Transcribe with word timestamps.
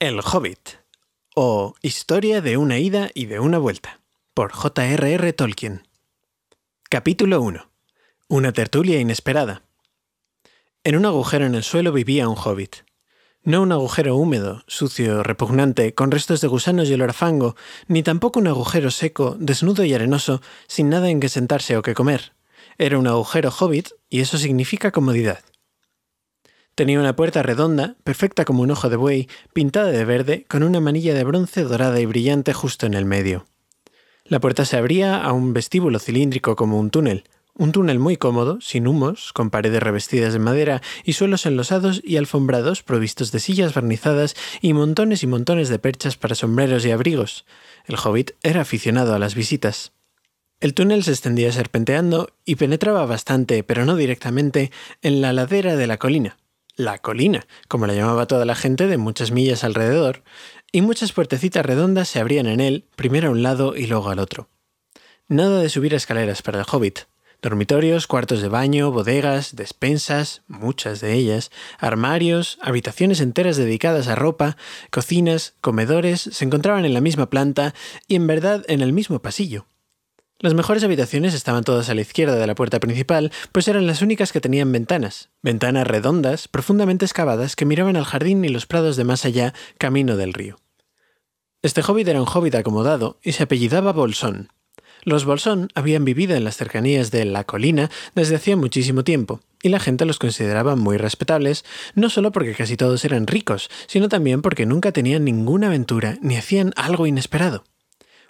El 0.00 0.20
Hobbit 0.20 0.78
o 1.34 1.74
Historia 1.82 2.40
de 2.40 2.56
una 2.56 2.78
ida 2.78 3.10
y 3.12 3.26
de 3.26 3.38
una 3.38 3.58
vuelta 3.58 4.00
por 4.32 4.50
J.R.R. 4.50 5.32
Tolkien. 5.34 5.86
Capítulo 6.88 7.42
1. 7.42 7.70
Una 8.26 8.52
tertulia 8.52 8.98
inesperada. 8.98 9.62
En 10.84 10.96
un 10.96 11.04
agujero 11.04 11.44
en 11.44 11.54
el 11.54 11.62
suelo 11.62 11.92
vivía 11.92 12.30
un 12.30 12.38
hobbit. 12.38 12.76
No 13.42 13.60
un 13.60 13.72
agujero 13.72 14.16
húmedo, 14.16 14.64
sucio, 14.66 15.22
repugnante, 15.22 15.94
con 15.94 16.10
restos 16.10 16.40
de 16.40 16.48
gusanos 16.48 16.88
y 16.88 16.94
olor 16.94 17.10
a 17.10 17.12
fango, 17.12 17.54
ni 17.86 18.02
tampoco 18.02 18.40
un 18.40 18.46
agujero 18.46 18.90
seco, 18.90 19.36
desnudo 19.38 19.84
y 19.84 19.92
arenoso, 19.92 20.40
sin 20.66 20.88
nada 20.88 21.10
en 21.10 21.20
que 21.20 21.28
sentarse 21.28 21.76
o 21.76 21.82
que 21.82 21.92
comer. 21.92 22.32
Era 22.78 22.98
un 22.98 23.06
agujero 23.06 23.50
hobbit, 23.50 23.90
y 24.08 24.20
eso 24.20 24.38
significa 24.38 24.92
comodidad. 24.92 25.40
Tenía 26.74 27.00
una 27.00 27.16
puerta 27.16 27.42
redonda, 27.42 27.96
perfecta 28.04 28.44
como 28.44 28.62
un 28.62 28.70
ojo 28.70 28.88
de 28.88 28.96
buey, 28.96 29.28
pintada 29.52 29.90
de 29.90 30.04
verde, 30.04 30.46
con 30.48 30.62
una 30.62 30.80
manilla 30.80 31.14
de 31.14 31.24
bronce 31.24 31.64
dorada 31.64 32.00
y 32.00 32.06
brillante 32.06 32.52
justo 32.52 32.86
en 32.86 32.94
el 32.94 33.04
medio. 33.04 33.46
La 34.24 34.40
puerta 34.40 34.64
se 34.64 34.76
abría 34.76 35.22
a 35.22 35.32
un 35.32 35.52
vestíbulo 35.52 35.98
cilíndrico 35.98 36.56
como 36.56 36.78
un 36.78 36.90
túnel, 36.90 37.24
un 37.60 37.72
túnel 37.72 37.98
muy 37.98 38.16
cómodo, 38.16 38.58
sin 38.62 38.86
humos, 38.86 39.32
con 39.34 39.50
paredes 39.50 39.82
revestidas 39.82 40.32
de 40.32 40.38
madera 40.38 40.80
y 41.04 41.12
suelos 41.12 41.44
enlosados 41.44 42.00
y 42.02 42.16
alfombrados 42.16 42.82
provistos 42.82 43.32
de 43.32 43.40
sillas 43.40 43.74
barnizadas 43.74 44.34
y 44.62 44.72
montones 44.72 45.22
y 45.22 45.26
montones 45.26 45.68
de 45.68 45.78
perchas 45.78 46.16
para 46.16 46.34
sombreros 46.34 46.86
y 46.86 46.90
abrigos. 46.90 47.44
El 47.84 47.96
hobbit 48.02 48.30
era 48.42 48.62
aficionado 48.62 49.14
a 49.14 49.18
las 49.18 49.34
visitas. 49.34 49.92
El 50.60 50.72
túnel 50.72 51.04
se 51.04 51.10
extendía 51.10 51.52
serpenteando 51.52 52.30
y 52.44 52.54
penetraba 52.54 53.04
bastante, 53.04 53.62
pero 53.62 53.84
no 53.84 53.96
directamente, 53.96 54.70
en 55.02 55.20
la 55.20 55.32
ladera 55.32 55.76
de 55.76 55.86
la 55.86 55.98
colina, 55.98 56.38
la 56.80 56.98
colina, 56.98 57.46
como 57.68 57.86
la 57.86 57.94
llamaba 57.94 58.26
toda 58.26 58.44
la 58.44 58.54
gente 58.54 58.86
de 58.86 58.96
muchas 58.96 59.30
millas 59.30 59.64
alrededor, 59.64 60.22
y 60.72 60.82
muchas 60.82 61.12
puertecitas 61.12 61.64
redondas 61.64 62.08
se 62.08 62.20
abrían 62.20 62.46
en 62.46 62.60
él, 62.60 62.86
primero 62.96 63.28
a 63.28 63.30
un 63.32 63.42
lado 63.42 63.76
y 63.76 63.86
luego 63.86 64.10
al 64.10 64.18
otro. 64.18 64.48
Nada 65.28 65.60
de 65.60 65.68
subir 65.68 65.94
escaleras 65.94 66.42
para 66.42 66.58
el 66.58 66.66
hobbit. 66.70 67.00
Dormitorios, 67.42 68.06
cuartos 68.06 68.42
de 68.42 68.48
baño, 68.48 68.90
bodegas, 68.90 69.56
despensas, 69.56 70.42
muchas 70.46 71.00
de 71.00 71.14
ellas, 71.14 71.50
armarios, 71.78 72.58
habitaciones 72.60 73.20
enteras 73.20 73.56
dedicadas 73.56 74.08
a 74.08 74.14
ropa, 74.14 74.58
cocinas, 74.90 75.54
comedores, 75.62 76.20
se 76.20 76.44
encontraban 76.44 76.84
en 76.84 76.92
la 76.92 77.00
misma 77.00 77.30
planta 77.30 77.74
y 78.08 78.16
en 78.16 78.26
verdad 78.26 78.64
en 78.68 78.82
el 78.82 78.92
mismo 78.92 79.22
pasillo. 79.22 79.66
Las 80.42 80.54
mejores 80.54 80.82
habitaciones 80.84 81.34
estaban 81.34 81.64
todas 81.64 81.90
a 81.90 81.94
la 81.94 82.00
izquierda 82.00 82.36
de 82.36 82.46
la 82.46 82.54
puerta 82.54 82.80
principal, 82.80 83.30
pues 83.52 83.68
eran 83.68 83.86
las 83.86 84.00
únicas 84.00 84.32
que 84.32 84.40
tenían 84.40 84.72
ventanas, 84.72 85.28
ventanas 85.42 85.86
redondas, 85.86 86.48
profundamente 86.48 87.04
excavadas, 87.04 87.56
que 87.56 87.66
miraban 87.66 87.94
al 87.94 88.06
jardín 88.06 88.42
y 88.46 88.48
los 88.48 88.64
prados 88.64 88.96
de 88.96 89.04
más 89.04 89.26
allá, 89.26 89.52
camino 89.76 90.16
del 90.16 90.32
río. 90.32 90.56
Este 91.60 91.82
hobbit 91.86 92.08
era 92.08 92.22
un 92.22 92.26
hobbit 92.26 92.54
acomodado 92.54 93.18
y 93.22 93.32
se 93.32 93.42
apellidaba 93.42 93.92
Bolsón. 93.92 94.48
Los 95.02 95.26
Bolsón 95.26 95.68
habían 95.74 96.06
vivido 96.06 96.34
en 96.34 96.44
las 96.44 96.56
cercanías 96.56 97.10
de 97.10 97.26
la 97.26 97.44
colina 97.44 97.90
desde 98.14 98.36
hacía 98.36 98.56
muchísimo 98.56 99.04
tiempo, 99.04 99.42
y 99.62 99.68
la 99.68 99.78
gente 99.78 100.06
los 100.06 100.18
consideraba 100.18 100.74
muy 100.74 100.96
respetables, 100.96 101.66
no 101.94 102.08
solo 102.08 102.32
porque 102.32 102.54
casi 102.54 102.78
todos 102.78 103.04
eran 103.04 103.26
ricos, 103.26 103.68
sino 103.86 104.08
también 104.08 104.40
porque 104.40 104.64
nunca 104.64 104.90
tenían 104.90 105.22
ninguna 105.22 105.66
aventura 105.66 106.16
ni 106.22 106.38
hacían 106.38 106.72
algo 106.76 107.06
inesperado. 107.06 107.64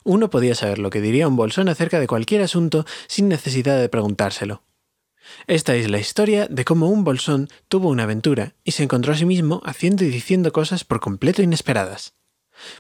Uno 0.05 0.31
podía 0.31 0.55
saber 0.55 0.79
lo 0.79 0.91
que 0.91 1.01
diría 1.01 1.29
un 1.29 1.37
bolsón 1.37 1.69
acerca 1.69 2.01
de 2.01 2.07
cualquier 2.07 2.43
asunto 2.43 2.85
sin 3.07 3.29
necesidad 3.29 3.79
de 3.79 3.89
preguntárselo. 3.89 4.63
Esta 5.47 5.75
es 5.75 5.91
la 5.91 5.99
historia 5.99 6.47
de 6.49 6.65
cómo 6.65 6.89
un 6.89 7.05
bolsón 7.05 7.49
tuvo 7.69 7.89
una 7.89 8.05
aventura 8.05 8.55
y 8.65 8.73
se 8.73 8.83
encontró 8.83 9.13
a 9.13 9.17
sí 9.17 9.27
mismo 9.27 9.61
haciendo 9.65 10.05
y 10.05 10.09
diciendo 10.09 10.53
cosas 10.53 10.85
por 10.85 11.01
completo 11.01 11.43
inesperadas. 11.43 12.15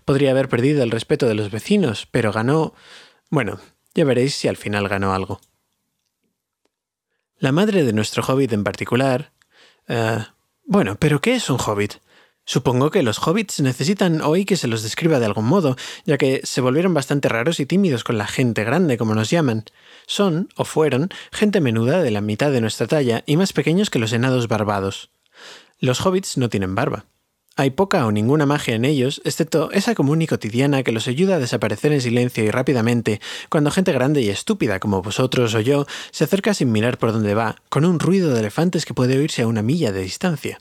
Podría 0.04 0.30
haber 0.30 0.48
perdido 0.48 0.82
el 0.82 0.90
respeto 0.90 1.26
de 1.26 1.34
los 1.34 1.50
vecinos, 1.50 2.06
pero 2.10 2.32
ganó... 2.32 2.74
Bueno, 3.30 3.60
ya 3.94 4.04
veréis 4.04 4.34
si 4.34 4.48
al 4.48 4.56
final 4.56 4.88
ganó 4.88 5.14
algo. 5.14 5.40
La 7.38 7.52
madre 7.52 7.84
de 7.84 7.92
nuestro 7.92 8.22
hobbit 8.22 8.52
en 8.52 8.64
particular... 8.64 9.32
Uh, 9.88 10.22
bueno, 10.64 10.96
pero 11.00 11.20
¿qué 11.20 11.34
es 11.34 11.50
un 11.50 11.58
hobbit? 11.58 11.94
Supongo 12.50 12.90
que 12.90 13.04
los 13.04 13.24
hobbits 13.24 13.60
necesitan 13.60 14.22
hoy 14.22 14.44
que 14.44 14.56
se 14.56 14.66
los 14.66 14.82
describa 14.82 15.20
de 15.20 15.26
algún 15.26 15.44
modo, 15.44 15.76
ya 16.04 16.18
que 16.18 16.40
se 16.42 16.60
volvieron 16.60 16.92
bastante 16.92 17.28
raros 17.28 17.60
y 17.60 17.64
tímidos 17.64 18.02
con 18.02 18.18
la 18.18 18.26
gente 18.26 18.64
grande, 18.64 18.98
como 18.98 19.14
nos 19.14 19.30
llaman. 19.30 19.66
Son, 20.08 20.48
o 20.56 20.64
fueron, 20.64 21.10
gente 21.30 21.60
menuda 21.60 22.02
de 22.02 22.10
la 22.10 22.20
mitad 22.20 22.50
de 22.50 22.60
nuestra 22.60 22.88
talla 22.88 23.22
y 23.24 23.36
más 23.36 23.52
pequeños 23.52 23.88
que 23.88 24.00
los 24.00 24.12
enados 24.12 24.48
barbados. 24.48 25.12
Los 25.78 26.04
hobbits 26.04 26.38
no 26.38 26.48
tienen 26.48 26.74
barba. 26.74 27.04
Hay 27.54 27.70
poca 27.70 28.04
o 28.04 28.10
ninguna 28.10 28.46
magia 28.46 28.74
en 28.74 28.84
ellos, 28.84 29.22
excepto 29.24 29.70
esa 29.70 29.94
común 29.94 30.20
y 30.20 30.26
cotidiana 30.26 30.82
que 30.82 30.90
los 30.90 31.06
ayuda 31.06 31.36
a 31.36 31.38
desaparecer 31.38 31.92
en 31.92 32.00
silencio 32.00 32.42
y 32.42 32.50
rápidamente 32.50 33.20
cuando 33.48 33.70
gente 33.70 33.92
grande 33.92 34.22
y 34.22 34.28
estúpida 34.28 34.80
como 34.80 35.02
vosotros 35.02 35.54
o 35.54 35.60
yo 35.60 35.86
se 36.10 36.24
acerca 36.24 36.52
sin 36.52 36.72
mirar 36.72 36.98
por 36.98 37.12
dónde 37.12 37.34
va, 37.34 37.62
con 37.68 37.84
un 37.84 38.00
ruido 38.00 38.34
de 38.34 38.40
elefantes 38.40 38.86
que 38.86 38.94
puede 38.94 39.18
oírse 39.18 39.42
a 39.42 39.46
una 39.46 39.62
milla 39.62 39.92
de 39.92 40.02
distancia. 40.02 40.58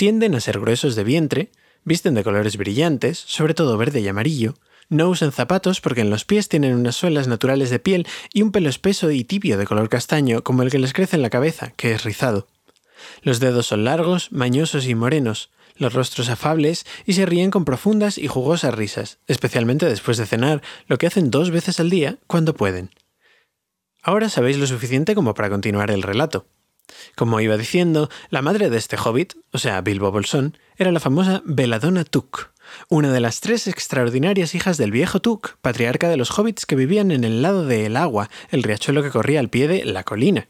Tienden 0.00 0.34
a 0.34 0.40
ser 0.40 0.58
gruesos 0.58 0.96
de 0.96 1.04
vientre, 1.04 1.50
visten 1.84 2.14
de 2.14 2.24
colores 2.24 2.56
brillantes, 2.56 3.18
sobre 3.18 3.52
todo 3.52 3.76
verde 3.76 4.00
y 4.00 4.08
amarillo, 4.08 4.54
no 4.88 5.10
usan 5.10 5.30
zapatos 5.30 5.82
porque 5.82 6.00
en 6.00 6.08
los 6.08 6.24
pies 6.24 6.48
tienen 6.48 6.74
unas 6.74 6.96
suelas 6.96 7.28
naturales 7.28 7.68
de 7.68 7.80
piel 7.80 8.06
y 8.32 8.40
un 8.40 8.50
pelo 8.50 8.70
espeso 8.70 9.10
y 9.10 9.24
tibio 9.24 9.58
de 9.58 9.66
color 9.66 9.90
castaño 9.90 10.42
como 10.42 10.62
el 10.62 10.70
que 10.70 10.78
les 10.78 10.94
crece 10.94 11.16
en 11.16 11.22
la 11.22 11.28
cabeza, 11.28 11.74
que 11.76 11.92
es 11.92 12.02
rizado. 12.02 12.46
Los 13.20 13.40
dedos 13.40 13.66
son 13.66 13.84
largos, 13.84 14.32
mañosos 14.32 14.86
y 14.86 14.94
morenos, 14.94 15.50
los 15.76 15.92
rostros 15.92 16.30
afables 16.30 16.86
y 17.04 17.12
se 17.12 17.26
ríen 17.26 17.50
con 17.50 17.66
profundas 17.66 18.16
y 18.16 18.26
jugosas 18.26 18.74
risas, 18.74 19.18
especialmente 19.26 19.84
después 19.84 20.16
de 20.16 20.24
cenar, 20.24 20.62
lo 20.86 20.96
que 20.96 21.08
hacen 21.08 21.30
dos 21.30 21.50
veces 21.50 21.78
al 21.78 21.90
día 21.90 22.16
cuando 22.26 22.54
pueden. 22.54 22.88
Ahora 24.02 24.30
sabéis 24.30 24.56
lo 24.56 24.66
suficiente 24.66 25.14
como 25.14 25.34
para 25.34 25.50
continuar 25.50 25.90
el 25.90 26.02
relato. 26.02 26.46
Como 27.16 27.40
iba 27.40 27.56
diciendo, 27.56 28.08
la 28.30 28.42
madre 28.42 28.70
de 28.70 28.78
este 28.78 28.96
hobbit, 28.96 29.34
o 29.52 29.58
sea, 29.58 29.80
Bilbo 29.80 30.10
Bolsón, 30.10 30.56
era 30.76 30.92
la 30.92 31.00
famosa 31.00 31.42
Belladonna 31.44 32.04
Tuk, 32.04 32.50
una 32.88 33.12
de 33.12 33.20
las 33.20 33.40
tres 33.40 33.66
extraordinarias 33.66 34.54
hijas 34.54 34.76
del 34.76 34.90
viejo 34.90 35.20
Tuk, 35.20 35.56
patriarca 35.60 36.08
de 36.08 36.16
los 36.16 36.36
hobbits 36.38 36.66
que 36.66 36.76
vivían 36.76 37.10
en 37.10 37.24
el 37.24 37.42
lado 37.42 37.66
del 37.66 37.96
agua, 37.96 38.30
el 38.50 38.62
riachuelo 38.62 39.02
que 39.02 39.10
corría 39.10 39.40
al 39.40 39.50
pie 39.50 39.68
de 39.68 39.84
la 39.84 40.04
colina. 40.04 40.48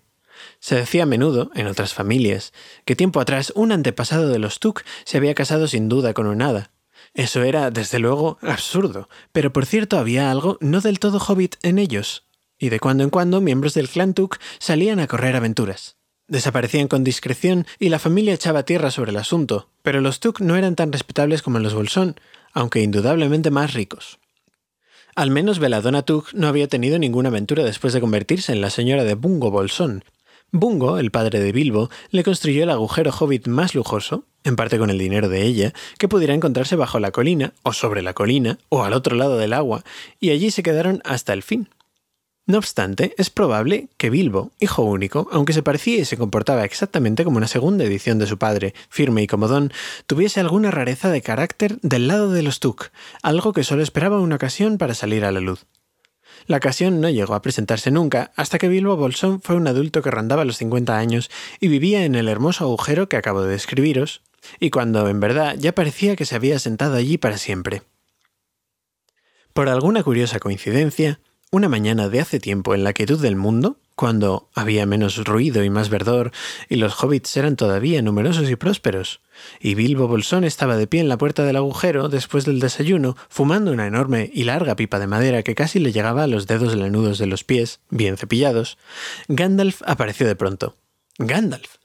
Se 0.59 0.75
decía 0.75 1.05
a 1.05 1.07
menudo, 1.07 1.51
en 1.55 1.67
otras 1.67 1.95
familias, 1.95 2.53
que 2.85 2.97
tiempo 2.97 3.21
atrás 3.21 3.53
un 3.57 3.73
antepasado 3.73 4.29
de 4.29 4.39
los 4.39 4.59
Tuk 4.59 4.83
se 5.05 5.19
había 5.19 5.35
casado 5.35 5.67
sin 5.67 5.89
duda 5.89 6.15
con 6.15 6.27
un 6.27 6.43
hada. 6.43 6.71
Eso 7.15 7.43
era, 7.43 7.71
desde 7.71 7.99
luego, 7.99 8.39
absurdo, 8.43 9.09
pero 9.33 9.53
por 9.53 9.67
cierto 9.67 9.99
había 9.99 10.31
algo 10.31 10.59
no 10.61 10.81
del 10.81 10.99
todo 10.99 11.19
hobbit 11.19 11.57
en 11.63 11.79
ellos, 11.79 12.27
y 12.59 12.69
de 12.69 12.79
cuando 12.79 13.05
en 13.05 13.11
cuando 13.11 13.41
miembros 13.41 13.75
del 13.75 13.89
clan 13.89 14.15
Tuk 14.15 14.39
salían 14.59 15.01
a 15.01 15.07
correr 15.07 15.35
aventuras. 15.35 15.97
Desaparecían 16.31 16.87
con 16.87 17.03
discreción 17.03 17.67
y 17.81 17.89
la 17.89 17.99
familia 17.99 18.33
echaba 18.33 18.63
tierra 18.63 18.93
sobre 18.93 19.11
el 19.11 19.17
asunto, 19.17 19.69
pero 19.83 20.01
los 20.01 20.21
Tuk 20.21 20.41
no 20.41 20.55
eran 20.55 20.77
tan 20.77 20.93
respetables 20.93 21.43
como 21.43 21.59
los 21.59 21.75
Bolsón, 21.75 22.21
aunque 22.53 22.83
indudablemente 22.83 23.51
más 23.51 23.75
ricos. 23.75 24.21
Al 25.17 25.33
menos 25.33 25.59
Veladona 25.59 26.03
Tuk 26.03 26.33
no 26.33 26.47
había 26.47 26.69
tenido 26.69 27.01
ninguna 27.01 27.31
aventura 27.31 27.65
después 27.65 27.93
de 27.93 28.01
convertirse 28.01 28.53
en 28.53 28.61
la 28.61 28.71
señora 28.71 29.03
de 29.03 29.15
Bungo 29.15 29.51
Bolsón. 29.51 30.05
Bungo, 30.53 31.01
el 31.01 31.11
padre 31.11 31.41
de 31.41 31.51
Bilbo, 31.51 31.91
le 32.13 32.23
construyó 32.23 32.63
el 32.63 32.71
agujero 32.71 33.11
hobbit 33.11 33.49
más 33.49 33.75
lujoso, 33.75 34.25
en 34.45 34.55
parte 34.55 34.79
con 34.79 34.89
el 34.89 34.99
dinero 34.99 35.29
de 35.29 35.43
ella, 35.43 35.73
que 35.99 36.07
pudiera 36.07 36.33
encontrarse 36.33 36.77
bajo 36.77 37.01
la 37.01 37.11
colina, 37.11 37.55
o 37.65 37.73
sobre 37.73 38.03
la 38.03 38.15
colina, 38.15 38.59
o 38.69 38.85
al 38.85 38.93
otro 38.93 39.17
lado 39.17 39.37
del 39.37 39.53
agua, 39.53 39.83
y 40.21 40.31
allí 40.31 40.53
se 40.53 40.63
quedaron 40.63 41.03
hasta 41.05 41.33
el 41.33 41.43
fin. 41.43 41.69
No 42.47 42.59
obstante, 42.59 43.15
es 43.17 43.31
probable 43.31 43.89
que 43.97 44.11
Bilbo, 44.11 44.51
hijo 44.59 44.83
único, 44.83 45.29
aunque 45.31 45.53
se 45.53 45.63
parecía 45.63 45.99
y 45.99 46.05
se 46.05 46.17
comportaba 46.17 46.65
exactamente 46.65 47.25
como 47.25 47.37
una 47.37 47.47
segunda 47.47 47.85
edición 47.85 48.19
de 48.19 48.27
su 48.27 48.39
padre, 48.39 48.75
firme 48.89 49.23
y 49.23 49.27
comodón, 49.27 49.73
tuviese 50.07 50.41
alguna 50.41 50.71
rareza 50.71 51.11
de 51.11 51.23
carácter 51.23 51.79
del 51.83 52.09
lado 52.09 52.33
de 52.33 52.43
los 52.43 52.59
Tuk, 52.59 52.89
algo 53.23 53.53
que 53.53 53.63
solo 53.63 53.83
esperaba 53.83 54.21
una 54.21 54.37
ocasión 54.37 54.79
para 54.79 54.95
salir 54.95 55.25
a 55.25 55.33
la 55.33 55.41
luz. 55.41 55.67
La 56.47 56.57
ocasión 56.57 57.01
no 57.01 57.09
llegó 57.09 57.35
a 57.35 57.43
presentarse 57.43 57.91
nunca 57.91 58.33
hasta 58.35 58.59
que 58.59 58.69
Bilbo 58.69 58.97
Bolsón 58.97 59.41
fue 59.41 59.55
un 59.55 59.69
adulto 59.69 60.03
que 60.03 60.11
rondaba 60.11 60.45
los 60.45 60.57
50 60.57 60.97
años 60.97 61.31
y 61.61 61.69
vivía 61.69 62.05
en 62.05 62.15
el 62.15 62.29
hermoso 62.29 62.65
agujero 62.65 63.09
que 63.09 63.17
acabo 63.17 63.43
de 63.43 63.51
describiros, 63.51 64.23
y 64.59 64.71
cuando 64.71 65.07
en 65.09 65.21
verdad 65.21 65.55
ya 65.59 65.73
parecía 65.73 66.17
que 66.17 66.25
se 66.25 66.35
había 66.35 66.59
sentado 66.59 66.97
allí 66.97 67.19
para 67.19 67.39
siempre. 67.39 67.83
Por 69.53 69.69
alguna 69.69 70.03
curiosa 70.03 70.39
coincidencia, 70.39 71.21
una 71.53 71.69
mañana 71.69 72.09
de 72.09 72.21
hace 72.21 72.39
tiempo 72.39 72.77
en 72.77 72.85
la 72.85 72.93
quietud 72.93 73.21
del 73.21 73.35
mundo, 73.35 73.77
cuando 73.97 74.49
había 74.55 74.87
menos 74.87 75.17
ruido 75.25 75.65
y 75.65 75.71
más 75.71 75.89
verdor, 75.89 76.31
y 76.69 76.77
los 76.77 76.95
hobbits 77.03 77.37
eran 77.37 77.57
todavía 77.57 78.03
numerosos 78.03 78.49
y 78.49 78.55
prósperos, 78.55 79.21
y 79.59 79.75
Bilbo 79.75 80.07
Bolsón 80.07 80.45
estaba 80.45 80.77
de 80.77 80.87
pie 80.87 81.01
en 81.01 81.09
la 81.09 81.19
puerta 81.19 81.45
del 81.45 81.57
agujero 81.57 82.09
después 82.09 82.45
del 82.45 82.61
desayuno, 82.61 83.17
fumando 83.29 83.73
una 83.73 83.89
enorme 83.89 84.31
y 84.33 84.45
larga 84.45 84.77
pipa 84.77 85.01
de 85.01 85.09
madera 85.09 85.43
que 85.43 85.57
casi 85.57 85.81
le 85.81 85.91
llegaba 85.91 86.23
a 86.23 86.29
los 86.29 86.47
dedos 86.47 86.77
lanudos 86.77 87.19
de 87.19 87.27
los 87.27 87.43
pies, 87.43 87.81
bien 87.91 88.17
cepillados, 88.17 88.79
Gandalf 89.27 89.83
apareció 89.85 90.29
de 90.29 90.37
pronto. 90.37 90.77
Gandalf. 91.19 91.79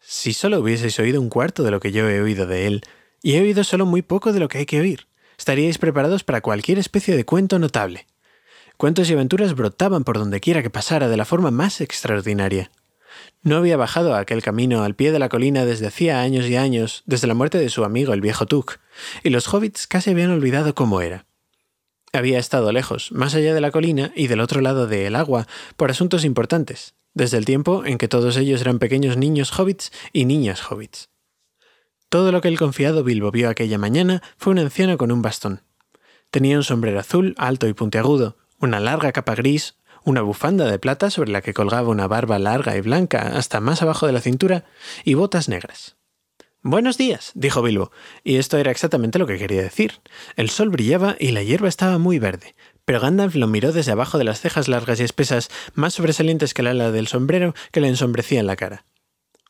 Si 0.00 0.32
solo 0.32 0.60
hubieseis 0.60 0.98
oído 0.98 1.20
un 1.20 1.28
cuarto 1.28 1.62
de 1.62 1.70
lo 1.70 1.78
que 1.78 1.92
yo 1.92 2.08
he 2.08 2.22
oído 2.22 2.46
de 2.46 2.66
él, 2.66 2.80
y 3.22 3.34
he 3.34 3.42
oído 3.42 3.64
solo 3.64 3.84
muy 3.84 4.00
poco 4.00 4.32
de 4.32 4.40
lo 4.40 4.48
que 4.48 4.58
hay 4.58 4.66
que 4.66 4.80
oír. 4.80 5.08
Estaríais 5.36 5.76
preparados 5.76 6.24
para 6.24 6.40
cualquier 6.40 6.78
especie 6.78 7.14
de 7.14 7.26
cuento 7.26 7.58
notable. 7.58 8.06
Cuentos 8.80 9.10
y 9.10 9.12
aventuras 9.12 9.54
brotaban 9.54 10.04
por 10.04 10.16
donde 10.16 10.40
quiera 10.40 10.62
que 10.62 10.70
pasara 10.70 11.10
de 11.10 11.18
la 11.18 11.26
forma 11.26 11.50
más 11.50 11.82
extraordinaria. 11.82 12.70
No 13.42 13.58
había 13.58 13.76
bajado 13.76 14.14
aquel 14.14 14.40
camino 14.40 14.84
al 14.84 14.94
pie 14.94 15.12
de 15.12 15.18
la 15.18 15.28
colina 15.28 15.66
desde 15.66 15.86
hacía 15.86 16.22
años 16.22 16.46
y 16.46 16.56
años, 16.56 17.02
desde 17.04 17.26
la 17.26 17.34
muerte 17.34 17.58
de 17.58 17.68
su 17.68 17.84
amigo 17.84 18.14
el 18.14 18.22
viejo 18.22 18.46
Tuk, 18.46 18.78
y 19.22 19.28
los 19.28 19.52
hobbits 19.52 19.86
casi 19.86 20.08
habían 20.08 20.30
olvidado 20.30 20.74
cómo 20.74 21.02
era. 21.02 21.26
Había 22.14 22.38
estado 22.38 22.72
lejos, 22.72 23.12
más 23.12 23.34
allá 23.34 23.52
de 23.52 23.60
la 23.60 23.70
colina 23.70 24.12
y 24.16 24.28
del 24.28 24.40
otro 24.40 24.62
lado 24.62 24.86
del 24.86 25.14
agua, 25.14 25.46
por 25.76 25.90
asuntos 25.90 26.24
importantes, 26.24 26.94
desde 27.12 27.36
el 27.36 27.44
tiempo 27.44 27.84
en 27.84 27.98
que 27.98 28.08
todos 28.08 28.38
ellos 28.38 28.62
eran 28.62 28.78
pequeños 28.78 29.18
niños 29.18 29.52
hobbits 29.58 29.92
y 30.14 30.24
niñas 30.24 30.62
hobbits. 30.72 31.10
Todo 32.08 32.32
lo 32.32 32.40
que 32.40 32.48
el 32.48 32.58
confiado 32.58 33.04
Bilbo 33.04 33.30
vio 33.30 33.50
aquella 33.50 33.76
mañana 33.76 34.22
fue 34.38 34.54
un 34.54 34.58
anciano 34.58 34.96
con 34.96 35.12
un 35.12 35.20
bastón. 35.20 35.60
Tenía 36.30 36.56
un 36.56 36.64
sombrero 36.64 36.98
azul, 36.98 37.34
alto 37.36 37.68
y 37.68 37.74
puntiagudo, 37.74 38.39
una 38.60 38.78
larga 38.78 39.12
capa 39.12 39.34
gris, 39.34 39.76
una 40.04 40.22
bufanda 40.22 40.70
de 40.70 40.78
plata 40.78 41.10
sobre 41.10 41.30
la 41.30 41.40
que 41.40 41.54
colgaba 41.54 41.88
una 41.88 42.06
barba 42.06 42.38
larga 42.38 42.76
y 42.76 42.80
blanca 42.80 43.32
hasta 43.36 43.60
más 43.60 43.82
abajo 43.82 44.06
de 44.06 44.12
la 44.12 44.20
cintura, 44.20 44.64
y 45.04 45.14
botas 45.14 45.48
negras. 45.48 45.96
Buenos 46.62 46.98
días, 46.98 47.32
dijo 47.34 47.62
Bilbo, 47.62 47.90
y 48.22 48.36
esto 48.36 48.58
era 48.58 48.70
exactamente 48.70 49.18
lo 49.18 49.26
que 49.26 49.38
quería 49.38 49.62
decir. 49.62 49.94
El 50.36 50.50
sol 50.50 50.68
brillaba 50.68 51.16
y 51.18 51.30
la 51.30 51.42
hierba 51.42 51.68
estaba 51.68 51.96
muy 51.96 52.18
verde, 52.18 52.54
pero 52.84 53.00
Gandalf 53.00 53.34
lo 53.34 53.46
miró 53.46 53.72
desde 53.72 53.92
abajo 53.92 54.18
de 54.18 54.24
las 54.24 54.40
cejas 54.40 54.68
largas 54.68 55.00
y 55.00 55.04
espesas, 55.04 55.50
más 55.74 55.94
sobresalientes 55.94 56.52
que 56.52 56.60
el 56.60 56.68
ala 56.68 56.92
del 56.92 57.08
sombrero 57.08 57.54
que 57.72 57.80
le 57.80 57.88
ensombrecía 57.88 58.40
en 58.40 58.46
la 58.46 58.56
cara. 58.56 58.84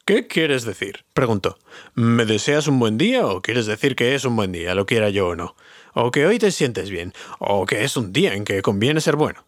¿Qué 0.04 0.26
quieres 0.28 0.64
decir? 0.64 1.04
preguntó. 1.12 1.58
¿Me 1.94 2.24
deseas 2.26 2.68
un 2.68 2.78
buen 2.78 2.96
día 2.96 3.26
o 3.26 3.42
quieres 3.42 3.66
decir 3.66 3.96
que 3.96 4.14
es 4.14 4.24
un 4.24 4.36
buen 4.36 4.52
día, 4.52 4.74
lo 4.74 4.86
quiera 4.86 5.10
yo 5.10 5.28
o 5.28 5.36
no? 5.36 5.56
¿O 5.94 6.10
que 6.10 6.26
hoy 6.26 6.38
te 6.38 6.50
sientes 6.50 6.90
bien? 6.90 7.12
¿O 7.38 7.66
que 7.66 7.84
es 7.84 7.96
un 7.96 8.12
día 8.12 8.34
en 8.34 8.44
que 8.44 8.62
conviene 8.62 9.00
ser 9.00 9.16
bueno? 9.16 9.44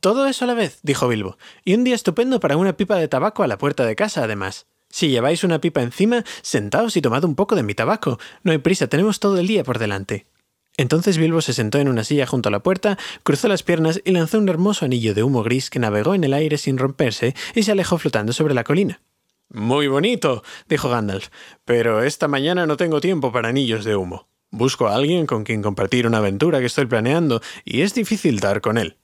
Todo 0.00 0.26
eso 0.26 0.44
a 0.44 0.48
la 0.48 0.54
vez, 0.54 0.80
dijo 0.82 1.08
Bilbo, 1.08 1.38
y 1.64 1.74
un 1.74 1.84
día 1.84 1.94
estupendo 1.94 2.38
para 2.38 2.56
una 2.56 2.76
pipa 2.76 2.96
de 2.96 3.08
tabaco 3.08 3.42
a 3.42 3.46
la 3.46 3.58
puerta 3.58 3.84
de 3.86 3.96
casa, 3.96 4.24
además. 4.24 4.66
Si 4.90 5.08
lleváis 5.08 5.44
una 5.44 5.60
pipa 5.60 5.82
encima, 5.82 6.24
sentaos 6.42 6.96
y 6.96 7.02
tomad 7.02 7.24
un 7.24 7.34
poco 7.34 7.54
de 7.54 7.62
mi 7.62 7.74
tabaco. 7.74 8.18
No 8.42 8.52
hay 8.52 8.58
prisa, 8.58 8.88
tenemos 8.88 9.20
todo 9.20 9.38
el 9.38 9.46
día 9.46 9.64
por 9.64 9.78
delante. 9.78 10.26
Entonces 10.76 11.18
Bilbo 11.18 11.40
se 11.40 11.52
sentó 11.52 11.78
en 11.78 11.88
una 11.88 12.04
silla 12.04 12.26
junto 12.26 12.48
a 12.48 12.52
la 12.52 12.62
puerta, 12.62 12.98
cruzó 13.22 13.48
las 13.48 13.62
piernas 13.62 14.00
y 14.04 14.12
lanzó 14.12 14.38
un 14.38 14.48
hermoso 14.48 14.84
anillo 14.84 15.14
de 15.14 15.22
humo 15.22 15.42
gris 15.42 15.70
que 15.70 15.78
navegó 15.78 16.14
en 16.14 16.24
el 16.24 16.34
aire 16.34 16.58
sin 16.58 16.78
romperse 16.78 17.34
y 17.54 17.62
se 17.62 17.72
alejó 17.72 17.98
flotando 17.98 18.32
sobre 18.32 18.54
la 18.54 18.64
colina. 18.64 19.00
Muy 19.50 19.88
bonito, 19.88 20.42
dijo 20.68 20.88
Gandalf, 20.88 21.28
pero 21.64 22.02
esta 22.02 22.28
mañana 22.28 22.66
no 22.66 22.76
tengo 22.76 23.00
tiempo 23.00 23.32
para 23.32 23.48
anillos 23.48 23.84
de 23.84 23.96
humo. 23.96 24.29
Busco 24.50 24.88
a 24.88 24.94
alguien 24.94 25.26
con 25.26 25.44
quien 25.44 25.62
compartir 25.62 26.06
una 26.06 26.18
aventura 26.18 26.58
que 26.58 26.66
estoy 26.66 26.86
planeando 26.86 27.40
y 27.64 27.82
es 27.82 27.94
difícil 27.94 28.40
dar 28.40 28.60
con 28.60 28.78
él. 28.78 28.96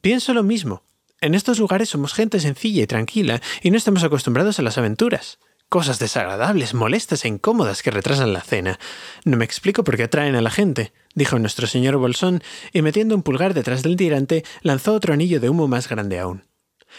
Pienso 0.00 0.32
lo 0.32 0.42
mismo. 0.42 0.82
En 1.20 1.34
estos 1.34 1.58
lugares 1.58 1.90
somos 1.90 2.14
gente 2.14 2.40
sencilla 2.40 2.82
y 2.82 2.86
tranquila 2.86 3.42
y 3.62 3.70
no 3.70 3.76
estamos 3.76 4.02
acostumbrados 4.04 4.58
a 4.58 4.62
las 4.62 4.78
aventuras. 4.78 5.38
Cosas 5.68 5.98
desagradables, 5.98 6.74
molestas 6.74 7.24
e 7.24 7.28
incómodas 7.28 7.82
que 7.82 7.90
retrasan 7.90 8.32
la 8.32 8.40
cena. 8.40 8.80
No 9.24 9.36
me 9.36 9.44
explico 9.44 9.84
por 9.84 9.96
qué 9.96 10.04
atraen 10.04 10.34
a 10.34 10.40
la 10.40 10.50
gente, 10.50 10.92
dijo 11.14 11.38
nuestro 11.38 11.66
señor 11.66 11.96
Bolsón, 11.96 12.42
y 12.72 12.82
metiendo 12.82 13.14
un 13.14 13.22
pulgar 13.22 13.54
detrás 13.54 13.82
del 13.82 13.96
tirante, 13.96 14.44
lanzó 14.62 14.94
otro 14.94 15.12
anillo 15.12 15.38
de 15.38 15.48
humo 15.48 15.68
más 15.68 15.88
grande 15.88 16.18
aún. 16.18 16.44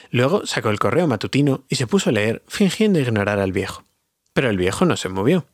Luego 0.10 0.46
sacó 0.46 0.70
el 0.70 0.80
correo 0.80 1.08
matutino 1.08 1.66
y 1.68 1.76
se 1.76 1.88
puso 1.88 2.12
a 2.12 2.14
leer, 2.14 2.44
fingiendo 2.48 3.00
ignorar 3.00 3.40
al 3.40 3.52
viejo. 3.52 3.84
Pero 4.32 4.50
el 4.50 4.58
viejo 4.58 4.86
no 4.86 4.96
se 4.96 5.10
movió. 5.10 5.46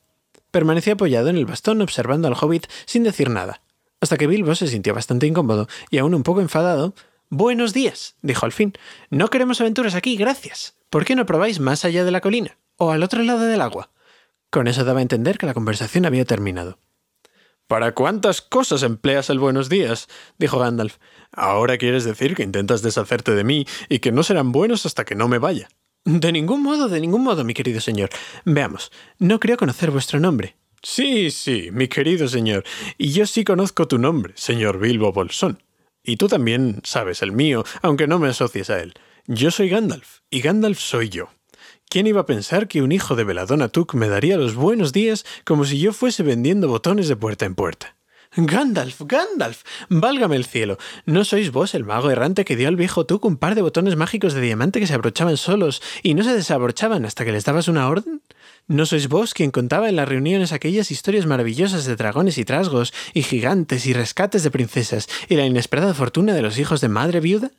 Permaneció 0.51 0.93
apoyado 0.93 1.29
en 1.29 1.37
el 1.37 1.45
bastón 1.45 1.81
observando 1.81 2.27
al 2.27 2.35
hobbit 2.39 2.67
sin 2.85 3.03
decir 3.03 3.29
nada, 3.29 3.61
hasta 4.01 4.17
que 4.17 4.27
Bilbo 4.27 4.55
se 4.55 4.67
sintió 4.67 4.93
bastante 4.93 5.27
incómodo 5.27 5.67
y 5.89 5.97
aún 5.97 6.13
un 6.13 6.23
poco 6.23 6.41
enfadado. 6.41 6.93
Buenos 7.29 7.73
días, 7.73 8.15
dijo 8.21 8.45
al 8.45 8.53
fin. 8.53 8.73
No 9.09 9.29
queremos 9.29 9.59
aventuras 9.59 9.95
aquí, 9.95 10.15
gracias. 10.15 10.75
¿Por 10.89 11.03
qué 11.03 11.15
no 11.15 11.25
probáis 11.25 11.59
más 11.59 11.83
allá 11.83 12.05
de 12.05 12.11
la 12.11 12.21
colina? 12.21 12.57
¿O 12.77 12.91
al 12.91 13.03
otro 13.03 13.21
lado 13.23 13.41
del 13.41 13.61
agua? 13.61 13.91
Con 14.49 14.67
eso 14.67 14.85
daba 14.85 14.99
a 14.99 15.01
entender 15.01 15.37
que 15.37 15.45
la 15.45 15.53
conversación 15.53 16.05
había 16.05 16.23
terminado. 16.23 16.79
¿Para 17.67 17.93
cuántas 17.93 18.41
cosas 18.41 18.81
empleas 18.83 19.29
el 19.29 19.39
buenos 19.39 19.67
días? 19.67 20.07
dijo 20.37 20.57
Gandalf. 20.57 20.97
Ahora 21.33 21.77
quieres 21.77 22.05
decir 22.05 22.33
que 22.33 22.43
intentas 22.43 22.81
deshacerte 22.81 23.35
de 23.35 23.43
mí 23.43 23.67
y 23.89 23.99
que 23.99 24.13
no 24.13 24.23
serán 24.23 24.53
buenos 24.53 24.85
hasta 24.85 25.03
que 25.03 25.15
no 25.15 25.27
me 25.27 25.37
vaya. 25.37 25.67
De 26.07 26.31
ningún 26.31 26.63
modo, 26.63 26.87
de 26.87 27.01
ningún 27.01 27.21
modo, 27.21 27.43
mi 27.43 27.53
querido 27.53 27.81
señor. 27.81 28.09
Veamos, 28.45 28.93
no 29.19 29.41
creo 29.41 29.57
conocer 29.57 29.91
vuestro 29.91 30.21
nombre. 30.21 30.55
Sí, 30.81 31.31
sí, 31.31 31.67
mi 31.73 31.89
querido 31.89 32.29
señor, 32.29 32.63
y 32.97 33.11
yo 33.11 33.25
sí 33.25 33.43
conozco 33.43 33.89
tu 33.89 33.97
nombre, 33.97 34.31
señor 34.37 34.79
Bilbo 34.79 35.11
Bolsón. 35.11 35.61
Y 36.01 36.15
tú 36.15 36.29
también 36.29 36.79
sabes 36.85 37.21
el 37.21 37.33
mío, 37.33 37.65
aunque 37.81 38.07
no 38.07 38.19
me 38.19 38.29
asocies 38.29 38.69
a 38.69 38.79
él. 38.79 38.93
Yo 39.25 39.51
soy 39.51 39.67
Gandalf, 39.67 40.19
y 40.29 40.39
Gandalf 40.39 40.79
soy 40.79 41.09
yo. 41.09 41.27
¿Quién 41.89 42.07
iba 42.07 42.21
a 42.21 42.25
pensar 42.25 42.69
que 42.69 42.81
un 42.81 42.93
hijo 42.93 43.17
de 43.17 43.25
Veladona 43.25 43.67
Tuk 43.67 43.93
me 43.93 44.07
daría 44.07 44.37
los 44.37 44.55
buenos 44.55 44.93
días 44.93 45.25
como 45.43 45.65
si 45.65 45.77
yo 45.77 45.91
fuese 45.91 46.23
vendiendo 46.23 46.69
botones 46.69 47.09
de 47.09 47.17
puerta 47.17 47.45
en 47.45 47.55
puerta? 47.55 47.96
Gandalf, 48.39 49.01
Gandalf, 49.01 49.63
válgame 49.89 50.35
el 50.35 50.45
cielo. 50.45 50.77
¿No 51.07 51.25
sois 51.25 51.51
vos 51.51 51.73
el 51.73 51.83
mago 51.83 52.11
errante 52.11 52.45
que 52.45 52.55
dio 52.55 52.67
al 52.67 52.75
viejo 52.75 53.07
Tuk 53.07 53.25
un 53.25 53.37
par 53.37 53.55
de 53.55 53.63
botones 53.63 53.95
mágicos 53.95 54.35
de 54.35 54.41
diamante 54.41 54.79
que 54.79 54.85
se 54.85 54.93
abrochaban 54.93 55.37
solos 55.37 55.81
y 56.03 56.13
no 56.13 56.23
se 56.23 56.35
desabrochaban 56.35 57.03
hasta 57.03 57.25
que 57.25 57.31
les 57.31 57.45
dabas 57.45 57.67
una 57.67 57.89
orden? 57.89 58.21
¿No 58.67 58.85
sois 58.85 59.07
vos 59.07 59.33
quien 59.33 59.49
contaba 59.49 59.89
en 59.89 59.95
las 59.95 60.07
reuniones 60.07 60.51
aquellas 60.51 60.91
historias 60.91 61.25
maravillosas 61.25 61.85
de 61.85 61.95
dragones 61.95 62.37
y 62.37 62.45
trasgos, 62.45 62.93
y 63.15 63.23
gigantes 63.23 63.87
y 63.87 63.93
rescates 63.93 64.43
de 64.43 64.51
princesas, 64.51 65.09
y 65.27 65.35
la 65.35 65.47
inesperada 65.47 65.95
fortuna 65.95 66.35
de 66.35 66.43
los 66.43 66.59
hijos 66.59 66.79
de 66.79 66.89
madre 66.89 67.21
viuda? 67.21 67.51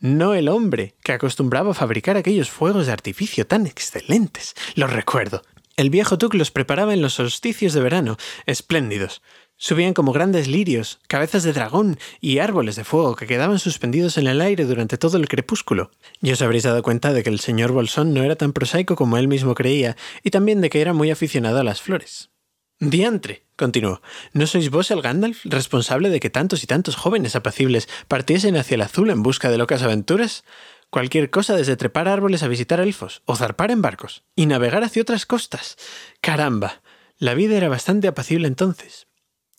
No 0.00 0.34
el 0.34 0.48
hombre 0.48 0.96
que 1.04 1.12
acostumbraba 1.12 1.70
a 1.70 1.74
fabricar 1.74 2.16
aquellos 2.16 2.50
fuegos 2.50 2.86
de 2.86 2.92
artificio 2.92 3.46
tan 3.46 3.68
excelentes. 3.68 4.56
Los 4.74 4.92
recuerdo. 4.92 5.42
El 5.78 5.90
viejo 5.90 6.18
Tuk 6.18 6.34
los 6.34 6.50
preparaba 6.50 6.92
en 6.92 7.02
los 7.02 7.14
solsticios 7.14 7.72
de 7.72 7.80
verano, 7.80 8.16
espléndidos. 8.46 9.22
Subían 9.60 9.92
como 9.92 10.12
grandes 10.12 10.46
lirios, 10.46 11.00
cabezas 11.08 11.42
de 11.42 11.52
dragón 11.52 11.98
y 12.20 12.38
árboles 12.38 12.76
de 12.76 12.84
fuego 12.84 13.16
que 13.16 13.26
quedaban 13.26 13.58
suspendidos 13.58 14.16
en 14.16 14.28
el 14.28 14.40
aire 14.40 14.64
durante 14.64 14.98
todo 14.98 15.16
el 15.16 15.28
crepúsculo. 15.28 15.90
Y 16.22 16.30
os 16.30 16.40
habréis 16.42 16.62
dado 16.62 16.80
cuenta 16.84 17.12
de 17.12 17.24
que 17.24 17.30
el 17.30 17.40
señor 17.40 17.72
Bolsón 17.72 18.14
no 18.14 18.22
era 18.22 18.36
tan 18.36 18.52
prosaico 18.52 18.94
como 18.94 19.18
él 19.18 19.26
mismo 19.26 19.56
creía, 19.56 19.96
y 20.22 20.30
también 20.30 20.60
de 20.60 20.70
que 20.70 20.80
era 20.80 20.92
muy 20.92 21.10
aficionado 21.10 21.58
a 21.58 21.64
las 21.64 21.82
flores. 21.82 22.30
Diantre, 22.78 23.42
continuó, 23.56 24.00
¿no 24.32 24.46
sois 24.46 24.70
vos 24.70 24.92
el 24.92 25.02
Gandalf 25.02 25.44
responsable 25.44 26.08
de 26.10 26.20
que 26.20 26.30
tantos 26.30 26.62
y 26.62 26.68
tantos 26.68 26.94
jóvenes 26.94 27.34
apacibles 27.34 27.88
partiesen 28.06 28.56
hacia 28.56 28.76
el 28.76 28.82
azul 28.82 29.10
en 29.10 29.24
busca 29.24 29.50
de 29.50 29.58
locas 29.58 29.82
aventuras? 29.82 30.44
Cualquier 30.88 31.30
cosa 31.30 31.56
desde 31.56 31.76
trepar 31.76 32.06
árboles 32.06 32.44
a 32.44 32.48
visitar 32.48 32.78
elfos, 32.78 33.22
o 33.24 33.34
zarpar 33.34 33.72
en 33.72 33.82
barcos, 33.82 34.22
y 34.36 34.46
navegar 34.46 34.84
hacia 34.84 35.02
otras 35.02 35.26
costas. 35.26 35.76
Caramba. 36.20 36.80
La 37.18 37.34
vida 37.34 37.56
era 37.56 37.68
bastante 37.68 38.06
apacible 38.06 38.46
entonces, 38.46 39.07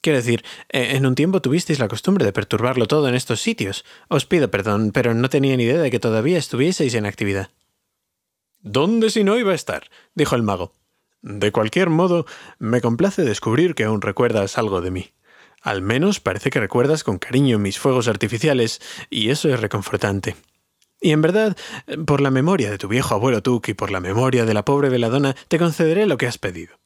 Quiero 0.01 0.17
decir, 0.17 0.43
eh, 0.69 0.95
en 0.95 1.05
un 1.05 1.15
tiempo 1.15 1.41
tuvisteis 1.41 1.79
la 1.79 1.87
costumbre 1.87 2.25
de 2.25 2.33
perturbarlo 2.33 2.87
todo 2.87 3.07
en 3.09 3.15
estos 3.15 3.41
sitios. 3.41 3.83
Os 4.07 4.25
pido 4.25 4.49
perdón, 4.49 4.91
pero 4.91 5.13
no 5.13 5.29
tenía 5.29 5.57
ni 5.57 5.63
idea 5.63 5.79
de 5.79 5.91
que 5.91 5.99
todavía 5.99 6.37
estuvieseis 6.37 6.93
en 6.93 7.05
actividad. 7.05 7.49
¿Dónde 8.61 9.09
si 9.09 9.23
no 9.23 9.37
iba 9.37 9.51
a 9.51 9.55
estar? 9.55 9.89
dijo 10.15 10.35
el 10.35 10.43
mago. 10.43 10.73
De 11.21 11.51
cualquier 11.51 11.89
modo, 11.89 12.25
me 12.59 12.81
complace 12.81 13.23
descubrir 13.23 13.75
que 13.75 13.83
aún 13.83 14.01
recuerdas 14.01 14.57
algo 14.57 14.81
de 14.81 14.91
mí. 14.91 15.11
Al 15.61 15.81
menos 15.81 16.21
parece 16.21 16.49
que 16.49 16.61
recuerdas 16.61 17.03
con 17.03 17.19
cariño 17.19 17.59
mis 17.59 17.79
fuegos 17.79 18.07
artificiales, 18.07 18.81
y 19.09 19.29
eso 19.29 19.49
es 19.49 19.59
reconfortante. 19.59 20.37
Y 21.01 21.11
en 21.11 21.21
verdad, 21.21 21.57
por 22.05 22.21
la 22.21 22.31
memoria 22.31 22.69
de 22.69 22.77
tu 22.77 22.87
viejo 22.87 23.15
abuelo 23.15 23.41
Tuk 23.41 23.69
y 23.69 23.73
por 23.73 23.91
la 23.91 23.99
memoria 23.99 24.45
de 24.45 24.53
la 24.53 24.63
pobre 24.63 24.89
veladona, 24.89 25.35
te 25.47 25.59
concederé 25.59 26.05
lo 26.05 26.17
que 26.17 26.27
has 26.27 26.37
pedido. 26.37 26.79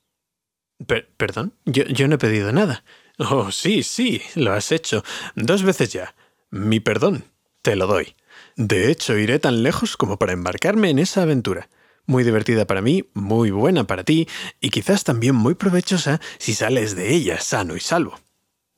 ¿Perdón? 1.17 1.53
Yo, 1.65 1.83
yo 1.85 2.07
no 2.07 2.15
he 2.15 2.19
pedido 2.19 2.51
nada. 2.51 2.83
Oh, 3.19 3.51
sí, 3.51 3.83
sí, 3.83 4.21
lo 4.35 4.53
has 4.53 4.71
hecho. 4.71 5.03
Dos 5.35 5.63
veces 5.63 5.91
ya. 5.93 6.15
Mi 6.49 6.79
perdón. 6.79 7.25
Te 7.61 7.75
lo 7.75 7.87
doy. 7.87 8.15
De 8.55 8.91
hecho, 8.91 9.17
iré 9.17 9.39
tan 9.39 9.63
lejos 9.63 9.95
como 9.97 10.17
para 10.17 10.33
embarcarme 10.33 10.89
en 10.89 10.99
esa 10.99 11.21
aventura. 11.21 11.69
Muy 12.05 12.23
divertida 12.25 12.65
para 12.65 12.81
mí, 12.81 13.05
muy 13.13 13.51
buena 13.51 13.85
para 13.85 14.03
ti, 14.03 14.27
y 14.59 14.69
quizás 14.69 15.05
también 15.05 15.35
muy 15.35 15.55
provechosa 15.55 16.19
si 16.37 16.53
sales 16.53 16.95
de 16.95 17.13
ella 17.13 17.39
sano 17.39 17.77
y 17.77 17.79
salvo. 17.79 18.19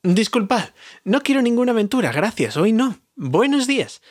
Disculpad, 0.04 0.70
no 1.02 1.20
quiero 1.22 1.42
ninguna 1.42 1.72
aventura, 1.72 2.12
gracias, 2.12 2.56
hoy 2.56 2.72
no. 2.72 3.00
Buenos 3.16 3.66
días. 3.66 4.02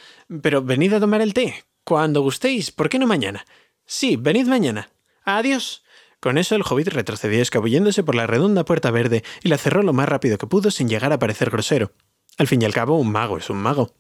Pero 0.42 0.62
venid 0.62 0.94
a 0.94 1.00
tomar 1.00 1.22
el 1.22 1.34
té. 1.34 1.64
Cuando 1.86 2.22
gustéis, 2.22 2.72
¿por 2.72 2.90
qué 2.90 3.00
no 3.00 3.08
mañana? 3.08 3.46
Sí, 3.86 4.18
venid 4.18 4.48
mañana. 4.48 4.90
Adiós. 5.24 5.85
Con 6.26 6.40
eso 6.40 6.56
el 6.56 6.64
hobbit 6.68 6.88
retrocedió 6.88 7.40
escabulléndose 7.40 8.02
por 8.02 8.16
la 8.16 8.26
redonda 8.26 8.66
puerta 8.66 8.90
verde 8.90 9.24
y 9.44 9.50
la 9.50 9.60
cerró 9.60 9.84
lo 9.84 9.94
más 9.94 10.10
rápido 10.10 10.40
que 10.40 10.48
pudo 10.48 10.72
sin 10.72 10.90
llegar 10.90 11.14
a 11.14 11.20
parecer 11.20 11.52
grosero. 11.52 11.92
Al 12.40 12.48
fin 12.48 12.64
y 12.64 12.66
al 12.66 12.74
cabo, 12.74 12.98
un 12.98 13.12
mago 13.12 13.38
es 13.38 13.52
un 13.52 13.58
mago. 13.58 13.94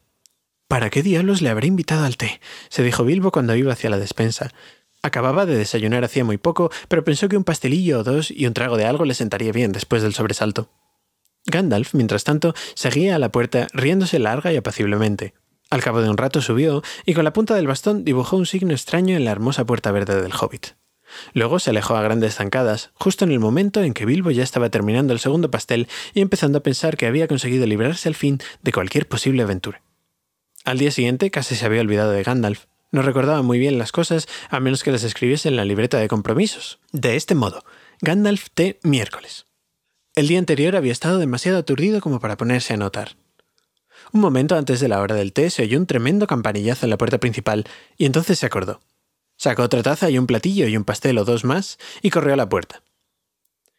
¿Para 0.67 0.89
qué 0.89 1.03
diablos 1.03 1.43
le 1.43 1.49
habré 1.49 1.67
invitado 1.67 2.03
al 2.03 2.17
té? 2.17 2.41
se 2.69 2.81
dijo 2.81 3.05
Bilbo 3.05 3.29
cuando 3.29 3.55
iba 3.55 3.71
hacia 3.71 3.91
la 3.91 3.99
despensa. 3.99 4.51
Acababa 5.03 5.45
de 5.45 5.55
desayunar 5.55 6.03
hacía 6.03 6.25
muy 6.25 6.39
poco, 6.39 6.71
pero 6.87 7.03
pensó 7.03 7.29
que 7.29 7.37
un 7.37 7.43
pastelillo 7.43 7.99
o 7.99 8.03
dos 8.03 8.31
y 8.31 8.47
un 8.47 8.55
trago 8.55 8.75
de 8.75 8.85
algo 8.85 9.05
le 9.05 9.13
sentaría 9.13 9.51
bien 9.51 9.71
después 9.71 10.01
del 10.01 10.15
sobresalto. 10.15 10.71
Gandalf, 11.45 11.93
mientras 11.93 12.23
tanto, 12.23 12.55
seguía 12.73 13.17
a 13.17 13.19
la 13.19 13.31
puerta 13.31 13.67
riéndose 13.71 14.17
larga 14.17 14.51
y 14.51 14.57
apaciblemente. 14.57 15.35
Al 15.69 15.83
cabo 15.83 16.01
de 16.01 16.09
un 16.09 16.17
rato 16.17 16.41
subió 16.41 16.81
y 17.05 17.13
con 17.13 17.23
la 17.23 17.33
punta 17.33 17.53
del 17.53 17.67
bastón 17.67 18.03
dibujó 18.03 18.35
un 18.35 18.47
signo 18.47 18.73
extraño 18.73 19.15
en 19.15 19.25
la 19.25 19.31
hermosa 19.31 19.63
puerta 19.63 19.91
verde 19.91 20.19
del 20.19 20.33
hobbit. 20.33 20.73
Luego 21.33 21.59
se 21.59 21.69
alejó 21.71 21.95
a 21.95 22.01
grandes 22.01 22.35
zancadas, 22.35 22.91
justo 22.93 23.25
en 23.25 23.31
el 23.31 23.39
momento 23.39 23.81
en 23.83 23.93
que 23.93 24.05
Bilbo 24.05 24.31
ya 24.31 24.43
estaba 24.43 24.69
terminando 24.69 25.13
el 25.13 25.19
segundo 25.19 25.51
pastel 25.51 25.87
y 26.13 26.21
empezando 26.21 26.59
a 26.59 26.63
pensar 26.63 26.97
que 26.97 27.07
había 27.07 27.27
conseguido 27.27 27.65
librarse 27.65 28.07
al 28.09 28.15
fin 28.15 28.39
de 28.61 28.71
cualquier 28.71 29.07
posible 29.07 29.43
aventura. 29.43 29.81
Al 30.63 30.77
día 30.77 30.91
siguiente 30.91 31.31
casi 31.31 31.55
se 31.55 31.65
había 31.65 31.81
olvidado 31.81 32.11
de 32.11 32.23
Gandalf, 32.23 32.65
no 32.95 33.01
recordaba 33.01 33.41
muy 33.41 33.59
bien 33.59 33.77
las 33.77 33.91
cosas 33.91 34.25
a 34.49 34.61
menos 34.61 34.81
que 34.81 34.91
las 34.91 35.03
escribiese 35.03 35.49
en 35.49 35.57
la 35.57 35.65
libreta 35.65 35.97
de 35.97 36.07
compromisos. 36.07 36.79
De 36.93 37.17
este 37.17 37.35
modo, 37.35 37.65
Gandalf 37.99 38.47
T. 38.53 38.79
miércoles. 38.83 39.47
El 40.15 40.29
día 40.29 40.39
anterior 40.39 40.77
había 40.77 40.93
estado 40.93 41.19
demasiado 41.19 41.57
aturdido 41.57 41.99
como 41.99 42.21
para 42.21 42.37
ponerse 42.37 42.73
a 42.73 42.77
notar. 42.77 43.17
Un 44.13 44.21
momento 44.21 44.55
antes 44.55 44.79
de 44.79 44.87
la 44.87 45.01
hora 45.01 45.13
del 45.13 45.33
té 45.33 45.49
se 45.49 45.63
oyó 45.63 45.77
un 45.77 45.87
tremendo 45.87 46.25
campanillazo 46.25 46.85
en 46.85 46.89
la 46.89 46.97
puerta 46.97 47.17
principal 47.17 47.65
y 47.97 48.05
entonces 48.05 48.39
se 48.39 48.45
acordó. 48.45 48.79
Sacó 49.45 49.61
otra 49.61 49.83
taza 49.83 50.09
y 50.09 50.17
un 50.17 50.25
platillo 50.25 50.67
y 50.67 50.75
un 50.75 50.85
pastel 50.85 51.19
o 51.19 51.23
dos 51.23 51.45
más 51.45 51.77
y 52.01 52.09
corrió 52.09 52.33
a 52.33 52.35
la 52.35 52.49
puerta. 52.49 52.81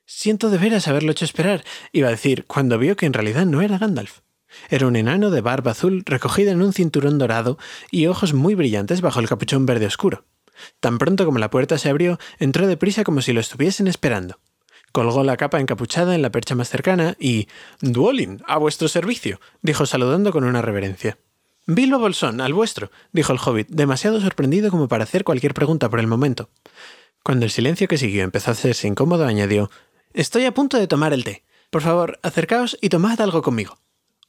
Siento 0.04 0.48
de 0.48 0.58
veras 0.58 0.86
haberlo 0.86 1.10
hecho 1.10 1.24
esperar, 1.24 1.64
iba 1.90 2.06
a 2.06 2.12
decir, 2.12 2.44
cuando 2.46 2.78
vio 2.78 2.94
que 2.94 3.04
en 3.04 3.12
realidad 3.12 3.46
no 3.46 3.60
era 3.62 3.76
Gandalf. 3.76 4.20
Era 4.70 4.86
un 4.86 4.94
enano 4.94 5.32
de 5.32 5.40
barba 5.40 5.72
azul 5.72 6.04
recogida 6.06 6.52
en 6.52 6.62
un 6.62 6.72
cinturón 6.72 7.18
dorado 7.18 7.58
y 7.90 8.06
ojos 8.06 8.32
muy 8.32 8.54
brillantes 8.54 9.00
bajo 9.00 9.18
el 9.18 9.28
capuchón 9.28 9.66
verde 9.66 9.86
oscuro. 9.86 10.24
Tan 10.78 10.98
pronto 10.98 11.24
como 11.24 11.40
la 11.40 11.50
puerta 11.50 11.78
se 11.78 11.88
abrió, 11.88 12.20
entró 12.38 12.68
deprisa 12.68 13.02
como 13.02 13.20
si 13.20 13.32
lo 13.32 13.40
estuviesen 13.40 13.88
esperando. 13.88 14.38
Colgó 14.92 15.24
la 15.24 15.36
capa 15.36 15.58
encapuchada 15.58 16.14
en 16.14 16.22
la 16.22 16.30
percha 16.30 16.54
más 16.54 16.68
cercana 16.68 17.16
y 17.18 17.48
Duolin, 17.80 18.40
a 18.46 18.58
vuestro 18.58 18.86
servicio, 18.86 19.40
dijo 19.62 19.84
saludando 19.84 20.30
con 20.30 20.44
una 20.44 20.62
reverencia. 20.62 21.18
Bilbo 21.68 21.98
Bolsón, 21.98 22.40
al 22.40 22.54
vuestro, 22.54 22.92
dijo 23.12 23.32
el 23.32 23.40
hobbit, 23.44 23.68
demasiado 23.68 24.20
sorprendido 24.20 24.70
como 24.70 24.86
para 24.86 25.02
hacer 25.02 25.24
cualquier 25.24 25.52
pregunta 25.52 25.90
por 25.90 25.98
el 25.98 26.06
momento. 26.06 26.48
Cuando 27.24 27.44
el 27.44 27.50
silencio 27.50 27.88
que 27.88 27.98
siguió 27.98 28.22
empezó 28.22 28.50
a 28.50 28.52
hacerse 28.52 28.86
incómodo, 28.86 29.26
añadió 29.26 29.68
Estoy 30.12 30.44
a 30.44 30.54
punto 30.54 30.78
de 30.78 30.86
tomar 30.86 31.12
el 31.12 31.24
té. 31.24 31.44
Por 31.70 31.82
favor, 31.82 32.20
acercaos 32.22 32.78
y 32.80 32.88
tomad 32.88 33.20
algo 33.20 33.42
conmigo. 33.42 33.78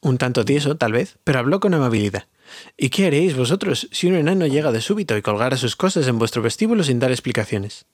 Un 0.02 0.18
tanto 0.18 0.46
tieso, 0.46 0.78
tal 0.78 0.94
vez, 0.94 1.20
pero 1.24 1.38
habló 1.38 1.60
con 1.60 1.76
amabilidad. 1.76 2.28
¿Y 2.76 2.90
qué 2.90 3.06
haréis 3.06 3.38
vosotros 3.38 3.88
si 3.92 4.08
un 4.08 4.16
enano 4.16 4.48
llega 4.48 4.72
de 4.72 4.82
súbito 4.82 5.16
y 5.16 5.22
colgara 5.22 5.58
sus 5.58 5.76
cosas 5.76 6.08
en 6.08 6.18
vuestro 6.18 6.42
vestíbulo 6.42 6.84
sin 6.84 6.98
dar 6.98 7.12
explicaciones? 7.12 7.86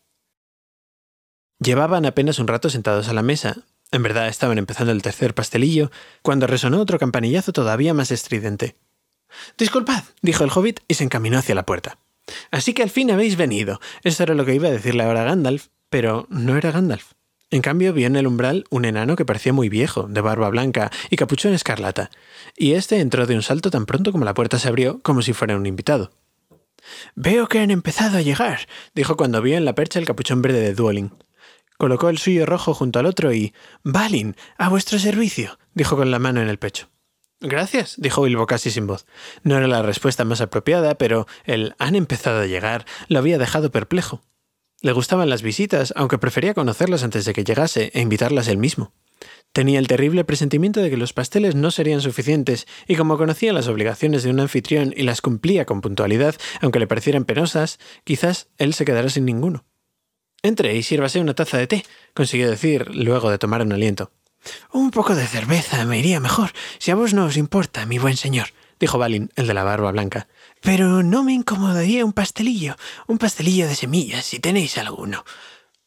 Llevaban 1.60 2.06
apenas 2.06 2.40
un 2.40 2.48
rato 2.48 2.70
sentados 2.70 3.10
a 3.10 3.14
la 3.14 3.24
mesa, 3.24 3.58
en 3.92 4.04
verdad 4.04 4.30
estaban 4.30 4.58
empezando 4.58 4.94
el 4.94 5.02
tercer 5.02 5.34
pastelillo, 5.34 5.92
cuando 6.22 6.48
resonó 6.48 6.80
otro 6.80 6.98
campanillazo 6.98 7.52
todavía 7.52 7.94
más 7.94 8.10
estridente. 8.10 8.78
Disculpad, 9.58 10.04
dijo 10.22 10.44
el 10.44 10.52
hobbit 10.54 10.80
y 10.88 10.96
se 10.96 11.04
encaminó 11.04 11.38
hacia 11.38 11.56
la 11.56 11.66
puerta. 11.66 11.98
Así 12.52 12.74
que 12.74 12.84
al 12.84 12.90
fin 12.90 13.12
habéis 13.12 13.36
venido. 13.36 13.80
Eso 14.04 14.24
era 14.24 14.34
lo 14.34 14.46
que 14.46 14.56
iba 14.56 14.68
a 14.68 14.72
decirle 14.72 15.04
ahora 15.04 15.22
a 15.22 15.26
Gandalf, 15.26 15.68
pero 15.90 16.28
no 16.30 16.58
era 16.58 16.72
Gandalf. 16.72 17.14
En 17.52 17.62
cambio, 17.62 17.94
vio 17.94 18.08
en 18.08 18.16
el 18.16 18.26
umbral 18.26 18.66
un 18.72 18.84
enano 18.84 19.16
que 19.16 19.26
parecía 19.26 19.54
muy 19.54 19.70
viejo, 19.70 20.08
de 20.08 20.22
barba 20.22 20.50
blanca 20.50 20.90
y 21.12 21.18
capuchón 21.18 21.54
escarlata, 21.54 22.10
y 22.58 22.74
este 22.74 23.00
entró 23.00 23.28
de 23.28 23.36
un 23.36 23.44
salto 23.44 23.70
tan 23.70 23.86
pronto 23.86 24.12
como 24.12 24.26
la 24.26 24.34
puerta 24.34 24.58
se 24.58 24.70
abrió, 24.70 25.02
como 25.04 25.22
si 25.22 25.34
fuera 25.34 25.56
un 25.56 25.68
invitado. 25.68 26.12
Veo 27.14 27.48
que 27.48 27.60
han 27.60 27.70
empezado 27.70 28.18
a 28.18 28.22
llegar, 28.22 28.68
dijo 28.96 29.16
cuando 29.18 29.42
vio 29.42 29.56
en 29.56 29.66
la 29.66 29.76
percha 29.76 30.00
el 30.00 30.06
capuchón 30.06 30.42
verde 30.42 30.62
de 30.62 30.74
Duoling. 30.74 31.12
Colocó 31.78 32.10
el 32.10 32.18
suyo 32.18 32.46
rojo 32.48 32.74
junto 32.74 33.00
al 33.00 33.06
otro 33.06 33.34
y. 33.34 33.54
Balin, 33.84 34.36
a 34.58 34.70
vuestro 34.70 34.98
servicio, 34.98 35.60
dijo 35.74 35.96
con 35.96 36.10
la 36.10 36.20
mano 36.20 36.42
en 36.42 36.50
el 36.50 36.58
pecho. 36.58 36.90
Gracias, 37.46 37.96
dijo 37.98 38.22
Bilbo 38.22 38.48
casi 38.48 38.72
sin 38.72 38.88
voz. 38.88 39.06
No 39.44 39.58
era 39.58 39.68
la 39.68 39.82
respuesta 39.82 40.24
más 40.24 40.40
apropiada, 40.40 40.96
pero 40.96 41.28
el 41.44 41.76
han 41.78 41.96
empezado 41.96 42.40
a 42.40 42.46
llegar 42.46 42.86
lo 43.10 43.20
había 43.20 43.38
dejado 43.38 43.70
perplejo. 43.70 44.22
Le 44.80 44.94
gustaban 44.94 45.30
las 45.30 45.42
visitas, 45.42 45.94
aunque 45.98 46.18
prefería 46.18 46.54
conocerlas 46.54 47.04
antes 47.04 47.26
de 47.26 47.34
que 47.34 47.44
llegase 47.44 47.92
e 47.94 48.00
invitarlas 48.00 48.48
él 48.48 48.58
mismo. 48.58 48.94
Tenía 49.52 49.80
el 49.80 49.90
terrible 49.90 50.24
presentimiento 50.24 50.80
de 50.80 50.90
que 50.90 50.96
los 50.96 51.12
pasteles 51.12 51.54
no 51.54 51.70
serían 51.70 52.00
suficientes, 52.00 52.66
y 52.88 52.96
como 52.96 53.18
conocía 53.18 53.52
las 53.52 53.68
obligaciones 53.68 54.24
de 54.24 54.30
un 54.30 54.40
anfitrión 54.40 54.94
y 54.96 55.04
las 55.04 55.20
cumplía 55.20 55.66
con 55.66 55.82
puntualidad, 55.82 56.36
aunque 56.62 56.80
le 56.80 56.88
parecieran 56.88 57.26
penosas, 57.26 57.78
quizás 58.06 58.48
él 58.58 58.74
se 58.74 58.86
quedara 58.86 59.10
sin 59.10 59.26
ninguno. 59.26 59.66
Entre 60.44 60.76
y 60.78 60.84
sírvase 60.84 61.20
una 61.20 61.36
taza 61.36 61.58
de 61.58 61.68
té, 61.68 61.86
consiguió 62.14 62.50
decir 62.50 62.96
luego 62.96 63.30
de 63.30 63.38
tomar 63.38 63.62
un 63.62 63.74
aliento. 63.74 64.12
Un 64.72 64.92
poco 64.92 65.16
de 65.16 65.28
cerveza 65.28 65.86
me 65.86 66.00
iría 66.00 66.20
mejor, 66.20 66.52
si 66.80 66.92
a 66.92 66.96
vos 66.96 67.14
no 67.14 67.26
os 67.26 67.38
importa, 67.38 67.86
mi 67.86 68.00
buen 68.00 68.18
señor, 68.18 68.48
dijo 68.80 68.98
Balin, 68.98 69.30
el 69.36 69.48
de 69.48 69.54
la 69.54 69.64
barba 69.64 69.92
blanca. 69.92 70.28
Pero 70.62 71.04
no 71.04 71.24
me 71.24 71.34
incomodaría 71.34 72.06
un 72.06 72.14
pastelillo, 72.14 72.76
un 73.08 73.18
pastelillo 73.18 73.68
de 73.68 73.76
semillas, 73.76 74.26
si 74.26 74.40
tenéis 74.40 74.78
alguno. 74.78 75.24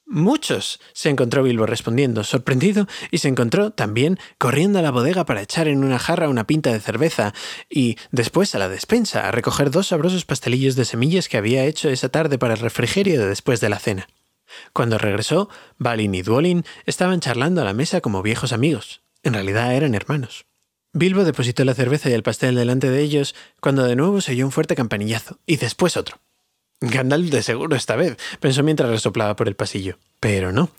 Muchos, 0.09 0.79
se 0.93 1.09
encontró 1.09 1.43
Bilbo 1.43 1.67
respondiendo, 1.67 2.23
sorprendido, 2.23 2.87
y 3.11 3.19
se 3.19 3.27
encontró 3.27 3.73
también 3.73 4.21
corriendo 4.39 4.79
a 4.79 4.83
la 4.83 4.93
bodega 4.93 5.27
para 5.27 5.43
echar 5.43 5.67
en 5.67 5.83
una 5.83 5.99
jarra 5.99 6.29
una 6.29 6.47
pinta 6.47 6.73
de 6.73 6.79
cerveza 6.79 7.35
y 7.69 7.97
después 8.13 8.55
a 8.55 8.59
la 8.59 8.69
despensa 8.69 9.27
a 9.27 9.33
recoger 9.33 9.73
dos 9.73 9.89
sabrosos 9.89 10.25
pastelillos 10.25 10.77
de 10.77 10.85
semillas 10.85 11.29
que 11.29 11.39
había 11.39 11.65
hecho 11.65 11.89
esa 11.89 12.09
tarde 12.09 12.39
para 12.39 12.55
el 12.55 12.61
refrigerio 12.61 13.19
de 13.21 13.27
después 13.27 13.61
de 13.61 13.69
la 13.69 13.81
cena. 13.81 14.07
Cuando 14.73 14.99
regresó, 14.99 15.49
Balin 15.79 16.15
y 16.15 16.23
Duolin 16.23 16.65
estaban 16.85 17.21
charlando 17.21 17.63
a 17.63 17.65
la 17.65 17.73
mesa 17.73 18.01
como 18.01 18.23
viejos 18.23 18.53
amigos. 18.53 19.03
En 19.23 19.35
realidad 19.35 19.75
eran 19.75 19.95
hermanos. 19.95 20.47
Bilbo 20.93 21.25
depositó 21.25 21.65
la 21.65 21.75
cerveza 21.75 22.09
y 22.09 22.15
el 22.15 22.23
pastel 22.23 22.55
delante 22.55 22.89
de 22.89 23.03
ellos 23.03 23.35
cuando 23.61 23.85
de 23.85 23.97
nuevo 23.97 24.21
se 24.21 24.33
oyó 24.33 24.47
un 24.47 24.53
fuerte 24.53 24.75
campanillazo, 24.75 25.39
y 25.47 25.57
después 25.57 25.97
otro. 25.97 26.21
Gandalf 26.81 27.31
de 27.31 27.43
seguro 27.43 27.75
esta 27.75 27.97
vez, 27.97 28.17
pensó 28.41 28.63
mientras 28.63 28.91
resoplaba 28.91 29.35
por 29.37 29.49
el 29.49 29.57
pasillo. 29.57 29.99
Pero 30.21 30.53
no, 30.53 30.71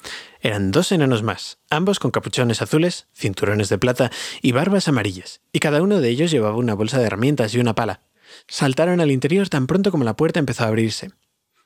eran 0.41 0.71
dos 0.71 0.91
enanos 0.91 1.24
más, 1.24 1.59
ambos 1.69 2.00
con 2.00 2.12
capuchones 2.12 2.62
azules, 2.62 3.07
cinturones 3.13 3.69
de 3.69 3.77
plata 3.77 4.12
y 4.41 4.51
barbas 4.51 4.88
amarillas, 4.88 5.41
y 5.51 5.59
cada 5.59 5.81
uno 5.81 6.00
de 6.00 6.09
ellos 6.09 6.31
llevaba 6.31 6.55
una 6.55 6.74
bolsa 6.74 7.00
de 7.00 7.05
herramientas 7.05 7.53
y 7.53 7.59
una 7.59 7.75
pala. 7.75 8.01
Saltaron 8.47 9.01
al 9.01 9.12
interior 9.12 9.50
tan 9.50 9.67
pronto 9.67 9.91
como 9.91 10.03
la 10.03 10.15
puerta 10.15 10.39
empezó 10.39 10.63
a 10.63 10.67
abrirse. 10.67 11.12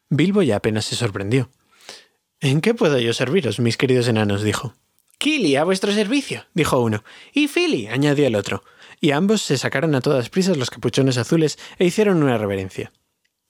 Bilbo 0.09 0.41
ya 0.41 0.57
apenas 0.57 0.85
se 0.85 0.95
sorprendió. 0.95 1.49
¿En 2.43 2.59
qué 2.59 2.73
puedo 2.73 2.97
yo 2.97 3.13
serviros, 3.13 3.59
mis 3.59 3.77
queridos 3.77 4.07
enanos? 4.07 4.41
dijo. 4.41 4.73
Kili, 5.19 5.57
a 5.57 5.63
vuestro 5.63 5.91
servicio, 5.93 6.47
dijo 6.55 6.81
uno. 6.81 7.03
Y 7.33 7.47
Philly, 7.47 7.85
añadió 7.85 8.25
el 8.25 8.35
otro. 8.35 8.63
Y 8.99 9.11
ambos 9.11 9.43
se 9.43 9.59
sacaron 9.59 9.93
a 9.93 10.01
todas 10.01 10.29
prisas 10.29 10.57
los 10.57 10.71
capuchones 10.71 11.19
azules 11.19 11.59
e 11.77 11.85
hicieron 11.85 12.23
una 12.23 12.39
reverencia. 12.39 12.91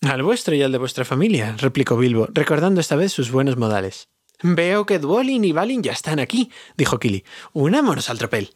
Al 0.02 0.24
vuestro 0.24 0.56
y 0.56 0.62
al 0.62 0.74
de 0.74 0.78
vuestra 0.78 1.06
familia, 1.06 1.56
replicó 1.58 1.96
Bilbo, 1.96 2.28
recordando 2.34 2.82
esta 2.82 2.98
vez 2.98 3.14
sus 3.14 3.32
buenos 3.32 3.56
modales. 3.56 4.10
Veo 4.44 4.86
que 4.86 5.00
Duolin 5.00 5.46
y 5.46 5.54
Balin 5.54 5.84
ya 5.84 5.94
están 5.94 6.20
aquí, 6.20 6.52
dijo 6.76 7.00
Kili. 7.00 7.24
Unámonos 7.54 8.10
al 8.10 8.18
tropel. 8.18 8.54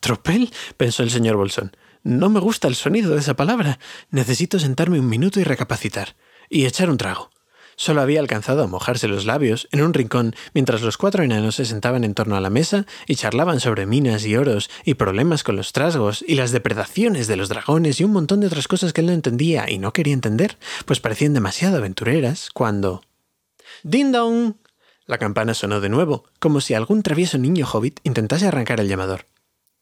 ¿Tropel? 0.00 0.50
pensó 0.78 1.02
el 1.02 1.10
señor 1.10 1.36
Bolsón. 1.36 1.76
No 2.02 2.30
me 2.30 2.40
gusta 2.40 2.68
el 2.68 2.74
sonido 2.74 3.12
de 3.12 3.20
esa 3.20 3.34
palabra. 3.34 3.78
Necesito 4.08 4.58
sentarme 4.58 4.98
un 4.98 5.10
minuto 5.10 5.40
y 5.40 5.44
recapacitar. 5.44 6.16
Y 6.48 6.64
echar 6.64 6.88
un 6.88 6.96
trago. 6.96 7.30
Solo 7.76 8.00
había 8.00 8.20
alcanzado 8.20 8.62
a 8.62 8.66
mojarse 8.66 9.08
los 9.08 9.24
labios 9.24 9.68
en 9.72 9.82
un 9.82 9.94
rincón 9.94 10.34
mientras 10.52 10.82
los 10.82 10.96
cuatro 10.96 11.22
enanos 11.22 11.56
se 11.56 11.64
sentaban 11.64 12.04
en 12.04 12.14
torno 12.14 12.36
a 12.36 12.40
la 12.40 12.50
mesa 12.50 12.86
y 13.06 13.16
charlaban 13.16 13.60
sobre 13.60 13.86
minas 13.86 14.24
y 14.24 14.36
oros 14.36 14.70
y 14.84 14.94
problemas 14.94 15.42
con 15.42 15.56
los 15.56 15.72
trasgos 15.72 16.24
y 16.26 16.34
las 16.34 16.52
depredaciones 16.52 17.26
de 17.26 17.36
los 17.36 17.48
dragones 17.48 18.00
y 18.00 18.04
un 18.04 18.12
montón 18.12 18.40
de 18.40 18.46
otras 18.46 18.68
cosas 18.68 18.92
que 18.92 19.00
él 19.00 19.08
no 19.08 19.12
entendía 19.12 19.70
y 19.70 19.78
no 19.78 19.92
quería 19.92 20.14
entender, 20.14 20.58
pues 20.84 21.00
parecían 21.00 21.34
demasiado 21.34 21.78
aventureras, 21.78 22.50
cuando... 22.52 23.02
¡Ding 23.82 24.12
dong! 24.12 24.54
La 25.06 25.18
campana 25.18 25.52
sonó 25.52 25.80
de 25.80 25.90
nuevo, 25.90 26.24
como 26.38 26.60
si 26.60 26.72
algún 26.72 27.02
travieso 27.02 27.36
niño 27.36 27.66
hobbit 27.70 28.00
intentase 28.04 28.46
arrancar 28.46 28.80
el 28.80 28.88
llamador. 28.88 29.26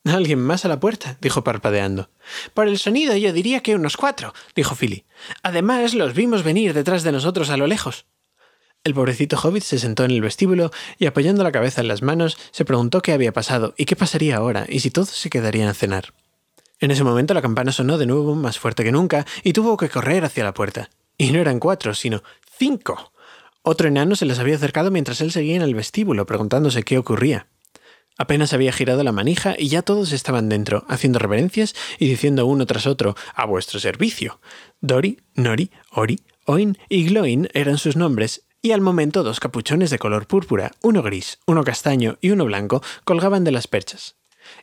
Alguien 0.05 0.41
más 0.41 0.65
a 0.65 0.69
la 0.69 0.81
puerta, 0.81 1.17
dijo 1.21 1.45
parpadeando. 1.45 2.11
Por 2.55 2.67
el 2.67 2.79
sonido 2.79 3.17
yo 3.17 3.33
diría 3.33 3.61
que 3.61 3.77
unos 3.77 3.97
cuatro, 3.97 4.35
dijo 4.57 4.75
Philly. 4.75 5.05
Además, 5.43 5.95
los 5.95 6.15
vimos 6.15 6.43
venir 6.43 6.75
detrás 6.75 7.05
de 7.05 7.13
nosotros 7.13 7.51
a 7.51 7.57
lo 7.57 7.69
lejos. 7.69 8.07
El 8.85 8.95
pobrecito 8.95 9.39
hobbit 9.41 9.63
se 9.63 9.79
sentó 9.79 10.05
en 10.05 10.11
el 10.11 10.21
vestíbulo 10.21 10.73
y 10.99 11.07
apoyando 11.07 11.45
la 11.45 11.53
cabeza 11.53 11.81
en 11.81 11.89
las 11.89 12.03
manos 12.03 12.37
se 12.51 12.65
preguntó 12.65 13.01
qué 13.01 13.13
había 13.13 13.33
pasado 13.33 13.75
y 13.77 13.85
qué 13.85 13.95
pasaría 13.95 14.37
ahora 14.37 14.67
y 14.69 14.81
si 14.81 14.91
todos 14.91 15.11
se 15.11 15.31
quedarían 15.31 15.69
a 15.69 15.75
cenar. 15.75 16.15
En 16.81 16.91
ese 16.91 17.05
momento 17.05 17.33
la 17.33 17.43
campana 17.43 17.71
sonó 17.71 17.97
de 17.97 18.07
nuevo 18.07 18.35
más 18.35 18.59
fuerte 18.59 18.83
que 18.83 18.91
nunca 18.91 19.25
y 19.45 19.53
tuvo 19.53 19.77
que 19.77 19.89
correr 19.89 20.25
hacia 20.25 20.43
la 20.43 20.53
puerta. 20.53 20.91
Y 21.17 21.31
no 21.31 21.39
eran 21.39 21.61
cuatro, 21.61 21.95
sino 21.95 22.25
cinco. 22.59 23.13
Otro 23.63 23.87
enano 23.87 24.17
se 24.17 24.27
les 24.27 24.41
había 24.41 24.57
acercado 24.57 24.91
mientras 24.91 25.21
él 25.21 25.31
seguía 25.31 25.55
en 25.55 25.63
el 25.63 25.77
vestíbulo 25.77 26.27
preguntándose 26.27 26.83
qué 26.83 26.99
ocurría. 26.99 27.47
Apenas 28.23 28.53
había 28.53 28.71
girado 28.71 29.03
la 29.03 29.11
manija 29.11 29.57
y 29.59 29.67
ya 29.67 29.83
todos 29.83 30.13
estaban 30.13 30.49
dentro, 30.49 30.85
haciendo 30.89 31.19
reverencias 31.19 31.75
y 31.99 32.09
diciendo 32.09 32.47
uno 32.47 32.67
tras 32.67 32.87
otro, 32.87 33.17
a 33.35 33.47
vuestro 33.47 33.81
servicio. 33.81 34.41
Dori, 34.81 35.19
Nori, 35.35 35.73
Ori, 35.91 36.21
Oin 36.47 36.79
y 36.89 37.05
Gloin 37.05 37.49
eran 37.53 37.79
sus 37.79 37.97
nombres, 37.97 38.45
y 38.63 38.71
al 38.71 38.81
momento 38.81 39.25
dos 39.25 39.41
capuchones 39.41 39.91
de 39.91 39.99
color 39.99 40.29
púrpura, 40.29 40.71
uno 40.83 41.03
gris, 41.03 41.41
uno 41.49 41.65
castaño 41.65 42.17
y 42.21 42.31
uno 42.31 42.45
blanco, 42.45 42.81
colgaban 43.03 43.43
de 43.43 43.51
las 43.51 43.67
perchas. 43.67 44.15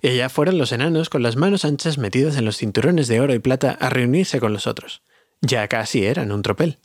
Y 0.01 0.07
allá 0.07 0.29
fueron 0.29 0.57
los 0.57 0.71
enanos 0.71 1.09
con 1.09 1.21
las 1.21 1.35
manos 1.35 1.65
anchas 1.65 1.97
metidas 1.97 2.37
en 2.37 2.45
los 2.45 2.55
cinturones 2.55 3.09
de 3.09 3.19
oro 3.19 3.33
y 3.33 3.39
plata 3.39 3.71
a 3.81 3.89
reunirse 3.89 4.39
con 4.39 4.53
los 4.53 4.67
otros. 4.67 5.01
Ya 5.41 5.67
casi 5.67 6.05
eran 6.05 6.31
un 6.31 6.43
tropel. 6.43 6.77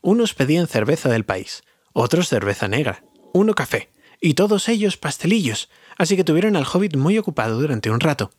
Unos 0.00 0.34
pedían 0.34 0.66
cerveza 0.66 1.08
del 1.08 1.24
país, 1.24 1.62
otros 1.92 2.28
cerveza 2.28 2.66
negra, 2.66 3.04
uno 3.32 3.54
café, 3.54 3.90
y 4.20 4.34
todos 4.34 4.68
ellos 4.68 4.96
pastelillos, 4.96 5.70
así 6.00 6.16
que 6.16 6.24
tuvieron 6.24 6.56
al 6.56 6.64
hobbit 6.64 6.96
muy 6.96 7.18
ocupado 7.18 7.60
durante 7.60 7.90
un 7.90 8.00
rato. 8.00 8.30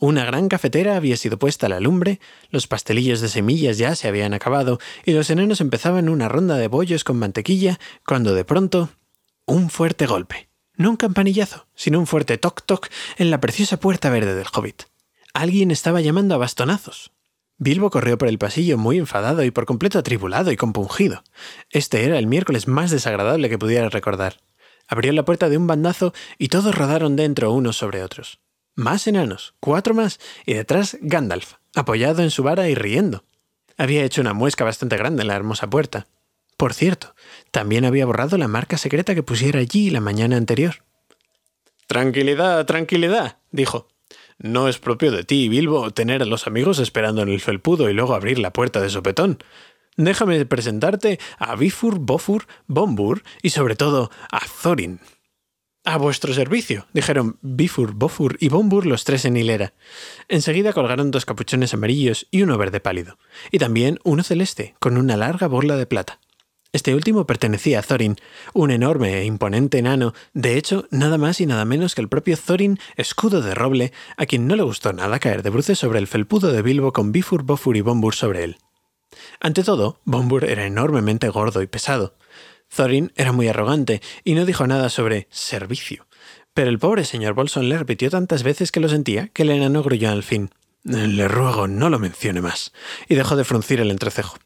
Una 0.00 0.24
gran 0.24 0.48
cafetera 0.48 0.96
había 0.96 1.16
sido 1.16 1.38
puesta 1.38 1.66
a 1.66 1.68
la 1.68 1.78
lumbre, 1.78 2.18
los 2.50 2.66
pastelillos 2.66 3.20
de 3.20 3.28
semillas 3.28 3.78
ya 3.78 3.94
se 3.94 4.08
habían 4.08 4.34
acabado, 4.34 4.80
y 5.06 5.12
los 5.12 5.30
enanos 5.30 5.60
empezaban 5.60 6.08
una 6.08 6.28
ronda 6.28 6.56
de 6.56 6.66
bollos 6.66 7.04
con 7.04 7.20
mantequilla, 7.20 7.78
cuando 8.04 8.34
de 8.34 8.44
pronto... 8.44 8.90
un 9.46 9.70
fuerte 9.70 10.06
golpe. 10.06 10.48
No 10.74 10.90
un 10.90 10.96
campanillazo, 10.96 11.68
sino 11.76 12.00
un 12.00 12.08
fuerte 12.08 12.36
toc-toc 12.36 12.88
en 13.16 13.30
la 13.30 13.38
preciosa 13.38 13.78
puerta 13.78 14.10
verde 14.10 14.34
del 14.34 14.48
hobbit. 14.52 14.86
Alguien 15.34 15.70
estaba 15.70 16.00
llamando 16.00 16.34
a 16.34 16.38
bastonazos. 16.38 17.12
Bilbo 17.58 17.90
corrió 17.90 18.18
por 18.18 18.26
el 18.26 18.38
pasillo 18.38 18.76
muy 18.76 18.98
enfadado 18.98 19.44
y 19.44 19.52
por 19.52 19.66
completo 19.66 20.00
atribulado 20.00 20.50
y 20.50 20.56
compungido. 20.56 21.22
Este 21.70 22.04
era 22.04 22.18
el 22.18 22.26
miércoles 22.26 22.66
más 22.66 22.90
desagradable 22.90 23.48
que 23.48 23.58
pudiera 23.58 23.88
recordar. 23.88 24.40
Abrió 24.88 25.12
la 25.12 25.24
puerta 25.24 25.48
de 25.48 25.56
un 25.56 25.66
bandazo 25.66 26.12
y 26.38 26.48
todos 26.48 26.74
rodaron 26.74 27.14
dentro 27.14 27.52
unos 27.52 27.76
sobre 27.76 28.02
otros. 28.02 28.40
Más 28.74 29.06
enanos, 29.06 29.54
cuatro 29.60 29.92
más, 29.94 30.18
y 30.46 30.54
detrás 30.54 30.96
Gandalf, 31.00 31.54
apoyado 31.74 32.22
en 32.22 32.30
su 32.30 32.42
vara 32.42 32.68
y 32.68 32.74
riendo. 32.74 33.24
Había 33.76 34.04
hecho 34.04 34.20
una 34.20 34.34
muesca 34.34 34.64
bastante 34.64 34.96
grande 34.96 35.22
en 35.22 35.28
la 35.28 35.36
hermosa 35.36 35.68
puerta. 35.68 36.08
Por 36.56 36.74
cierto, 36.74 37.14
también 37.50 37.84
había 37.84 38.06
borrado 38.06 38.38
la 38.38 38.48
marca 38.48 38.78
secreta 38.78 39.14
que 39.14 39.22
pusiera 39.22 39.60
allí 39.60 39.90
la 39.90 40.00
mañana 40.00 40.36
anterior. 40.36 40.84
Tranquilidad, 41.86 42.66
tranquilidad, 42.66 43.38
dijo. 43.50 43.88
No 44.38 44.68
es 44.68 44.78
propio 44.78 45.10
de 45.10 45.24
ti, 45.24 45.48
Bilbo, 45.48 45.90
tener 45.90 46.22
a 46.22 46.26
los 46.26 46.46
amigos 46.46 46.78
esperando 46.78 47.22
en 47.22 47.28
el 47.28 47.40
felpudo 47.40 47.90
y 47.90 47.94
luego 47.94 48.14
abrir 48.14 48.38
la 48.38 48.52
puerta 48.52 48.80
de 48.80 48.90
sopetón. 48.90 49.38
Déjame 49.98 50.46
presentarte 50.46 51.18
a 51.38 51.56
Bifur, 51.56 51.98
Bofur, 51.98 52.46
Bombur 52.68 53.24
y 53.42 53.50
sobre 53.50 53.74
todo 53.74 54.12
a 54.30 54.40
Thorin. 54.62 55.00
A 55.84 55.98
vuestro 55.98 56.32
servicio, 56.32 56.86
dijeron 56.92 57.38
Bifur, 57.42 57.94
Bofur 57.94 58.36
y 58.38 58.48
Bombur 58.48 58.86
los 58.86 59.02
tres 59.02 59.24
en 59.24 59.36
hilera. 59.36 59.74
Enseguida 60.28 60.72
colgaron 60.72 61.10
dos 61.10 61.24
capuchones 61.24 61.74
amarillos 61.74 62.28
y 62.30 62.42
uno 62.42 62.56
verde 62.56 62.78
pálido, 62.78 63.18
y 63.50 63.58
también 63.58 63.98
uno 64.04 64.22
celeste, 64.22 64.76
con 64.78 64.98
una 64.98 65.16
larga 65.16 65.48
borla 65.48 65.76
de 65.76 65.86
plata. 65.86 66.20
Este 66.72 66.94
último 66.94 67.26
pertenecía 67.26 67.80
a 67.80 67.82
Thorin, 67.82 68.18
un 68.52 68.70
enorme 68.70 69.18
e 69.18 69.24
imponente 69.24 69.78
enano, 69.78 70.14
de 70.32 70.56
hecho, 70.56 70.86
nada 70.92 71.18
más 71.18 71.40
y 71.40 71.46
nada 71.46 71.64
menos 71.64 71.96
que 71.96 72.02
el 72.02 72.08
propio 72.08 72.36
Thorin, 72.36 72.78
escudo 72.96 73.42
de 73.42 73.56
roble, 73.56 73.92
a 74.16 74.26
quien 74.26 74.46
no 74.46 74.54
le 74.54 74.62
gustó 74.62 74.92
nada 74.92 75.18
caer 75.18 75.42
de 75.42 75.50
bruces 75.50 75.80
sobre 75.80 75.98
el 75.98 76.06
felpudo 76.06 76.52
de 76.52 76.62
Bilbo 76.62 76.92
con 76.92 77.10
Bifur, 77.10 77.42
Bofur 77.42 77.76
y 77.76 77.80
Bombur 77.80 78.14
sobre 78.14 78.44
él. 78.44 78.58
Ante 79.40 79.62
todo, 79.62 80.00
Bombur 80.04 80.44
era 80.44 80.66
enormemente 80.66 81.28
gordo 81.28 81.62
y 81.62 81.66
pesado. 81.66 82.14
Thorin 82.74 83.12
era 83.16 83.32
muy 83.32 83.48
arrogante 83.48 84.02
y 84.24 84.34
no 84.34 84.44
dijo 84.44 84.66
nada 84.66 84.90
sobre 84.90 85.26
servicio. 85.30 86.06
Pero 86.54 86.70
el 86.70 86.78
pobre 86.78 87.04
señor 87.04 87.34
Bolson 87.34 87.68
le 87.68 87.78
repitió 87.78 88.10
tantas 88.10 88.42
veces 88.42 88.72
que 88.72 88.80
lo 88.80 88.88
sentía 88.88 89.28
que 89.28 89.42
el 89.42 89.50
enano 89.50 89.82
grulló 89.82 90.10
al 90.10 90.22
fin. 90.22 90.50
Le 90.84 91.28
ruego 91.28 91.68
no 91.68 91.90
lo 91.90 91.98
mencione 91.98 92.40
más. 92.40 92.72
Y 93.08 93.14
dejó 93.14 93.36
de 93.36 93.44
fruncir 93.44 93.80
el 93.80 93.90
entrecejo. 93.90 94.38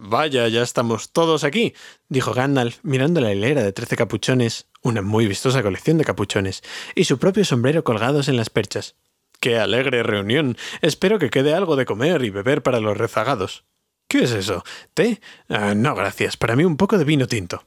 Vaya, 0.00 0.46
ya 0.46 0.62
estamos 0.62 1.10
todos 1.10 1.42
aquí, 1.42 1.74
dijo 2.08 2.32
Gandalf, 2.32 2.78
mirando 2.84 3.20
la 3.20 3.32
hilera 3.32 3.64
de 3.64 3.72
trece 3.72 3.96
capuchones, 3.96 4.68
una 4.80 5.02
muy 5.02 5.26
vistosa 5.26 5.60
colección 5.60 5.98
de 5.98 6.04
capuchones, 6.04 6.62
y 6.94 7.04
su 7.04 7.18
propio 7.18 7.44
sombrero 7.44 7.82
colgados 7.82 8.28
en 8.28 8.36
las 8.36 8.48
perchas. 8.48 8.94
¡Qué 9.40 9.58
alegre 9.58 10.04
reunión! 10.04 10.56
Espero 10.82 11.18
que 11.18 11.30
quede 11.30 11.52
algo 11.52 11.74
de 11.74 11.84
comer 11.84 12.24
y 12.24 12.30
beber 12.30 12.62
para 12.62 12.78
los 12.78 12.96
rezagados. 12.96 13.64
¿Qué 14.08 14.24
es 14.24 14.32
eso? 14.32 14.64
¿Té? 14.94 15.20
Ah, 15.50 15.74
no, 15.74 15.94
gracias. 15.94 16.38
Para 16.38 16.56
mí 16.56 16.64
un 16.64 16.78
poco 16.78 16.96
de 16.96 17.04
vino 17.04 17.26
tinto. 17.26 17.64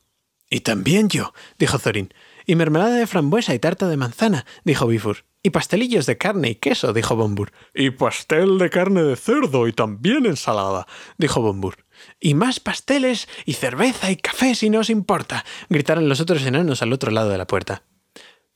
Y 0.49 0.61
también 0.61 1.07
yo, 1.07 1.33
dijo 1.59 1.77
Thorin. 1.77 2.13
Y 2.47 2.55
mermelada 2.55 2.95
de 2.95 3.05
frambuesa 3.05 3.53
y 3.53 3.59
tarta 3.59 3.87
de 3.87 3.95
manzana, 3.95 4.45
dijo 4.63 4.87
Bifur. 4.87 5.25
Y 5.43 5.51
pastelillos 5.51 6.07
de 6.07 6.17
carne 6.17 6.49
y 6.49 6.55
queso, 6.55 6.93
dijo 6.93 7.15
Bombur. 7.15 7.51
Y 7.73 7.91
pastel 7.91 8.57
de 8.57 8.69
carne 8.69 9.03
de 9.03 9.15
cerdo 9.15 9.67
y 9.67 9.73
también 9.73 10.25
ensalada, 10.25 10.87
dijo 11.17 11.41
Bombur. 11.41 11.85
Y 12.19 12.33
más 12.33 12.59
pasteles 12.59 13.29
y 13.45 13.53
cerveza 13.53 14.11
y 14.11 14.17
café 14.17 14.55
si 14.55 14.69
no 14.69 14.79
os 14.79 14.89
importa, 14.89 15.45
gritaron 15.69 16.09
los 16.09 16.19
otros 16.19 16.43
enanos 16.43 16.81
al 16.81 16.93
otro 16.93 17.11
lado 17.11 17.29
de 17.29 17.37
la 17.37 17.47
puerta. 17.47 17.83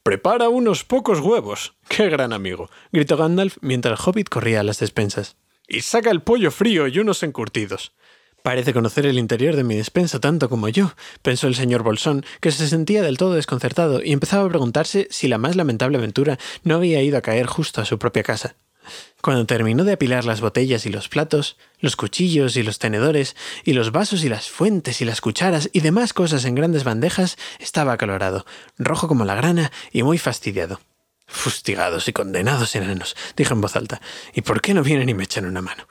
Prepara 0.03 0.49
unos 0.49 0.83
pocos 0.83 1.19
huevos. 1.19 1.75
¡Qué 1.87 2.09
gran 2.09 2.33
amigo! 2.33 2.69
gritó 2.91 3.17
Gandalf 3.17 3.57
mientras 3.61 4.05
hobbit 4.05 4.29
corría 4.29 4.59
a 4.59 4.63
las 4.63 4.79
despensas. 4.79 5.37
Y 5.67 5.81
saca 5.81 6.11
el 6.11 6.21
pollo 6.21 6.51
frío 6.51 6.87
y 6.87 6.99
unos 6.99 7.23
encurtidos. 7.23 7.93
Parece 8.45 8.73
conocer 8.73 9.07
el 9.07 9.17
interior 9.17 9.55
de 9.55 9.63
mi 9.63 9.75
despensa 9.75 10.19
tanto 10.19 10.49
como 10.49 10.69
yo, 10.69 10.93
pensó 11.23 11.47
el 11.47 11.55
señor 11.55 11.81
Bolsón, 11.81 12.23
que 12.41 12.51
se 12.51 12.67
sentía 12.67 13.01
del 13.01 13.17
todo 13.17 13.33
desconcertado 13.33 14.03
y 14.03 14.11
empezaba 14.11 14.45
a 14.45 14.49
preguntarse 14.49 15.07
si 15.09 15.27
la 15.27 15.39
más 15.39 15.55
lamentable 15.55 15.97
aventura 15.97 16.37
no 16.63 16.75
había 16.75 17.01
ido 17.01 17.17
a 17.17 17.21
caer 17.21 17.47
justo 17.47 17.81
a 17.81 17.85
su 17.85 17.97
propia 17.97 18.21
casa. 18.21 18.55
Cuando 19.19 19.47
terminó 19.47 19.83
de 19.83 19.93
apilar 19.93 20.25
las 20.25 20.41
botellas 20.41 20.85
y 20.85 20.91
los 20.91 21.09
platos, 21.09 21.57
los 21.79 21.95
cuchillos 21.95 22.55
y 22.55 22.61
los 22.61 22.77
tenedores, 22.77 23.35
y 23.63 23.73
los 23.73 23.91
vasos 23.91 24.23
y 24.23 24.29
las 24.29 24.49
fuentes 24.49 25.01
y 25.01 25.05
las 25.05 25.21
cucharas 25.21 25.71
y 25.73 25.79
demás 25.79 26.13
cosas 26.13 26.45
en 26.45 26.53
grandes 26.53 26.83
bandejas, 26.83 27.37
estaba 27.57 27.93
acalorado, 27.93 28.45
rojo 28.77 29.07
como 29.07 29.25
la 29.25 29.33
grana 29.33 29.71
y 29.91 30.03
muy 30.03 30.19
fastidiado. 30.19 30.79
Fustigados 31.27 32.07
y 32.07 32.13
condenados 32.13 32.75
enanos, 32.75 33.15
dijo 33.35 33.53
en 33.53 33.61
voz 33.61 33.75
alta, 33.75 34.01
¿y 34.33 34.41
por 34.41 34.61
qué 34.61 34.73
no 34.73 34.83
vienen 34.83 35.09
y 35.09 35.13
me 35.13 35.23
echan 35.23 35.45
una 35.45 35.61
mano? 35.61 35.87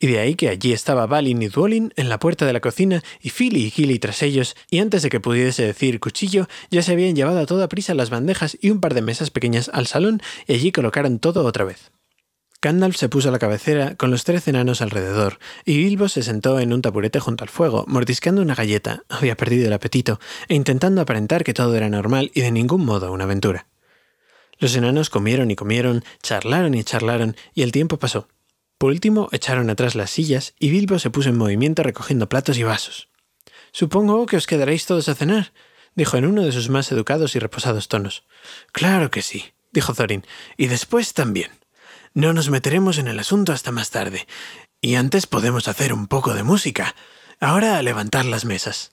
Y 0.00 0.06
de 0.06 0.20
ahí 0.20 0.36
que 0.36 0.48
allí 0.48 0.72
estaba 0.72 1.06
Balin 1.06 1.42
y 1.42 1.48
Duolin 1.48 1.92
en 1.96 2.08
la 2.08 2.20
puerta 2.20 2.46
de 2.46 2.52
la 2.52 2.60
cocina 2.60 3.02
y 3.20 3.30
Philly 3.30 3.64
y 3.64 3.70
Gilly 3.70 3.98
tras 3.98 4.22
ellos, 4.22 4.54
y 4.70 4.78
antes 4.78 5.02
de 5.02 5.10
que 5.10 5.18
pudiese 5.18 5.64
decir 5.64 5.98
cuchillo, 5.98 6.46
ya 6.70 6.82
se 6.82 6.92
habían 6.92 7.16
llevado 7.16 7.40
a 7.40 7.46
toda 7.46 7.68
prisa 7.68 7.94
las 7.94 8.10
bandejas 8.10 8.56
y 8.60 8.70
un 8.70 8.80
par 8.80 8.94
de 8.94 9.02
mesas 9.02 9.30
pequeñas 9.30 9.68
al 9.72 9.88
salón 9.88 10.22
y 10.46 10.54
allí 10.54 10.70
colocaron 10.70 11.18
todo 11.18 11.44
otra 11.44 11.64
vez. 11.64 11.90
Gandalf 12.60 12.96
se 12.96 13.08
puso 13.08 13.28
a 13.28 13.32
la 13.32 13.38
cabecera 13.38 13.94
con 13.94 14.10
los 14.10 14.24
tres 14.24 14.46
enanos 14.48 14.82
alrededor, 14.82 15.38
y 15.64 15.78
Bilbo 15.78 16.08
se 16.08 16.24
sentó 16.24 16.58
en 16.58 16.72
un 16.72 16.82
taburete 16.82 17.20
junto 17.20 17.44
al 17.44 17.50
fuego, 17.50 17.84
mordiscando 17.86 18.42
una 18.42 18.56
galleta, 18.56 19.04
había 19.08 19.36
perdido 19.36 19.68
el 19.68 19.72
apetito, 19.72 20.18
e 20.48 20.56
intentando 20.56 21.00
aparentar 21.00 21.44
que 21.44 21.54
todo 21.54 21.76
era 21.76 21.88
normal 21.88 22.32
y 22.34 22.40
de 22.40 22.50
ningún 22.50 22.84
modo 22.84 23.12
una 23.12 23.24
aventura. 23.24 23.68
Los 24.58 24.74
enanos 24.74 25.10
comieron 25.10 25.50
y 25.50 25.56
comieron, 25.56 26.04
charlaron 26.22 26.74
y 26.74 26.84
charlaron, 26.84 27.36
y 27.54 27.62
el 27.62 27.72
tiempo 27.72 27.98
pasó. 27.98 28.28
Por 28.78 28.90
último, 28.90 29.28
echaron 29.32 29.70
atrás 29.70 29.94
las 29.94 30.10
sillas 30.10 30.54
y 30.58 30.70
Bilbo 30.70 30.98
se 30.98 31.10
puso 31.10 31.28
en 31.28 31.36
movimiento 31.36 31.82
recogiendo 31.82 32.28
platos 32.28 32.58
y 32.58 32.62
vasos. 32.62 33.08
Supongo 33.72 34.26
que 34.26 34.36
os 34.36 34.46
quedaréis 34.46 34.86
todos 34.86 35.08
a 35.08 35.14
cenar, 35.14 35.52
dijo 35.94 36.16
en 36.16 36.26
uno 36.26 36.42
de 36.42 36.52
sus 36.52 36.68
más 36.68 36.90
educados 36.92 37.34
y 37.34 37.38
reposados 37.38 37.88
tonos. 37.88 38.24
Claro 38.72 39.10
que 39.10 39.22
sí, 39.22 39.52
dijo 39.72 39.94
Thorin, 39.94 40.24
y 40.56 40.66
después 40.68 41.12
también. 41.12 41.50
No 42.14 42.32
nos 42.32 42.50
meteremos 42.50 42.98
en 42.98 43.08
el 43.08 43.18
asunto 43.18 43.52
hasta 43.52 43.72
más 43.72 43.90
tarde. 43.90 44.26
Y 44.80 44.94
antes 44.94 45.26
podemos 45.26 45.68
hacer 45.68 45.92
un 45.92 46.06
poco 46.06 46.34
de 46.34 46.42
música. 46.42 46.94
Ahora 47.40 47.78
a 47.78 47.82
levantar 47.82 48.24
las 48.24 48.44
mesas. 48.44 48.92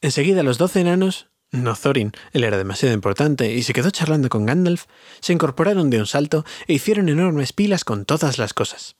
Enseguida 0.00 0.42
los 0.42 0.58
doce 0.58 0.80
enanos, 0.80 1.28
no 1.62 1.74
Thorin, 1.74 2.12
él 2.32 2.44
era 2.44 2.56
demasiado 2.56 2.94
importante 2.94 3.52
y 3.52 3.62
se 3.62 3.72
quedó 3.72 3.90
charlando 3.90 4.28
con 4.28 4.46
Gandalf, 4.46 4.84
se 5.20 5.32
incorporaron 5.32 5.90
de 5.90 5.98
un 5.98 6.06
salto 6.06 6.44
e 6.66 6.74
hicieron 6.74 7.08
enormes 7.08 7.52
pilas 7.52 7.84
con 7.84 8.04
todas 8.04 8.38
las 8.38 8.54
cosas. 8.54 8.96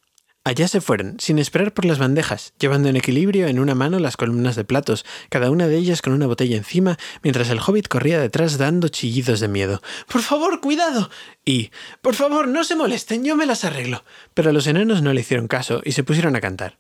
Allá 0.46 0.68
se 0.68 0.80
fueron, 0.80 1.18
sin 1.18 1.40
esperar 1.40 1.74
por 1.74 1.84
las 1.86 1.98
bandejas, 1.98 2.54
llevando 2.60 2.88
en 2.88 2.94
equilibrio 2.94 3.48
en 3.48 3.58
una 3.58 3.74
mano 3.74 3.98
las 3.98 4.16
columnas 4.16 4.54
de 4.54 4.62
platos, 4.62 5.04
cada 5.28 5.50
una 5.50 5.66
de 5.66 5.76
ellas 5.76 6.02
con 6.02 6.12
una 6.12 6.28
botella 6.28 6.56
encima, 6.56 6.98
mientras 7.24 7.50
el 7.50 7.58
hobbit 7.58 7.88
corría 7.88 8.20
detrás 8.20 8.56
dando 8.56 8.86
chillidos 8.86 9.40
de 9.40 9.48
miedo. 9.48 9.82
Por 10.06 10.22
favor, 10.22 10.60
cuidado. 10.60 11.10
y 11.44 11.72
Por 12.00 12.14
favor, 12.14 12.46
no 12.46 12.62
se 12.62 12.76
molesten, 12.76 13.24
yo 13.24 13.34
me 13.34 13.44
las 13.44 13.64
arreglo. 13.64 14.04
Pero 14.34 14.52
los 14.52 14.68
enanos 14.68 15.02
no 15.02 15.12
le 15.12 15.22
hicieron 15.22 15.48
caso 15.48 15.82
y 15.84 15.90
se 15.90 16.04
pusieron 16.04 16.36
a 16.36 16.40
cantar. 16.40 16.78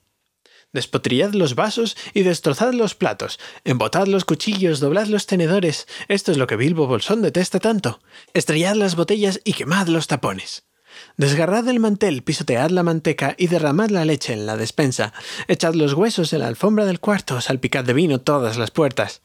Despotrillad 0.72 1.32
los 1.32 1.54
vasos 1.54 1.96
y 2.12 2.22
destrozad 2.22 2.74
los 2.74 2.94
platos, 2.94 3.38
embotad 3.64 4.06
los 4.06 4.24
cuchillos, 4.24 4.80
doblad 4.80 5.06
los 5.06 5.26
tenedores. 5.26 5.86
Esto 6.08 6.32
es 6.32 6.38
lo 6.38 6.46
que 6.46 6.56
Bilbo 6.56 6.86
Bolsón 6.86 7.22
detesta 7.22 7.60
tanto. 7.60 8.00
Estrellad 8.34 8.74
las 8.74 8.96
botellas 8.96 9.40
y 9.44 9.54
quemad 9.54 9.88
los 9.88 10.06
tapones. 10.06 10.64
Desgarrad 11.16 11.68
el 11.68 11.80
mantel, 11.80 12.22
pisotead 12.22 12.70
la 12.70 12.82
manteca 12.82 13.34
y 13.38 13.46
derramad 13.46 13.90
la 13.90 14.04
leche 14.04 14.32
en 14.32 14.46
la 14.46 14.56
despensa. 14.56 15.12
Echad 15.48 15.74
los 15.74 15.94
huesos 15.94 16.32
en 16.32 16.40
la 16.40 16.48
alfombra 16.48 16.84
del 16.84 17.00
cuarto, 17.00 17.40
salpicad 17.40 17.84
de 17.84 17.94
vino 17.94 18.20
todas 18.20 18.56
las 18.56 18.70
puertas. 18.70 19.22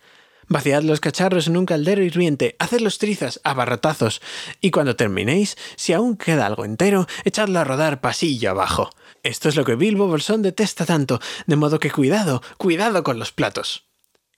Vaciad 0.47 0.83
los 0.83 0.99
cacharros 0.99 1.47
en 1.47 1.55
un 1.55 1.65
caldero 1.65 2.03
hirviente, 2.03 2.57
hacedlos 2.59 2.97
trizas 2.97 3.39
a 3.45 3.53
barrotazos, 3.53 4.21
y 4.59 4.71
cuando 4.71 4.97
terminéis, 4.97 5.57
si 5.77 5.93
aún 5.93 6.17
queda 6.17 6.45
algo 6.45 6.65
entero, 6.65 7.07
echadlo 7.23 7.59
a 7.59 7.63
rodar 7.63 8.01
pasillo 8.01 8.51
abajo. 8.51 8.89
Esto 9.23 9.49
es 9.49 9.55
lo 9.55 9.65
que 9.65 9.75
Bilbo 9.75 10.07
Bolsón 10.07 10.41
detesta 10.41 10.85
tanto, 10.85 11.19
de 11.45 11.55
modo 11.55 11.79
que 11.79 11.91
cuidado, 11.91 12.41
cuidado 12.57 13.03
con 13.03 13.19
los 13.19 13.31
platos. 13.31 13.85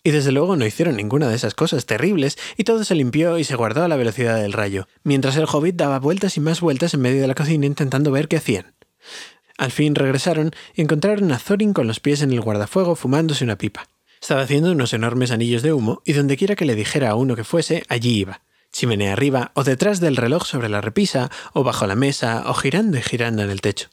Y 0.04 0.12
desde 0.12 0.34
luego 0.34 0.58
no 0.58 0.66
hicieron 0.66 0.98
ninguna 0.98 1.30
de 1.30 1.36
esas 1.36 1.54
cosas 1.54 1.86
terribles, 1.86 2.38
y 2.58 2.66
todo 2.66 2.84
se 2.84 2.94
limpió 2.94 3.38
y 3.38 3.46
se 3.46 3.56
guardó 3.56 3.84
a 3.84 3.88
la 3.88 3.96
velocidad 3.96 4.42
del 4.42 4.52
rayo, 4.52 4.90
mientras 5.04 5.38
el 5.38 5.48
hobbit 5.50 5.78
daba 5.78 6.00
vueltas 6.00 6.36
y 6.36 6.42
más 6.42 6.60
vueltas 6.60 6.94
en 6.94 7.00
medio 7.00 7.22
de 7.22 7.28
la 7.28 7.36
cocina 7.36 7.66
intentando 7.66 8.12
ver 8.12 8.28
qué 8.28 8.38
hacían. 8.38 8.76
Al 9.58 9.72
fin 9.72 9.96
regresaron 9.96 10.52
y 10.76 10.82
encontraron 10.82 11.32
a 11.32 11.40
Thorin 11.40 11.74
con 11.74 11.88
los 11.88 12.02
pies 12.02 12.22
en 12.22 12.34
el 12.34 12.42
guardafuego 12.42 12.96
fumándose 12.96 13.46
una 13.46 13.58
pipa. 13.58 13.88
Estaba 14.22 14.42
haciendo 14.42 14.74
unos 14.74 14.94
enormes 14.94 15.32
anillos 15.32 15.62
de 15.62 15.72
humo 15.72 16.02
y 16.04 16.14
dondequiera 16.14 16.56
que 16.56 16.66
le 16.66 16.76
dijera 16.76 17.12
a 17.12 17.16
uno 17.16 17.38
que 17.38 17.46
fuese, 17.46 17.84
allí 17.88 18.20
iba. 18.20 18.42
Chimenea 18.74 19.14
arriba, 19.14 19.52
o 19.54 19.64
detrás 19.64 20.02
del 20.02 20.18
reloj 20.18 20.46
sobre 20.46 20.68
la 20.68 20.82
repisa, 20.82 21.30
o 21.54 21.64
bajo 21.64 21.88
la 21.88 21.96
mesa, 21.96 22.44
o 22.48 22.54
girando 22.54 22.98
y 22.98 23.02
girando 23.02 23.44
en 23.44 23.52
el 23.52 23.62
techo. 23.62 23.90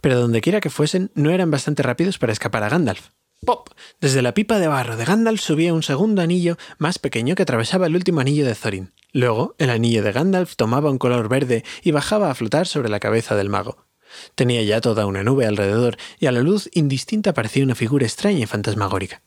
Pero 0.00 0.18
dondequiera 0.18 0.60
que 0.60 0.70
fuesen, 0.70 1.10
no 1.14 1.30
eran 1.30 1.50
bastante 1.50 1.82
rápidos 1.82 2.18
para 2.18 2.32
escapar 2.32 2.62
a 2.62 2.68
Gandalf. 2.68 3.08
¡Pop! 3.44 3.70
Desde 4.00 4.20
la 4.20 4.34
pipa 4.34 4.58
de 4.58 4.68
barro 4.68 4.96
de 4.96 5.04
Gandalf 5.06 5.40
subía 5.40 5.72
un 5.72 5.82
segundo 5.82 6.20
anillo 6.20 6.58
más 6.78 6.98
pequeño 6.98 7.34
que 7.34 7.42
atravesaba 7.42 7.86
el 7.86 7.96
último 7.96 8.20
anillo 8.20 8.44
de 8.44 8.54
Thorin. 8.54 8.92
Luego, 9.12 9.54
el 9.58 9.70
anillo 9.70 10.02
de 10.02 10.12
Gandalf 10.12 10.56
tomaba 10.56 10.90
un 10.90 10.98
color 10.98 11.28
verde 11.28 11.64
y 11.82 11.90
bajaba 11.90 12.30
a 12.30 12.34
flotar 12.34 12.66
sobre 12.66 12.90
la 12.90 13.00
cabeza 13.00 13.34
del 13.36 13.48
mago. 13.48 13.86
Tenía 14.34 14.62
ya 14.62 14.80
toda 14.80 15.06
una 15.06 15.22
nube 15.22 15.46
alrededor 15.46 15.96
y 16.18 16.26
a 16.26 16.32
la 16.32 16.40
luz 16.40 16.68
indistinta 16.74 17.32
parecía 17.32 17.64
una 17.64 17.74
figura 17.74 18.04
extraña 18.04 18.40
y 18.40 18.46
fantasmagórica. 18.46 19.22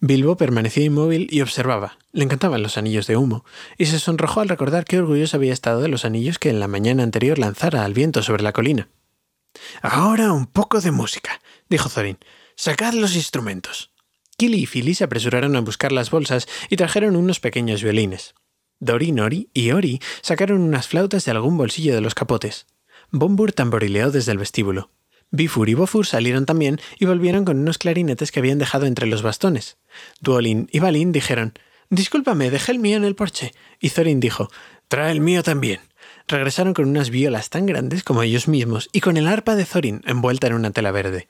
Bilbo 0.00 0.36
permanecía 0.36 0.84
inmóvil 0.84 1.28
y 1.30 1.40
observaba. 1.40 1.98
Le 2.12 2.24
encantaban 2.24 2.62
los 2.62 2.76
anillos 2.76 3.06
de 3.06 3.16
humo, 3.16 3.44
y 3.78 3.86
se 3.86 3.98
sonrojó 3.98 4.40
al 4.40 4.48
recordar 4.48 4.84
qué 4.84 4.98
orgulloso 4.98 5.36
había 5.36 5.52
estado 5.52 5.80
de 5.80 5.88
los 5.88 6.04
anillos 6.04 6.38
que 6.38 6.50
en 6.50 6.60
la 6.60 6.68
mañana 6.68 7.02
anterior 7.02 7.38
lanzara 7.38 7.84
al 7.84 7.94
viento 7.94 8.22
sobre 8.22 8.42
la 8.42 8.52
colina. 8.52 8.88
Ahora 9.82 10.32
un 10.32 10.46
poco 10.46 10.80
de 10.80 10.90
música, 10.90 11.40
dijo 11.68 11.88
Thorin. 11.88 12.18
Sacad 12.56 12.94
los 12.94 13.16
instrumentos. 13.16 13.90
Kili 14.36 14.62
y 14.62 14.66
Philly 14.66 14.94
se 14.94 15.04
apresuraron 15.04 15.56
a 15.56 15.60
buscar 15.60 15.92
las 15.92 16.10
bolsas 16.10 16.48
y 16.68 16.76
trajeron 16.76 17.16
unos 17.16 17.40
pequeños 17.40 17.82
violines. 17.82 18.34
Dori, 18.80 19.12
Nori 19.12 19.48
y 19.54 19.70
Ori 19.70 20.00
sacaron 20.20 20.60
unas 20.60 20.88
flautas 20.88 21.24
de 21.24 21.30
algún 21.30 21.56
bolsillo 21.56 21.94
de 21.94 22.00
los 22.00 22.14
capotes. 22.14 22.66
Bombur 23.10 23.52
tamborileó 23.52 24.10
desde 24.10 24.32
el 24.32 24.38
vestíbulo. 24.38 24.90
Bifur 25.30 25.68
y 25.68 25.74
Bofur 25.74 26.06
salieron 26.06 26.46
también 26.46 26.80
y 26.98 27.06
volvieron 27.06 27.44
con 27.44 27.58
unos 27.58 27.78
clarinetes 27.78 28.30
que 28.30 28.40
habían 28.40 28.58
dejado 28.58 28.86
entre 28.86 29.06
los 29.06 29.22
bastones. 29.22 29.78
Duolin 30.20 30.68
y 30.70 30.78
Balin 30.78 31.12
dijeron 31.12 31.54
Discúlpame, 31.90 32.50
dejé 32.50 32.72
el 32.72 32.78
mío 32.78 32.96
en 32.96 33.04
el 33.04 33.14
porche. 33.14 33.52
Y 33.80 33.90
Thorin 33.90 34.20
dijo 34.20 34.48
Trae 34.88 35.12
el 35.12 35.20
mío 35.20 35.42
también. 35.42 35.80
Regresaron 36.26 36.72
con 36.72 36.88
unas 36.88 37.10
violas 37.10 37.50
tan 37.50 37.66
grandes 37.66 38.02
como 38.02 38.22
ellos 38.22 38.48
mismos 38.48 38.88
y 38.92 39.00
con 39.00 39.18
el 39.18 39.26
arpa 39.26 39.56
de 39.56 39.66
Thorin 39.66 40.00
envuelta 40.06 40.46
en 40.46 40.54
una 40.54 40.70
tela 40.70 40.90
verde. 40.90 41.28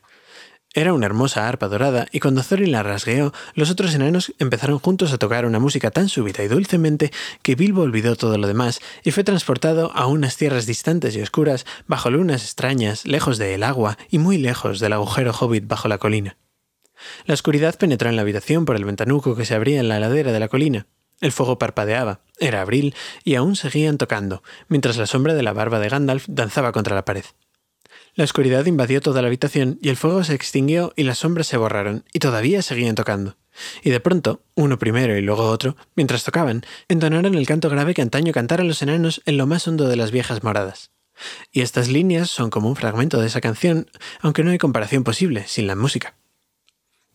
Era 0.72 0.92
una 0.92 1.06
hermosa 1.06 1.48
arpa 1.48 1.68
dorada, 1.68 2.06
y 2.10 2.18
cuando 2.18 2.42
Thorin 2.42 2.72
la 2.72 2.82
rasgueó, 2.82 3.32
los 3.54 3.70
otros 3.70 3.94
enanos 3.94 4.34
empezaron 4.38 4.78
juntos 4.78 5.12
a 5.12 5.18
tocar 5.18 5.46
una 5.46 5.60
música 5.60 5.90
tan 5.90 6.08
súbita 6.08 6.42
y 6.42 6.48
dulcemente 6.48 7.12
que 7.42 7.54
Bilbo 7.54 7.82
olvidó 7.82 8.16
todo 8.16 8.38
lo 8.38 8.48
demás 8.48 8.80
y 9.04 9.10
fue 9.12 9.22
transportado 9.22 9.92
a 9.94 10.06
unas 10.06 10.36
tierras 10.36 10.66
distantes 10.66 11.16
y 11.16 11.22
oscuras, 11.22 11.64
bajo 11.86 12.10
lunas 12.10 12.42
extrañas, 12.42 13.04
lejos 13.04 13.38
del 13.38 13.62
agua 13.62 13.98
y 14.10 14.18
muy 14.18 14.38
lejos 14.38 14.80
del 14.80 14.92
agujero 14.92 15.32
hobbit 15.32 15.66
bajo 15.66 15.88
la 15.88 15.98
colina. 15.98 16.36
La 17.24 17.34
oscuridad 17.34 17.76
penetró 17.76 18.08
en 18.08 18.16
la 18.16 18.22
habitación 18.22 18.64
por 18.64 18.76
el 18.76 18.84
ventanuco 18.84 19.36
que 19.36 19.44
se 19.44 19.54
abría 19.54 19.80
en 19.80 19.88
la 19.88 20.00
ladera 20.00 20.32
de 20.32 20.40
la 20.40 20.48
colina. 20.48 20.86
El 21.20 21.32
fuego 21.32 21.58
parpadeaba, 21.58 22.20
era 22.38 22.60
abril, 22.60 22.94
y 23.24 23.34
aún 23.36 23.56
seguían 23.56 23.98
tocando, 23.98 24.42
mientras 24.68 24.96
la 24.96 25.06
sombra 25.06 25.34
de 25.34 25.42
la 25.42 25.52
barba 25.52 25.78
de 25.78 25.88
Gandalf 25.88 26.26
danzaba 26.28 26.72
contra 26.72 26.94
la 26.94 27.04
pared. 27.04 27.24
La 28.14 28.24
oscuridad 28.24 28.66
invadió 28.66 29.00
toda 29.00 29.22
la 29.22 29.28
habitación 29.28 29.78
y 29.82 29.88
el 29.88 29.96
fuego 29.96 30.22
se 30.22 30.34
extinguió 30.34 30.92
y 30.94 31.02
las 31.02 31.18
sombras 31.18 31.48
se 31.48 31.56
borraron, 31.56 32.04
y 32.12 32.20
todavía 32.20 32.62
seguían 32.62 32.94
tocando. 32.94 33.36
Y 33.82 33.90
de 33.90 34.00
pronto, 34.00 34.42
uno 34.54 34.78
primero 34.78 35.16
y 35.16 35.20
luego 35.20 35.44
otro, 35.48 35.76
mientras 35.94 36.24
tocaban, 36.24 36.64
entonaron 36.88 37.34
el 37.34 37.46
canto 37.46 37.68
grave 37.70 37.94
que 37.94 38.02
antaño 38.02 38.32
cantaron 38.32 38.68
los 38.68 38.82
enanos 38.82 39.22
en 39.26 39.36
lo 39.36 39.46
más 39.46 39.66
hondo 39.66 39.88
de 39.88 39.96
las 39.96 40.10
viejas 40.10 40.42
moradas. 40.42 40.90
Y 41.52 41.60
estas 41.60 41.88
líneas 41.88 42.30
son 42.30 42.50
como 42.50 42.68
un 42.68 42.76
fragmento 42.76 43.20
de 43.20 43.28
esa 43.28 43.40
canción, 43.40 43.90
aunque 44.20 44.42
no 44.42 44.50
hay 44.50 44.58
comparación 44.58 45.04
posible 45.04 45.44
sin 45.46 45.66
la 45.66 45.76
música. 45.76 46.14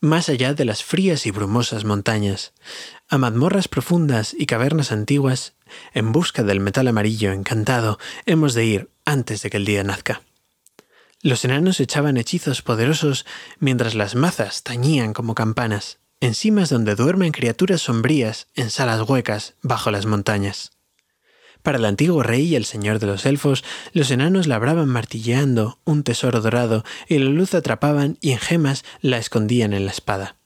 Más 0.01 0.29
allá 0.29 0.53
de 0.53 0.63
las 0.63 0.83
frías 0.83 1.25
y 1.25 1.31
brumosas 1.31 1.83
montañas, 1.83 2.53
a 3.09 3.17
mazmorras 3.17 3.67
profundas 3.67 4.33
y 4.37 4.45
cavernas 4.45 4.93
antiguas, 4.93 5.55
en 5.93 6.13
busca 6.13 6.41
del 6.43 6.61
metal 6.61 6.87
amarillo 6.87 7.33
encantado, 7.33 7.99
hemos 8.25 8.53
de 8.53 8.65
ir 8.65 8.89
antes 9.03 9.41
de 9.41 9.49
que 9.49 9.57
el 9.57 9.65
día 9.65 9.83
nazca. 9.83 10.21
Los 11.21 11.43
enanos 11.43 11.81
echaban 11.81 12.15
hechizos 12.15 12.61
poderosos 12.61 13.25
mientras 13.59 13.93
las 13.93 14.15
mazas 14.15 14.63
tañían 14.63 15.11
como 15.11 15.35
campanas, 15.35 15.99
en 16.21 16.33
cimas 16.33 16.69
donde 16.69 16.95
duermen 16.95 17.33
criaturas 17.33 17.81
sombrías 17.81 18.47
en 18.55 18.69
salas 18.69 19.01
huecas 19.01 19.55
bajo 19.61 19.91
las 19.91 20.05
montañas. 20.05 20.71
Para 21.63 21.77
el 21.77 21.85
antiguo 21.85 22.23
rey 22.23 22.47
y 22.47 22.55
el 22.55 22.65
señor 22.65 22.99
de 22.99 23.07
los 23.07 23.25
elfos, 23.25 23.63
los 23.93 24.11
enanos 24.11 24.47
labraban 24.47 24.87
martilleando 24.87 25.79
un 25.83 26.03
tesoro 26.03 26.41
dorado 26.41 26.83
y 27.07 27.17
la 27.19 27.29
luz 27.29 27.53
atrapaban 27.53 28.17
y 28.21 28.31
en 28.31 28.39
gemas 28.39 28.85
la 29.01 29.17
escondían 29.17 29.73
en 29.73 29.85
la 29.85 29.91
espada. 29.91 30.37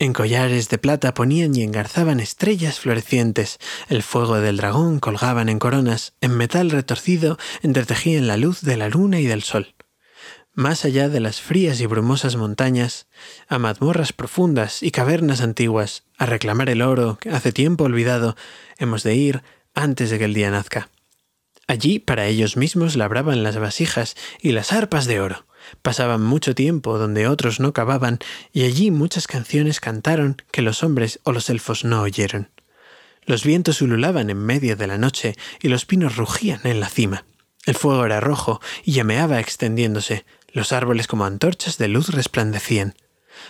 En 0.00 0.12
collares 0.12 0.68
de 0.68 0.78
plata 0.78 1.12
ponían 1.12 1.56
y 1.56 1.62
engarzaban 1.62 2.20
estrellas 2.20 2.78
florecientes, 2.78 3.58
el 3.88 4.02
fuego 4.02 4.40
del 4.40 4.56
dragón 4.56 5.00
colgaban 5.00 5.48
en 5.48 5.58
coronas, 5.58 6.14
en 6.20 6.36
metal 6.36 6.70
retorcido 6.70 7.36
entretejían 7.62 8.28
la 8.28 8.36
luz 8.36 8.60
de 8.60 8.76
la 8.76 8.88
luna 8.88 9.18
y 9.18 9.26
del 9.26 9.42
sol 9.42 9.74
más 10.58 10.84
allá 10.84 11.08
de 11.08 11.20
las 11.20 11.40
frías 11.40 11.80
y 11.80 11.86
brumosas 11.86 12.34
montañas, 12.34 13.06
a 13.46 13.60
mazmorras 13.60 14.12
profundas 14.12 14.82
y 14.82 14.90
cavernas 14.90 15.40
antiguas, 15.40 16.02
a 16.16 16.26
reclamar 16.26 16.68
el 16.68 16.82
oro 16.82 17.16
que 17.20 17.30
hace 17.30 17.52
tiempo 17.52 17.84
olvidado, 17.84 18.34
hemos 18.76 19.04
de 19.04 19.14
ir 19.14 19.42
antes 19.74 20.10
de 20.10 20.18
que 20.18 20.24
el 20.24 20.34
día 20.34 20.50
nazca. 20.50 20.90
Allí 21.66 21.98
para 21.98 22.26
ellos 22.26 22.56
mismos 22.56 22.96
labraban 22.96 23.42
las 23.42 23.58
vasijas 23.58 24.16
y 24.40 24.52
las 24.52 24.72
arpas 24.72 25.04
de 25.06 25.20
oro. 25.20 25.44
Pasaban 25.82 26.22
mucho 26.22 26.54
tiempo 26.54 26.98
donde 26.98 27.28
otros 27.28 27.60
no 27.60 27.74
cavaban, 27.74 28.18
y 28.52 28.64
allí 28.64 28.90
muchas 28.90 29.26
canciones 29.26 29.80
cantaron 29.80 30.40
que 30.50 30.62
los 30.62 30.82
hombres 30.82 31.20
o 31.24 31.32
los 31.32 31.50
elfos 31.50 31.84
no 31.84 32.00
oyeron. 32.00 32.50
Los 33.26 33.44
vientos 33.44 33.82
ululaban 33.82 34.30
en 34.30 34.38
medio 34.38 34.76
de 34.76 34.86
la 34.86 34.96
noche 34.96 35.36
y 35.60 35.68
los 35.68 35.84
pinos 35.84 36.16
rugían 36.16 36.60
en 36.64 36.80
la 36.80 36.88
cima. 36.88 37.26
El 37.66 37.74
fuego 37.74 38.06
era 38.06 38.20
rojo 38.20 38.62
y 38.82 38.92
llameaba 38.92 39.38
extendiéndose, 39.38 40.24
los 40.50 40.72
árboles 40.72 41.06
como 41.06 41.26
antorchas 41.26 41.76
de 41.76 41.88
luz 41.88 42.08
resplandecían. 42.08 42.94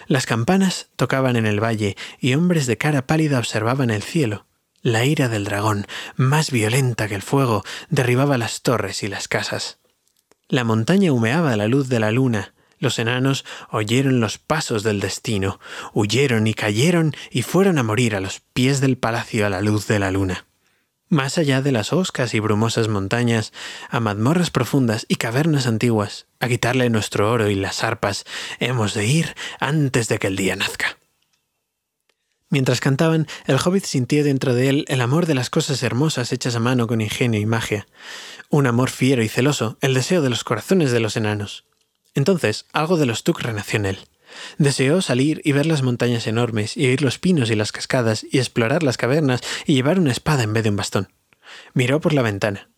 Las 0.08 0.26
campanas 0.26 0.88
tocaban 0.96 1.36
en 1.36 1.46
el 1.46 1.62
valle 1.62 1.96
y 2.18 2.34
hombres 2.34 2.66
de 2.66 2.76
cara 2.76 3.06
pálida 3.06 3.38
observaban 3.38 3.90
el 3.90 4.02
cielo. 4.02 4.47
La 4.82 5.04
ira 5.04 5.28
del 5.28 5.44
dragón, 5.44 5.86
más 6.16 6.50
violenta 6.50 7.08
que 7.08 7.16
el 7.16 7.22
fuego, 7.22 7.64
derribaba 7.90 8.38
las 8.38 8.62
torres 8.62 9.02
y 9.02 9.08
las 9.08 9.26
casas. 9.26 9.78
La 10.48 10.62
montaña 10.64 11.12
humeaba 11.12 11.52
a 11.52 11.56
la 11.56 11.66
luz 11.66 11.88
de 11.88 12.00
la 12.00 12.12
luna. 12.12 12.54
Los 12.78 12.98
enanos 13.00 13.44
oyeron 13.70 14.20
los 14.20 14.38
pasos 14.38 14.84
del 14.84 15.00
destino, 15.00 15.58
huyeron 15.92 16.46
y 16.46 16.54
cayeron 16.54 17.14
y 17.30 17.42
fueron 17.42 17.78
a 17.78 17.82
morir 17.82 18.14
a 18.14 18.20
los 18.20 18.40
pies 18.52 18.80
del 18.80 18.96
palacio 18.96 19.46
a 19.46 19.50
la 19.50 19.60
luz 19.60 19.88
de 19.88 19.98
la 19.98 20.12
luna. 20.12 20.46
Más 21.08 21.38
allá 21.38 21.62
de 21.62 21.72
las 21.72 21.92
oscas 21.92 22.34
y 22.34 22.40
brumosas 22.40 22.88
montañas, 22.88 23.52
a 23.88 23.98
mazmorras 23.98 24.50
profundas 24.50 25.06
y 25.08 25.16
cavernas 25.16 25.66
antiguas, 25.66 26.26
a 26.38 26.48
quitarle 26.48 26.88
nuestro 26.90 27.32
oro 27.32 27.48
y 27.48 27.54
las 27.54 27.82
arpas, 27.82 28.26
hemos 28.60 28.94
de 28.94 29.06
ir 29.06 29.34
antes 29.58 30.08
de 30.08 30.18
que 30.18 30.26
el 30.26 30.36
día 30.36 30.54
nazca. 30.54 30.97
Mientras 32.50 32.80
cantaban, 32.80 33.26
el 33.46 33.58
hobbit 33.62 33.84
sintió 33.84 34.24
dentro 34.24 34.54
de 34.54 34.68
él 34.70 34.84
el 34.88 35.02
amor 35.02 35.26
de 35.26 35.34
las 35.34 35.50
cosas 35.50 35.82
hermosas 35.82 36.32
hechas 36.32 36.56
a 36.56 36.60
mano 36.60 36.86
con 36.86 37.02
ingenio 37.02 37.40
y 37.40 37.46
magia, 37.46 37.86
un 38.48 38.66
amor 38.66 38.88
fiero 38.88 39.22
y 39.22 39.28
celoso, 39.28 39.76
el 39.82 39.92
deseo 39.92 40.22
de 40.22 40.30
los 40.30 40.44
corazones 40.44 40.90
de 40.90 41.00
los 41.00 41.16
enanos. 41.16 41.64
Entonces, 42.14 42.64
algo 42.72 42.96
de 42.96 43.04
los 43.04 43.22
Tuk 43.22 43.42
renació 43.42 43.78
en 43.78 43.86
él. 43.86 43.98
Deseó 44.56 45.02
salir 45.02 45.42
y 45.44 45.52
ver 45.52 45.66
las 45.66 45.82
montañas 45.82 46.26
enormes, 46.26 46.76
y 46.76 46.86
oír 46.86 47.02
los 47.02 47.18
pinos 47.18 47.50
y 47.50 47.54
las 47.54 47.70
cascadas, 47.70 48.24
y 48.30 48.38
explorar 48.38 48.82
las 48.82 48.96
cavernas, 48.96 49.42
y 49.66 49.74
llevar 49.74 49.98
una 49.98 50.12
espada 50.12 50.42
en 50.42 50.54
vez 50.54 50.64
de 50.64 50.70
un 50.70 50.76
bastón. 50.76 51.12
Miró 51.74 52.00
por 52.00 52.14
la 52.14 52.22
ventana. 52.22 52.70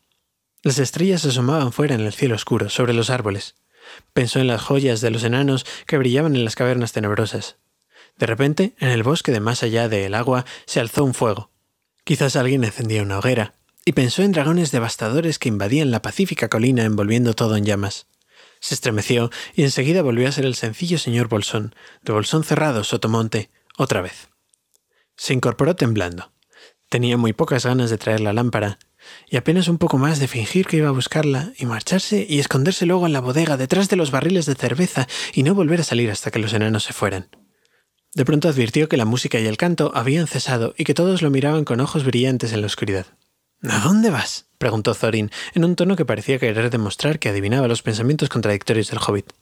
Las 0.63 0.79
estrellas 0.79 1.25
asomaban 1.25 1.73
fuera 1.73 1.95
en 1.95 2.01
el 2.01 2.13
cielo 2.13 2.35
oscuro, 2.35 2.71
sobre 2.71 2.93
los 2.93 3.09
árboles. 3.09 3.55
Pensó 4.13 4.41
en 4.41 4.49
las 4.49 4.63
joyas 4.63 5.01
de 5.01 5.11
los 5.11 5.25
enanos 5.25 5.65
que 5.87 5.97
brillaban 5.97 6.35
en 6.35 6.45
las 6.45 6.55
cavernas 6.57 6.93
tenebrosas. 6.93 7.57
De 8.21 8.27
repente, 8.27 8.75
en 8.79 8.91
el 8.91 9.03
bosque 9.03 9.33
de 9.33 9.41
más 9.41 9.63
allá 9.63 9.89
del 9.89 10.15
agua, 10.15 10.45
se 10.67 10.79
alzó 10.79 11.05
un 11.05 11.15
fuego. 11.15 11.51
Quizás 12.05 12.37
alguien 12.37 12.63
encendía 12.65 13.03
una 13.03 13.19
hoguera, 13.19 13.55
y 13.87 13.93
pensó 13.93 14.23
en 14.23 14.33
dragones 14.33 14.71
devastadores 14.73 15.39
que 15.39 15.49
invadían 15.49 15.91
la 15.91 16.03
pacífica 16.03 16.51
colina 16.51 16.85
envolviendo 16.85 17.33
todo 17.33 17.57
en 17.57 17.65
llamas. 17.65 18.09
Se 18.61 18.75
estremeció 18.75 19.31
y 19.55 19.63
enseguida 19.63 20.03
volvió 20.03 20.29
a 20.29 20.33
ser 20.33 20.45
el 20.45 20.55
sencillo 20.55 20.99
señor 20.99 21.29
Bolsón, 21.29 21.75
de 22.03 22.13
Bolsón 22.13 22.45
cerrado, 22.45 22.85
Sotomonte, 22.85 23.51
otra 23.79 24.03
vez. 24.03 24.29
Se 25.17 25.33
incorporó 25.33 25.75
temblando. 25.75 26.31
Tenía 26.91 27.17
muy 27.17 27.33
pocas 27.33 27.65
ganas 27.65 27.89
de 27.89 27.97
traer 27.97 28.21
la 28.21 28.35
lámpara, 28.35 28.79
y 29.31 29.39
apenas 29.39 29.67
un 29.69 29.79
poco 29.79 29.97
más 29.97 30.19
de 30.19 30.29
fingir 30.29 30.67
que 30.67 30.77
iba 30.77 30.89
a 30.89 30.93
buscarla 30.93 31.55
y 31.57 31.65
marcharse 31.65 32.27
y 32.29 32.39
esconderse 32.39 32.85
luego 32.85 33.07
en 33.07 33.15
la 33.15 33.21
bodega 33.23 33.57
detrás 33.57 33.89
de 33.89 33.97
los 33.97 34.11
barriles 34.11 34.45
de 34.45 34.57
cerveza 34.57 35.09
y 35.33 35.43
no 35.43 35.55
volver 35.55 35.81
a 35.81 35.85
salir 35.85 36.11
hasta 36.11 36.31
que 36.31 36.39
los 36.39 36.53
enanos 36.53 36.85
se 36.85 36.93
fueran. 36.93 37.31
De 38.15 38.25
pronto 38.25 38.49
advirtió 38.49 38.89
que 38.89 38.97
la 38.97 39.05
música 39.05 39.39
y 39.39 39.47
el 39.47 39.57
canto 39.57 39.93
habían 39.95 40.27
cesado 40.27 40.75
y 40.77 40.85
que 40.85 40.95
todos 40.95 41.23
lo 41.23 41.31
miraban 41.31 41.65
con 41.65 41.81
ojos 41.81 42.05
brillantes 42.05 42.53
en 42.53 42.61
la 42.61 42.67
oscuridad. 42.67 43.07
¿A 43.63 43.79
dónde 43.81 44.11
vas? 44.11 44.47
preguntó 44.59 44.95
Thorin, 44.95 45.31
en 45.55 45.65
un 45.65 45.77
tono 45.77 45.97
que 45.97 46.05
parecía 46.05 46.39
querer 46.39 46.71
demostrar 46.71 47.19
que 47.19 47.29
adivinaba 47.29 47.69
los 47.69 47.83
pensamientos 47.83 48.29
contradictorios 48.29 48.91
del 48.91 48.99
hobbit. 48.99 49.33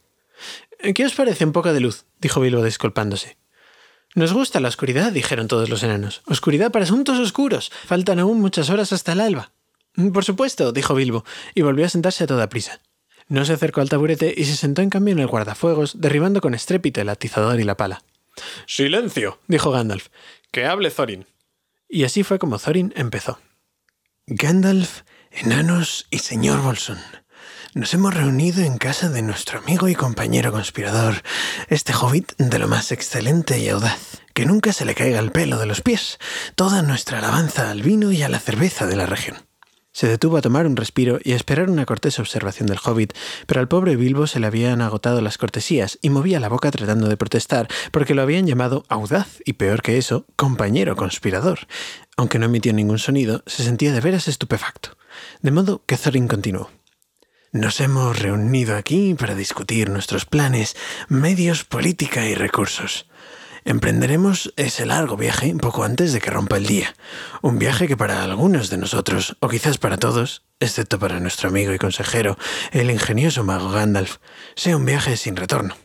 ¿Qué 0.95 1.05
os 1.05 1.15
parece 1.15 1.45
un 1.45 1.53
poco 1.53 1.73
de 1.73 1.81
luz? 1.81 2.05
dijo 2.21 2.41
Bilbo 2.41 2.63
disculpándose. 2.63 3.37
Nos 4.15 4.33
gusta 4.33 4.61
la 4.61 4.69
oscuridad, 4.69 5.13
dijeron 5.13 5.49
todos 5.49 5.69
los 5.69 5.83
enanos. 5.83 6.23
Oscuridad 6.27 6.71
para 6.71 6.85
asuntos 6.85 7.19
oscuros. 7.19 7.71
Faltan 7.87 8.19
aún 8.19 8.41
muchas 8.41 8.71
horas 8.71 8.93
hasta 8.93 9.13
el 9.13 9.21
alba. 9.21 9.53
Por 10.13 10.25
supuesto, 10.25 10.73
dijo 10.73 10.95
Bilbo, 10.95 11.25
y 11.55 11.63
volvió 11.63 11.87
a 11.87 11.89
sentarse 11.89 12.25
a 12.25 12.27
toda 12.27 12.49
prisa. 12.49 12.81
No 13.29 13.45
se 13.45 13.53
acercó 13.53 13.81
al 13.81 13.89
taburete 13.89 14.33
y 14.37 14.45
se 14.45 14.57
sentó 14.57 14.81
en 14.83 14.91
cambio 14.91 15.13
en 15.13 15.19
el 15.19 15.27
guardafuegos, 15.27 16.01
derribando 16.01 16.41
con 16.41 16.55
estrépito 16.55 17.01
el 17.01 17.09
atizador 17.09 17.61
y 17.61 17.65
la 17.65 17.77
pala. 17.77 18.03
Silencio, 18.67 19.41
dijo 19.47 19.71
Gandalf. 19.71 20.09
Que 20.51 20.67
hable 20.67 20.91
Thorin. 20.91 21.27
Y 21.89 22.05
así 22.05 22.23
fue 22.23 22.39
como 22.39 22.59
Thorin 22.59 22.93
empezó. 22.97 23.39
Gandalf, 24.27 25.03
enanos 25.31 26.07
y 26.11 26.19
señor 26.19 26.63
Bolson. 26.63 26.99
Nos 27.75 27.95
hemos 27.95 28.15
reunido 28.15 28.63
en 28.63 28.79
casa 28.79 29.09
de 29.09 29.23
nuestro 29.23 29.59
amigo 29.59 29.89
y 29.89 29.95
compañero 29.95 30.53
conspirador, 30.53 31.23
este 31.69 31.95
hobbit 31.95 32.33
de 32.37 32.59
lo 32.59 32.69
más 32.69 32.93
excelente 32.93 33.59
y 33.59 33.69
audaz. 33.69 34.23
Que 34.35 34.47
nunca 34.47 34.73
se 34.73 34.85
le 34.85 34.95
caiga 34.95 35.19
el 35.19 35.33
pelo 35.33 35.59
de 35.59 35.67
los 35.67 35.81
pies. 35.81 36.19
Toda 36.55 36.83
nuestra 36.83 37.19
alabanza 37.19 37.71
al 37.71 37.83
vino 37.83 38.13
y 38.13 38.23
a 38.23 38.29
la 38.29 38.39
cerveza 38.39 38.87
de 38.87 38.97
la 38.97 39.07
región. 39.07 39.48
Se 39.99 40.07
detuvo 40.07 40.37
a 40.37 40.43
tomar 40.43 40.65
un 40.65 40.77
respiro 40.77 41.19
y 41.25 41.33
a 41.33 41.35
esperar 41.35 41.69
una 41.69 41.85
cortés 41.85 42.21
observación 42.21 42.69
del 42.69 42.79
hobbit, 42.79 43.15
pero 43.49 43.59
al 43.59 43.67
pobre 43.67 43.97
Bilbo 43.97 44.29
se 44.29 44.39
le 44.39 44.47
habían 44.47 44.81
agotado 44.81 45.21
las 45.21 45.39
cortesías 45.39 45.99
y 46.01 46.11
movía 46.11 46.39
la 46.39 46.49
boca 46.49 46.71
tratando 46.71 47.09
de 47.09 47.17
protestar, 47.17 47.67
porque 47.91 48.15
lo 48.15 48.23
habían 48.23 48.47
llamado 48.47 48.85
audaz 48.89 49.41
y 49.45 49.55
peor 49.55 49.83
que 49.83 49.99
eso, 49.99 50.25
compañero 50.37 50.95
conspirador. 50.95 51.67
Aunque 52.17 52.39
no 52.39 52.47
emitió 52.47 52.73
ningún 52.73 53.01
sonido, 53.01 53.43
se 53.47 53.65
sentía 53.65 53.93
de 53.93 54.01
veras 54.01 54.29
estupefacto. 54.29 54.97
De 55.43 55.51
modo 55.51 55.83
que 55.85 55.97
Thorin 55.97 56.29
continuó. 56.29 56.71
Nos 57.51 57.81
hemos 57.81 58.21
reunido 58.21 58.77
aquí 58.77 59.15
para 59.15 59.35
discutir 59.35 59.91
nuestros 59.91 60.27
planes, 60.27 60.77
medios, 61.09 61.65
política 61.65 62.25
y 62.25 62.37
recursos. 62.37 63.09
Emprenderemos 63.69 64.55
ese 64.57 64.87
largo 64.87 65.19
viaje 65.19 65.55
poco 65.61 65.85
antes 65.85 66.15
de 66.15 66.23
que 66.23 66.31
rompa 66.31 66.57
el 66.57 66.65
día. 66.65 66.95
Un 67.43 67.59
viaje 67.59 67.87
que 67.87 67.99
para 67.99 68.25
algunos 68.25 68.71
de 68.71 68.79
nosotros, 68.79 69.37
o 69.41 69.49
quizás 69.51 69.77
para 69.77 69.99
todos, 69.99 70.43
excepto 70.59 70.99
para 70.99 71.21
nuestro 71.21 71.51
amigo 71.51 71.75
y 71.75 71.79
consejero, 71.79 72.39
el 72.73 72.91
ingenioso 72.91 73.45
mago 73.45 73.69
Gandalf, 73.69 74.17
sea 74.55 74.75
un 74.75 74.87
viaje 74.87 75.19
sin 75.19 75.37
retorno. 75.37 75.77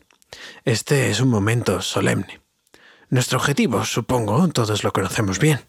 Este 0.63 1.09
es 1.09 1.19
un 1.19 1.27
momento 1.27 1.81
solemne. 1.81 2.39
Nuestro 3.09 3.37
objetivo, 3.37 3.83
supongo, 3.83 4.47
todos 4.47 4.85
lo 4.85 4.93
conocemos 4.93 5.37
bien. 5.37 5.59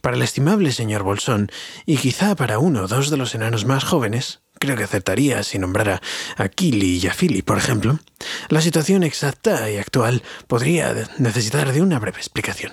Para 0.00 0.14
el 0.14 0.22
estimable 0.22 0.70
señor 0.70 1.02
Bolsón, 1.02 1.50
y 1.86 1.96
quizá 1.96 2.36
para 2.36 2.60
uno 2.60 2.84
o 2.84 2.86
dos 2.86 3.10
de 3.10 3.16
los 3.16 3.34
enanos 3.34 3.64
más 3.64 3.82
jóvenes, 3.82 4.42
creo 4.58 4.76
que 4.76 4.84
acertaría 4.84 5.42
si 5.42 5.58
nombrara 5.58 6.00
a 6.36 6.48
Kili 6.48 6.98
y 6.98 7.06
a 7.06 7.14
Philly, 7.14 7.42
por 7.42 7.58
ejemplo, 7.58 7.98
la 8.48 8.60
situación 8.60 9.02
exacta 9.02 9.70
y 9.70 9.76
actual 9.76 10.22
podría 10.46 10.94
necesitar 11.18 11.72
de 11.72 11.82
una 11.82 11.98
breve 11.98 12.18
explicación. 12.18 12.72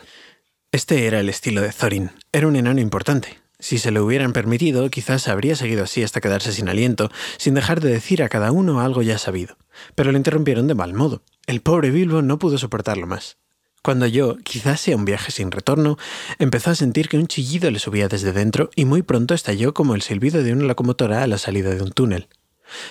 Este 0.71 1.07
era 1.07 1.19
el 1.19 1.29
estilo 1.29 1.61
de 1.61 1.71
Thorin. 1.71 2.11
Era 2.31 2.47
un 2.47 2.55
enano 2.55 2.81
importante. 2.81 3.39
Si 3.59 3.77
se 3.77 3.91
lo 3.91 4.03
hubieran 4.03 4.33
permitido, 4.33 4.89
quizás 4.89 5.27
habría 5.27 5.55
seguido 5.55 5.85
así 5.85 6.03
hasta 6.03 6.19
quedarse 6.19 6.51
sin 6.51 6.67
aliento, 6.67 7.09
sin 7.37 7.53
dejar 7.53 7.79
de 7.79 7.89
decir 7.89 8.21
a 8.21 8.29
cada 8.29 8.51
uno 8.51 8.81
algo 8.81 9.01
ya 9.01 9.17
sabido. 9.17 9.57
Pero 9.95 10.11
lo 10.11 10.17
interrumpieron 10.17 10.67
de 10.67 10.75
mal 10.75 10.93
modo. 10.93 11.23
El 11.47 11.61
pobre 11.61 11.91
Bilbo 11.91 12.21
no 12.21 12.39
pudo 12.39 12.57
soportarlo 12.57 13.07
más. 13.07 13.37
Cuando 13.85 14.07
yo, 14.07 14.37
quizás 14.37 14.81
sea 14.81 14.95
un 14.95 15.05
viaje 15.05 15.31
sin 15.31 15.51
retorno, 15.51 15.99
empezó 16.39 16.71
a 16.71 16.75
sentir 16.75 17.07
que 17.07 17.19
un 17.19 17.27
chillido 17.27 17.69
le 17.69 17.77
subía 17.77 18.07
desde 18.07 18.33
dentro 18.33 18.71
y 18.75 18.83
muy 18.83 19.03
pronto 19.03 19.35
estalló 19.35 19.75
como 19.75 19.93
el 19.93 20.01
silbido 20.01 20.41
de 20.41 20.53
una 20.53 20.63
locomotora 20.63 21.21
a 21.21 21.27
la 21.27 21.37
salida 21.37 21.69
de 21.69 21.83
un 21.83 21.91
túnel. 21.91 22.27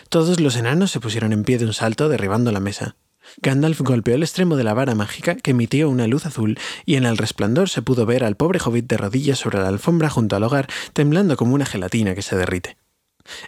Todos 0.09 0.39
los 0.39 0.55
enanos 0.55 0.93
se 0.93 1.01
pusieron 1.01 1.33
en 1.33 1.43
pie 1.43 1.59
de 1.59 1.65
un 1.65 1.73
salto 1.73 2.09
derribando 2.09 2.53
la 2.53 2.61
mesa. 2.61 2.95
Gandalf 3.43 3.81
golpeó 3.81 4.15
el 4.15 4.23
extremo 4.23 4.55
de 4.55 4.63
la 4.63 4.73
vara 4.73 4.95
mágica 4.95 5.35
que 5.35 5.51
emitió 5.51 5.91
una 5.91 6.07
luz 6.07 6.27
azul 6.27 6.61
y 6.87 6.95
en 6.95 7.07
el 7.07 7.19
resplandor 7.19 7.69
se 7.69 7.83
pudo 7.83 8.07
ver 8.07 8.23
al 8.23 8.37
pobre 8.37 8.61
hobbit 8.65 8.87
de 8.87 8.97
rodillas 8.97 9.41
sobre 9.41 9.59
la 9.59 9.67
alfombra 9.67 10.11
junto 10.11 10.37
al 10.37 10.45
hogar, 10.45 10.69
temblando 10.93 11.37
como 11.37 11.57
una 11.57 11.67
gelatina 11.67 12.15
que 12.15 12.23
se 12.23 12.37
derrite. 12.37 12.77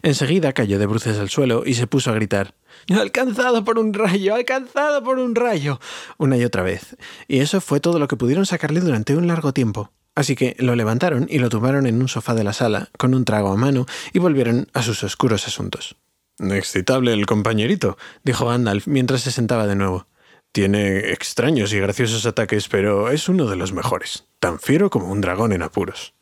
Enseguida 0.03 0.53
cayó 0.53 0.79
de 0.79 0.87
bruces 0.87 1.19
al 1.19 1.29
suelo 1.29 1.63
y 1.67 1.75
se 1.75 1.87
puso 1.87 2.11
a 2.11 2.15
gritar 2.15 2.55
Alcanzado 2.91 3.65
por 3.65 3.79
un 3.79 3.93
rayo, 3.93 4.35
alcanzado 4.35 5.03
por 5.03 5.19
un 5.19 5.35
rayo. 5.35 5.81
una 6.19 6.37
y 6.37 6.45
otra 6.45 6.63
vez. 6.63 6.97
Y 7.29 7.41
eso 7.41 7.61
fue 7.61 7.81
todo 7.81 7.99
lo 7.99 8.09
que 8.09 8.17
pudieron 8.17 8.47
sacarle 8.47 8.81
durante 8.81 9.17
un 9.17 9.27
largo 9.27 9.53
tiempo. 9.53 9.93
Así 10.15 10.35
que 10.35 10.57
lo 10.59 10.75
levantaron 10.77 11.27
y 11.29 11.39
lo 11.39 11.49
tumbaron 11.49 11.87
en 11.87 12.01
un 12.01 12.09
sofá 12.09 12.35
de 12.35 12.45
la 12.45 12.53
sala, 12.53 12.89
con 12.97 13.15
un 13.15 13.25
trago 13.25 13.53
a 13.53 13.57
mano, 13.57 13.87
y 14.13 14.19
volvieron 14.19 14.69
a 14.73 14.83
sus 14.83 15.03
oscuros 15.05 15.47
asuntos. 15.47 15.97
Excitable 16.39 17.13
el 17.13 17.27
compañerito, 17.27 17.99
dijo 18.23 18.47
Gandalf 18.47 18.87
mientras 18.87 19.23
se 19.23 19.33
sentaba 19.33 19.67
de 19.67 19.77
nuevo. 19.77 20.07
Tiene 20.53 21.11
extraños 21.11 21.73
y 21.75 21.81
graciosos 21.81 22.25
ataques, 22.25 22.69
pero 22.69 23.11
es 23.11 23.29
uno 23.29 23.47
de 23.47 23.57
los 23.57 23.73
mejores, 23.73 24.25
tan 24.39 24.59
fiero 24.59 24.89
como 24.89 25.11
un 25.11 25.21
dragón 25.21 25.53
en 25.53 25.63
apuros. 25.63 26.16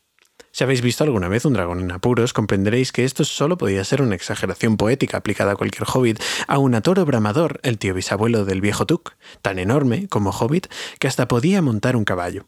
Si 0.54 0.62
habéis 0.62 0.82
visto 0.82 1.02
alguna 1.02 1.26
vez 1.26 1.44
un 1.46 1.54
dragón 1.54 1.80
en 1.80 1.90
apuros, 1.90 2.32
comprenderéis 2.32 2.92
que 2.92 3.04
esto 3.04 3.24
solo 3.24 3.58
podía 3.58 3.82
ser 3.82 4.00
una 4.00 4.14
exageración 4.14 4.76
poética 4.76 5.16
aplicada 5.16 5.50
a 5.50 5.56
cualquier 5.56 5.82
hobbit, 5.92 6.22
a 6.46 6.58
un 6.58 6.80
toro 6.80 7.04
bramador, 7.04 7.58
el 7.64 7.76
tío 7.76 7.92
bisabuelo 7.92 8.44
del 8.44 8.60
viejo 8.60 8.86
Tuk, 8.86 9.14
tan 9.42 9.58
enorme 9.58 10.06
como 10.06 10.30
hobbit 10.30 10.68
que 11.00 11.08
hasta 11.08 11.26
podía 11.26 11.60
montar 11.60 11.96
un 11.96 12.04
caballo. 12.04 12.46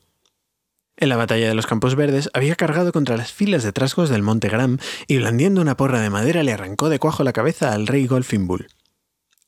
En 0.97 1.09
la 1.09 1.17
batalla 1.17 1.49
de 1.49 1.57
los 1.57 1.67
Campos 1.67 1.97
Verdes 1.97 2.31
había 2.33 2.55
cargado 2.55 2.93
contra 2.93 3.17
las 3.17 3.33
filas 3.33 3.65
de 3.65 3.73
trasgos 3.73 4.09
del 4.09 4.23
Monte 4.23 4.51
Gram 4.51 4.79
y 5.09 5.17
blandiendo 5.17 5.61
una 5.61 5.77
porra 5.77 6.01
de 6.01 6.11
madera 6.11 6.45
le 6.45 6.53
arrancó 6.53 6.89
de 6.89 7.01
cuajo 7.01 7.25
la 7.25 7.33
cabeza 7.33 7.73
al 7.73 7.89
rey 7.89 8.07
Golfin 8.07 8.47
Bull. 8.47 8.69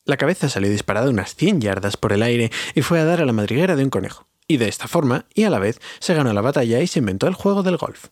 La 0.05 0.17
cabeza 0.17 0.49
salió 0.49 0.69
disparada 0.69 1.11
unas 1.11 1.37
100 1.37 1.61
yardas 1.61 1.97
por 1.97 2.13
el 2.13 2.25
aire 2.25 2.51
y 2.75 2.83
fue 2.83 2.99
a 2.99 3.05
dar 3.05 3.21
a 3.21 3.25
la 3.25 3.33
madriguera 3.33 3.77
de 3.77 3.85
un 3.85 3.91
conejo. 3.91 4.27
Y 4.49 4.57
de 4.57 4.67
esta 4.67 4.89
forma, 4.89 5.27
y 5.33 5.45
a 5.45 5.51
la 5.51 5.61
vez, 5.61 5.79
se 6.01 6.15
ganó 6.15 6.33
la 6.33 6.41
batalla 6.41 6.81
y 6.81 6.89
se 6.89 6.99
inventó 6.99 7.29
el 7.29 7.35
juego 7.35 7.63
del 7.63 7.77
golf. 7.77 8.09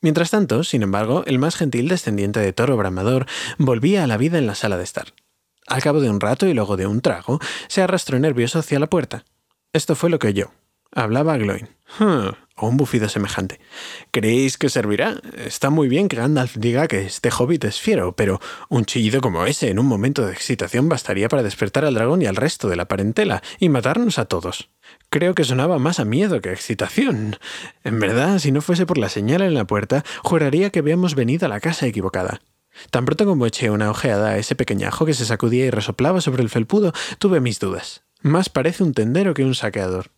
Mientras 0.00 0.30
tanto, 0.30 0.62
sin 0.62 0.82
embargo, 0.82 1.24
el 1.26 1.38
más 1.38 1.56
gentil 1.56 1.88
descendiente 1.88 2.40
de 2.40 2.52
Toro 2.52 2.76
Bramador 2.76 3.26
volvía 3.58 4.04
a 4.04 4.06
la 4.06 4.16
vida 4.16 4.38
en 4.38 4.46
la 4.46 4.54
sala 4.54 4.76
de 4.76 4.84
estar. 4.84 5.12
Al 5.66 5.82
cabo 5.82 6.00
de 6.00 6.08
un 6.08 6.20
rato 6.20 6.46
y 6.46 6.54
luego 6.54 6.76
de 6.76 6.86
un 6.86 7.00
trago, 7.00 7.40
se 7.66 7.82
arrastró 7.82 8.18
nervioso 8.18 8.58
hacia 8.58 8.78
la 8.78 8.88
puerta. 8.88 9.24
Esto 9.72 9.94
fue 9.94 10.08
lo 10.08 10.18
que 10.18 10.28
oyó. 10.28 10.50
Hablaba 10.92 11.36
Gloin. 11.36 11.68
O 12.58 12.68
un 12.68 12.76
bufido 12.76 13.08
semejante. 13.08 13.60
¿Creéis 14.10 14.58
que 14.58 14.68
servirá? 14.68 15.20
Está 15.36 15.70
muy 15.70 15.88
bien 15.88 16.08
que 16.08 16.16
Gandalf 16.16 16.56
diga 16.56 16.88
que 16.88 17.06
este 17.06 17.30
hobbit 17.30 17.64
es 17.64 17.80
fiero, 17.80 18.14
pero 18.14 18.40
un 18.68 18.84
chillido 18.84 19.20
como 19.20 19.44
ese 19.46 19.70
en 19.70 19.78
un 19.78 19.86
momento 19.86 20.26
de 20.26 20.32
excitación 20.32 20.88
bastaría 20.88 21.28
para 21.28 21.42
despertar 21.42 21.84
al 21.84 21.94
dragón 21.94 22.22
y 22.22 22.26
al 22.26 22.36
resto 22.36 22.68
de 22.68 22.76
la 22.76 22.88
parentela 22.88 23.42
y 23.58 23.68
matarnos 23.68 24.18
a 24.18 24.26
todos. 24.26 24.70
Creo 25.10 25.34
que 25.34 25.44
sonaba 25.44 25.78
más 25.78 26.00
a 26.00 26.04
miedo 26.04 26.40
que 26.40 26.50
a 26.50 26.52
excitación. 26.52 27.36
En 27.84 28.00
verdad, 28.00 28.38
si 28.38 28.52
no 28.52 28.60
fuese 28.60 28.86
por 28.86 28.98
la 28.98 29.08
señal 29.08 29.42
en 29.42 29.54
la 29.54 29.66
puerta, 29.66 30.04
juraría 30.22 30.70
que 30.70 30.80
habíamos 30.80 31.14
venido 31.14 31.46
a 31.46 31.48
la 31.48 31.60
casa 31.60 31.86
equivocada. 31.86 32.40
Tan 32.90 33.04
pronto 33.04 33.24
como 33.24 33.46
eché 33.46 33.70
una 33.70 33.90
ojeada 33.90 34.30
a 34.30 34.38
ese 34.38 34.54
pequeñajo 34.54 35.06
que 35.06 35.14
se 35.14 35.24
sacudía 35.24 35.66
y 35.66 35.70
resoplaba 35.70 36.20
sobre 36.20 36.42
el 36.42 36.50
felpudo, 36.50 36.92
tuve 37.18 37.40
mis 37.40 37.58
dudas. 37.58 38.02
Más 38.20 38.48
parece 38.48 38.82
un 38.82 38.94
tendero 38.94 39.34
que 39.34 39.44
un 39.44 39.54
saqueador. 39.54 40.10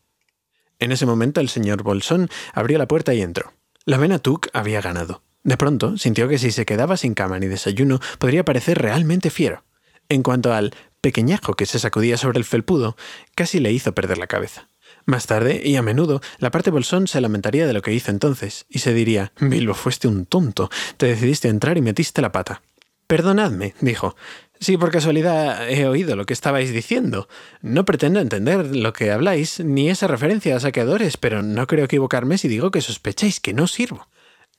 En 0.80 0.92
ese 0.92 1.06
momento 1.06 1.40
el 1.40 1.48
señor 1.48 1.82
Bolsón 1.82 2.28
abrió 2.52 2.78
la 2.78 2.88
puerta 2.88 3.14
y 3.14 3.20
entró. 3.22 3.52
La 3.84 3.98
vena 3.98 4.18
Tuk 4.18 4.48
había 4.52 4.80
ganado. 4.80 5.22
De 5.42 5.56
pronto 5.56 5.96
sintió 5.96 6.28
que 6.28 6.38
si 6.38 6.50
se 6.50 6.66
quedaba 6.66 6.96
sin 6.96 7.14
cama 7.14 7.38
ni 7.38 7.46
desayuno 7.46 8.00
podría 8.18 8.44
parecer 8.44 8.78
realmente 8.78 9.30
fiero. 9.30 9.64
En 10.08 10.22
cuanto 10.22 10.52
al 10.52 10.74
pequeñajo 11.00 11.54
que 11.54 11.66
se 11.66 11.78
sacudía 11.78 12.16
sobre 12.16 12.38
el 12.38 12.44
felpudo, 12.44 12.96
casi 13.34 13.60
le 13.60 13.72
hizo 13.72 13.94
perder 13.94 14.18
la 14.18 14.26
cabeza. 14.26 14.68
Más 15.06 15.26
tarde, 15.26 15.62
y 15.64 15.76
a 15.76 15.82
menudo, 15.82 16.20
la 16.38 16.50
parte 16.50 16.70
bolsón 16.70 17.08
se 17.08 17.20
lamentaría 17.20 17.66
de 17.66 17.72
lo 17.72 17.80
que 17.80 17.92
hizo 17.92 18.10
entonces, 18.10 18.66
y 18.68 18.80
se 18.80 18.92
diría, 18.92 19.32
Bilbo, 19.40 19.74
fuiste 19.74 20.08
un 20.08 20.26
tonto, 20.26 20.68
te 20.96 21.06
decidiste 21.06 21.48
a 21.48 21.50
entrar 21.50 21.78
y 21.78 21.82
metiste 21.82 22.20
la 22.20 22.32
pata. 22.32 22.62
Perdonadme, 23.06 23.74
dijo. 23.80 24.14
Sí, 24.62 24.76
por 24.76 24.90
casualidad 24.90 25.70
he 25.70 25.86
oído 25.86 26.16
lo 26.16 26.26
que 26.26 26.34
estabais 26.34 26.70
diciendo. 26.70 27.28
No 27.62 27.86
pretendo 27.86 28.20
entender 28.20 28.76
lo 28.76 28.92
que 28.92 29.10
habláis, 29.10 29.58
ni 29.60 29.88
esa 29.88 30.06
referencia 30.06 30.54
a 30.54 30.60
saqueadores, 30.60 31.16
pero 31.16 31.42
no 31.42 31.66
creo 31.66 31.86
equivocarme 31.86 32.36
si 32.36 32.46
digo 32.46 32.70
que 32.70 32.82
sospecháis 32.82 33.40
que 33.40 33.54
no 33.54 33.66
sirvo. 33.66 34.06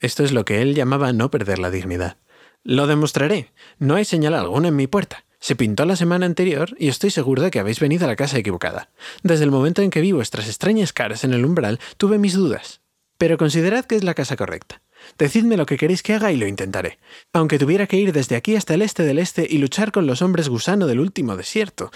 Esto 0.00 0.24
es 0.24 0.32
lo 0.32 0.44
que 0.44 0.60
él 0.60 0.74
llamaba 0.74 1.12
no 1.12 1.30
perder 1.30 1.60
la 1.60 1.70
dignidad. 1.70 2.16
Lo 2.64 2.88
demostraré. 2.88 3.52
No 3.78 3.94
hay 3.94 4.04
señal 4.04 4.34
alguna 4.34 4.68
en 4.68 4.76
mi 4.76 4.88
puerta. 4.88 5.24
Se 5.38 5.54
pintó 5.54 5.84
la 5.84 5.94
semana 5.94 6.26
anterior 6.26 6.74
y 6.80 6.88
estoy 6.88 7.10
seguro 7.10 7.40
de 7.40 7.52
que 7.52 7.60
habéis 7.60 7.78
venido 7.78 8.04
a 8.04 8.08
la 8.08 8.16
casa 8.16 8.38
equivocada. 8.38 8.90
Desde 9.22 9.44
el 9.44 9.52
momento 9.52 9.82
en 9.82 9.90
que 9.90 10.00
vi 10.00 10.10
vuestras 10.10 10.48
extrañas 10.48 10.92
caras 10.92 11.22
en 11.22 11.32
el 11.32 11.44
umbral, 11.44 11.78
tuve 11.96 12.18
mis 12.18 12.34
dudas. 12.34 12.80
Pero 13.18 13.38
considerad 13.38 13.84
que 13.84 13.94
es 13.94 14.02
la 14.02 14.14
casa 14.14 14.36
correcta. 14.36 14.81
Decidme 15.18 15.56
lo 15.56 15.66
que 15.66 15.76
queréis 15.76 16.02
que 16.02 16.14
haga 16.14 16.32
y 16.32 16.36
lo 16.36 16.46
intentaré. 16.46 16.98
Aunque 17.32 17.58
tuviera 17.58 17.86
que 17.86 17.96
ir 17.96 18.12
desde 18.12 18.36
aquí 18.36 18.56
hasta 18.56 18.74
el 18.74 18.82
este 18.82 19.04
del 19.04 19.18
este 19.18 19.46
y 19.48 19.58
luchar 19.58 19.92
con 19.92 20.06
los 20.06 20.22
hombres 20.22 20.48
gusano 20.48 20.86
del 20.86 21.00
último 21.00 21.36
desierto. 21.36 21.90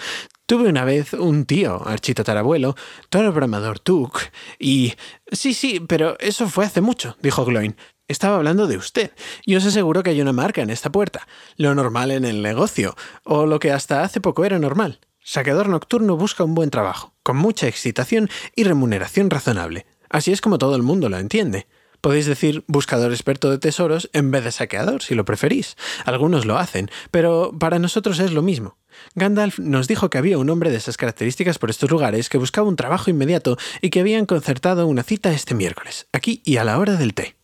Tuve 0.45 0.69
una 0.69 0.85
vez 0.85 1.13
un 1.13 1.45
tío, 1.45 1.85
architatarabuelo, 1.85 2.75
toro 3.09 3.33
bramador 3.33 3.79
Tuk, 3.79 4.19
y... 4.59 4.93
Sí, 5.31 5.53
sí, 5.53 5.81
pero 5.85 6.17
eso 6.19 6.47
fue 6.47 6.65
hace 6.65 6.79
mucho, 6.79 7.17
dijo 7.21 7.43
Gloin. 7.43 7.75
Estaba 8.07 8.37
hablando 8.37 8.67
de 8.67 8.77
usted, 8.77 9.11
y 9.45 9.57
os 9.57 9.65
aseguro 9.65 10.01
que 10.01 10.11
hay 10.11 10.21
una 10.21 10.31
marca 10.31 10.61
en 10.61 10.69
esta 10.69 10.89
puerta, 10.89 11.27
lo 11.57 11.75
normal 11.75 12.11
en 12.11 12.23
el 12.23 12.41
negocio, 12.41 12.95
o 13.23 13.45
lo 13.45 13.59
que 13.59 13.71
hasta 13.71 14.03
hace 14.03 14.21
poco 14.21 14.45
era 14.45 14.57
normal. 14.57 15.01
Saqueador 15.21 15.67
nocturno 15.67 16.15
busca 16.15 16.45
un 16.45 16.55
buen 16.55 16.69
trabajo, 16.69 17.13
con 17.21 17.35
mucha 17.35 17.67
excitación 17.67 18.29
y 18.55 18.63
remuneración 18.63 19.29
razonable. 19.29 19.85
Así 20.09 20.31
es 20.31 20.39
como 20.39 20.57
todo 20.57 20.77
el 20.77 20.83
mundo 20.83 21.09
lo 21.09 21.17
entiende. 21.17 21.67
Podéis 22.01 22.25
decir 22.25 22.63
buscador 22.67 23.11
experto 23.11 23.49
de 23.49 23.57
tesoros 23.57 24.09
en 24.13 24.31
vez 24.31 24.43
de 24.43 24.51
saqueador, 24.51 25.01
si 25.01 25.15
lo 25.15 25.25
preferís. 25.25 25.75
Algunos 26.05 26.45
lo 26.45 26.57
hacen, 26.57 26.89
pero 27.11 27.53
para 27.57 27.79
nosotros 27.79 28.19
es 28.19 28.31
lo 28.31 28.41
mismo. 28.41 28.77
Gandalf 29.15 29.59
nos 29.59 29.87
dijo 29.87 30.09
que 30.09 30.17
había 30.17 30.37
un 30.37 30.49
hombre 30.49 30.71
de 30.71 30.77
esas 30.77 30.97
características 30.97 31.59
por 31.59 31.69
estos 31.69 31.89
lugares 31.89 32.29
que 32.29 32.37
buscaba 32.37 32.67
un 32.67 32.75
trabajo 32.75 33.09
inmediato 33.09 33.57
y 33.81 33.89
que 33.89 33.99
habían 33.99 34.25
concertado 34.25 34.87
una 34.87 35.03
cita 35.03 35.31
este 35.31 35.55
miércoles, 35.55 36.07
aquí 36.13 36.41
y 36.45 36.57
a 36.57 36.63
la 36.63 36.79
hora 36.79 36.95
del 36.95 37.13
té. 37.13 37.35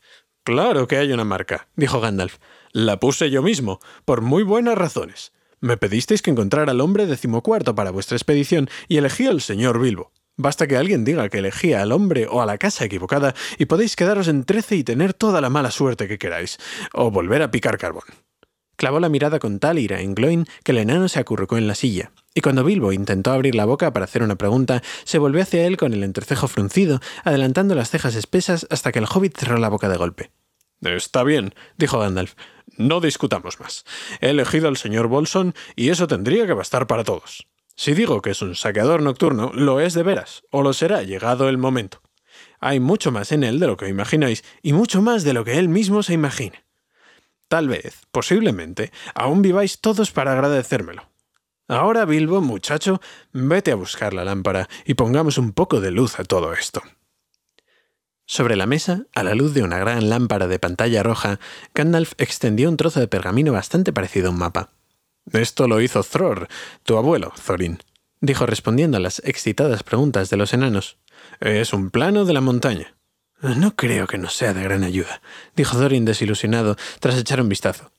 Claro 0.43 0.87
que 0.87 0.97
hay 0.97 1.11
una 1.11 1.23
marca, 1.23 1.67
dijo 1.75 2.01
Gandalf. 2.01 2.37
La 2.71 2.99
puse 2.99 3.29
yo 3.29 3.41
mismo, 3.41 3.79
por 4.03 4.21
muy 4.21 4.43
buenas 4.43 4.77
razones. 4.77 5.31
Me 5.61 5.77
pedisteis 5.77 6.21
que 6.21 6.31
encontrara 6.31 6.71
al 6.71 6.81
hombre 6.81 7.05
decimocuarto 7.05 7.75
para 7.75 7.91
vuestra 7.91 8.17
expedición 8.17 8.69
y 8.89 8.97
elegí 8.97 9.27
al 9.27 9.41
señor 9.41 9.79
Bilbo. 9.79 10.11
Basta 10.35 10.65
que 10.67 10.77
alguien 10.77 11.05
diga 11.05 11.29
que 11.29 11.39
elegía 11.39 11.81
al 11.81 11.91
hombre 11.91 12.27
o 12.27 12.41
a 12.41 12.45
la 12.45 12.57
casa 12.57 12.85
equivocada 12.85 13.35
y 13.59 13.65
podéis 13.65 13.95
quedaros 13.95 14.27
en 14.27 14.45
trece 14.45 14.75
y 14.75 14.83
tener 14.83 15.13
toda 15.13 15.41
la 15.41 15.49
mala 15.49 15.69
suerte 15.69 16.07
que 16.07 16.17
queráis, 16.17 16.57
o 16.93 17.11
volver 17.11 17.43
a 17.43 17.51
picar 17.51 17.77
carbón. 17.77 18.03
Clavó 18.75 18.99
la 18.99 19.09
mirada 19.09 19.37
con 19.37 19.59
tal 19.59 19.77
ira 19.77 20.01
en 20.01 20.15
Gloin 20.15 20.45
que 20.63 20.71
el 20.71 20.79
enano 20.79 21.07
se 21.07 21.19
acurrucó 21.19 21.57
en 21.57 21.67
la 21.67 21.75
silla, 21.75 22.11
y 22.33 22.41
cuando 22.41 22.63
Bilbo 22.63 22.91
intentó 22.91 23.31
abrir 23.31 23.53
la 23.53 23.65
boca 23.65 23.93
para 23.93 24.05
hacer 24.05 24.23
una 24.23 24.35
pregunta, 24.35 24.81
se 25.03 25.19
volvió 25.19 25.43
hacia 25.43 25.67
él 25.67 25.77
con 25.77 25.93
el 25.93 26.03
entrecejo 26.03 26.47
fruncido, 26.47 26.99
adelantando 27.23 27.75
las 27.75 27.91
cejas 27.91 28.15
espesas 28.15 28.65
hasta 28.71 28.91
que 28.91 28.99
el 28.99 29.05
hobbit 29.05 29.37
cerró 29.37 29.57
la 29.57 29.69
boca 29.69 29.87
de 29.87 29.97
golpe. 29.97 30.31
Está 30.81 31.23
bien, 31.23 31.53
dijo 31.77 31.99
Gandalf. 31.99 32.33
No 32.75 32.99
discutamos 32.99 33.59
más. 33.59 33.85
He 34.19 34.31
elegido 34.31 34.67
al 34.67 34.77
señor 34.77 35.07
Bolson 35.07 35.53
y 35.75 35.89
eso 35.89 36.07
tendría 36.07 36.47
que 36.47 36.53
bastar 36.53 36.87
para 36.87 37.03
todos. 37.03 37.47
Si 37.75 37.93
digo 37.93 38.21
que 38.21 38.31
es 38.31 38.41
un 38.41 38.55
saqueador 38.55 39.01
nocturno, 39.01 39.51
lo 39.53 39.79
es 39.79 39.93
de 39.93 40.03
veras, 40.03 40.43
o 40.51 40.61
lo 40.61 40.73
será 40.73 41.03
llegado 41.03 41.49
el 41.49 41.57
momento. 41.57 42.01
Hay 42.59 42.79
mucho 42.79 43.11
más 43.11 43.31
en 43.31 43.43
él 43.43 43.59
de 43.59 43.67
lo 43.67 43.77
que 43.77 43.87
imagináis 43.87 44.43
y 44.61 44.73
mucho 44.73 45.01
más 45.01 45.23
de 45.23 45.33
lo 45.33 45.43
que 45.43 45.57
él 45.57 45.69
mismo 45.69 46.03
se 46.03 46.13
imagina. 46.13 46.63
Tal 47.47 47.67
vez, 47.67 48.07
posiblemente, 48.11 48.91
aún 49.13 49.41
viváis 49.41 49.79
todos 49.79 50.11
para 50.11 50.33
agradecérmelo. 50.33 51.09
Ahora, 51.67 52.05
Bilbo, 52.05 52.41
muchacho, 52.41 53.01
vete 53.31 53.71
a 53.71 53.75
buscar 53.75 54.13
la 54.13 54.25
lámpara 54.25 54.67
y 54.85 54.95
pongamos 54.95 55.37
un 55.37 55.53
poco 55.53 55.79
de 55.79 55.91
luz 55.91 56.19
a 56.19 56.23
todo 56.23 56.53
esto. 56.53 56.81
Sobre 58.25 58.55
la 58.55 58.65
mesa, 58.65 59.05
a 59.13 59.23
la 59.23 59.35
luz 59.35 59.53
de 59.53 59.63
una 59.63 59.77
gran 59.77 60.09
lámpara 60.09 60.47
de 60.47 60.59
pantalla 60.59 61.03
roja, 61.03 61.39
Gandalf 61.73 62.13
extendió 62.17 62.69
un 62.69 62.77
trozo 62.77 62.99
de 62.99 63.07
pergamino 63.07 63.51
bastante 63.51 63.91
parecido 63.91 64.27
a 64.27 64.31
un 64.31 64.37
mapa. 64.37 64.69
Esto 65.31 65.67
lo 65.67 65.81
hizo 65.81 66.03
Thror, 66.03 66.47
tu 66.83 66.97
abuelo, 66.97 67.33
Thorin, 67.45 67.79
dijo 68.19 68.45
respondiendo 68.45 68.97
a 68.97 68.99
las 68.99 69.19
excitadas 69.25 69.83
preguntas 69.83 70.29
de 70.29 70.37
los 70.37 70.53
enanos. 70.53 70.97
Es 71.39 71.73
un 71.73 71.89
plano 71.89 72.25
de 72.25 72.33
la 72.33 72.41
montaña. 72.41 72.95
No 73.41 73.75
creo 73.75 74.07
que 74.07 74.17
nos 74.17 74.35
sea 74.35 74.53
de 74.53 74.63
gran 74.63 74.83
ayuda, 74.83 75.21
dijo 75.55 75.77
Thorin 75.77 76.05
desilusionado, 76.05 76.75
tras 76.99 77.17
echar 77.17 77.41
un 77.41 77.49
vistazo. 77.49 77.91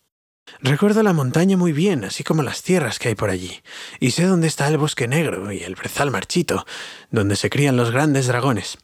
Recuerdo 0.61 1.03
la 1.03 1.13
montaña 1.13 1.57
muy 1.57 1.73
bien, 1.73 2.05
así 2.05 2.23
como 2.23 2.43
las 2.43 2.63
tierras 2.63 2.99
que 2.99 3.09
hay 3.09 3.15
por 3.15 3.31
allí, 3.31 3.63
y 4.01 4.11
sé 4.11 4.25
dónde 4.25 4.47
está 4.47 4.69
el 4.69 4.79
bosque 4.79 5.09
negro 5.09 5.51
y 5.53 5.63
el 5.63 5.75
brezal 5.75 6.11
marchito, 6.11 6.67
donde 7.11 7.37
se 7.37 7.51
crían 7.51 7.77
los 7.77 7.91
grandes 7.91 8.27
dragones. 8.27 8.79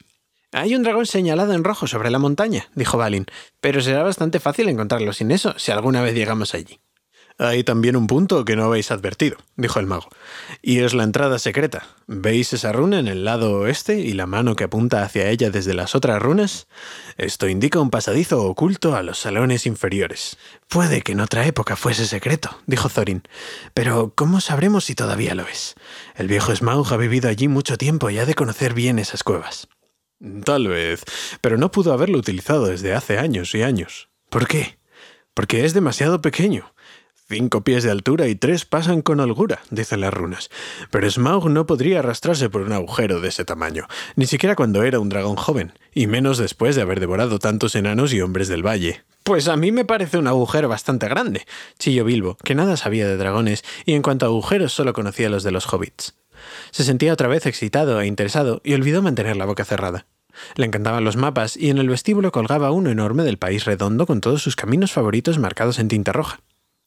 Hay 0.53 0.75
un 0.75 0.83
dragón 0.83 1.07
señalado 1.07 1.53
en 1.53 1.63
rojo 1.63 1.87
sobre 1.87 2.11
la 2.11 2.19
montaña, 2.19 2.69
dijo 2.75 2.99
Balin, 2.99 3.27
pero 3.61 3.81
será 3.81 4.03
bastante 4.03 4.41
fácil 4.41 4.69
encontrarlo 4.69 5.13
sin 5.13 5.31
eso 5.31 5.55
si 5.59 5.71
alguna 5.71 6.03
vez 6.03 6.15
llegamos 6.15 6.55
allí. 6.55 6.81
Hay 7.43 7.65
también 7.65 7.97
un 7.97 8.07
punto 8.07 8.45
que 8.45 8.55
no 8.55 8.65
habéis 8.65 8.91
advertido, 8.91 9.39
dijo 9.57 9.81
el 9.81 9.87
mago, 9.87 10.11
y 10.61 10.81
es 10.81 10.93
la 10.93 11.05
entrada 11.05 11.39
secreta. 11.39 11.87
¿Veis 12.07 12.53
esa 12.53 12.71
runa 12.71 12.99
en 12.99 13.09
el 13.09 13.25
lado 13.25 13.61
oeste 13.61 13.99
y 13.99 14.13
la 14.13 14.27
mano 14.27 14.57
que 14.57 14.65
apunta 14.65 15.03
hacia 15.03 15.31
ella 15.31 15.49
desde 15.49 15.73
las 15.73 15.95
otras 15.95 16.21
runas? 16.21 16.69
Esto 17.17 17.49
indica 17.49 17.81
un 17.81 17.89
pasadizo 17.89 18.45
oculto 18.45 18.95
a 18.95 19.03
los 19.03 19.19
salones 19.19 19.65
inferiores. 19.65 20.37
Puede 20.69 21.01
que 21.01 21.13
en 21.13 21.21
otra 21.21 21.47
época 21.47 21.77
fuese 21.77 22.05
secreto, 22.05 22.51
dijo 22.67 22.91
Thorin, 22.91 23.23
pero 23.73 24.13
¿cómo 24.15 24.43
sabremos 24.43 24.85
si 24.85 24.95
todavía 24.95 25.35
lo 25.35 25.47
es? 25.47 25.77
El 26.17 26.29
viejo 26.29 26.55
Smaug 26.55 26.93
ha 26.93 26.99
vivido 26.99 27.31
allí 27.31 27.49
mucho 27.49 27.79
tiempo 27.79 28.11
y 28.11 28.19
ha 28.19 28.27
de 28.27 28.35
conocer 28.35 28.75
bien 28.75 28.99
esas 28.99 29.25
cuevas. 29.25 29.67
Tal 30.45 30.69
vez, 30.69 31.05
pero 31.41 31.57
no 31.57 31.73
pudo 31.73 31.95
haberlo 31.95 32.19
utilizado 32.19 32.67
desde 32.67 32.93
hace 32.93 33.17
años 33.17 33.55
y 33.55 33.63
años. 33.63 34.11
¿Por 34.29 34.47
qué? 34.47 34.79
Porque 35.33 35.65
es 35.65 35.73
demasiado 35.73 36.21
pequeño. 36.21 36.75
Cinco 37.31 37.61
pies 37.61 37.85
de 37.85 37.93
altura 37.93 38.27
y 38.27 38.35
tres 38.35 38.65
pasan 38.65 39.03
con 39.03 39.21
holgura, 39.21 39.61
dicen 39.71 40.01
las 40.01 40.13
runas. 40.13 40.51
Pero 40.91 41.09
Smaug 41.09 41.49
no 41.49 41.65
podría 41.65 42.01
arrastrarse 42.01 42.51
por 42.51 42.63
un 42.63 42.73
agujero 42.73 43.21
de 43.21 43.29
ese 43.29 43.45
tamaño, 43.45 43.87
ni 44.17 44.27
siquiera 44.27 44.57
cuando 44.57 44.83
era 44.83 44.99
un 44.99 45.09
dragón 45.09 45.37
joven, 45.37 45.73
y 45.95 46.09
menos 46.09 46.39
después 46.39 46.75
de 46.75 46.83
haber 46.83 46.99
devorado 46.99 47.39
tantos 47.39 47.77
enanos 47.77 48.13
y 48.13 48.21
hombres 48.21 48.49
del 48.49 48.67
valle. 48.67 49.05
Pues 49.23 49.47
a 49.47 49.57
mí 49.57 49.71
me 49.71 49.85
parece 49.85 50.19
un 50.19 50.27
agujero 50.27 50.69
bastante 50.69 51.07
grande, 51.07 51.47
chilló 51.79 52.05
Bilbo, 52.05 52.37
que 52.43 52.57
nada 52.57 52.77
sabía 52.77 53.07
de 53.07 53.17
dragones 53.17 53.63
y 53.85 53.93
en 53.93 54.03
cuanto 54.03 54.27
a 54.27 54.29
agujeros 54.29 54.73
solo 54.73 54.93
conocía 54.93 55.31
los 55.31 55.45
de 55.45 55.53
los 55.53 55.73
hobbits. 55.73 56.17
Se 56.73 56.83
sentía 56.83 57.13
otra 57.13 57.29
vez 57.29 57.47
excitado 57.47 58.01
e 58.01 58.09
interesado 58.09 58.61
y 58.65 58.75
olvidó 58.75 59.03
mantener 59.03 59.37
la 59.37 59.47
boca 59.47 59.65
cerrada. 59.65 60.05
Le 60.57 60.67
encantaban 60.67 61.05
los 61.05 61.15
mapas 61.15 61.57
y 61.57 61.71
en 61.71 61.79
el 61.79 61.89
vestíbulo 61.89 62.33
colgaba 62.33 62.73
uno 62.73 62.91
enorme 62.91 63.23
del 63.23 63.39
país 63.39 63.67
redondo 63.67 64.05
con 64.05 64.21
todos 64.21 64.43
sus 64.43 64.57
caminos 64.57 64.91
favoritos 64.91 65.39
marcados 65.39 65.79
en 65.79 65.87
tinta 65.87 66.13
roja. 66.13 66.41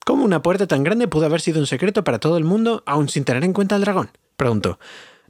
¿Cómo 0.06 0.26
una 0.26 0.42
puerta 0.42 0.68
tan 0.68 0.84
grande 0.84 1.08
pudo 1.08 1.26
haber 1.26 1.40
sido 1.40 1.60
un 1.60 1.68
secreto 1.68 2.04
para 2.04 2.20
todo 2.20 2.38
el 2.38 2.44
mundo, 2.44 2.84
aun 2.86 3.08
sin 3.08 3.24
tener 3.24 3.44
en 3.46 3.54
cuenta 3.54 3.76
al 3.76 3.82
dragón? 3.82 4.10
preguntó. 4.36 4.78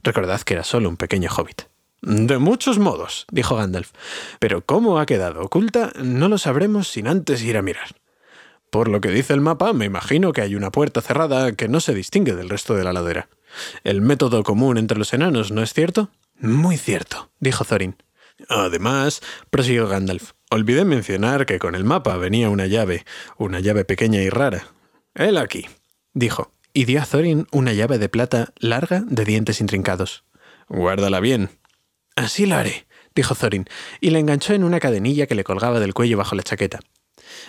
Recordad 0.02 0.40
que 0.40 0.54
era 0.54 0.64
solo 0.64 0.88
un 0.88 0.96
pequeño 0.96 1.30
hobbit. 1.30 1.62
De 2.02 2.38
muchos 2.38 2.78
modos, 2.78 3.24
dijo 3.30 3.56
Gandalf. 3.56 3.92
Pero 4.40 4.64
cómo 4.64 4.98
ha 4.98 5.06
quedado 5.06 5.42
oculta 5.42 5.92
no 6.02 6.28
lo 6.28 6.38
sabremos 6.38 6.88
sin 6.88 7.06
antes 7.06 7.42
ir 7.42 7.56
a 7.56 7.62
mirar. 7.62 7.94
Por 8.70 8.88
lo 8.88 9.00
que 9.00 9.10
dice 9.10 9.32
el 9.32 9.40
mapa, 9.40 9.72
me 9.72 9.84
imagino 9.84 10.32
que 10.32 10.40
hay 10.40 10.56
una 10.56 10.72
puerta 10.72 11.00
cerrada 11.00 11.52
que 11.52 11.68
no 11.68 11.78
se 11.78 11.94
distingue 11.94 12.34
del 12.34 12.50
resto 12.50 12.74
de 12.74 12.82
la 12.82 12.92
ladera. 12.92 13.28
El 13.84 14.00
método 14.00 14.42
común 14.42 14.76
entre 14.76 14.98
los 14.98 15.14
enanos, 15.14 15.52
¿no 15.52 15.62
es 15.62 15.72
cierto? 15.72 16.10
Muy 16.40 16.76
cierto, 16.76 17.30
dijo 17.38 17.64
Thorin. 17.64 17.96
Además, 18.48 19.20
prosiguió 19.50 19.88
Gandalf, 19.88 20.32
olvidé 20.50 20.84
mencionar 20.84 21.46
que 21.46 21.58
con 21.58 21.74
el 21.74 21.84
mapa 21.84 22.16
venía 22.16 22.50
una 22.50 22.66
llave, 22.66 23.04
una 23.36 23.60
llave 23.60 23.84
pequeña 23.84 24.20
y 24.22 24.28
rara. 24.28 24.68
Él 25.14 25.38
aquí, 25.38 25.66
dijo, 26.12 26.52
y 26.72 26.84
dio 26.84 27.00
a 27.00 27.06
Thorin 27.06 27.46
una 27.52 27.72
llave 27.72 27.98
de 27.98 28.08
plata 28.08 28.52
larga 28.58 29.02
de 29.06 29.24
dientes 29.24 29.60
intrincados. 29.60 30.24
Guárdala 30.68 31.20
bien. 31.20 31.50
Así 32.16 32.46
lo 32.46 32.56
haré, 32.56 32.86
dijo 33.14 33.34
Thorin, 33.34 33.66
y 34.00 34.10
la 34.10 34.18
enganchó 34.18 34.54
en 34.54 34.64
una 34.64 34.80
cadenilla 34.80 35.26
que 35.26 35.36
le 35.36 35.44
colgaba 35.44 35.78
del 35.80 35.94
cuello 35.94 36.18
bajo 36.18 36.34
la 36.34 36.42
chaqueta. 36.42 36.80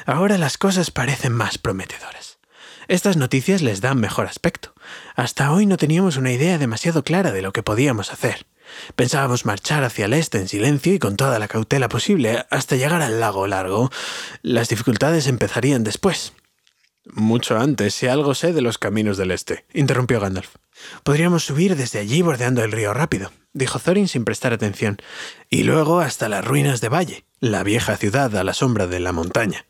Ahora 0.05 0.37
las 0.37 0.57
cosas 0.57 0.91
parecen 0.91 1.33
más 1.33 1.57
prometedoras. 1.57 2.39
Estas 2.87 3.17
noticias 3.17 3.63
les 3.63 3.81
dan 3.81 3.99
mejor 3.99 4.27
aspecto. 4.27 4.73
Hasta 5.15 5.51
hoy 5.51 5.65
no 5.65 5.77
teníamos 5.77 6.17
una 6.17 6.31
idea 6.31 6.59
demasiado 6.59 7.03
clara 7.03 7.31
de 7.31 7.41
lo 7.41 7.51
que 7.51 7.63
podíamos 7.63 8.13
hacer. 8.13 8.45
Pensábamos 8.95 9.45
marchar 9.45 9.83
hacia 9.83 10.05
el 10.05 10.13
este 10.13 10.37
en 10.37 10.47
silencio 10.47 10.93
y 10.93 10.99
con 10.99 11.15
toda 11.15 11.39
la 11.39 11.47
cautela 11.47 11.89
posible 11.89 12.45
hasta 12.49 12.75
llegar 12.75 13.01
al 13.01 13.19
lago 13.19 13.47
largo. 13.47 13.91
Las 14.41 14.69
dificultades 14.69 15.27
empezarían 15.27 15.83
después. 15.83 16.33
Mucho 17.13 17.57
antes, 17.57 17.93
si 17.93 18.07
algo 18.07 18.33
sé 18.33 18.51
de 18.51 18.61
los 18.61 18.79
caminos 18.79 19.17
del 19.17 19.31
este, 19.31 19.65
interrumpió 19.73 20.19
Gandalf. 20.19 20.55
Podríamos 21.03 21.45
subir 21.45 21.75
desde 21.75 21.99
allí 21.99 22.21
bordeando 22.21 22.63
el 22.63 22.71
río 22.71 22.93
rápido, 22.93 23.31
dijo 23.53 23.79
Thorin 23.79 24.07
sin 24.07 24.25
prestar 24.25 24.53
atención, 24.53 24.97
y 25.49 25.63
luego 25.63 25.99
hasta 25.99 26.27
las 26.29 26.43
ruinas 26.43 26.81
de 26.81 26.89
Valle, 26.89 27.23
la 27.39 27.63
vieja 27.63 27.95
ciudad 27.95 28.35
a 28.35 28.43
la 28.43 28.53
sombra 28.53 28.87
de 28.87 28.99
la 28.99 29.11
montaña. 29.11 29.65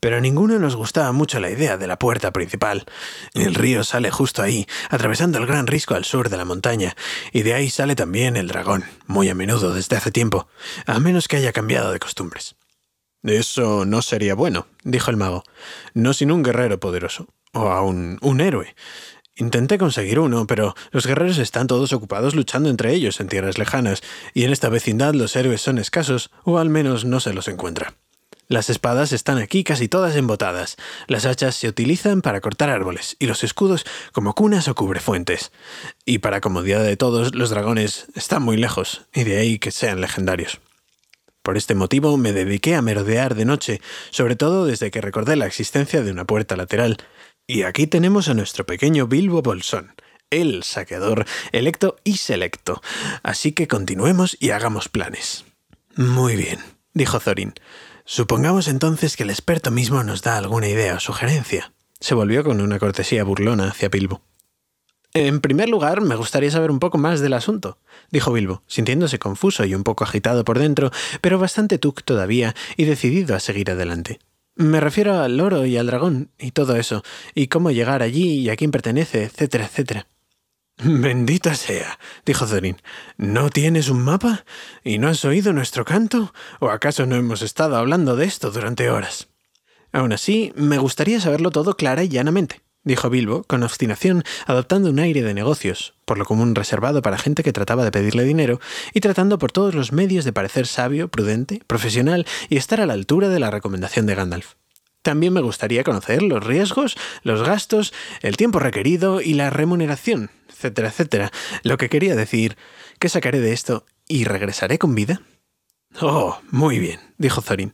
Pero 0.00 0.16
a 0.16 0.20
ninguno 0.20 0.58
nos 0.58 0.74
gustaba 0.74 1.12
mucho 1.12 1.38
la 1.38 1.50
idea 1.50 1.76
de 1.76 1.86
la 1.86 1.98
puerta 1.98 2.32
principal. 2.32 2.86
El 3.34 3.54
río 3.54 3.84
sale 3.84 4.10
justo 4.10 4.42
ahí, 4.42 4.66
atravesando 4.88 5.38
el 5.38 5.46
gran 5.46 5.66
risco 5.66 5.94
al 5.94 6.06
sur 6.06 6.30
de 6.30 6.38
la 6.38 6.46
montaña, 6.46 6.96
y 7.30 7.42
de 7.42 7.54
ahí 7.54 7.68
sale 7.68 7.94
también 7.94 8.36
el 8.36 8.48
dragón, 8.48 8.84
muy 9.06 9.28
a 9.28 9.34
menudo 9.34 9.74
desde 9.74 9.96
hace 9.96 10.10
tiempo, 10.10 10.48
a 10.86 10.98
menos 10.98 11.28
que 11.28 11.36
haya 11.36 11.52
cambiado 11.52 11.92
de 11.92 12.00
costumbres. 12.00 12.56
Eso 13.22 13.84
no 13.84 14.00
sería 14.02 14.34
bueno, 14.34 14.66
dijo 14.82 15.10
el 15.10 15.16
mago, 15.16 15.44
no 15.94 16.14
sin 16.14 16.32
un 16.32 16.42
guerrero 16.42 16.80
poderoso, 16.80 17.28
o 17.52 17.68
aún 17.68 18.18
un 18.22 18.40
héroe. 18.40 18.74
Intenté 19.36 19.78
conseguir 19.78 20.18
uno, 20.18 20.46
pero 20.46 20.74
los 20.90 21.06
guerreros 21.06 21.38
están 21.38 21.66
todos 21.66 21.92
ocupados 21.92 22.34
luchando 22.34 22.68
entre 22.68 22.92
ellos 22.92 23.20
en 23.20 23.28
tierras 23.28 23.58
lejanas, 23.58 24.02
y 24.34 24.44
en 24.44 24.52
esta 24.52 24.68
vecindad 24.68 25.14
los 25.14 25.36
héroes 25.36 25.60
son 25.60 25.78
escasos, 25.78 26.30
o 26.44 26.58
al 26.58 26.68
menos 26.70 27.04
no 27.04 27.20
se 27.20 27.32
los 27.32 27.48
encuentra. 27.48 27.94
Las 28.48 28.68
espadas 28.68 29.12
están 29.12 29.38
aquí 29.38 29.64
casi 29.64 29.86
todas 29.86 30.16
embotadas, 30.16 30.76
las 31.06 31.24
hachas 31.24 31.54
se 31.54 31.68
utilizan 31.68 32.20
para 32.20 32.40
cortar 32.40 32.68
árboles, 32.68 33.16
y 33.18 33.26
los 33.26 33.44
escudos 33.44 33.84
como 34.12 34.34
cunas 34.34 34.66
o 34.66 34.74
cubrefuentes. 34.74 35.52
Y 36.04 36.18
para 36.18 36.40
comodidad 36.40 36.82
de 36.82 36.96
todos, 36.96 37.34
los 37.34 37.50
dragones 37.50 38.06
están 38.14 38.42
muy 38.42 38.56
lejos, 38.56 39.02
y 39.14 39.24
de 39.24 39.38
ahí 39.38 39.58
que 39.58 39.70
sean 39.70 40.00
legendarios. 40.00 40.58
Por 41.50 41.56
este 41.56 41.74
motivo 41.74 42.16
me 42.16 42.32
dediqué 42.32 42.76
a 42.76 42.80
merodear 42.80 43.34
de 43.34 43.44
noche, 43.44 43.80
sobre 44.10 44.36
todo 44.36 44.66
desde 44.66 44.92
que 44.92 45.00
recordé 45.00 45.34
la 45.34 45.46
existencia 45.46 46.00
de 46.00 46.12
una 46.12 46.24
puerta 46.24 46.54
lateral, 46.54 46.98
y 47.44 47.64
aquí 47.64 47.88
tenemos 47.88 48.28
a 48.28 48.34
nuestro 48.34 48.64
pequeño 48.64 49.08
Bilbo 49.08 49.42
Bolsón, 49.42 49.92
el 50.30 50.62
saqueador 50.62 51.26
electo 51.50 51.96
y 52.04 52.18
selecto. 52.18 52.80
Así 53.24 53.50
que 53.50 53.66
continuemos 53.66 54.36
y 54.38 54.50
hagamos 54.50 54.88
planes. 54.88 55.44
Muy 55.96 56.36
bien, 56.36 56.60
dijo 56.94 57.18
Thorin. 57.18 57.54
Supongamos 58.04 58.68
entonces 58.68 59.16
que 59.16 59.24
el 59.24 59.30
experto 59.30 59.72
mismo 59.72 60.04
nos 60.04 60.22
da 60.22 60.36
alguna 60.36 60.68
idea 60.68 60.94
o 60.94 61.00
sugerencia. 61.00 61.72
Se 61.98 62.14
volvió 62.14 62.44
con 62.44 62.60
una 62.60 62.78
cortesía 62.78 63.24
burlona 63.24 63.70
hacia 63.70 63.88
Bilbo. 63.88 64.22
En 65.12 65.40
primer 65.40 65.68
lugar, 65.68 66.00
me 66.02 66.14
gustaría 66.14 66.52
saber 66.52 66.70
un 66.70 66.78
poco 66.78 66.96
más 66.96 67.18
del 67.20 67.32
asunto, 67.32 67.78
dijo 68.12 68.32
Bilbo, 68.32 68.62
sintiéndose 68.68 69.18
confuso 69.18 69.64
y 69.64 69.74
un 69.74 69.82
poco 69.82 70.04
agitado 70.04 70.44
por 70.44 70.60
dentro, 70.60 70.92
pero 71.20 71.38
bastante 71.38 71.78
tuc 71.78 72.04
todavía 72.04 72.54
y 72.76 72.84
decidido 72.84 73.34
a 73.34 73.40
seguir 73.40 73.72
adelante. 73.72 74.20
Me 74.54 74.78
refiero 74.78 75.18
al 75.18 75.36
loro 75.36 75.66
y 75.66 75.76
al 75.76 75.88
dragón 75.88 76.30
y 76.38 76.52
todo 76.52 76.76
eso, 76.76 77.02
y 77.34 77.48
cómo 77.48 77.72
llegar 77.72 78.02
allí 78.02 78.38
y 78.38 78.50
a 78.50 78.56
quién 78.56 78.70
pertenece, 78.70 79.24
etcétera, 79.24 79.64
etcétera. 79.64 80.06
Bendita 80.82 81.56
sea, 81.56 81.98
dijo 82.24 82.46
Thorin. 82.46 82.76
¿No 83.16 83.50
tienes 83.50 83.88
un 83.88 84.02
mapa? 84.02 84.44
¿Y 84.84 84.98
no 84.98 85.08
has 85.08 85.24
oído 85.24 85.52
nuestro 85.52 85.84
canto? 85.84 86.32
¿O 86.60 86.70
acaso 86.70 87.04
no 87.06 87.16
hemos 87.16 87.42
estado 87.42 87.76
hablando 87.76 88.14
de 88.14 88.26
esto 88.26 88.52
durante 88.52 88.90
horas? 88.90 89.28
Aún 89.92 90.12
así, 90.12 90.52
me 90.54 90.78
gustaría 90.78 91.20
saberlo 91.20 91.50
todo 91.50 91.76
clara 91.76 92.04
y 92.04 92.08
llanamente 92.08 92.62
dijo 92.84 93.10
Bilbo, 93.10 93.44
con 93.44 93.62
obstinación, 93.62 94.24
adoptando 94.46 94.90
un 94.90 94.98
aire 94.98 95.22
de 95.22 95.34
negocios, 95.34 95.94
por 96.04 96.18
lo 96.18 96.24
común 96.24 96.54
reservado 96.54 97.02
para 97.02 97.18
gente 97.18 97.42
que 97.42 97.52
trataba 97.52 97.84
de 97.84 97.90
pedirle 97.90 98.24
dinero, 98.24 98.60
y 98.94 99.00
tratando 99.00 99.38
por 99.38 99.52
todos 99.52 99.74
los 99.74 99.92
medios 99.92 100.24
de 100.24 100.32
parecer 100.32 100.66
sabio, 100.66 101.08
prudente, 101.08 101.62
profesional 101.66 102.26
y 102.48 102.56
estar 102.56 102.80
a 102.80 102.86
la 102.86 102.94
altura 102.94 103.28
de 103.28 103.40
la 103.40 103.50
recomendación 103.50 104.06
de 104.06 104.14
Gandalf. 104.14 104.54
También 105.02 105.32
me 105.32 105.40
gustaría 105.40 105.82
conocer 105.82 106.22
los 106.22 106.44
riesgos, 106.44 106.96
los 107.22 107.42
gastos, 107.42 107.94
el 108.20 108.36
tiempo 108.36 108.58
requerido 108.58 109.22
y 109.22 109.32
la 109.32 109.48
remuneración, 109.48 110.30
etcétera, 110.48 110.88
etcétera. 110.88 111.32
Lo 111.62 111.78
que 111.78 111.88
quería 111.88 112.14
decir, 112.14 112.58
¿qué 112.98 113.08
sacaré 113.08 113.40
de 113.40 113.52
esto 113.52 113.86
y 114.06 114.24
regresaré 114.24 114.78
con 114.78 114.94
vida? 114.94 115.22
Oh, 116.00 116.38
muy 116.50 116.78
bien, 116.78 117.00
dijo 117.16 117.40
Thorin. 117.40 117.72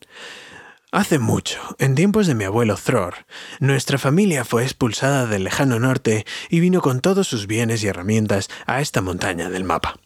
Hace 0.93 1.19
mucho, 1.19 1.61
en 1.81 1.97
tiempos 1.97 2.29
de 2.29 2.37
mi 2.37 2.45
abuelo 2.45 2.77
Thror, 2.77 3.27
nuestra 3.59 3.99
familia 3.99 4.45
fue 4.45 4.63
expulsada 4.63 5.27
del 5.27 5.43
lejano 5.43 5.81
norte 5.81 6.25
y 6.49 6.61
vino 6.61 6.81
con 6.81 7.01
todos 7.01 7.27
sus 7.27 7.49
bienes 7.49 7.83
y 7.83 7.89
herramientas 7.89 8.49
a 8.67 8.81
esta 8.81 9.03
montaña 9.03 9.51
del 9.51 9.65
mapa. 9.65 9.99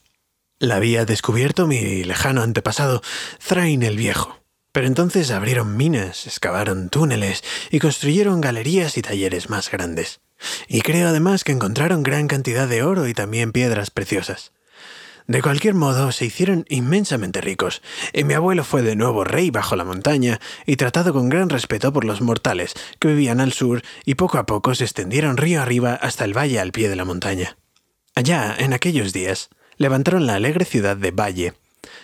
La 0.58 0.76
había 0.76 1.04
descubierto 1.04 1.66
mi 1.66 2.02
lejano 2.02 2.42
antepasado, 2.42 3.02
Thrain 3.46 3.82
el 3.82 3.98
Viejo. 3.98 4.40
Pero 4.72 4.86
entonces 4.86 5.30
abrieron 5.30 5.76
minas, 5.76 6.26
excavaron 6.26 6.88
túneles 6.88 7.44
y 7.70 7.78
construyeron 7.78 8.40
galerías 8.40 8.96
y 8.96 9.02
talleres 9.02 9.50
más 9.50 9.70
grandes. 9.70 10.20
Y 10.66 10.80
creo 10.80 11.08
además 11.08 11.44
que 11.44 11.52
encontraron 11.52 12.02
gran 12.02 12.26
cantidad 12.26 12.68
de 12.68 12.82
oro 12.82 13.06
y 13.06 13.12
también 13.12 13.52
piedras 13.52 13.90
preciosas. 13.90 14.52
De 15.30 15.42
cualquier 15.42 15.74
modo, 15.74 16.10
se 16.10 16.24
hicieron 16.24 16.64
inmensamente 16.68 17.40
ricos, 17.40 17.82
y 18.12 18.24
mi 18.24 18.34
abuelo 18.34 18.64
fue 18.64 18.82
de 18.82 18.96
nuevo 18.96 19.22
rey 19.22 19.52
bajo 19.52 19.76
la 19.76 19.84
montaña 19.84 20.40
y 20.66 20.74
tratado 20.74 21.12
con 21.12 21.28
gran 21.28 21.50
respeto 21.50 21.92
por 21.92 22.04
los 22.04 22.20
mortales 22.20 22.74
que 22.98 23.06
vivían 23.06 23.38
al 23.38 23.52
sur 23.52 23.82
y 24.04 24.16
poco 24.16 24.38
a 24.38 24.46
poco 24.46 24.74
se 24.74 24.82
extendieron 24.82 25.36
río 25.36 25.62
arriba 25.62 25.94
hasta 25.94 26.24
el 26.24 26.36
valle 26.36 26.58
al 26.58 26.72
pie 26.72 26.88
de 26.88 26.96
la 26.96 27.04
montaña. 27.04 27.56
Allá, 28.16 28.56
en 28.58 28.72
aquellos 28.72 29.12
días, 29.12 29.50
levantaron 29.76 30.26
la 30.26 30.34
alegre 30.34 30.64
ciudad 30.64 30.96
de 30.96 31.12
Valle. 31.12 31.54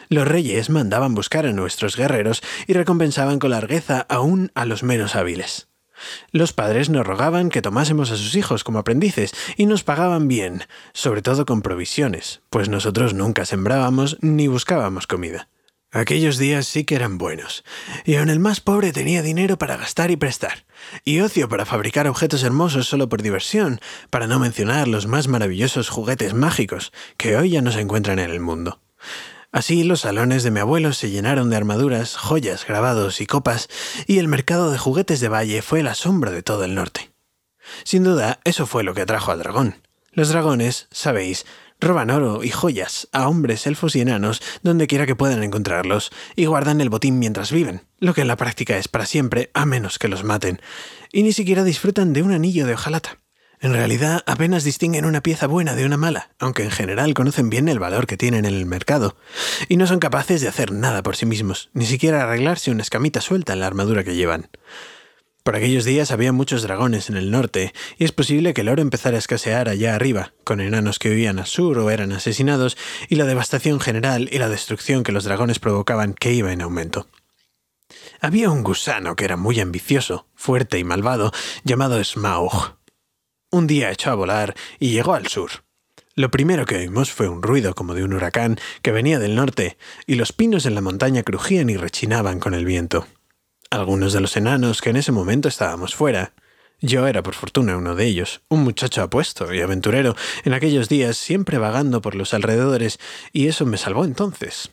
Los 0.08 0.28
reyes 0.28 0.70
mandaban 0.70 1.16
buscar 1.16 1.46
a 1.46 1.52
nuestros 1.52 1.96
guerreros 1.96 2.44
y 2.68 2.74
recompensaban 2.74 3.40
con 3.40 3.50
largueza 3.50 4.06
aún 4.08 4.52
a 4.54 4.66
los 4.66 4.84
menos 4.84 5.16
hábiles. 5.16 5.66
Los 6.30 6.52
padres 6.52 6.90
nos 6.90 7.06
rogaban 7.06 7.48
que 7.48 7.62
tomásemos 7.62 8.10
a 8.10 8.16
sus 8.16 8.34
hijos 8.34 8.64
como 8.64 8.78
aprendices 8.78 9.32
y 9.56 9.66
nos 9.66 9.84
pagaban 9.84 10.28
bien, 10.28 10.64
sobre 10.92 11.22
todo 11.22 11.46
con 11.46 11.62
provisiones, 11.62 12.42
pues 12.50 12.68
nosotros 12.68 13.14
nunca 13.14 13.44
sembrábamos 13.44 14.18
ni 14.20 14.48
buscábamos 14.48 15.06
comida. 15.06 15.48
Aquellos 15.92 16.36
días 16.36 16.66
sí 16.66 16.84
que 16.84 16.96
eran 16.96 17.16
buenos, 17.16 17.64
y 18.04 18.16
aun 18.16 18.28
el 18.28 18.40
más 18.40 18.60
pobre 18.60 18.92
tenía 18.92 19.22
dinero 19.22 19.56
para 19.56 19.76
gastar 19.76 20.10
y 20.10 20.16
prestar, 20.16 20.66
y 21.04 21.20
ocio 21.20 21.48
para 21.48 21.64
fabricar 21.64 22.06
objetos 22.08 22.42
hermosos 22.42 22.86
solo 22.86 23.08
por 23.08 23.22
diversión, 23.22 23.80
para 24.10 24.26
no 24.26 24.38
mencionar 24.38 24.88
los 24.88 25.06
más 25.06 25.28
maravillosos 25.28 25.88
juguetes 25.88 26.34
mágicos 26.34 26.92
que 27.16 27.36
hoy 27.36 27.50
ya 27.50 27.62
no 27.62 27.72
se 27.72 27.80
encuentran 27.80 28.18
en 28.18 28.30
el 28.30 28.40
mundo. 28.40 28.80
Así 29.56 29.84
los 29.84 30.02
salones 30.02 30.42
de 30.42 30.50
mi 30.50 30.60
abuelo 30.60 30.92
se 30.92 31.08
llenaron 31.08 31.48
de 31.48 31.56
armaduras, 31.56 32.14
joyas, 32.14 32.66
grabados 32.66 33.22
y 33.22 33.26
copas, 33.26 33.70
y 34.06 34.18
el 34.18 34.28
mercado 34.28 34.70
de 34.70 34.76
juguetes 34.76 35.18
de 35.20 35.30
Valle 35.30 35.62
fue 35.62 35.82
la 35.82 35.94
sombra 35.94 36.30
de 36.30 36.42
todo 36.42 36.64
el 36.64 36.74
norte. 36.74 37.10
Sin 37.82 38.04
duda, 38.04 38.38
eso 38.44 38.66
fue 38.66 38.84
lo 38.84 38.92
que 38.92 39.00
atrajo 39.00 39.32
al 39.32 39.38
dragón. 39.38 39.76
Los 40.12 40.28
dragones, 40.28 40.88
sabéis, 40.90 41.46
roban 41.80 42.10
oro 42.10 42.44
y 42.44 42.50
joyas 42.50 43.08
a 43.12 43.28
hombres, 43.28 43.66
elfos 43.66 43.96
y 43.96 44.02
enanos 44.02 44.42
donde 44.62 44.86
quiera 44.86 45.06
que 45.06 45.16
puedan 45.16 45.42
encontrarlos, 45.42 46.10
y 46.34 46.44
guardan 46.44 46.82
el 46.82 46.90
botín 46.90 47.18
mientras 47.18 47.50
viven, 47.50 47.80
lo 47.98 48.12
que 48.12 48.20
en 48.20 48.28
la 48.28 48.36
práctica 48.36 48.76
es 48.76 48.88
para 48.88 49.06
siempre, 49.06 49.50
a 49.54 49.64
menos 49.64 49.98
que 49.98 50.08
los 50.08 50.22
maten, 50.22 50.60
y 51.12 51.22
ni 51.22 51.32
siquiera 51.32 51.64
disfrutan 51.64 52.12
de 52.12 52.22
un 52.22 52.32
anillo 52.32 52.66
de 52.66 52.74
hojalata. 52.74 53.16
En 53.66 53.72
realidad 53.72 54.22
apenas 54.26 54.62
distinguen 54.62 55.04
una 55.04 55.24
pieza 55.24 55.48
buena 55.48 55.74
de 55.74 55.84
una 55.84 55.96
mala, 55.96 56.30
aunque 56.38 56.62
en 56.62 56.70
general 56.70 57.14
conocen 57.14 57.50
bien 57.50 57.68
el 57.68 57.80
valor 57.80 58.06
que 58.06 58.16
tienen 58.16 58.44
en 58.44 58.54
el 58.54 58.64
mercado, 58.64 59.16
y 59.68 59.76
no 59.76 59.88
son 59.88 59.98
capaces 59.98 60.40
de 60.40 60.46
hacer 60.46 60.70
nada 60.70 61.02
por 61.02 61.16
sí 61.16 61.26
mismos, 61.26 61.68
ni 61.72 61.84
siquiera 61.84 62.22
arreglarse 62.22 62.70
una 62.70 62.82
escamita 62.82 63.20
suelta 63.20 63.54
en 63.54 63.58
la 63.58 63.66
armadura 63.66 64.04
que 64.04 64.14
llevan. 64.14 64.50
Por 65.42 65.56
aquellos 65.56 65.84
días 65.84 66.12
había 66.12 66.30
muchos 66.30 66.62
dragones 66.62 67.10
en 67.10 67.16
el 67.16 67.32
norte, 67.32 67.74
y 67.98 68.04
es 68.04 68.12
posible 68.12 68.54
que 68.54 68.60
el 68.60 68.68
oro 68.68 68.82
empezara 68.82 69.16
a 69.16 69.18
escasear 69.18 69.68
allá 69.68 69.96
arriba, 69.96 70.32
con 70.44 70.60
enanos 70.60 71.00
que 71.00 71.10
vivían 71.10 71.40
al 71.40 71.46
sur 71.46 71.76
o 71.80 71.90
eran 71.90 72.12
asesinados, 72.12 72.76
y 73.08 73.16
la 73.16 73.24
devastación 73.24 73.80
general 73.80 74.28
y 74.30 74.38
la 74.38 74.48
destrucción 74.48 75.02
que 75.02 75.10
los 75.10 75.24
dragones 75.24 75.58
provocaban 75.58 76.14
que 76.14 76.32
iba 76.32 76.52
en 76.52 76.62
aumento. 76.62 77.08
Había 78.20 78.48
un 78.48 78.62
gusano 78.62 79.16
que 79.16 79.24
era 79.24 79.36
muy 79.36 79.58
ambicioso, 79.58 80.28
fuerte 80.36 80.78
y 80.78 80.84
malvado, 80.84 81.32
llamado 81.64 82.02
Smaug, 82.02 82.75
un 83.50 83.66
día 83.66 83.90
echó 83.90 84.10
a 84.10 84.14
volar 84.14 84.54
y 84.78 84.90
llegó 84.90 85.14
al 85.14 85.26
sur. 85.26 85.50
Lo 86.14 86.30
primero 86.30 86.64
que 86.64 86.76
oímos 86.76 87.12
fue 87.12 87.28
un 87.28 87.42
ruido 87.42 87.74
como 87.74 87.94
de 87.94 88.02
un 88.02 88.14
huracán 88.14 88.58
que 88.82 88.92
venía 88.92 89.18
del 89.18 89.34
norte, 89.34 89.76
y 90.06 90.14
los 90.14 90.32
pinos 90.32 90.64
en 90.64 90.74
la 90.74 90.80
montaña 90.80 91.22
crujían 91.22 91.68
y 91.68 91.76
rechinaban 91.76 92.40
con 92.40 92.54
el 92.54 92.64
viento. 92.64 93.06
Algunos 93.70 94.12
de 94.12 94.20
los 94.20 94.36
enanos 94.36 94.80
que 94.80 94.90
en 94.90 94.96
ese 94.96 95.12
momento 95.12 95.48
estábamos 95.48 95.94
fuera, 95.94 96.32
yo 96.80 97.06
era 97.06 97.22
por 97.22 97.34
fortuna 97.34 97.76
uno 97.76 97.94
de 97.94 98.04
ellos, 98.04 98.42
un 98.48 98.62
muchacho 98.62 99.02
apuesto 99.02 99.52
y 99.52 99.60
aventurero, 99.62 100.14
en 100.44 100.52
aquellos 100.52 100.88
días 100.88 101.16
siempre 101.16 101.56
vagando 101.58 102.02
por 102.02 102.14
los 102.14 102.34
alrededores, 102.34 102.98
y 103.32 103.48
eso 103.48 103.64
me 103.64 103.78
salvó 103.78 104.04
entonces. 104.04 104.70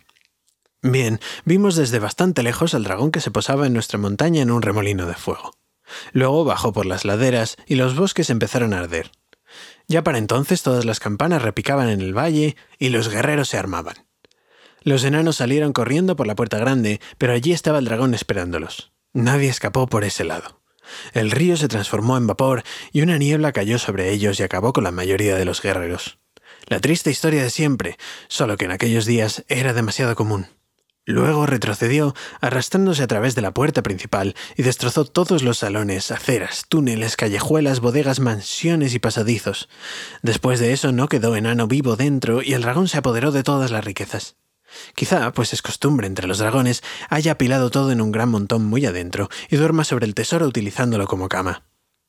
Bien, 0.81 1.21
vimos 1.45 1.77
desde 1.77 1.99
bastante 1.99 2.43
lejos 2.43 2.73
al 2.73 2.83
dragón 2.83 3.11
que 3.11 3.21
se 3.21 3.31
posaba 3.31 3.67
en 3.67 3.73
nuestra 3.73 3.97
montaña 3.97 4.41
en 4.41 4.51
un 4.51 4.61
remolino 4.61 5.05
de 5.05 5.13
fuego. 5.13 5.53
Luego 6.11 6.45
bajó 6.45 6.73
por 6.73 6.85
las 6.85 7.05
laderas 7.05 7.57
y 7.67 7.75
los 7.75 7.95
bosques 7.95 8.29
empezaron 8.29 8.73
a 8.73 8.79
arder. 8.79 9.11
Ya 9.87 10.03
para 10.03 10.17
entonces 10.17 10.63
todas 10.63 10.85
las 10.85 10.99
campanas 10.99 11.41
repicaban 11.41 11.89
en 11.89 12.01
el 12.01 12.17
valle 12.17 12.55
y 12.79 12.89
los 12.89 13.09
guerreros 13.09 13.49
se 13.49 13.57
armaban. 13.57 14.07
Los 14.81 15.03
enanos 15.03 15.37
salieron 15.37 15.73
corriendo 15.73 16.15
por 16.15 16.27
la 16.27 16.35
puerta 16.35 16.57
grande, 16.57 16.99
pero 17.17 17.33
allí 17.33 17.53
estaba 17.53 17.79
el 17.79 17.85
dragón 17.85 18.13
esperándolos. 18.13 18.91
Nadie 19.13 19.49
escapó 19.49 19.87
por 19.87 20.03
ese 20.03 20.23
lado. 20.23 20.61
El 21.13 21.31
río 21.31 21.55
se 21.55 21.67
transformó 21.67 22.17
en 22.17 22.27
vapor 22.27 22.63
y 22.91 23.01
una 23.01 23.17
niebla 23.17 23.53
cayó 23.53 23.79
sobre 23.79 24.11
ellos 24.11 24.39
y 24.39 24.43
acabó 24.43 24.73
con 24.73 24.83
la 24.83 24.91
mayoría 24.91 25.35
de 25.35 25.45
los 25.45 25.61
guerreros. 25.61 26.19
La 26.67 26.79
triste 26.79 27.11
historia 27.11 27.43
de 27.43 27.49
siempre, 27.49 27.97
solo 28.27 28.57
que 28.57 28.65
en 28.65 28.71
aquellos 28.71 29.05
días 29.05 29.45
era 29.47 29.73
demasiado 29.73 30.15
común. 30.15 30.47
Luego 31.05 31.45
retrocedió, 31.45 32.15
arrastrándose 32.39 33.03
a 33.03 33.07
través 33.07 33.35
de 33.35 33.41
la 33.41 33.53
puerta 33.53 33.83
principal, 33.83 34.35
y 34.55 34.63
destrozó 34.63 35.03
todos 35.03 35.43
los 35.43 35.57
salones, 35.57 36.11
aceras, 36.11 36.63
túneles, 36.69 37.17
callejuelas, 37.17 37.81
bodegas, 37.81 38.21
mansiones 38.21 38.93
y 38.93 38.99
pasadizos. 38.99 39.67
Después 40.21 40.61
de 40.61 40.71
eso 40.71 40.93
no 40.93 41.09
quedó 41.09 41.35
enano 41.35 41.67
vivo 41.67 41.97
dentro, 41.97 42.41
y 42.41 42.53
el 42.53 42.61
dragón 42.61 42.87
se 42.87 42.99
apoderó 42.99 43.31
de 43.31 43.43
todas 43.43 43.69
las 43.69 43.83
riquezas. 43.83 44.37
Quizá, 44.95 45.33
pues 45.33 45.51
es 45.51 45.61
costumbre 45.61 46.07
entre 46.07 46.27
los 46.27 46.37
dragones, 46.37 46.83
haya 47.09 47.33
apilado 47.33 47.69
todo 47.69 47.91
en 47.91 47.99
un 47.99 48.13
gran 48.13 48.29
montón 48.29 48.63
muy 48.63 48.85
adentro, 48.85 49.29
y 49.49 49.57
duerma 49.57 49.83
sobre 49.83 50.05
el 50.05 50.15
tesoro 50.15 50.47
utilizándolo 50.47 51.05
como 51.07 51.27
cama. 51.27 51.63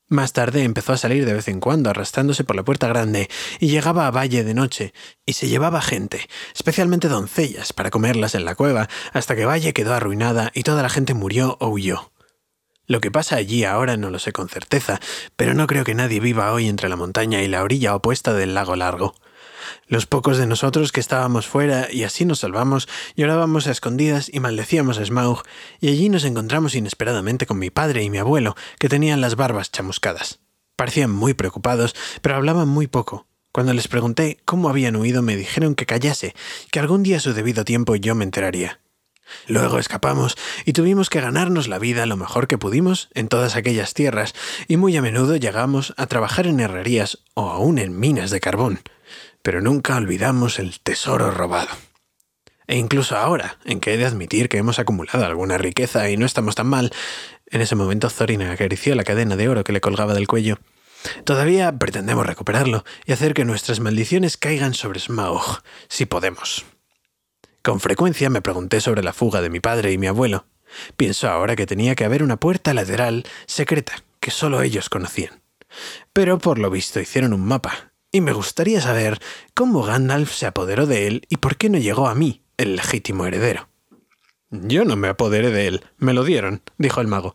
Más 0.08 0.34
tarde 0.34 0.64
empezó 0.64 0.92
a 0.92 0.98
salir 0.98 1.24
de 1.24 1.32
vez 1.32 1.48
en 1.48 1.60
cuando 1.60 1.88
arrastrándose 1.88 2.44
por 2.44 2.56
la 2.56 2.62
puerta 2.62 2.88
grande 2.88 3.30
y 3.58 3.68
llegaba 3.68 4.06
a 4.06 4.10
Valle 4.10 4.44
de 4.44 4.52
noche 4.52 4.92
y 5.24 5.32
se 5.32 5.48
llevaba 5.48 5.80
gente, 5.80 6.28
especialmente 6.54 7.08
doncellas, 7.08 7.72
para 7.72 7.90
comerlas 7.90 8.34
en 8.34 8.44
la 8.44 8.54
cueva, 8.54 8.88
hasta 9.14 9.34
que 9.34 9.46
Valle 9.46 9.72
quedó 9.72 9.94
arruinada 9.94 10.50
y 10.54 10.62
toda 10.62 10.82
la 10.82 10.90
gente 10.90 11.14
murió 11.14 11.56
o 11.58 11.68
huyó. 11.68 12.12
Lo 12.86 13.00
que 13.00 13.10
pasa 13.10 13.36
allí 13.36 13.64
ahora 13.64 13.96
no 13.96 14.10
lo 14.10 14.18
sé 14.18 14.32
con 14.32 14.50
certeza, 14.50 15.00
pero 15.36 15.54
no 15.54 15.66
creo 15.66 15.84
que 15.84 15.94
nadie 15.94 16.20
viva 16.20 16.52
hoy 16.52 16.68
entre 16.68 16.90
la 16.90 16.96
montaña 16.96 17.42
y 17.42 17.48
la 17.48 17.62
orilla 17.62 17.94
opuesta 17.94 18.34
del 18.34 18.52
lago 18.52 18.76
largo. 18.76 19.14
Los 19.86 20.06
pocos 20.06 20.38
de 20.38 20.46
nosotros 20.46 20.92
que 20.92 21.00
estábamos 21.00 21.46
fuera 21.46 21.88
y 21.90 22.04
así 22.04 22.24
nos 22.24 22.40
salvamos, 22.40 22.88
llorábamos 23.16 23.66
a 23.66 23.70
escondidas 23.70 24.30
y 24.32 24.40
maldecíamos 24.40 24.98
a 24.98 25.04
Smaug, 25.04 25.42
y 25.80 25.88
allí 25.88 26.08
nos 26.08 26.24
encontramos 26.24 26.74
inesperadamente 26.74 27.46
con 27.46 27.58
mi 27.58 27.70
padre 27.70 28.02
y 28.02 28.10
mi 28.10 28.18
abuelo, 28.18 28.56
que 28.78 28.88
tenían 28.88 29.20
las 29.20 29.36
barbas 29.36 29.70
chamuscadas. 29.70 30.40
Parecían 30.76 31.10
muy 31.10 31.34
preocupados, 31.34 31.94
pero 32.20 32.36
hablaban 32.36 32.68
muy 32.68 32.86
poco. 32.86 33.26
Cuando 33.52 33.72
les 33.72 33.86
pregunté 33.86 34.38
cómo 34.44 34.68
habían 34.68 34.96
huido, 34.96 35.22
me 35.22 35.36
dijeron 35.36 35.76
que 35.76 35.86
callase, 35.86 36.34
que 36.72 36.80
algún 36.80 37.04
día 37.04 37.18
a 37.18 37.20
su 37.20 37.34
debido 37.34 37.64
tiempo 37.64 37.94
yo 37.94 38.14
me 38.16 38.24
enteraría. 38.24 38.80
Luego 39.46 39.78
escapamos 39.78 40.36
y 40.64 40.72
tuvimos 40.72 41.08
que 41.08 41.20
ganarnos 41.20 41.68
la 41.68 41.78
vida 41.78 42.06
lo 42.06 42.16
mejor 42.16 42.46
que 42.46 42.58
pudimos 42.58 43.08
en 43.14 43.28
todas 43.28 43.56
aquellas 43.56 43.94
tierras, 43.94 44.34
y 44.68 44.76
muy 44.76 44.96
a 44.96 45.02
menudo 45.02 45.36
llegamos 45.36 45.94
a 45.96 46.06
trabajar 46.06 46.46
en 46.46 46.60
herrerías 46.60 47.20
o 47.34 47.50
aún 47.50 47.78
en 47.78 47.98
minas 47.98 48.30
de 48.30 48.40
carbón 48.40 48.80
pero 49.44 49.60
nunca 49.60 49.94
olvidamos 49.96 50.58
el 50.58 50.80
tesoro 50.80 51.30
robado. 51.30 51.68
E 52.66 52.78
incluso 52.78 53.14
ahora, 53.18 53.58
en 53.66 53.78
que 53.78 53.92
he 53.92 53.98
de 53.98 54.06
admitir 54.06 54.48
que 54.48 54.56
hemos 54.56 54.78
acumulado 54.78 55.26
alguna 55.26 55.58
riqueza 55.58 56.08
y 56.08 56.16
no 56.16 56.24
estamos 56.24 56.54
tan 56.54 56.66
mal, 56.66 56.94
en 57.48 57.60
ese 57.60 57.76
momento 57.76 58.08
Thorin 58.08 58.40
acarició 58.40 58.94
la 58.94 59.04
cadena 59.04 59.36
de 59.36 59.50
oro 59.50 59.62
que 59.62 59.74
le 59.74 59.82
colgaba 59.82 60.14
del 60.14 60.26
cuello. 60.26 60.60
Todavía 61.24 61.78
pretendemos 61.78 62.24
recuperarlo 62.24 62.84
y 63.04 63.12
hacer 63.12 63.34
que 63.34 63.44
nuestras 63.44 63.80
maldiciones 63.80 64.38
caigan 64.38 64.72
sobre 64.72 64.98
Smaug, 64.98 65.62
si 65.88 66.06
podemos. 66.06 66.64
Con 67.60 67.80
frecuencia 67.80 68.30
me 68.30 68.40
pregunté 68.40 68.80
sobre 68.80 69.02
la 69.02 69.12
fuga 69.12 69.42
de 69.42 69.50
mi 69.50 69.60
padre 69.60 69.92
y 69.92 69.98
mi 69.98 70.06
abuelo. 70.06 70.46
Pienso 70.96 71.28
ahora 71.28 71.54
que 71.54 71.66
tenía 71.66 71.94
que 71.94 72.06
haber 72.06 72.22
una 72.22 72.40
puerta 72.40 72.72
lateral 72.72 73.26
secreta 73.44 73.92
que 74.20 74.30
solo 74.30 74.62
ellos 74.62 74.88
conocían. 74.88 75.42
Pero 76.14 76.38
por 76.38 76.58
lo 76.58 76.70
visto 76.70 76.98
hicieron 76.98 77.34
un 77.34 77.44
mapa 77.44 77.93
y 78.14 78.20
me 78.20 78.32
gustaría 78.32 78.80
saber 78.80 79.18
cómo 79.54 79.82
Gandalf 79.82 80.32
se 80.32 80.46
apoderó 80.46 80.86
de 80.86 81.08
él 81.08 81.26
y 81.28 81.38
por 81.38 81.56
qué 81.56 81.68
no 81.68 81.78
llegó 81.78 82.06
a 82.06 82.14
mí, 82.14 82.42
el 82.56 82.76
legítimo 82.76 83.26
heredero. 83.26 83.68
Yo 84.50 84.84
no 84.84 84.94
me 84.94 85.08
apoderé 85.08 85.50
de 85.50 85.66
él, 85.66 85.84
me 85.98 86.14
lo 86.14 86.22
dieron, 86.22 86.62
dijo 86.78 87.00
el 87.00 87.08
mago. 87.08 87.34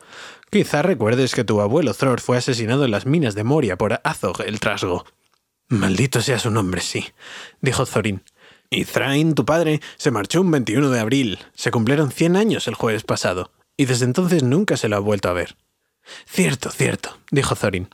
Quizá 0.49 0.81
recuerdes 0.81 1.35
que 1.35 1.43
tu 1.43 1.59
abuelo 1.59 1.93
Thror 1.93 2.21
fue 2.21 2.37
asesinado 2.37 2.85
en 2.85 2.91
las 2.91 3.05
minas 3.05 3.35
de 3.35 3.43
Moria 3.43 3.77
por 3.77 3.99
Azog 4.05 4.41
el 4.45 4.61
Trasgo. 4.61 5.05
Maldito 5.67 6.21
sea 6.21 6.39
su 6.39 6.49
nombre, 6.49 6.79
sí, 6.79 7.07
dijo 7.59 7.85
Thorin. 7.85 8.23
Y 8.69 8.85
Thrain, 8.85 9.35
tu 9.35 9.43
padre, 9.43 9.81
se 9.97 10.11
marchó 10.11 10.39
un 10.39 10.49
21 10.49 10.91
de 10.91 10.99
abril. 11.01 11.39
Se 11.55 11.71
cumplieron 11.71 12.09
100 12.09 12.37
años 12.37 12.69
el 12.69 12.75
jueves 12.75 13.03
pasado, 13.03 13.51
y 13.75 13.83
desde 13.83 14.05
entonces 14.05 14.43
nunca 14.43 14.77
se 14.77 14.87
lo 14.87 14.95
ha 14.95 14.99
vuelto 14.99 15.27
a 15.27 15.33
ver. 15.33 15.57
Cierto, 16.25 16.69
cierto, 16.69 17.17
dijo 17.31 17.57
Thorin. 17.57 17.89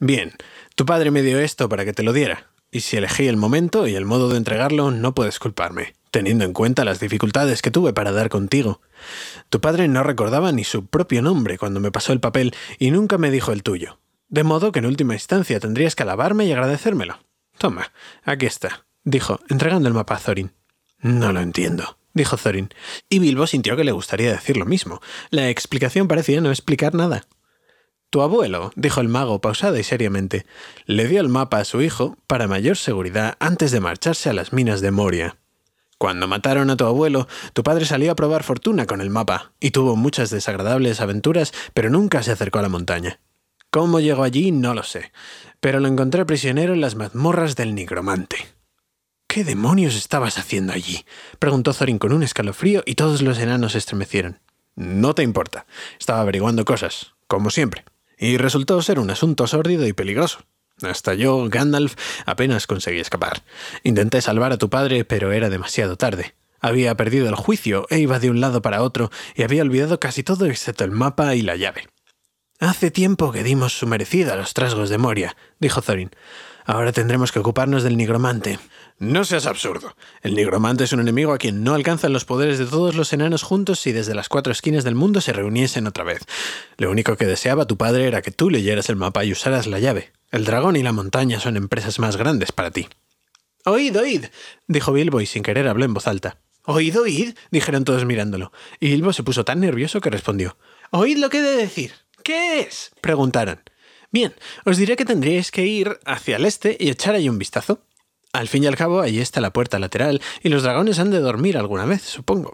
Bien, 0.00 0.32
tu 0.78 0.86
padre 0.86 1.10
me 1.10 1.22
dio 1.22 1.40
esto 1.40 1.68
para 1.68 1.84
que 1.84 1.92
te 1.92 2.04
lo 2.04 2.12
diera, 2.12 2.52
y 2.70 2.82
si 2.82 2.96
elegí 2.96 3.26
el 3.26 3.36
momento 3.36 3.88
y 3.88 3.96
el 3.96 4.04
modo 4.04 4.28
de 4.28 4.36
entregarlo, 4.36 4.92
no 4.92 5.12
puedes 5.12 5.40
culparme, 5.40 5.96
teniendo 6.12 6.44
en 6.44 6.52
cuenta 6.52 6.84
las 6.84 7.00
dificultades 7.00 7.62
que 7.62 7.72
tuve 7.72 7.92
para 7.92 8.12
dar 8.12 8.28
contigo. 8.28 8.80
Tu 9.50 9.60
padre 9.60 9.88
no 9.88 10.04
recordaba 10.04 10.52
ni 10.52 10.62
su 10.62 10.86
propio 10.86 11.20
nombre 11.20 11.58
cuando 11.58 11.80
me 11.80 11.90
pasó 11.90 12.12
el 12.12 12.20
papel 12.20 12.54
y 12.78 12.92
nunca 12.92 13.18
me 13.18 13.32
dijo 13.32 13.50
el 13.50 13.64
tuyo. 13.64 13.98
De 14.28 14.44
modo 14.44 14.70
que 14.70 14.78
en 14.78 14.86
última 14.86 15.14
instancia 15.14 15.58
tendrías 15.58 15.96
que 15.96 16.04
alabarme 16.04 16.46
y 16.46 16.52
agradecérmelo. 16.52 17.18
Toma, 17.58 17.90
aquí 18.22 18.46
está, 18.46 18.86
dijo, 19.02 19.40
entregando 19.48 19.88
el 19.88 19.94
mapa 19.94 20.14
a 20.14 20.20
Thorin. 20.20 20.52
No 21.00 21.32
lo 21.32 21.40
entiendo, 21.40 21.98
dijo 22.14 22.36
Thorin, 22.36 22.68
y 23.08 23.18
Bilbo 23.18 23.48
sintió 23.48 23.74
que 23.74 23.82
le 23.82 23.90
gustaría 23.90 24.30
decir 24.30 24.56
lo 24.56 24.64
mismo. 24.64 25.00
La 25.30 25.48
explicación 25.48 26.06
parecía 26.06 26.40
no 26.40 26.50
explicar 26.50 26.94
nada. 26.94 27.24
Tu 28.10 28.22
abuelo, 28.22 28.72
dijo 28.74 29.02
el 29.02 29.08
mago 29.08 29.42
pausada 29.42 29.78
y 29.78 29.84
seriamente, 29.84 30.46
le 30.86 31.06
dio 31.06 31.20
el 31.20 31.28
mapa 31.28 31.58
a 31.58 31.64
su 31.66 31.82
hijo 31.82 32.16
para 32.26 32.48
mayor 32.48 32.78
seguridad 32.78 33.36
antes 33.38 33.70
de 33.70 33.80
marcharse 33.80 34.30
a 34.30 34.32
las 34.32 34.54
minas 34.54 34.80
de 34.80 34.90
Moria. 34.90 35.36
Cuando 35.98 36.26
mataron 36.26 36.70
a 36.70 36.76
tu 36.76 36.86
abuelo, 36.86 37.28
tu 37.52 37.62
padre 37.62 37.84
salió 37.84 38.10
a 38.10 38.16
probar 38.16 38.44
fortuna 38.44 38.86
con 38.86 39.02
el 39.02 39.10
mapa 39.10 39.52
y 39.60 39.72
tuvo 39.72 39.94
muchas 39.94 40.30
desagradables 40.30 41.02
aventuras, 41.02 41.52
pero 41.74 41.90
nunca 41.90 42.22
se 42.22 42.32
acercó 42.32 42.60
a 42.60 42.62
la 42.62 42.70
montaña. 42.70 43.20
Cómo 43.70 44.00
llegó 44.00 44.22
allí 44.22 44.52
no 44.52 44.72
lo 44.72 44.84
sé, 44.84 45.12
pero 45.60 45.78
lo 45.78 45.88
encontré 45.88 46.24
prisionero 46.24 46.72
en 46.72 46.80
las 46.80 46.94
mazmorras 46.94 47.56
del 47.56 47.74
nigromante. 47.74 48.38
¿Qué 49.26 49.44
demonios 49.44 49.94
estabas 49.96 50.38
haciendo 50.38 50.72
allí? 50.72 51.04
preguntó 51.38 51.74
Thorin 51.74 51.98
con 51.98 52.14
un 52.14 52.22
escalofrío 52.22 52.82
y 52.86 52.94
todos 52.94 53.20
los 53.20 53.38
enanos 53.38 53.74
estremecieron. 53.74 54.40
No 54.76 55.14
te 55.14 55.22
importa. 55.22 55.66
Estaba 55.98 56.20
averiguando 56.20 56.64
cosas, 56.64 57.12
como 57.26 57.50
siempre 57.50 57.84
y 58.18 58.36
resultó 58.36 58.80
ser 58.82 58.98
un 58.98 59.10
asunto 59.10 59.46
sórdido 59.46 59.86
y 59.86 59.92
peligroso. 59.92 60.40
Hasta 60.82 61.14
yo, 61.14 61.48
Gandalf, 61.48 61.94
apenas 62.26 62.66
conseguí 62.66 63.00
escapar. 63.00 63.42
Intenté 63.82 64.20
salvar 64.22 64.52
a 64.52 64.58
tu 64.58 64.70
padre, 64.70 65.04
pero 65.04 65.32
era 65.32 65.50
demasiado 65.50 65.96
tarde. 65.96 66.34
Había 66.60 66.96
perdido 66.96 67.28
el 67.28 67.34
juicio 67.34 67.86
e 67.90 67.98
iba 67.98 68.18
de 68.18 68.30
un 68.30 68.40
lado 68.40 68.62
para 68.62 68.82
otro 68.82 69.10
y 69.34 69.42
había 69.42 69.62
olvidado 69.62 70.00
casi 70.00 70.22
todo 70.22 70.46
excepto 70.46 70.84
el 70.84 70.90
mapa 70.90 71.34
y 71.34 71.42
la 71.42 71.56
llave. 71.56 71.88
Hace 72.60 72.90
tiempo 72.90 73.30
que 73.30 73.44
dimos 73.44 73.78
su 73.78 73.86
merecida 73.86 74.32
a 74.32 74.36
los 74.36 74.54
trasgos 74.54 74.90
de 74.90 74.98
Moria, 74.98 75.36
dijo 75.60 75.80
Thorin. 75.82 76.10
Ahora 76.64 76.92
tendremos 76.92 77.30
que 77.30 77.38
ocuparnos 77.38 77.82
del 77.84 77.96
nigromante. 77.96 78.58
No 78.98 79.24
seas 79.24 79.46
absurdo. 79.46 79.94
El 80.22 80.34
nigromante 80.34 80.82
es 80.82 80.92
un 80.92 80.98
enemigo 80.98 81.32
a 81.32 81.38
quien 81.38 81.62
no 81.62 81.74
alcanzan 81.74 82.12
los 82.12 82.24
poderes 82.24 82.58
de 82.58 82.66
todos 82.66 82.96
los 82.96 83.12
enanos 83.12 83.44
juntos 83.44 83.78
si 83.78 83.92
desde 83.92 84.12
las 84.12 84.28
cuatro 84.28 84.52
esquinas 84.52 84.82
del 84.82 84.96
mundo 84.96 85.20
se 85.20 85.32
reuniesen 85.32 85.86
otra 85.86 86.02
vez. 86.02 86.22
Lo 86.78 86.90
único 86.90 87.16
que 87.16 87.24
deseaba 87.24 87.66
tu 87.66 87.76
padre 87.76 88.08
era 88.08 88.22
que 88.22 88.32
tú 88.32 88.50
leyeras 88.50 88.88
el 88.88 88.96
mapa 88.96 89.24
y 89.24 89.30
usaras 89.30 89.68
la 89.68 89.78
llave. 89.78 90.12
El 90.32 90.44
dragón 90.44 90.74
y 90.74 90.82
la 90.82 90.92
montaña 90.92 91.38
son 91.38 91.56
empresas 91.56 92.00
más 92.00 92.16
grandes 92.16 92.50
para 92.50 92.72
ti. 92.72 92.88
Oíd, 93.64 93.96
oíd, 93.96 94.24
dijo 94.66 94.92
Bilbo 94.92 95.20
y 95.20 95.26
sin 95.26 95.44
querer 95.44 95.68
habló 95.68 95.84
en 95.84 95.94
voz 95.94 96.08
alta. 96.08 96.38
Oíd, 96.64 96.98
oíd, 96.98 97.34
dijeron 97.52 97.84
todos 97.84 98.04
mirándolo. 98.04 98.50
Y 98.80 98.90
Bilbo 98.90 99.12
se 99.12 99.22
puso 99.22 99.44
tan 99.44 99.60
nervioso 99.60 100.00
que 100.00 100.10
respondió. 100.10 100.56
Oíd 100.90 101.18
lo 101.18 101.30
que 101.30 101.38
he 101.38 101.42
de 101.42 101.56
decir. 101.56 101.92
¿Qué 102.24 102.60
es? 102.60 102.90
preguntaron. 103.00 103.60
Bien, 104.10 104.34
os 104.64 104.76
diré 104.76 104.96
que 104.96 105.04
tendríais 105.04 105.50
que 105.50 105.66
ir 105.66 106.00
hacia 106.04 106.36
el 106.36 106.46
este 106.46 106.76
y 106.80 106.90
echar 106.90 107.14
ahí 107.14 107.28
un 107.28 107.38
vistazo. 107.38 107.84
Al 108.32 108.48
fin 108.48 108.64
y 108.64 108.66
al 108.66 108.76
cabo, 108.76 109.00
ahí 109.00 109.20
está 109.20 109.40
la 109.40 109.52
puerta 109.52 109.78
lateral, 109.78 110.20
y 110.42 110.48
los 110.48 110.62
dragones 110.62 110.98
han 110.98 111.10
de 111.10 111.20
dormir 111.20 111.56
alguna 111.56 111.86
vez, 111.86 112.02
supongo. 112.02 112.52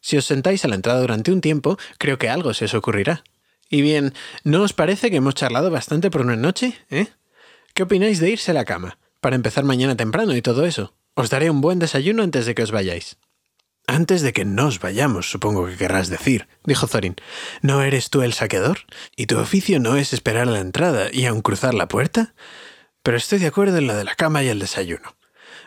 Si 0.00 0.16
os 0.16 0.26
sentáis 0.26 0.64
a 0.64 0.68
la 0.68 0.74
entrada 0.74 1.00
durante 1.00 1.32
un 1.32 1.40
tiempo, 1.40 1.78
creo 1.98 2.18
que 2.18 2.28
algo 2.28 2.52
se 2.52 2.66
os 2.66 2.74
ocurrirá. 2.74 3.24
Y 3.70 3.80
bien, 3.80 4.12
¿no 4.44 4.62
os 4.62 4.74
parece 4.74 5.10
que 5.10 5.16
hemos 5.16 5.34
charlado 5.34 5.70
bastante 5.70 6.10
por 6.10 6.20
una 6.20 6.36
noche? 6.36 6.78
¿Eh? 6.90 7.08
¿Qué 7.72 7.82
opináis 7.82 8.20
de 8.20 8.30
irse 8.30 8.50
a 8.50 8.54
la 8.54 8.66
cama? 8.66 8.98
Para 9.20 9.36
empezar 9.36 9.64
mañana 9.64 9.96
temprano 9.96 10.36
y 10.36 10.42
todo 10.42 10.66
eso. 10.66 10.94
Os 11.14 11.30
daré 11.30 11.48
un 11.48 11.60
buen 11.60 11.78
desayuno 11.78 12.22
antes 12.22 12.44
de 12.44 12.54
que 12.54 12.62
os 12.62 12.70
vayáis. 12.70 13.16
Antes 13.86 14.22
de 14.22 14.32
que 14.32 14.44
nos 14.44 14.80
vayamos, 14.80 15.30
supongo 15.30 15.66
que 15.66 15.76
querrás 15.76 16.08
decir, 16.08 16.48
dijo 16.64 16.86
Thorin. 16.86 17.16
¿No 17.62 17.82
eres 17.82 18.10
tú 18.10 18.22
el 18.22 18.32
saqueador? 18.32 18.78
¿Y 19.16 19.26
tu 19.26 19.38
oficio 19.38 19.78
no 19.78 19.96
es 19.96 20.12
esperar 20.12 20.48
a 20.48 20.52
la 20.52 20.60
entrada 20.60 21.08
y 21.12 21.26
aun 21.26 21.42
cruzar 21.42 21.74
la 21.74 21.88
puerta? 21.88 22.34
Pero 23.04 23.18
estoy 23.18 23.38
de 23.38 23.48
acuerdo 23.48 23.76
en 23.76 23.86
lo 23.86 23.94
de 23.94 24.02
la 24.02 24.14
cama 24.14 24.42
y 24.42 24.48
el 24.48 24.58
desayuno. 24.58 25.14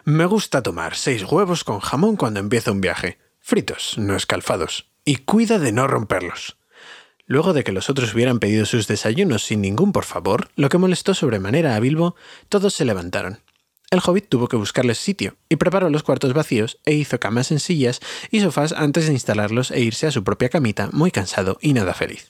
Me 0.05 0.25
gusta 0.25 0.63
tomar 0.63 0.95
seis 0.95 1.23
huevos 1.23 1.63
con 1.63 1.79
jamón 1.79 2.15
cuando 2.15 2.39
empiezo 2.39 2.71
un 2.71 2.81
viaje, 2.81 3.19
fritos, 3.39 3.93
no 3.99 4.15
escalfados, 4.15 4.89
y 5.05 5.17
cuida 5.17 5.59
de 5.59 5.71
no 5.71 5.85
romperlos. 5.85 6.57
Luego 7.27 7.53
de 7.53 7.63
que 7.63 7.71
los 7.71 7.91
otros 7.91 8.15
hubieran 8.15 8.39
pedido 8.39 8.65
sus 8.65 8.88
desayunos 8.88 9.43
sin 9.43 9.61
ningún 9.61 9.91
por 9.91 10.05
favor, 10.05 10.49
lo 10.55 10.69
que 10.69 10.79
molestó 10.79 11.13
sobremanera 11.13 11.75
a 11.75 11.79
Bilbo, 11.79 12.15
todos 12.49 12.73
se 12.73 12.85
levantaron. 12.85 13.43
El 13.91 14.01
hobbit 14.03 14.29
tuvo 14.29 14.47
que 14.47 14.57
buscarles 14.57 14.97
sitio, 14.97 15.38
y 15.47 15.57
preparó 15.57 15.91
los 15.91 16.01
cuartos 16.01 16.33
vacíos 16.33 16.79
e 16.85 16.95
hizo 16.95 17.19
camas 17.19 17.51
en 17.51 17.59
sillas 17.59 17.99
y 18.31 18.39
sofás 18.39 18.73
antes 18.73 19.05
de 19.05 19.13
instalarlos 19.13 19.69
e 19.69 19.81
irse 19.81 20.07
a 20.07 20.11
su 20.11 20.23
propia 20.23 20.49
camita, 20.49 20.89
muy 20.91 21.11
cansado 21.11 21.59
y 21.61 21.73
nada 21.73 21.93
feliz. 21.93 22.29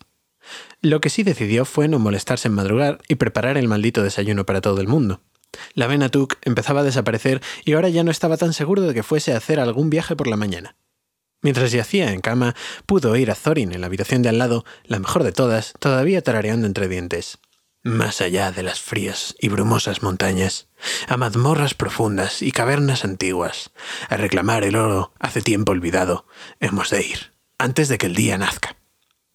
Lo 0.82 1.02
que 1.02 1.10
sí 1.10 1.24
decidió 1.24 1.66
fue 1.66 1.88
no 1.88 2.00
molestarse 2.00 2.48
en 2.48 2.54
madrugar 2.54 3.00
y 3.08 3.16
preparar 3.16 3.58
el 3.58 3.68
maldito 3.68 4.04
desayuno 4.04 4.46
para 4.46 4.62
todo 4.62 4.82
el 4.82 4.88
mundo. 4.88 5.22
La 5.74 5.88
Venatuk 5.88 6.36
empezaba 6.44 6.82
a 6.82 6.84
desaparecer 6.84 7.42
y 7.66 7.74
ahora 7.74 7.90
ya 7.90 8.04
no 8.04 8.12
estaba 8.12 8.38
tan 8.38 8.54
seguro 8.54 8.82
de 8.84 8.94
que 8.94 9.04
fuese 9.04 9.34
a 9.34 9.38
hacer 9.38 9.60
algún 9.60 9.90
viaje 9.90 10.16
por 10.16 10.28
la 10.28 10.38
mañana. 10.38 10.76
Mientras 11.42 11.72
yacía 11.72 12.12
en 12.12 12.22
cama, 12.22 12.56
pudo 12.86 13.12
oír 13.12 13.32
a 13.32 13.36
Thorin 13.36 13.72
en 13.72 13.82
la 13.82 13.88
habitación 13.88 14.22
de 14.22 14.30
al 14.30 14.40
lado, 14.40 14.66
la 14.86 15.00
mejor 15.00 15.24
de 15.24 15.32
todas, 15.32 15.74
todavía 15.80 16.22
tarareando 16.22 16.68
entre 16.68 16.88
dientes 16.88 17.40
más 17.88 18.22
allá 18.22 18.52
de 18.52 18.64
las 18.64 18.82
frías 18.82 19.36
y 19.40 19.50
brumosas 19.50 20.04
montañas, 20.04 20.68
a 21.08 21.18
mazmorras 21.18 21.74
profundas 21.74 22.42
y 22.42 22.52
cavernas 22.52 23.06
antiguas, 23.06 23.72
a 24.10 24.18
reclamar 24.18 24.64
el 24.64 24.76
oro 24.76 25.14
hace 25.20 25.42
tiempo 25.42 25.72
olvidado, 25.72 26.28
hemos 26.60 26.90
de 26.90 27.06
ir, 27.06 27.34
antes 27.58 27.88
de 27.88 27.98
que 27.98 28.08
el 28.08 28.16
día 28.16 28.38
nazca. 28.38 28.77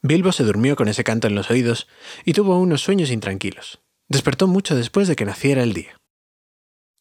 Bilbo 0.05 0.33
se 0.33 0.43
durmió 0.43 0.75
con 0.75 0.89
ese 0.89 1.05
canto 1.05 1.29
en 1.29 1.37
los 1.37 1.49
oídos 1.49 1.87
y 2.25 2.33
tuvo 2.33 2.59
unos 2.59 2.83
sueños 2.83 3.13
intranquilos. 3.13 3.81
Despertó 4.09 4.49
mucho 4.49 4.75
después 4.75 5.07
de 5.07 5.15
que 5.15 5.25
naciera 5.25 5.63
el 5.63 5.75
día. 5.75 5.97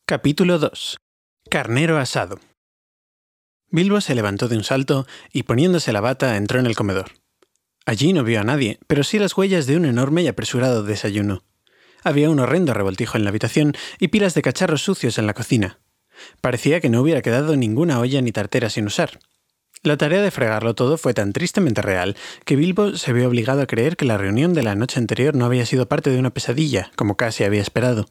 Capítulo 0.05 0.59
2. 0.59 0.97
Carnero 1.49 1.97
asado. 1.97 2.39
Bilbo 3.71 4.01
se 4.01 4.13
levantó 4.13 4.47
de 4.47 4.57
un 4.57 4.63
salto 4.63 5.07
y 5.33 5.43
poniéndose 5.43 5.91
la 5.93 6.01
bata 6.01 6.37
entró 6.37 6.59
en 6.59 6.67
el 6.67 6.75
comedor. 6.75 7.13
Allí 7.87 8.13
no 8.13 8.23
vio 8.23 8.39
a 8.39 8.43
nadie, 8.43 8.79
pero 8.85 9.03
sí 9.03 9.17
las 9.17 9.35
huellas 9.35 9.65
de 9.65 9.77
un 9.77 9.85
enorme 9.85 10.21
y 10.21 10.27
apresurado 10.27 10.83
desayuno. 10.83 11.43
Había 12.03 12.29
un 12.29 12.39
horrendo 12.39 12.75
revoltijo 12.75 13.17
en 13.17 13.23
la 13.23 13.31
habitación 13.31 13.73
y 13.97 14.09
pilas 14.09 14.35
de 14.35 14.43
cacharros 14.43 14.83
sucios 14.83 15.17
en 15.17 15.25
la 15.25 15.33
cocina. 15.33 15.79
Parecía 16.39 16.79
que 16.79 16.89
no 16.89 17.01
hubiera 17.01 17.23
quedado 17.23 17.55
ninguna 17.55 17.99
olla 17.99 18.21
ni 18.21 18.31
tartera 18.31 18.69
sin 18.69 18.85
usar. 18.85 19.19
La 19.83 19.97
tarea 19.97 20.21
de 20.21 20.29
fregarlo 20.29 20.75
todo 20.75 20.95
fue 20.97 21.15
tan 21.15 21.33
tristemente 21.33 21.81
real 21.81 22.15
que 22.45 22.55
Bilbo 22.55 22.97
se 22.97 23.13
vio 23.13 23.27
obligado 23.27 23.61
a 23.61 23.65
creer 23.65 23.97
que 23.97 24.05
la 24.05 24.17
reunión 24.17 24.53
de 24.53 24.61
la 24.61 24.75
noche 24.75 24.99
anterior 24.99 25.33
no 25.33 25.45
había 25.45 25.65
sido 25.65 25.87
parte 25.87 26.11
de 26.11 26.19
una 26.19 26.29
pesadilla, 26.29 26.91
como 26.95 27.17
casi 27.17 27.43
había 27.43 27.63
esperado. 27.63 28.05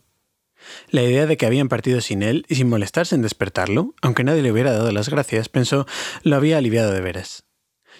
La 0.91 1.03
idea 1.03 1.27
de 1.27 1.37
que 1.37 1.47
habían 1.47 1.69
partido 1.69 2.01
sin 2.01 2.25
él 2.25 2.45
y 2.49 2.57
sin 2.57 2.69
molestarse 2.69 3.15
en 3.15 3.23
despertarlo, 3.23 3.95
aunque 4.03 4.25
nadie 4.25 4.43
le 4.43 4.51
hubiera 4.51 4.73
dado 4.73 4.91
las 4.91 5.09
gracias, 5.09 5.49
pensó, 5.49 5.87
lo 6.25 6.35
había 6.35 6.59
aliviado 6.59 6.91
de 6.91 7.01
veras. 7.01 7.45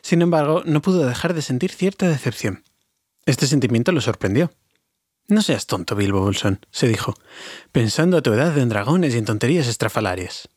Sin 0.03 0.21
embargo, 0.21 0.63
no 0.67 0.83
pudo 0.83 1.07
dejar 1.07 1.33
de 1.35 1.43
sentir 1.43 1.71
cierta 1.71 2.09
decepción. 2.09 2.65
Este 3.25 3.47
sentimiento 3.47 3.93
lo 3.93 4.01
sorprendió. 4.01 4.51
No 5.29 5.43
seas 5.43 5.67
tonto, 5.67 5.95
Bilbo 5.95 6.21
Bolson, 6.21 6.67
se 6.73 6.89
dijo, 6.89 7.15
pensando 7.71 8.17
a 8.17 8.23
tu 8.23 8.33
edad 8.33 8.59
en 8.59 8.69
dragones 8.69 9.15
y 9.15 9.19
en 9.19 9.27
tonterías 9.27 9.69
estrafalarias. 9.69 10.49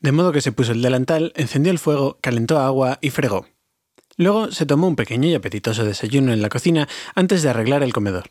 De 0.00 0.12
modo 0.12 0.32
que 0.32 0.40
se 0.40 0.52
puso 0.52 0.72
el 0.72 0.82
delantal, 0.82 1.32
encendió 1.34 1.72
el 1.72 1.78
fuego, 1.78 2.18
calentó 2.20 2.58
agua 2.58 2.98
y 3.00 3.10
fregó. 3.10 3.46
Luego 4.16 4.50
se 4.50 4.66
tomó 4.66 4.88
un 4.88 4.96
pequeño 4.96 5.28
y 5.28 5.34
apetitoso 5.34 5.84
desayuno 5.84 6.32
en 6.32 6.42
la 6.42 6.48
cocina 6.48 6.88
antes 7.14 7.42
de 7.42 7.50
arreglar 7.50 7.82
el 7.82 7.92
comedor. 7.92 8.30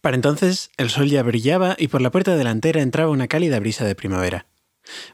Para 0.00 0.16
entonces 0.16 0.70
el 0.76 0.90
sol 0.90 1.08
ya 1.08 1.22
brillaba 1.22 1.76
y 1.78 1.88
por 1.88 2.00
la 2.00 2.10
puerta 2.10 2.36
delantera 2.36 2.82
entraba 2.82 3.10
una 3.10 3.28
cálida 3.28 3.58
brisa 3.58 3.84
de 3.84 3.94
primavera. 3.94 4.46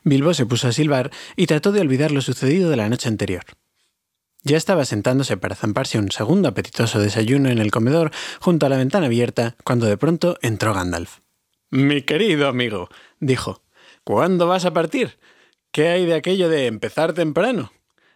Bilbo 0.02 0.34
se 0.34 0.46
puso 0.46 0.68
a 0.68 0.72
silbar 0.72 1.10
y 1.36 1.46
trató 1.46 1.72
de 1.72 1.80
olvidar 1.80 2.12
lo 2.12 2.20
sucedido 2.20 2.70
de 2.70 2.76
la 2.76 2.88
noche 2.88 3.08
anterior. 3.08 3.44
Ya 4.42 4.56
estaba 4.58 4.84
sentándose 4.84 5.36
para 5.36 5.56
zamparse 5.56 5.98
un 5.98 6.12
segundo 6.12 6.48
apetitoso 6.48 7.00
desayuno 7.00 7.48
en 7.48 7.58
el 7.58 7.70
comedor 7.70 8.10
junto 8.40 8.66
a 8.66 8.68
la 8.68 8.76
ventana 8.76 9.06
abierta 9.06 9.56
cuando 9.64 9.86
de 9.86 9.96
pronto 9.96 10.38
entró 10.42 10.74
Gandalf. 10.74 11.20
Mi 11.70 12.02
querido 12.02 12.46
amigo, 12.46 12.88
dijo, 13.20 13.62
¿cuándo 14.04 14.46
vas 14.46 14.66
a 14.66 14.74
partir? 14.74 15.18
¿Qué 15.74 15.88
hay 15.88 16.06
de 16.06 16.14
aquello 16.14 16.48
de 16.48 16.68
empezar 16.68 17.14
temprano? 17.14 17.72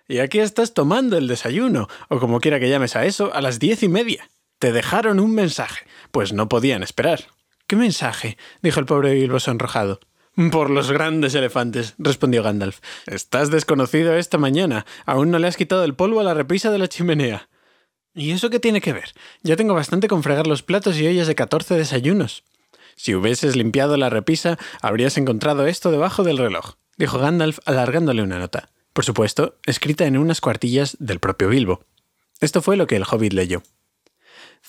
Y 0.07 0.21
aquí 0.21 0.39
estás 0.39 0.75
tomando 0.75 1.19
el 1.19 1.27
desayuno, 1.27 1.89
o 2.09 2.21
como 2.21 2.39
quiera 2.39 2.61
que 2.61 2.71
llames 2.71 2.95
a 2.95 3.05
eso, 3.05 3.35
a 3.35 3.41
las 3.41 3.59
diez 3.59 3.83
y 3.83 3.89
media. 3.89 4.31
Te 4.61 4.71
dejaron 4.71 5.19
un 5.19 5.35
mensaje, 5.35 5.85
pues 6.13 6.33
no 6.33 6.49
podían 6.49 6.85
esperar. 6.85 7.25
¿Qué 7.67 7.75
mensaje? 7.75 8.39
dijo 8.63 8.79
el 8.79 8.87
pobre 8.87 9.13
Bilbo 9.15 9.41
sonrojado. 9.41 9.99
Por 10.53 10.71
los 10.71 10.93
grandes 10.93 11.35
elefantes, 11.35 11.97
respondió 11.99 12.45
Gandalf. 12.45 12.79
Estás 13.07 13.51
desconocido 13.51 14.15
esta 14.15 14.39
mañana. 14.39 14.87
Aún 15.05 15.33
no 15.33 15.41
le 15.41 15.49
has 15.49 15.57
quitado 15.57 15.83
el 15.83 15.97
polvo 15.97 16.21
a 16.21 16.25
la 16.25 16.35
repisa 16.35 16.71
de 16.71 16.79
la 16.79 16.87
chimenea. 16.87 17.49
¿Y 18.15 18.31
eso 18.31 18.51
qué 18.51 18.61
tiene 18.61 18.81
que 18.81 18.93
ver? 18.93 19.15
Ya 19.43 19.57
tengo 19.57 19.75
bastante 19.75 20.07
con 20.07 20.23
fregar 20.23 20.47
los 20.47 20.63
platos 20.63 20.97
y 20.97 21.09
ollas 21.09 21.27
de 21.27 21.35
catorce 21.35 21.75
desayunos. 21.75 22.45
Si 22.99 23.15
hubieses 23.15 23.55
limpiado 23.55 23.97
la 23.97 24.11
repisa, 24.11 24.59
habrías 24.83 25.17
encontrado 25.19 25.69
esto 25.69 25.93
debajo 25.93 26.25
del 26.25 26.37
reloj, 26.37 26.75
dijo 26.97 27.19
Gandalf 27.19 27.61
alargándole 27.65 28.23
una 28.23 28.41
nota. 28.41 28.71
Por 28.93 29.05
supuesto, 29.05 29.57
escrita 29.67 30.05
en 30.07 30.19
unas 30.19 30.41
cuartillas 30.41 30.97
del 30.99 31.21
propio 31.21 31.49
Bilbo. 31.49 31.85
Esto 32.41 32.61
fue 32.61 32.77
lo 32.77 32.89
que 32.89 32.97
el 32.97 33.05
hobbit 33.09 33.35
leyó. 33.35 33.63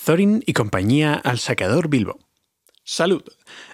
Thorin 0.05 0.43
y 0.45 0.53
compañía 0.53 1.15
al 1.15 1.39
saqueador 1.39 1.89
Bilbo. 1.89 2.19
Salud. 2.83 3.23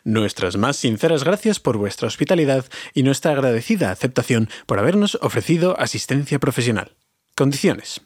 Nuestras 0.06 0.56
más 0.56 0.78
sinceras 0.78 1.26
gracias 1.26 1.60
por 1.60 1.78
vuestra 1.78 2.08
hospitalidad 2.08 2.66
y 2.94 3.04
nuestra 3.04 3.34
agradecida 3.34 3.92
aceptación 3.92 4.50
por 4.66 4.80
habernos 4.80 5.18
ofrecido 5.22 5.78
asistencia 5.78 6.40
profesional. 6.40 6.96
Condiciones. 7.36 8.00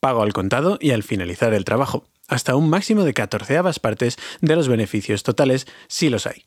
Pago 0.00 0.22
al 0.22 0.34
contado 0.34 0.76
y 0.82 0.90
al 0.90 1.02
finalizar 1.02 1.54
el 1.54 1.64
trabajo, 1.64 2.04
hasta 2.28 2.56
un 2.56 2.68
máximo 2.70 3.04
de 3.04 3.14
catorceavas 3.14 3.78
partes 3.78 4.18
de 4.40 4.56
los 4.56 4.68
beneficios 4.68 5.22
totales, 5.22 5.66
si 5.88 6.08
los 6.10 6.26
hay. 6.26 6.46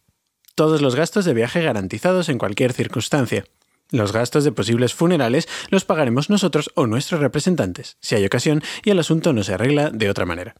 Todos 0.56 0.82
los 0.82 0.96
gastos 0.96 1.26
de 1.26 1.34
viaje 1.34 1.62
garantizados 1.62 2.30
en 2.30 2.38
cualquier 2.38 2.74
circunstancia. 2.74 3.46
Los 3.90 4.12
gastos 4.12 4.44
de 4.44 4.52
posibles 4.52 4.94
funerales 4.94 5.48
los 5.70 5.86
pagaremos 5.86 6.30
nosotros 6.30 6.72
o 6.76 6.88
nuestros 6.88 7.22
representantes, 7.22 7.98
si 8.02 8.16
hay 8.16 8.26
ocasión 8.26 8.62
y 8.84 8.90
el 8.90 9.00
asunto 9.00 9.34
no 9.34 9.44
se 9.44 9.54
arregla 9.54 9.92
de 9.92 10.10
otra 10.10 10.26
manera. 10.26 10.56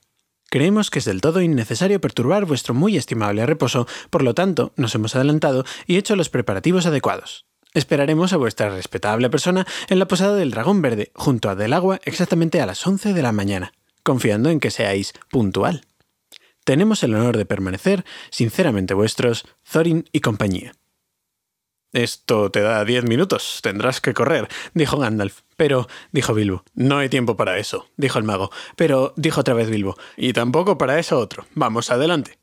Creemos 0.50 0.90
que 0.90 1.00
es 1.00 1.06
del 1.06 1.20
todo 1.20 1.42
innecesario 1.42 2.00
perturbar 2.00 2.46
vuestro 2.46 2.74
muy 2.74 2.96
estimable 2.96 3.46
reposo, 3.46 3.86
por 4.10 4.24
lo 4.24 4.34
tanto, 4.34 4.72
nos 4.78 4.96
hemos 4.96 5.16
adelantado 5.16 5.66
y 5.88 5.98
hecho 5.98 6.16
los 6.16 6.30
preparativos 6.30 6.86
adecuados. 6.86 7.46
Esperaremos 7.74 8.32
a 8.32 8.38
vuestra 8.38 8.70
respetable 8.70 9.30
persona 9.30 9.68
en 9.90 10.00
la 10.00 10.08
posada 10.08 10.36
del 10.36 10.52
Dragón 10.52 10.82
Verde, 10.82 11.12
junto 11.14 11.50
a 11.50 11.56
Del 11.56 11.74
Agua, 11.74 12.00
exactamente 12.06 12.62
a 12.62 12.66
las 12.66 12.88
11 12.88 13.14
de 13.14 13.22
la 13.22 13.34
mañana, 13.34 13.74
confiando 14.08 14.50
en 14.50 14.62
que 14.62 14.72
seáis 14.72 15.12
puntual. 15.30 15.84
Tenemos 16.64 17.04
el 17.04 17.14
honor 17.14 17.36
de 17.36 17.46
permanecer, 17.46 18.06
sinceramente 18.30 18.94
vuestros, 18.94 19.46
Thorin 19.70 20.06
y 20.14 20.22
compañía. 20.22 20.72
Esto 21.92 22.50
te 22.50 22.62
da 22.62 22.86
diez 22.86 23.04
minutos, 23.04 23.60
tendrás 23.62 24.00
que 24.00 24.14
correr, 24.14 24.48
dijo 24.74 24.98
Gandalf. 24.98 25.42
Pero, 25.58 25.90
dijo 26.14 26.34
Bilbo. 26.34 26.64
No 26.74 27.00
hay 27.00 27.10
tiempo 27.10 27.36
para 27.36 27.58
eso, 27.58 27.90
dijo 27.98 28.18
el 28.18 28.24
mago. 28.24 28.50
Pero, 28.78 29.14
dijo 29.18 29.42
otra 29.42 29.54
vez 29.54 29.70
Bilbo. 29.70 29.98
Y 30.16 30.32
tampoco 30.32 30.78
para 30.78 31.00
eso 31.00 31.20
otro. 31.20 31.46
Vamos 31.54 31.92
adelante. 31.92 32.40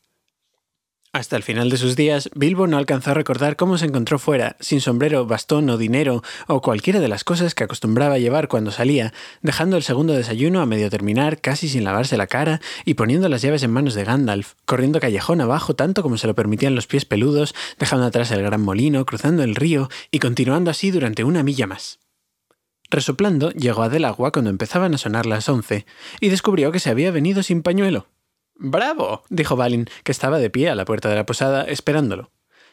Hasta 1.15 1.37
el 1.37 1.45
final 1.45 1.71
de 1.71 1.77
sus 1.77 1.95
días, 1.95 2.29
Bilbo 2.35 2.67
no 2.67 2.77
alcanzó 2.77 3.13
a 3.13 3.15
recordar 3.15 3.55
cómo 3.55 3.79
se 3.79 3.87
encontró 3.87 4.19
fuera, 4.19 4.57
sin 4.59 4.81
sombrero, 4.81 5.27
bastón 5.27 5.71
o 5.71 5.79
dinero, 5.79 6.25
o 6.49 6.61
cualquiera 6.61 6.99
de 6.99 7.07
las 7.07 7.23
cosas 7.23 7.55
que 7.55 7.63
acostumbraba 7.63 8.19
llevar 8.19 8.49
cuando 8.49 8.73
salía, 8.73 9.15
dejando 9.41 9.77
el 9.77 9.85
segundo 9.85 10.13
desayuno 10.13 10.61
a 10.61 10.67
medio 10.67 10.91
terminar, 10.91 11.41
casi 11.41 11.69
sin 11.69 11.85
lavarse 11.85 12.17
la 12.17 12.27
cara, 12.27 12.61
y 12.85 12.95
poniendo 12.95 13.29
las 13.29 13.43
llaves 13.43 13.63
en 13.63 13.71
manos 13.71 13.95
de 13.95 14.03
Gandalf, 14.03 14.55
corriendo 14.65 14.99
callejón 14.99 15.41
abajo 15.41 15.77
tanto 15.77 16.03
como 16.03 16.19
se 16.19 16.27
lo 16.27 16.35
permitían 16.35 16.75
los 16.75 16.89
pies 16.89 17.05
peludos, 17.05 17.55
dejando 17.79 18.07
atrás 18.07 18.33
el 18.33 18.43
gran 18.43 18.63
molino, 18.63 19.07
cruzando 19.07 19.45
el 19.45 19.55
río, 19.55 19.91
y 20.11 20.19
continuando 20.19 20.73
así 20.73 20.91
durante 20.91 21.23
una 21.23 21.45
milla 21.45 21.69
más. 21.69 22.01
Resoplando, 22.91 23.53
llegó 23.53 23.85
a 23.85 23.89
Del 23.89 24.05
Agua 24.05 24.33
cuando 24.33 24.51
empezaban 24.51 24.95
a 24.95 24.99
sonar 24.99 25.27
las 25.27 25.49
once, 25.49 25.87
y 26.19 26.31
descubrió 26.31 26.73
que 26.73 26.81
se 26.81 26.91
había 26.91 27.13
venido 27.13 27.45
sin 27.45 27.63
pañuelo. 27.63 28.09
¡Bravo! 28.57 29.23
dijo 29.29 29.57
Balin, 29.57 29.87
que 30.05 30.13
estaba 30.13 30.39
de 30.39 30.51
pie 30.51 30.71
a 30.71 30.75
la 30.75 30.85
puerta 30.85 31.09
de 31.09 31.17
la 31.17 31.27
posada 31.27 31.65
esperándolo. 31.65 32.31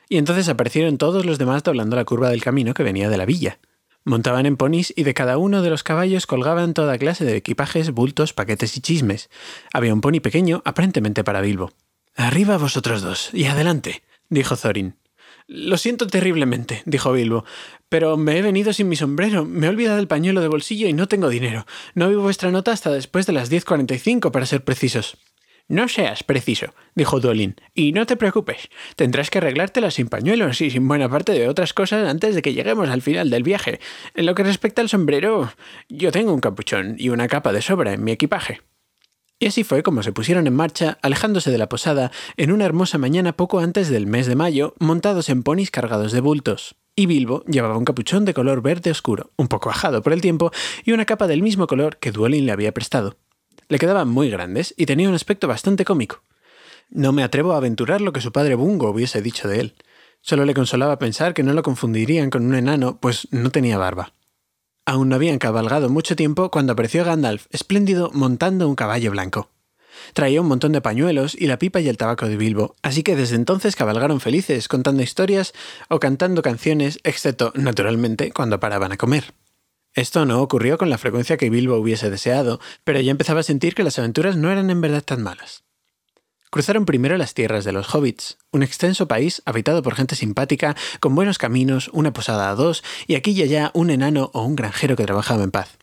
Y 0.10 0.18
entonces 0.18 0.50
aparecieron 0.50 0.98
todos 0.98 1.26
los 1.26 1.38
demás 1.38 1.64
doblando 1.64 1.96
la 1.96 2.06
curva 2.06 2.30
del 2.30 2.44
camino 2.44 2.74
que 2.74 2.84
venía 2.84 3.10
de 3.10 3.18
la 3.18 3.26
villa. 3.26 3.60
Montaban 4.04 4.46
en 4.46 4.58
ponis 4.58 4.94
y 4.96 5.04
de 5.04 5.14
cada 5.14 5.38
uno 5.38 5.62
de 5.62 5.70
los 5.70 5.84
caballos 5.84 6.26
colgaban 6.26 6.74
toda 6.74 6.98
clase 6.98 7.24
de 7.24 7.36
equipajes, 7.36 7.92
bultos, 7.92 8.34
paquetes 8.34 8.76
y 8.76 8.82
chismes. 8.82 9.30
Había 9.72 9.94
un 9.94 10.02
pony 10.02 10.20
pequeño, 10.22 10.62
aparentemente 10.66 11.24
para 11.24 11.42
Bilbo. 11.42 11.72
Arriba 12.16 12.58
vosotros 12.58 13.02
dos, 13.02 13.30
y 13.32 13.46
adelante, 13.46 14.04
dijo 14.30 14.58
Thorin. 14.58 14.96
Lo 15.48 15.78
siento 15.78 16.08
terriblemente, 16.08 16.82
dijo 16.86 17.12
Bilbo, 17.12 17.46
pero 17.90 18.18
me 18.18 18.38
he 18.38 18.42
venido 18.42 18.74
sin 18.74 18.90
mi 18.90 18.96
sombrero, 18.96 19.46
me 19.46 19.68
he 19.68 19.70
olvidado 19.70 20.00
el 20.00 20.08
pañuelo 20.08 20.42
de 20.42 20.48
bolsillo 20.48 20.88
y 20.88 20.94
no 20.94 21.08
tengo 21.08 21.30
dinero. 21.30 21.66
No 21.94 22.10
vi 22.10 22.16
vuestra 22.16 22.52
nota 22.52 22.72
hasta 22.72 22.92
después 22.92 23.26
de 23.28 23.34
las 23.34 23.52
10.45, 23.52 24.32
para 24.32 24.46
ser 24.46 24.64
precisos. 24.64 25.18
No 25.68 25.88
seas 25.88 26.24
preciso, 26.24 26.74
dijo 26.96 27.20
Duolin, 27.20 27.56
y 27.74 27.92
no 27.94 28.06
te 28.06 28.18
preocupes, 28.18 28.70
tendrás 28.96 29.30
que 29.30 29.38
arreglártela 29.38 29.92
sin 29.92 30.08
pañuelos 30.08 30.62
y 30.62 30.70
sin 30.70 30.88
buena 30.88 31.10
parte 31.10 31.32
de 31.32 31.48
otras 31.48 31.74
cosas 31.74 32.08
antes 32.10 32.36
de 32.36 32.42
que 32.42 32.54
lleguemos 32.54 32.90
al 32.90 33.02
final 33.02 33.30
del 33.30 33.44
viaje. 33.44 33.80
En 34.14 34.26
lo 34.26 34.36
que 34.36 34.44
respecta 34.44 34.82
al 34.82 34.90
sombrero, 34.90 35.52
yo 35.90 36.12
tengo 36.12 36.34
un 36.34 36.42
capuchón 36.42 36.96
y 36.98 37.10
una 37.10 37.28
capa 37.28 37.54
de 37.54 37.62
sobra 37.62 37.94
en 37.94 38.04
mi 38.04 38.12
equipaje. 38.12 38.62
Y 39.42 39.48
así 39.48 39.64
fue 39.64 39.82
como 39.82 40.04
se 40.04 40.12
pusieron 40.12 40.46
en 40.46 40.56
marcha, 40.56 41.00
alejándose 41.02 41.50
de 41.50 41.58
la 41.58 41.68
posada, 41.68 42.12
en 42.38 42.52
una 42.52 42.66
hermosa 42.66 43.00
mañana 43.00 43.36
poco 43.36 43.60
antes 43.60 43.90
del 43.90 44.06
mes 44.06 44.28
de 44.28 44.36
mayo, 44.36 44.76
montados 44.78 45.30
en 45.30 45.42
ponis 45.42 45.72
cargados 45.72 46.12
de 46.12 46.22
bultos. 46.22 46.76
Y 46.96 47.08
Bilbo 47.08 47.44
llevaba 47.46 47.78
un 47.78 47.86
capuchón 47.86 48.24
de 48.24 48.36
color 48.36 48.62
verde 48.62 48.92
oscuro, 48.92 49.32
un 49.38 49.48
poco 49.48 49.72
ajado 49.72 50.04
por 50.04 50.14
el 50.14 50.22
tiempo, 50.22 50.52
y 50.84 50.92
una 50.92 51.06
capa 51.06 51.26
del 51.26 51.42
mismo 51.42 51.66
color 51.66 51.98
que 51.98 52.12
Duolin 52.12 52.46
le 52.46 52.52
había 52.52 52.72
prestado. 52.72 53.18
Le 53.72 53.80
quedaban 53.80 54.10
muy 54.10 54.30
grandes 54.30 54.74
y 54.76 54.86
tenía 54.86 55.08
un 55.08 55.16
aspecto 55.16 55.48
bastante 55.48 55.86
cómico. 55.86 56.24
No 56.90 57.14
me 57.14 57.24
atrevo 57.24 57.54
a 57.54 57.56
aventurar 57.56 58.02
lo 58.02 58.12
que 58.12 58.20
su 58.20 58.34
padre 58.34 58.56
Bungo 58.56 58.90
hubiese 58.90 59.22
dicho 59.22 59.48
de 59.48 59.62
él. 59.62 59.76
Solo 60.20 60.44
le 60.44 60.54
consolaba 60.54 61.00
pensar 61.00 61.34
que 61.34 61.42
no 61.42 61.54
lo 61.54 61.64
confundirían 61.64 62.30
con 62.30 62.46
un 62.46 62.54
enano, 62.54 63.00
pues 63.00 63.30
no 63.32 63.50
tenía 63.50 63.78
barba. 63.78 64.12
Aún 64.86 65.08
no 65.08 65.16
habían 65.16 65.40
cabalgado 65.40 65.88
mucho 65.88 66.18
tiempo 66.18 66.52
cuando 66.52 66.74
apareció 66.74 67.06
Gandalf, 67.06 67.46
espléndido, 67.50 68.12
montando 68.14 68.68
un 68.68 68.76
caballo 68.76 69.10
blanco. 69.10 69.52
Traía 70.12 70.42
un 70.42 70.50
montón 70.50 70.74
de 70.74 70.82
pañuelos 70.82 71.34
y 71.34 71.48
la 71.48 71.58
pipa 71.58 71.80
y 71.80 71.88
el 71.88 71.96
tabaco 71.96 72.28
de 72.28 72.36
Bilbo, 72.36 72.76
así 72.82 73.04
que 73.04 73.16
desde 73.16 73.38
entonces 73.38 73.78
cabalgaron 73.78 74.20
felices, 74.20 74.68
contando 74.68 75.02
historias 75.02 75.54
o 75.88 76.02
cantando 76.02 76.42
canciones, 76.42 77.00
excepto, 77.06 77.54
naturalmente, 77.56 78.34
cuando 78.34 78.60
paraban 78.60 78.92
a 78.92 78.98
comer. 78.98 79.34
Esto 79.94 80.26
no 80.26 80.42
ocurrió 80.42 80.78
con 80.78 80.90
la 80.90 80.98
frecuencia 80.98 81.36
que 81.36 81.50
Bilbo 81.50 81.76
hubiese 81.76 82.10
deseado, 82.10 82.62
pero 82.84 83.02
ya 83.02 83.12
empezaba 83.12 83.42
a 83.42 83.44
sentir 83.44 83.76
que 83.76 83.84
las 83.84 84.00
aventuras 84.00 84.38
no 84.38 84.50
eran 84.50 84.70
en 84.70 84.80
verdad 84.80 85.04
tan 85.04 85.22
malas. 85.22 85.64
Cruzaron 86.50 86.86
primero 86.86 87.18
las 87.18 87.34
tierras 87.34 87.64
de 87.64 87.72
los 87.72 87.94
hobbits, 87.94 88.38
un 88.52 88.64
extenso 88.64 89.08
país 89.08 89.42
habitado 89.46 89.82
por 89.82 89.96
gente 89.96 90.16
simpática, 90.16 90.76
con 91.00 91.16
buenos 91.16 91.38
caminos, 91.38 91.90
una 91.94 92.14
posada 92.14 92.50
a 92.50 92.56
dos 92.56 92.84
y 93.08 93.16
aquí 93.16 93.32
y 93.32 93.44
allá 93.44 93.72
un 93.74 93.90
enano 93.90 94.32
o 94.34 94.44
un 94.44 94.56
granjero 94.56 94.96
que 94.96 95.06
trabajaba 95.06 95.44
en 95.44 95.52
paz. 95.52 95.78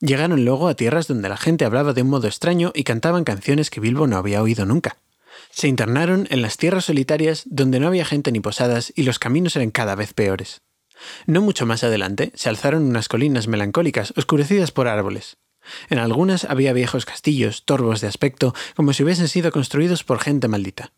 Llegaron 0.00 0.44
luego 0.44 0.68
a 0.68 0.74
tierras 0.74 1.06
donde 1.06 1.28
la 1.28 1.36
gente 1.36 1.64
hablaba 1.64 1.92
de 1.92 2.02
un 2.02 2.10
modo 2.10 2.26
extraño 2.26 2.72
y 2.74 2.84
cantaban 2.84 3.24
canciones 3.24 3.70
que 3.70 3.80
Bilbo 3.80 4.06
no 4.06 4.16
había 4.16 4.42
oído 4.42 4.66
nunca. 4.66 4.96
Se 5.50 5.68
internaron 5.68 6.26
en 6.30 6.42
las 6.42 6.56
tierras 6.56 6.86
solitarias 6.86 7.44
donde 7.46 7.78
no 7.78 7.86
había 7.86 8.04
gente 8.04 8.32
ni 8.32 8.40
posadas 8.40 8.92
y 8.96 9.04
los 9.04 9.18
caminos 9.18 9.54
eran 9.56 9.70
cada 9.70 9.94
vez 9.94 10.12
peores. 10.12 10.60
No 11.26 11.40
mucho 11.40 11.66
más 11.66 11.84
adelante 11.84 12.32
se 12.34 12.48
alzaron 12.48 12.84
unas 12.84 13.08
colinas 13.08 13.48
melancólicas 13.48 14.12
oscurecidas 14.16 14.70
por 14.70 14.88
árboles. 14.88 15.36
En 15.88 15.98
algunas 15.98 16.44
había 16.44 16.72
viejos 16.72 17.06
castillos, 17.06 17.64
torvos 17.64 18.00
de 18.00 18.08
aspecto, 18.08 18.54
como 18.76 18.92
si 18.92 19.02
hubiesen 19.02 19.28
sido 19.28 19.50
construidos 19.50 20.04
por 20.04 20.18
gente 20.20 20.48
maldita. 20.48 20.92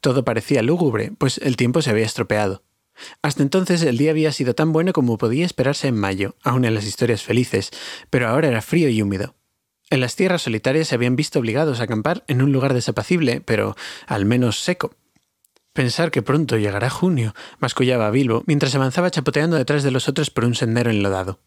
Todo 0.00 0.24
parecía 0.24 0.62
lúgubre, 0.62 1.12
pues 1.18 1.38
el 1.38 1.56
tiempo 1.56 1.82
se 1.82 1.90
había 1.90 2.06
estropeado. 2.06 2.62
Hasta 3.22 3.42
entonces 3.42 3.82
el 3.82 3.98
día 3.98 4.12
había 4.12 4.30
sido 4.32 4.54
tan 4.54 4.72
bueno 4.72 4.92
como 4.92 5.18
podía 5.18 5.44
esperarse 5.44 5.88
en 5.88 5.96
mayo, 5.96 6.36
aun 6.42 6.64
en 6.64 6.74
las 6.74 6.84
historias 6.84 7.22
felices, 7.22 7.70
pero 8.08 8.28
ahora 8.28 8.48
era 8.48 8.62
frío 8.62 8.88
y 8.88 9.02
húmedo. 9.02 9.34
En 9.90 10.00
las 10.00 10.16
tierras 10.16 10.42
solitarias 10.42 10.88
se 10.88 10.94
habían 10.94 11.16
visto 11.16 11.38
obligados 11.40 11.80
a 11.80 11.84
acampar 11.84 12.24
en 12.28 12.40
un 12.40 12.52
lugar 12.52 12.72
desapacible, 12.72 13.40
pero 13.40 13.76
al 14.06 14.24
menos 14.24 14.60
seco. 14.60 14.94
Pensar 15.74 16.12
que 16.12 16.22
pronto 16.22 16.56
llegará 16.56 16.88
junio, 16.88 17.34
mascullaba 17.58 18.08
Bilbo 18.12 18.44
mientras 18.46 18.76
avanzaba 18.76 19.10
chapoteando 19.10 19.56
detrás 19.56 19.82
de 19.82 19.90
los 19.90 20.08
otros 20.08 20.30
por 20.30 20.44
un 20.44 20.54
sendero 20.54 20.88
enlodado. 20.88 21.40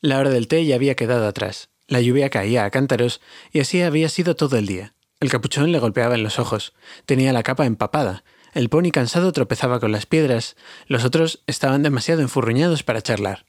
La 0.00 0.18
hora 0.18 0.30
del 0.30 0.48
té 0.48 0.66
ya 0.66 0.74
había 0.74 0.96
quedado 0.96 1.26
atrás. 1.28 1.70
La 1.86 2.00
lluvia 2.00 2.30
caía 2.30 2.64
a 2.64 2.70
cántaros 2.70 3.20
y 3.52 3.60
así 3.60 3.80
había 3.80 4.08
sido 4.08 4.34
todo 4.34 4.56
el 4.56 4.66
día. 4.66 4.94
El 5.20 5.30
capuchón 5.30 5.70
le 5.70 5.78
golpeaba 5.78 6.16
en 6.16 6.24
los 6.24 6.40
ojos, 6.40 6.74
tenía 7.06 7.32
la 7.32 7.44
capa 7.44 7.64
empapada, 7.64 8.24
el 8.54 8.68
pony 8.68 8.90
cansado 8.92 9.30
tropezaba 9.32 9.78
con 9.78 9.92
las 9.92 10.04
piedras, 10.04 10.56
los 10.88 11.04
otros 11.04 11.44
estaban 11.46 11.84
demasiado 11.84 12.22
enfurruñados 12.22 12.82
para 12.82 13.02
charlar. 13.02 13.46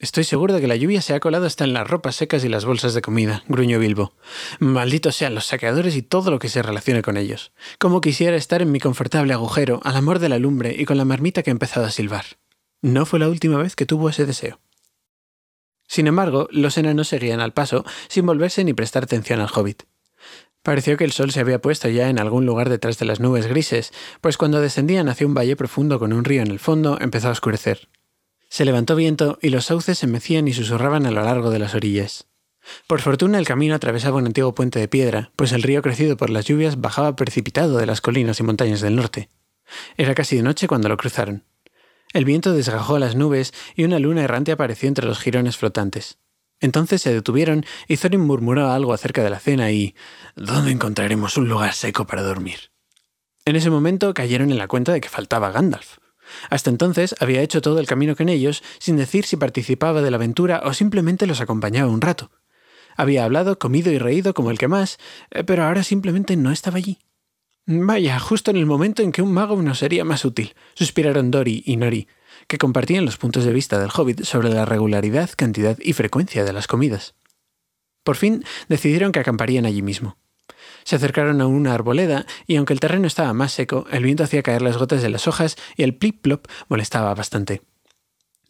Estoy 0.00 0.24
seguro 0.24 0.54
de 0.54 0.62
que 0.62 0.66
la 0.66 0.76
lluvia 0.76 1.02
se 1.02 1.12
ha 1.12 1.20
colado 1.20 1.44
hasta 1.44 1.64
en 1.64 1.74
las 1.74 1.86
ropas 1.86 2.16
secas 2.16 2.42
y 2.42 2.48
las 2.48 2.64
bolsas 2.64 2.94
de 2.94 3.02
comida, 3.02 3.44
gruñó 3.48 3.78
Bilbo. 3.78 4.14
Malditos 4.58 5.14
sean 5.14 5.34
los 5.34 5.44
saqueadores 5.44 5.94
y 5.94 6.00
todo 6.00 6.30
lo 6.30 6.38
que 6.38 6.48
se 6.48 6.62
relacione 6.62 7.02
con 7.02 7.18
ellos. 7.18 7.52
Como 7.78 8.00
quisiera 8.00 8.34
estar 8.34 8.62
en 8.62 8.72
mi 8.72 8.80
confortable 8.80 9.34
agujero, 9.34 9.78
al 9.84 9.96
amor 9.96 10.18
de 10.18 10.30
la 10.30 10.38
lumbre 10.38 10.74
y 10.76 10.86
con 10.86 10.96
la 10.96 11.04
marmita 11.04 11.42
que 11.42 11.50
ha 11.50 11.52
empezado 11.52 11.84
a 11.84 11.90
silbar. 11.90 12.24
No 12.80 13.04
fue 13.04 13.18
la 13.18 13.28
última 13.28 13.58
vez 13.58 13.76
que 13.76 13.84
tuvo 13.84 14.08
ese 14.08 14.24
deseo. 14.24 14.58
Sin 15.86 16.06
embargo, 16.06 16.48
los 16.50 16.78
enanos 16.78 17.08
seguían 17.08 17.40
al 17.40 17.52
paso, 17.52 17.84
sin 18.08 18.24
volverse 18.24 18.64
ni 18.64 18.72
prestar 18.72 19.02
atención 19.04 19.40
al 19.40 19.50
hobbit. 19.54 19.82
Pareció 20.62 20.96
que 20.96 21.04
el 21.04 21.12
sol 21.12 21.30
se 21.30 21.40
había 21.40 21.60
puesto 21.60 21.90
ya 21.90 22.08
en 22.08 22.18
algún 22.18 22.46
lugar 22.46 22.70
detrás 22.70 22.98
de 22.98 23.04
las 23.04 23.20
nubes 23.20 23.46
grises, 23.48 23.92
pues 24.22 24.38
cuando 24.38 24.62
descendían 24.62 25.10
hacia 25.10 25.26
un 25.26 25.34
valle 25.34 25.56
profundo 25.56 25.98
con 25.98 26.14
un 26.14 26.24
río 26.24 26.40
en 26.40 26.50
el 26.50 26.58
fondo 26.58 26.96
empezó 27.02 27.28
a 27.28 27.32
oscurecer. 27.32 27.90
Se 28.50 28.64
levantó 28.64 28.96
viento 28.96 29.38
y 29.40 29.50
los 29.50 29.66
sauces 29.66 29.96
se 29.96 30.08
mecían 30.08 30.48
y 30.48 30.52
susurraban 30.52 31.06
a 31.06 31.12
lo 31.12 31.22
largo 31.22 31.50
de 31.50 31.60
las 31.60 31.76
orillas. 31.76 32.26
Por 32.88 33.00
fortuna 33.00 33.38
el 33.38 33.46
camino 33.46 33.76
atravesaba 33.76 34.16
un 34.16 34.26
antiguo 34.26 34.56
puente 34.56 34.80
de 34.80 34.88
piedra, 34.88 35.30
pues 35.36 35.52
el 35.52 35.62
río 35.62 35.82
crecido 35.82 36.16
por 36.16 36.30
las 36.30 36.46
lluvias 36.46 36.80
bajaba 36.80 37.14
precipitado 37.14 37.78
de 37.78 37.86
las 37.86 38.00
colinas 38.00 38.40
y 38.40 38.42
montañas 38.42 38.80
del 38.80 38.96
norte. 38.96 39.28
Era 39.96 40.16
casi 40.16 40.34
de 40.34 40.42
noche 40.42 40.66
cuando 40.66 40.88
lo 40.88 40.96
cruzaron. 40.96 41.44
El 42.12 42.24
viento 42.24 42.52
desgajó 42.52 42.98
las 42.98 43.14
nubes 43.14 43.54
y 43.76 43.84
una 43.84 44.00
luna 44.00 44.24
errante 44.24 44.50
apareció 44.50 44.88
entre 44.88 45.06
los 45.06 45.20
jirones 45.20 45.56
flotantes. 45.56 46.18
Entonces 46.58 47.00
se 47.02 47.14
detuvieron 47.14 47.64
y 47.86 47.98
Thorin 47.98 48.20
murmuró 48.20 48.68
algo 48.70 48.92
acerca 48.92 49.22
de 49.22 49.30
la 49.30 49.38
cena 49.38 49.70
y 49.70 49.94
¿Dónde 50.34 50.72
encontraremos 50.72 51.36
un 51.36 51.48
lugar 51.48 51.72
seco 51.72 52.04
para 52.04 52.22
dormir? 52.22 52.72
En 53.44 53.54
ese 53.54 53.70
momento 53.70 54.12
cayeron 54.12 54.50
en 54.50 54.58
la 54.58 54.66
cuenta 54.66 54.92
de 54.92 55.00
que 55.00 55.08
faltaba 55.08 55.52
Gandalf. 55.52 55.98
Hasta 56.48 56.70
entonces 56.70 57.14
había 57.20 57.42
hecho 57.42 57.60
todo 57.60 57.78
el 57.78 57.86
camino 57.86 58.16
con 58.16 58.28
ellos 58.28 58.62
sin 58.78 58.96
decir 58.96 59.24
si 59.24 59.36
participaba 59.36 60.02
de 60.02 60.10
la 60.10 60.16
aventura 60.16 60.62
o 60.64 60.72
simplemente 60.72 61.26
los 61.26 61.40
acompañaba 61.40 61.90
un 61.90 62.00
rato. 62.00 62.30
Había 62.96 63.24
hablado, 63.24 63.58
comido 63.58 63.90
y 63.90 63.98
reído 63.98 64.34
como 64.34 64.50
el 64.50 64.58
que 64.58 64.68
más, 64.68 64.98
eh, 65.30 65.44
pero 65.44 65.64
ahora 65.64 65.82
simplemente 65.82 66.36
no 66.36 66.50
estaba 66.50 66.76
allí. 66.76 66.98
Vaya, 67.66 68.18
justo 68.18 68.50
en 68.50 68.56
el 68.56 68.66
momento 68.66 69.02
en 69.02 69.12
que 69.12 69.22
un 69.22 69.32
mago 69.32 69.60
nos 69.62 69.78
sería 69.78 70.04
más 70.04 70.24
útil, 70.24 70.54
suspiraron 70.74 71.30
Dori 71.30 71.62
y 71.64 71.76
Nori, 71.76 72.08
que 72.48 72.58
compartían 72.58 73.04
los 73.04 73.16
puntos 73.16 73.44
de 73.44 73.52
vista 73.52 73.78
del 73.78 73.90
hobbit 73.94 74.24
sobre 74.24 74.50
la 74.50 74.64
regularidad, 74.64 75.30
cantidad 75.36 75.78
y 75.80 75.92
frecuencia 75.92 76.44
de 76.44 76.52
las 76.52 76.66
comidas. 76.66 77.14
Por 78.02 78.16
fin 78.16 78.44
decidieron 78.68 79.12
que 79.12 79.20
acamparían 79.20 79.66
allí 79.66 79.82
mismo. 79.82 80.16
Se 80.84 80.96
acercaron 80.96 81.40
a 81.40 81.46
una 81.46 81.74
arboleda 81.74 82.26
y 82.46 82.56
aunque 82.56 82.72
el 82.72 82.80
terreno 82.80 83.06
estaba 83.06 83.32
más 83.32 83.52
seco, 83.52 83.86
el 83.90 84.04
viento 84.04 84.24
hacía 84.24 84.42
caer 84.42 84.62
las 84.62 84.76
gotas 84.76 85.02
de 85.02 85.10
las 85.10 85.28
hojas 85.28 85.56
y 85.76 85.82
el 85.82 85.96
plip-plop 85.96 86.46
molestaba 86.68 87.14
bastante. 87.14 87.62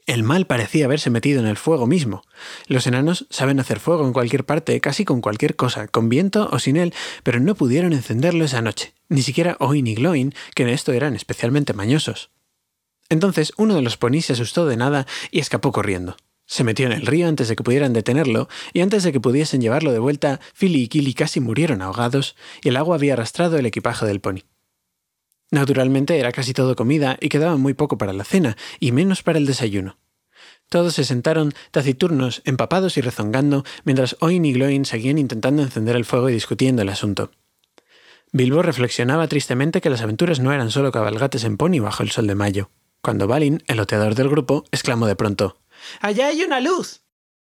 El 0.07 0.24
mal 0.24 0.47
parecía 0.47 0.87
haberse 0.87 1.09
metido 1.09 1.41
en 1.41 1.47
el 1.47 1.57
fuego 1.57 1.87
mismo. 1.87 2.22
Los 2.66 2.87
enanos 2.87 3.26
saben 3.31 3.61
hacer 3.61 3.78
fuego 3.78 4.05
en 4.05 4.12
cualquier 4.12 4.45
parte, 4.45 4.81
casi 4.81 5.05
con 5.05 5.20
cualquier 5.20 5.55
cosa, 5.55 5.87
con 5.87 6.09
viento 6.09 6.49
o 6.51 6.59
sin 6.59 6.76
él, 6.76 6.93
pero 7.22 7.39
no 7.39 7.55
pudieron 7.55 7.93
encenderlo 7.93 8.45
esa 8.45 8.61
noche. 8.61 8.95
Ni 9.09 9.22
siquiera 9.22 9.57
Oin 9.61 9.87
y 9.87 9.95
Gloin, 9.95 10.35
que 10.55 10.64
en 10.64 10.70
esto 10.70 10.93
eran 10.93 11.14
especialmente 11.14 11.74
mañosos. 11.74 12.31
Entonces 13.09 13.53
uno 13.57 13.74
de 13.74 13.83
los 13.83 13.97
ponis 13.97 14.26
se 14.26 14.33
asustó 14.33 14.66
de 14.66 14.76
nada 14.76 15.07
y 15.31 15.41
escapó 15.41 15.70
corriendo. 15.70 16.16
Se 16.51 16.64
metió 16.64 16.86
en 16.86 16.90
el 16.90 17.07
río 17.07 17.28
antes 17.28 17.46
de 17.46 17.55
que 17.55 17.62
pudieran 17.62 17.92
detenerlo, 17.92 18.48
y 18.72 18.80
antes 18.80 19.05
de 19.05 19.12
que 19.12 19.20
pudiesen 19.20 19.61
llevarlo 19.61 19.92
de 19.92 20.01
vuelta, 20.01 20.40
Philly 20.53 20.82
y 20.82 20.88
Killy 20.88 21.14
casi 21.14 21.38
murieron 21.38 21.80
ahogados, 21.80 22.34
y 22.61 22.70
el 22.70 22.76
agua 22.76 22.96
había 22.96 23.12
arrastrado 23.12 23.57
el 23.57 23.66
equipaje 23.66 24.05
del 24.05 24.18
pony. 24.18 24.40
Naturalmente 25.53 26.18
era 26.18 26.32
casi 26.32 26.53
todo 26.53 26.74
comida 26.74 27.16
y 27.20 27.28
quedaba 27.28 27.57
muy 27.57 27.74
poco 27.74 27.98
para 27.98 28.12
la 28.12 28.24
cena, 28.24 28.57
y 28.80 28.90
menos 28.90 29.22
para 29.22 29.38
el 29.38 29.46
desayuno. 29.46 29.96
Todos 30.68 30.94
se 30.94 31.05
sentaron 31.05 31.55
taciturnos, 31.70 32.42
empapados 32.44 32.96
y 32.96 33.01
rezongando, 33.01 33.64
mientras 33.84 34.16
Oin 34.18 34.44
y 34.44 34.53
Gloin 34.53 34.84
seguían 34.86 35.18
intentando 35.18 35.62
encender 35.62 35.94
el 35.94 36.05
fuego 36.05 36.30
y 36.30 36.32
discutiendo 36.32 36.82
el 36.82 36.88
asunto. 36.88 37.30
Bilbo 38.32 38.62
reflexionaba 38.62 39.28
tristemente 39.28 39.80
que 39.80 39.90
las 39.90 40.03
aventuras 40.03 40.40
no 40.40 40.53
eran 40.53 40.72
solo 40.72 40.90
cabalgates 40.90 41.44
en 41.44 41.57
pony 41.57 41.78
bajo 41.78 42.03
el 42.03 42.11
sol 42.11 42.26
de 42.26 42.34
mayo, 42.34 42.70
cuando 43.03 43.28
Balin, 43.28 43.62
el 43.68 43.78
oteador 43.78 44.16
del 44.16 44.28
grupo, 44.28 44.64
exclamó 44.72 45.07
de 45.07 45.14
pronto 45.14 45.61
¡Allá 46.01 46.28
hay 46.28 46.43
una 46.43 46.61
luz! 46.61 47.03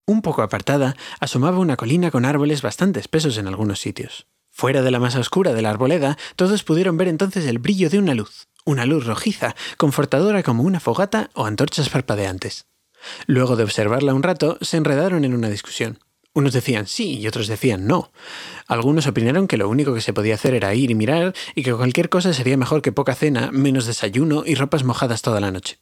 Un 0.08 0.22
poco 0.22 0.44
apartada, 0.44 0.96
asomaba 1.20 1.60
una 1.60 1.78
colina 1.78 2.12
con 2.12 2.26
árboles 2.26 2.62
bastante 2.62 3.00
espesos 3.00 3.38
en 3.38 3.48
algunos 3.48 3.80
sitios. 3.80 4.28
Fuera 4.52 4.82
de 4.82 4.92
la 4.92 5.00
masa 5.00 5.20
oscura 5.20 5.54
de 5.54 5.62
la 5.62 5.72
arboleda, 5.72 6.18
todos 6.36 6.64
pudieron 6.64 6.96
ver 6.96 7.08
entonces 7.08 7.46
el 7.46 7.60
brillo 7.60 7.90
de 7.90 8.00
una 8.00 8.14
luz, 8.14 8.48
una 8.66 8.86
luz 8.86 9.06
rojiza, 9.06 9.56
confortadora 9.78 10.44
como 10.44 10.64
una 10.64 10.80
fogata 10.80 11.30
o 11.34 11.46
antorchas 11.46 11.90
parpadeantes. 11.90 12.66
Luego 13.26 13.56
de 13.56 13.64
observarla 13.64 14.14
un 14.14 14.24
rato, 14.24 14.58
se 14.62 14.78
enredaron 14.78 15.26
en 15.26 15.34
una 15.34 15.50
discusión. 15.50 16.00
Unos 16.34 16.54
decían 16.54 16.86
sí 16.86 17.18
y 17.18 17.28
otros 17.28 17.48
decían 17.48 17.88
no. 17.88 18.12
Algunos 18.68 19.08
opinaron 19.08 19.48
que 19.48 19.58
lo 19.58 19.70
único 19.70 19.94
que 19.94 20.02
se 20.02 20.14
podía 20.14 20.36
hacer 20.36 20.54
era 20.54 20.76
ir 20.76 20.92
y 20.92 20.96
mirar 20.96 21.34
y 21.56 21.64
que 21.64 21.74
cualquier 21.74 22.10
cosa 22.10 22.34
sería 22.34 22.58
mejor 22.58 22.82
que 22.82 22.92
poca 22.92 23.16
cena, 23.16 23.52
menos 23.52 23.86
desayuno 23.86 24.44
y 24.46 24.56
ropas 24.56 24.84
mojadas 24.84 25.22
toda 25.22 25.40
la 25.40 25.52
noche. 25.52 25.80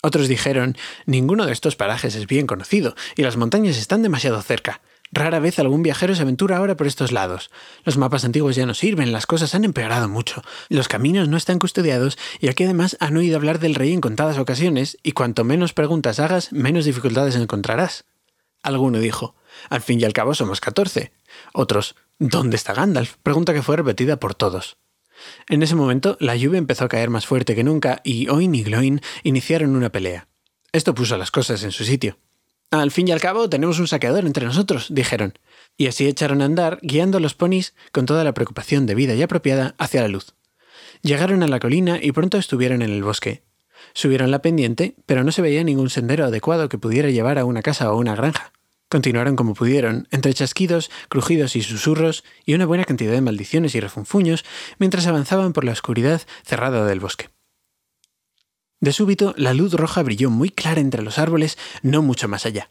Otros 0.00 0.28
dijeron 0.28 0.76
ninguno 1.06 1.44
de 1.44 1.52
estos 1.52 1.74
parajes 1.74 2.14
es 2.14 2.26
bien 2.26 2.46
conocido 2.46 2.94
y 3.16 3.22
las 3.22 3.36
montañas 3.36 3.76
están 3.76 4.02
demasiado 4.02 4.40
cerca. 4.42 4.80
Rara 5.10 5.40
vez 5.40 5.58
algún 5.58 5.82
viajero 5.82 6.14
se 6.14 6.22
aventura 6.22 6.58
ahora 6.58 6.76
por 6.76 6.86
estos 6.86 7.12
lados. 7.12 7.50
Los 7.84 7.96
mapas 7.96 8.24
antiguos 8.24 8.56
ya 8.56 8.66
no 8.66 8.74
sirven, 8.74 9.10
las 9.10 9.26
cosas 9.26 9.54
han 9.54 9.64
empeorado 9.64 10.08
mucho, 10.08 10.42
los 10.68 10.86
caminos 10.86 11.28
no 11.28 11.36
están 11.36 11.58
custodiados 11.58 12.18
y 12.40 12.48
aquí 12.48 12.64
además 12.64 12.96
han 13.00 13.16
oído 13.16 13.36
hablar 13.36 13.58
del 13.58 13.74
rey 13.74 13.92
en 13.92 14.00
contadas 14.00 14.38
ocasiones 14.38 14.98
y 15.02 15.12
cuanto 15.12 15.44
menos 15.44 15.72
preguntas 15.72 16.20
hagas, 16.20 16.52
menos 16.52 16.84
dificultades 16.84 17.36
encontrarás. 17.36 18.04
Alguno 18.62 18.98
dijo, 18.98 19.34
al 19.70 19.80
fin 19.80 20.00
y 20.00 20.04
al 20.04 20.12
cabo 20.12 20.34
somos 20.34 20.60
catorce. 20.60 21.12
Otros, 21.54 21.96
¿dónde 22.18 22.56
está 22.56 22.74
Gandalf? 22.74 23.16
Pregunta 23.22 23.54
que 23.54 23.62
fue 23.62 23.76
repetida 23.76 24.20
por 24.20 24.34
todos. 24.34 24.76
En 25.48 25.62
ese 25.62 25.74
momento, 25.74 26.16
la 26.20 26.36
lluvia 26.36 26.58
empezó 26.58 26.84
a 26.84 26.88
caer 26.88 27.10
más 27.10 27.26
fuerte 27.26 27.54
que 27.54 27.64
nunca 27.64 28.00
y 28.04 28.28
Oin 28.28 28.54
y 28.54 28.62
Gloin 28.62 29.00
iniciaron 29.22 29.76
una 29.76 29.90
pelea. 29.90 30.28
Esto 30.72 30.94
puso 30.94 31.16
las 31.16 31.30
cosas 31.30 31.62
en 31.64 31.72
su 31.72 31.84
sitio. 31.84 32.18
Al 32.70 32.90
fin 32.90 33.08
y 33.08 33.12
al 33.12 33.20
cabo 33.20 33.48
tenemos 33.48 33.78
un 33.78 33.88
saqueador 33.88 34.26
entre 34.26 34.44
nosotros, 34.44 34.88
dijeron, 34.90 35.38
y 35.78 35.86
así 35.86 36.06
echaron 36.06 36.42
a 36.42 36.44
andar, 36.44 36.78
guiando 36.82 37.18
los 37.18 37.34
ponis 37.34 37.74
con 37.92 38.04
toda 38.04 38.24
la 38.24 38.34
preocupación 38.34 38.84
debida 38.84 39.14
y 39.14 39.22
apropiada 39.22 39.74
hacia 39.78 40.02
la 40.02 40.08
luz. 40.08 40.34
Llegaron 41.00 41.42
a 41.42 41.48
la 41.48 41.60
colina 41.60 41.98
y 42.02 42.12
pronto 42.12 42.36
estuvieron 42.36 42.82
en 42.82 42.90
el 42.90 43.02
bosque. 43.02 43.42
Subieron 43.94 44.30
la 44.30 44.42
pendiente, 44.42 44.96
pero 45.06 45.24
no 45.24 45.32
se 45.32 45.40
veía 45.40 45.64
ningún 45.64 45.88
sendero 45.88 46.26
adecuado 46.26 46.68
que 46.68 46.78
pudiera 46.78 47.08
llevar 47.08 47.38
a 47.38 47.46
una 47.46 47.62
casa 47.62 47.90
o 47.90 47.96
una 47.96 48.14
granja. 48.14 48.52
Continuaron 48.88 49.36
como 49.36 49.54
pudieron, 49.54 50.08
entre 50.10 50.32
chasquidos, 50.32 50.90
crujidos 51.08 51.56
y 51.56 51.62
susurros, 51.62 52.24
y 52.46 52.54
una 52.54 52.66
buena 52.66 52.84
cantidad 52.84 53.12
de 53.12 53.20
maldiciones 53.20 53.74
y 53.74 53.80
refunfuños, 53.80 54.44
mientras 54.78 55.06
avanzaban 55.06 55.52
por 55.52 55.64
la 55.64 55.72
oscuridad 55.72 56.22
cerrada 56.44 56.86
del 56.86 57.00
bosque. 57.00 57.28
De 58.80 58.92
súbito, 58.92 59.34
la 59.36 59.54
luz 59.54 59.74
roja 59.74 60.02
brilló 60.02 60.30
muy 60.30 60.50
clara 60.50 60.80
entre 60.80 61.02
los 61.02 61.18
árboles, 61.18 61.58
no 61.82 62.00
mucho 62.00 62.28
más 62.28 62.46
allá. 62.46 62.70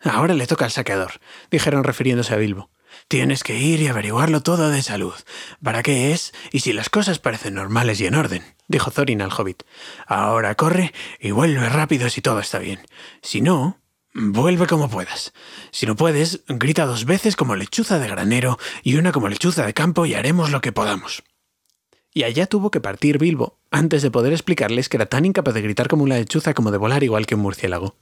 Ahora 0.00 0.34
le 0.34 0.46
toca 0.46 0.66
al 0.66 0.70
saqueador, 0.70 1.20
dijeron 1.50 1.82
refiriéndose 1.82 2.34
a 2.34 2.36
Bilbo. 2.36 2.70
Tienes 3.08 3.42
que 3.42 3.58
ir 3.58 3.80
y 3.80 3.88
averiguarlo 3.88 4.42
todo 4.42 4.70
de 4.70 4.82
salud. 4.82 5.14
¿Para 5.62 5.82
qué 5.82 6.12
es? 6.12 6.32
Y 6.52 6.60
si 6.60 6.72
las 6.72 6.90
cosas 6.90 7.18
parecen 7.18 7.54
normales 7.54 8.00
y 8.00 8.06
en 8.06 8.14
orden, 8.14 8.42
dijo 8.68 8.90
Thorin 8.90 9.22
al 9.22 9.32
hobbit. 9.32 9.64
Ahora 10.06 10.54
corre 10.54 10.92
y 11.20 11.30
vuelve 11.30 11.68
rápido 11.68 12.08
si 12.10 12.20
todo 12.20 12.40
está 12.40 12.58
bien. 12.58 12.80
Si 13.22 13.40
no, 13.40 13.80
vuelve 14.16 14.66
como 14.66 14.88
puedas. 14.88 15.32
Si 15.70 15.86
no 15.86 15.94
puedes, 15.94 16.40
grita 16.48 16.86
dos 16.86 17.04
veces 17.04 17.36
como 17.36 17.54
lechuza 17.54 17.98
de 17.98 18.08
granero 18.08 18.58
y 18.82 18.96
una 18.96 19.12
como 19.12 19.28
lechuza 19.28 19.66
de 19.66 19.74
campo 19.74 20.06
y 20.06 20.14
haremos 20.14 20.50
lo 20.50 20.60
que 20.60 20.72
podamos. 20.72 21.22
Y 22.14 22.24
allá 22.24 22.46
tuvo 22.46 22.70
que 22.70 22.80
partir 22.80 23.18
Bilbo, 23.18 23.58
antes 23.70 24.00
de 24.00 24.10
poder 24.10 24.32
explicarles 24.32 24.88
que 24.88 24.96
era 24.96 25.06
tan 25.06 25.26
incapaz 25.26 25.52
de 25.52 25.60
gritar 25.60 25.88
como 25.88 26.02
una 26.02 26.16
lechuza 26.16 26.54
como 26.54 26.70
de 26.70 26.78
volar 26.78 27.04
igual 27.04 27.26
que 27.26 27.34
un 27.34 27.42
murciélago. 27.42 27.96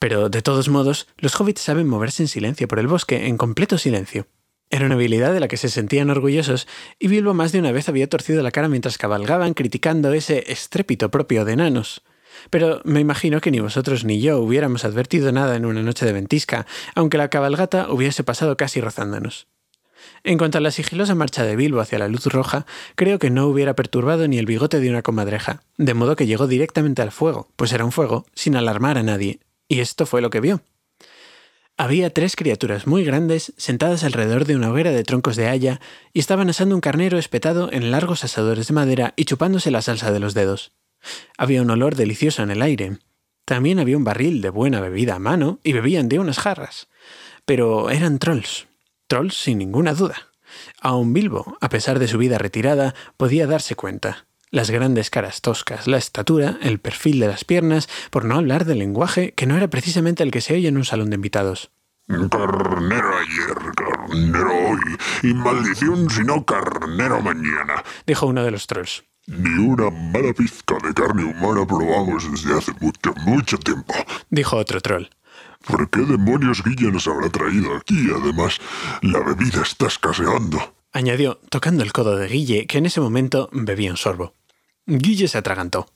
Pero, 0.00 0.28
de 0.28 0.42
todos 0.42 0.68
modos, 0.68 1.06
los 1.18 1.40
hobbits 1.40 1.60
saben 1.60 1.88
moverse 1.88 2.22
en 2.22 2.28
silencio 2.28 2.66
por 2.66 2.80
el 2.80 2.88
bosque, 2.88 3.28
en 3.28 3.36
completo 3.36 3.78
silencio. 3.78 4.26
Era 4.70 4.86
una 4.86 4.96
habilidad 4.96 5.32
de 5.32 5.40
la 5.40 5.48
que 5.48 5.56
se 5.56 5.68
sentían 5.68 6.10
orgullosos, 6.10 6.66
y 6.98 7.08
Bilbo 7.08 7.32
más 7.32 7.52
de 7.52 7.60
una 7.60 7.72
vez 7.72 7.88
había 7.88 8.08
torcido 8.08 8.42
la 8.42 8.50
cara 8.50 8.68
mientras 8.68 8.98
cabalgaban 8.98 9.54
criticando 9.54 10.12
ese 10.12 10.50
estrépito 10.50 11.10
propio 11.10 11.44
de 11.44 11.52
enanos. 11.52 12.02
Pero 12.50 12.80
me 12.84 13.00
imagino 13.00 13.40
que 13.40 13.50
ni 13.50 13.60
vosotros 13.60 14.04
ni 14.04 14.20
yo 14.20 14.38
hubiéramos 14.40 14.84
advertido 14.84 15.32
nada 15.32 15.56
en 15.56 15.66
una 15.66 15.82
noche 15.82 16.06
de 16.06 16.12
ventisca, 16.12 16.66
aunque 16.94 17.18
la 17.18 17.28
cabalgata 17.28 17.90
hubiese 17.90 18.24
pasado 18.24 18.56
casi 18.56 18.80
rozándonos. 18.80 19.46
En 20.24 20.38
cuanto 20.38 20.58
a 20.58 20.60
la 20.60 20.70
sigilosa 20.70 21.14
marcha 21.14 21.44
de 21.44 21.56
Bilbo 21.56 21.80
hacia 21.80 21.98
la 21.98 22.08
luz 22.08 22.26
roja, 22.26 22.66
creo 22.94 23.18
que 23.18 23.30
no 23.30 23.46
hubiera 23.46 23.74
perturbado 23.74 24.28
ni 24.28 24.38
el 24.38 24.46
bigote 24.46 24.80
de 24.80 24.90
una 24.90 25.02
comadreja, 25.02 25.62
de 25.76 25.94
modo 25.94 26.16
que 26.16 26.26
llegó 26.26 26.46
directamente 26.46 27.02
al 27.02 27.12
fuego, 27.12 27.48
pues 27.56 27.72
era 27.72 27.84
un 27.84 27.92
fuego, 27.92 28.26
sin 28.34 28.56
alarmar 28.56 28.98
a 28.98 29.02
nadie, 29.02 29.40
y 29.68 29.80
esto 29.80 30.06
fue 30.06 30.20
lo 30.20 30.30
que 30.30 30.40
vio. 30.40 30.60
Había 31.76 32.12
tres 32.12 32.34
criaturas 32.34 32.88
muy 32.88 33.04
grandes 33.04 33.52
sentadas 33.56 34.02
alrededor 34.02 34.46
de 34.46 34.56
una 34.56 34.72
hoguera 34.72 34.90
de 34.90 35.04
troncos 35.04 35.36
de 35.36 35.46
haya 35.46 35.80
y 36.12 36.18
estaban 36.18 36.50
asando 36.50 36.74
un 36.74 36.80
carnero 36.80 37.18
espetado 37.18 37.72
en 37.72 37.92
largos 37.92 38.24
asadores 38.24 38.66
de 38.66 38.74
madera 38.74 39.14
y 39.14 39.26
chupándose 39.26 39.70
la 39.70 39.80
salsa 39.80 40.10
de 40.10 40.18
los 40.18 40.34
dedos. 40.34 40.72
Había 41.36 41.62
un 41.62 41.70
olor 41.70 41.94
delicioso 41.94 42.42
en 42.42 42.50
el 42.50 42.62
aire. 42.62 42.98
También 43.44 43.78
había 43.78 43.96
un 43.96 44.04
barril 44.04 44.42
de 44.42 44.50
buena 44.50 44.80
bebida 44.80 45.14
a 45.14 45.18
mano 45.18 45.60
y 45.62 45.72
bebían 45.72 46.08
de 46.08 46.18
unas 46.18 46.38
jarras. 46.38 46.88
Pero 47.44 47.90
eran 47.90 48.18
trolls. 48.18 48.68
Trolls 49.06 49.34
sin 49.34 49.58
ninguna 49.58 49.94
duda. 49.94 50.28
Aun 50.80 51.12
Bilbo, 51.12 51.56
a 51.60 51.68
pesar 51.68 51.98
de 51.98 52.08
su 52.08 52.18
vida 52.18 52.38
retirada, 52.38 52.94
podía 53.16 53.46
darse 53.46 53.74
cuenta 53.74 54.26
las 54.50 54.70
grandes 54.70 55.10
caras 55.10 55.40
toscas, 55.42 55.86
la 55.86 55.98
estatura, 55.98 56.58
el 56.62 56.78
perfil 56.78 57.20
de 57.20 57.28
las 57.28 57.44
piernas, 57.44 57.88
por 58.10 58.24
no 58.24 58.36
hablar 58.36 58.64
del 58.64 58.78
lenguaje, 58.78 59.32
que 59.32 59.46
no 59.46 59.56
era 59.56 59.68
precisamente 59.68 60.22
el 60.22 60.30
que 60.30 60.40
se 60.40 60.54
oye 60.54 60.68
en 60.68 60.76
un 60.76 60.84
salón 60.84 61.10
de 61.10 61.16
invitados. 61.16 61.70
Carnero 62.06 63.18
ayer, 63.18 63.54
carnero 63.76 64.50
hoy, 64.50 64.80
y 65.22 65.34
maldición 65.34 66.08
si 66.08 66.24
no 66.24 66.46
carnero 66.46 67.20
mañana, 67.20 67.84
dijo 68.06 68.26
uno 68.26 68.42
de 68.42 68.50
los 68.50 68.66
trolls. 68.66 69.04
Ni 69.28 69.64
una 69.64 69.90
mala 69.90 70.32
pizca 70.32 70.76
de 70.82 70.92
carne 70.92 71.24
humana 71.24 71.64
probamos 71.66 72.28
desde 72.30 72.58
hace 72.58 72.72
mucho, 72.80 73.14
mucho 73.24 73.58
tiempo, 73.58 73.94
dijo 74.30 74.56
otro 74.56 74.80
troll. 74.80 75.04
¿Por 75.64 75.88
qué 75.90 76.00
demonios 76.00 76.64
Guilla 76.64 76.90
nos 76.90 77.06
habrá 77.06 77.28
traído 77.28 77.76
aquí? 77.76 78.08
Además, 78.10 78.58
la 79.02 79.20
bebida 79.20 79.62
está 79.62 79.86
escaseando 79.86 80.58
añadió, 80.92 81.40
tocando 81.50 81.82
el 81.82 81.92
codo 81.92 82.16
de 82.16 82.28
Guille, 82.28 82.66
que 82.66 82.78
en 82.78 82.86
ese 82.86 83.00
momento 83.00 83.48
bebía 83.52 83.90
un 83.90 83.96
sorbo. 83.96 84.34
Guille 84.86 85.28
se 85.28 85.38
atragantó. 85.38 85.86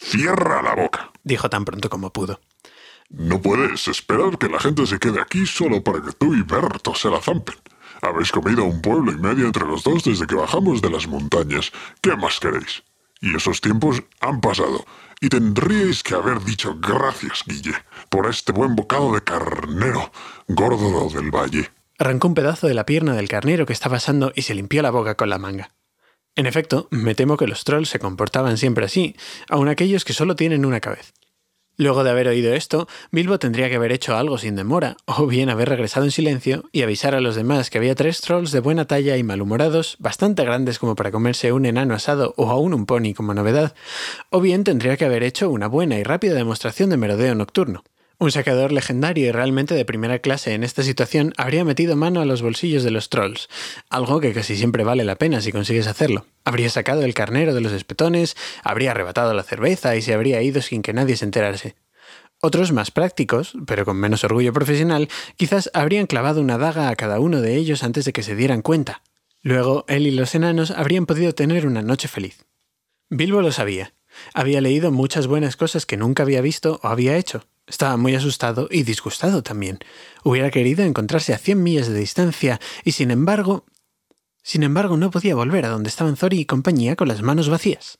Cierra 0.00 0.62
la 0.62 0.74
boca, 0.74 1.12
dijo 1.22 1.48
tan 1.48 1.64
pronto 1.64 1.88
como 1.88 2.12
pudo. 2.12 2.40
No 3.10 3.40
puedes 3.40 3.86
esperar 3.86 4.38
que 4.38 4.48
la 4.48 4.58
gente 4.58 4.86
se 4.86 4.98
quede 4.98 5.20
aquí 5.20 5.46
solo 5.46 5.82
para 5.84 6.02
que 6.02 6.12
tú 6.12 6.34
y 6.34 6.42
Berto 6.42 6.94
se 6.94 7.10
la 7.10 7.20
zampen. 7.20 7.54
Habéis 8.04 8.30
comido 8.30 8.64
un 8.64 8.82
pueblo 8.82 9.12
y 9.12 9.16
medio 9.16 9.46
entre 9.46 9.64
los 9.64 9.82
dos 9.82 10.04
desde 10.04 10.26
que 10.26 10.34
bajamos 10.34 10.82
de 10.82 10.90
las 10.90 11.08
montañas. 11.08 11.72
¿Qué 12.02 12.14
más 12.14 12.38
queréis? 12.38 12.82
Y 13.22 13.34
esos 13.34 13.62
tiempos 13.62 14.02
han 14.20 14.42
pasado. 14.42 14.84
Y 15.22 15.30
tendríais 15.30 16.02
que 16.02 16.14
haber 16.14 16.44
dicho 16.44 16.76
gracias, 16.78 17.44
Guille, 17.46 17.72
por 18.10 18.28
este 18.28 18.52
buen 18.52 18.76
bocado 18.76 19.14
de 19.14 19.22
carnero, 19.22 20.12
gordo 20.48 21.08
del 21.08 21.30
valle. 21.30 21.70
Arrancó 21.98 22.28
un 22.28 22.34
pedazo 22.34 22.66
de 22.66 22.74
la 22.74 22.84
pierna 22.84 23.14
del 23.14 23.28
carnero 23.28 23.64
que 23.64 23.72
estaba 23.72 23.96
asando 23.96 24.32
y 24.34 24.42
se 24.42 24.54
limpió 24.54 24.82
la 24.82 24.90
boca 24.90 25.14
con 25.14 25.30
la 25.30 25.38
manga. 25.38 25.70
En 26.36 26.44
efecto, 26.44 26.88
me 26.90 27.14
temo 27.14 27.38
que 27.38 27.46
los 27.46 27.64
trolls 27.64 27.88
se 27.88 28.00
comportaban 28.00 28.58
siempre 28.58 28.84
así, 28.84 29.16
aun 29.48 29.68
aquellos 29.68 30.04
que 30.04 30.12
solo 30.12 30.36
tienen 30.36 30.66
una 30.66 30.80
cabeza. 30.80 31.14
Luego 31.76 32.04
de 32.04 32.10
haber 32.10 32.28
oído 32.28 32.54
esto, 32.54 32.86
Bilbo 33.10 33.38
tendría 33.38 33.68
que 33.68 33.76
haber 33.76 33.90
hecho 33.90 34.16
algo 34.16 34.38
sin 34.38 34.54
demora, 34.54 34.96
o 35.06 35.26
bien 35.26 35.50
haber 35.50 35.68
regresado 35.68 36.06
en 36.06 36.12
silencio 36.12 36.64
y 36.70 36.82
avisar 36.82 37.14
a 37.14 37.20
los 37.20 37.34
demás 37.34 37.68
que 37.68 37.78
había 37.78 37.96
tres 37.96 38.20
trolls 38.20 38.52
de 38.52 38.60
buena 38.60 38.84
talla 38.84 39.16
y 39.16 39.24
malhumorados, 39.24 39.96
bastante 39.98 40.44
grandes 40.44 40.78
como 40.78 40.94
para 40.94 41.10
comerse 41.10 41.52
un 41.52 41.66
enano 41.66 41.94
asado 41.94 42.34
o 42.36 42.50
aún 42.50 42.74
un 42.74 42.86
pony 42.86 43.12
como 43.14 43.34
novedad, 43.34 43.74
o 44.30 44.40
bien 44.40 44.62
tendría 44.62 44.96
que 44.96 45.04
haber 45.04 45.24
hecho 45.24 45.50
una 45.50 45.66
buena 45.66 45.98
y 45.98 46.04
rápida 46.04 46.34
demostración 46.34 46.90
de 46.90 46.96
merodeo 46.96 47.34
nocturno. 47.34 47.82
Un 48.24 48.32
saqueador 48.32 48.72
legendario 48.72 49.26
y 49.26 49.32
realmente 49.32 49.74
de 49.74 49.84
primera 49.84 50.18
clase 50.18 50.54
en 50.54 50.64
esta 50.64 50.82
situación 50.82 51.34
habría 51.36 51.62
metido 51.62 51.94
mano 51.94 52.22
a 52.22 52.24
los 52.24 52.40
bolsillos 52.40 52.82
de 52.82 52.90
los 52.90 53.10
trolls, 53.10 53.50
algo 53.90 54.18
que 54.18 54.32
casi 54.32 54.56
siempre 54.56 54.82
vale 54.82 55.04
la 55.04 55.16
pena 55.16 55.42
si 55.42 55.52
consigues 55.52 55.86
hacerlo. 55.86 56.24
Habría 56.42 56.70
sacado 56.70 57.02
el 57.02 57.12
carnero 57.12 57.52
de 57.52 57.60
los 57.60 57.72
espetones, 57.72 58.34
habría 58.62 58.92
arrebatado 58.92 59.34
la 59.34 59.42
cerveza 59.42 59.94
y 59.94 60.00
se 60.00 60.14
habría 60.14 60.40
ido 60.40 60.62
sin 60.62 60.80
que 60.80 60.94
nadie 60.94 61.18
se 61.18 61.26
enterase. 61.26 61.74
Otros 62.40 62.72
más 62.72 62.90
prácticos, 62.90 63.58
pero 63.66 63.84
con 63.84 63.98
menos 63.98 64.24
orgullo 64.24 64.54
profesional, 64.54 65.10
quizás 65.36 65.70
habrían 65.74 66.06
clavado 66.06 66.40
una 66.40 66.56
daga 66.56 66.88
a 66.88 66.96
cada 66.96 67.20
uno 67.20 67.42
de 67.42 67.56
ellos 67.56 67.82
antes 67.82 68.06
de 68.06 68.14
que 68.14 68.22
se 68.22 68.34
dieran 68.34 68.62
cuenta. 68.62 69.02
Luego, 69.42 69.84
él 69.86 70.06
y 70.06 70.12
los 70.12 70.34
enanos 70.34 70.70
habrían 70.70 71.04
podido 71.04 71.34
tener 71.34 71.66
una 71.66 71.82
noche 71.82 72.08
feliz. 72.08 72.46
Bilbo 73.10 73.42
lo 73.42 73.52
sabía. 73.52 73.92
Había 74.32 74.60
leído 74.60 74.90
muchas 74.90 75.26
buenas 75.26 75.56
cosas 75.56 75.86
que 75.86 75.96
nunca 75.96 76.22
había 76.22 76.40
visto 76.40 76.80
o 76.82 76.88
había 76.88 77.16
hecho, 77.16 77.46
estaba 77.66 77.96
muy 77.96 78.14
asustado 78.14 78.68
y 78.70 78.82
disgustado 78.82 79.42
también. 79.42 79.78
Hubiera 80.22 80.50
querido 80.50 80.84
encontrarse 80.84 81.32
a 81.32 81.38
cien 81.38 81.62
millas 81.62 81.88
de 81.88 81.98
distancia 81.98 82.60
y 82.84 82.92
sin 82.92 83.10
embargo... 83.10 83.64
Sin 84.42 84.62
embargo, 84.62 84.98
no 84.98 85.10
podía 85.10 85.34
volver 85.34 85.64
a 85.64 85.70
donde 85.70 85.88
estaban 85.88 86.18
Zori 86.18 86.40
y 86.40 86.44
compañía 86.44 86.96
con 86.96 87.08
las 87.08 87.22
manos 87.22 87.48
vacías. 87.48 87.98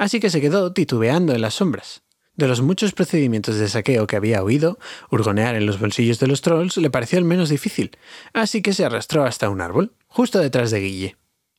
Así 0.00 0.18
que 0.18 0.30
se 0.30 0.40
quedó 0.40 0.72
titubeando 0.72 1.32
en 1.32 1.40
las 1.40 1.54
sombras. 1.54 2.02
De 2.34 2.48
los 2.48 2.60
muchos 2.60 2.92
procedimientos 2.92 3.54
de 3.54 3.68
saqueo 3.68 4.08
que 4.08 4.16
había 4.16 4.42
oído, 4.42 4.80
hurgonear 5.12 5.54
en 5.54 5.64
los 5.64 5.78
bolsillos 5.78 6.18
de 6.18 6.26
los 6.26 6.42
trolls 6.42 6.76
le 6.76 6.90
pareció 6.90 7.20
el 7.20 7.24
menos 7.24 7.48
difícil, 7.50 7.92
así 8.32 8.62
que 8.62 8.74
se 8.74 8.84
arrastró 8.84 9.24
hasta 9.24 9.48
un 9.48 9.60
árbol, 9.60 9.94
justo 10.08 10.40
detrás 10.40 10.72
de 10.72 10.80
Guille. 10.80 11.16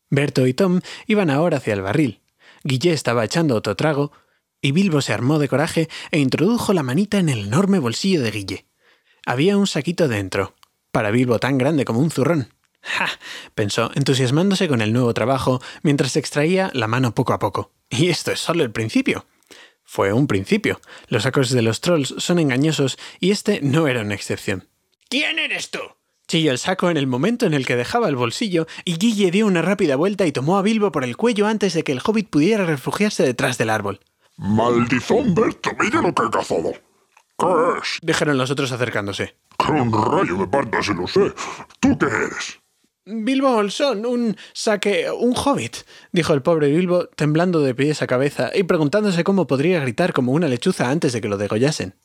Berto 0.09 0.45
y 0.45 0.53
Tom 0.53 0.81
iban 1.07 1.29
ahora 1.29 1.57
hacia 1.57 1.73
el 1.73 1.81
barril. 1.81 2.21
Guille 2.63 2.93
estaba 2.93 3.23
echando 3.23 3.55
otro 3.55 3.75
trago, 3.75 4.11
y 4.61 4.71
Bilbo 4.71 5.01
se 5.01 5.13
armó 5.13 5.39
de 5.39 5.47
coraje 5.47 5.89
e 6.11 6.19
introdujo 6.19 6.73
la 6.73 6.83
manita 6.83 7.19
en 7.19 7.29
el 7.29 7.47
enorme 7.47 7.79
bolsillo 7.79 8.21
de 8.21 8.31
Guille. 8.31 8.65
Había 9.25 9.57
un 9.57 9.67
saquito 9.67 10.07
dentro, 10.07 10.55
para 10.91 11.11
Bilbo 11.11 11.39
tan 11.39 11.57
grande 11.57 11.85
como 11.85 11.99
un 11.99 12.11
zurrón. 12.11 12.53
¡Ja! 12.81 13.09
pensó, 13.53 13.91
entusiasmándose 13.95 14.67
con 14.67 14.81
el 14.81 14.93
nuevo 14.93 15.13
trabajo, 15.13 15.61
mientras 15.83 16.15
extraía 16.15 16.71
la 16.73 16.87
mano 16.87 17.13
poco 17.13 17.33
a 17.33 17.39
poco. 17.39 17.71
Y 17.89 18.09
esto 18.09 18.31
es 18.31 18.39
solo 18.39 18.63
el 18.63 18.71
principio. 18.71 19.25
Fue 19.83 20.11
un 20.11 20.27
principio. 20.27 20.81
Los 21.07 21.23
sacos 21.23 21.49
de 21.49 21.61
los 21.61 21.81
trolls 21.81 22.15
son 22.17 22.39
engañosos 22.39 22.97
y 23.19 23.31
este 23.31 23.61
no 23.61 23.87
era 23.87 24.01
una 24.01 24.15
excepción. 24.15 24.67
¿Quién 25.09 25.39
eres 25.39 25.71
tú? 25.71 25.79
Chilló 26.27 26.51
el 26.51 26.57
saco 26.57 26.89
en 26.89 26.97
el 26.97 27.07
momento 27.07 27.45
en 27.45 27.53
el 27.53 27.65
que 27.65 27.77
dejaba 27.77 28.09
el 28.09 28.17
bolsillo 28.17 28.67
y 28.83 28.97
Guille 28.97 29.31
dio 29.31 29.47
una 29.47 29.61
rápida 29.61 29.95
vuelta 29.95 30.25
y 30.25 30.33
tomó 30.33 30.57
a 30.57 30.61
Bilbo 30.61 30.91
por 30.91 31.05
el 31.05 31.15
cuello 31.15 31.47
antes 31.47 31.73
de 31.73 31.83
que 31.85 31.93
el 31.93 32.01
hobbit 32.03 32.29
pudiera 32.29 32.65
refugiarse 32.65 33.23
detrás 33.23 33.57
del 33.57 33.69
árbol. 33.69 34.01
Maldizón, 34.35 35.33
Berto, 35.33 35.71
mira 35.79 36.01
lo 36.01 36.13
que 36.13 36.23
he 36.23 36.29
cazado. 36.29 36.73
¿Qué 37.39 37.47
es? 37.81 37.99
Dijeron 38.01 38.37
los 38.37 38.51
otros 38.51 38.73
acercándose. 38.73 39.37
Un 39.69 39.91
rayo 39.93 40.37
me 40.37 40.47
parta 40.47 40.83
si 40.83 40.93
lo 40.93 41.07
sé. 41.07 41.33
¿Tú 41.79 41.97
qué 41.97 42.07
eres? 42.07 42.59
Bilbo 43.05 43.53
Bolsón, 43.53 44.05
un 44.05 44.35
saque, 44.51 45.09
un 45.09 45.33
hobbit, 45.33 45.77
dijo 46.11 46.33
el 46.33 46.41
pobre 46.41 46.67
Bilbo, 46.67 47.07
temblando 47.07 47.61
de 47.61 47.73
pies 47.73 48.01
a 48.01 48.07
cabeza 48.07 48.51
y 48.53 48.63
preguntándose 48.63 49.23
cómo 49.23 49.47
podría 49.47 49.79
gritar 49.79 50.11
como 50.11 50.33
una 50.33 50.49
lechuza 50.49 50.89
antes 50.89 51.13
de 51.13 51.21
que 51.21 51.29
lo 51.29 51.37
degollasen. 51.37 51.95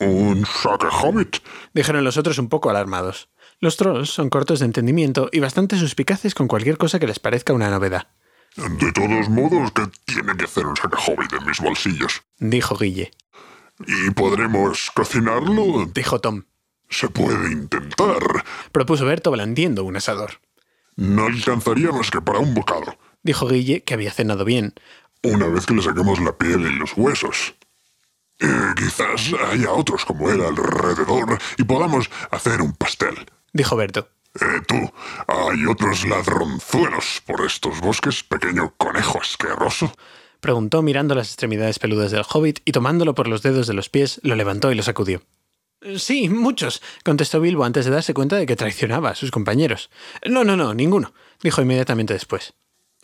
¿Un 0.00 0.44
saque 0.44 0.86
hobbit? 0.86 1.38
dijeron 1.72 2.04
los 2.04 2.18
otros 2.18 2.38
un 2.38 2.50
poco 2.50 2.68
alarmados. 2.68 3.30
Los 3.60 3.76
trolls 3.76 4.08
son 4.08 4.30
cortos 4.30 4.60
de 4.60 4.64
entendimiento 4.64 5.28
y 5.32 5.40
bastante 5.40 5.76
suspicaces 5.76 6.34
con 6.34 6.48
cualquier 6.48 6.78
cosa 6.78 6.98
que 6.98 7.06
les 7.06 7.18
parezca 7.18 7.52
una 7.52 7.68
novedad. 7.68 8.08
De 8.56 8.90
todos 8.92 9.28
modos, 9.28 9.70
¿qué 9.72 9.82
tiene 10.06 10.34
que 10.34 10.46
hacer 10.46 10.66
un 10.66 10.74
hobbit 10.74 11.32
en 11.34 11.46
mis 11.46 11.60
bolsillos? 11.60 12.22
Dijo 12.38 12.74
Guille. 12.76 13.10
¿Y 13.86 14.10
podremos 14.12 14.90
cocinarlo? 14.92 15.86
Dijo 15.94 16.20
Tom. 16.20 16.44
Se 16.88 17.08
puede 17.10 17.52
intentar. 17.52 18.44
Propuso 18.72 19.04
Berto 19.04 19.30
blandiendo 19.30 19.84
un 19.84 19.96
asador. 19.96 20.40
No 20.96 21.26
alcanzaría 21.26 21.92
más 21.92 22.10
que 22.10 22.22
para 22.22 22.38
un 22.38 22.54
bocado. 22.54 22.96
Dijo 23.22 23.46
Guille, 23.46 23.84
que 23.84 23.92
había 23.92 24.10
cenado 24.10 24.46
bien. 24.46 24.72
Una 25.22 25.46
vez 25.48 25.66
que 25.66 25.74
le 25.74 25.82
saquemos 25.82 26.18
la 26.20 26.36
piel 26.36 26.62
y 26.62 26.78
los 26.78 26.96
huesos. 26.96 27.54
Eh, 28.38 28.72
quizás 28.74 29.32
haya 29.50 29.70
otros 29.70 30.06
como 30.06 30.30
él 30.30 30.40
alrededor 30.42 31.38
y 31.58 31.64
podamos 31.64 32.10
hacer 32.30 32.62
un 32.62 32.72
pastel. 32.72 33.14
Dijo 33.52 33.76
Berto. 33.76 34.08
Eh, 34.40 34.60
tú, 34.66 34.76
¿hay 35.26 35.66
otros 35.66 36.04
ladronzuelos 36.06 37.22
por 37.26 37.44
estos 37.44 37.80
bosques, 37.80 38.22
pequeño 38.22 38.74
conejo 38.76 39.20
asqueroso? 39.20 39.92
Preguntó 40.40 40.82
mirando 40.82 41.14
las 41.14 41.28
extremidades 41.28 41.78
peludas 41.78 42.12
del 42.12 42.24
hobbit 42.32 42.60
y 42.64 42.72
tomándolo 42.72 43.14
por 43.14 43.26
los 43.26 43.42
dedos 43.42 43.66
de 43.66 43.74
los 43.74 43.88
pies, 43.88 44.20
lo 44.22 44.36
levantó 44.36 44.70
y 44.70 44.76
lo 44.76 44.82
sacudió. 44.82 45.22
Sí, 45.96 46.28
muchos, 46.28 46.82
contestó 47.04 47.40
Bilbo 47.40 47.64
antes 47.64 47.86
de 47.86 47.90
darse 47.90 48.14
cuenta 48.14 48.36
de 48.36 48.46
que 48.46 48.56
traicionaba 48.56 49.10
a 49.10 49.14
sus 49.14 49.30
compañeros. 49.30 49.90
No, 50.24 50.44
no, 50.44 50.56
no, 50.56 50.74
ninguno, 50.74 51.12
dijo 51.42 51.62
inmediatamente 51.62 52.12
después. 52.12 52.54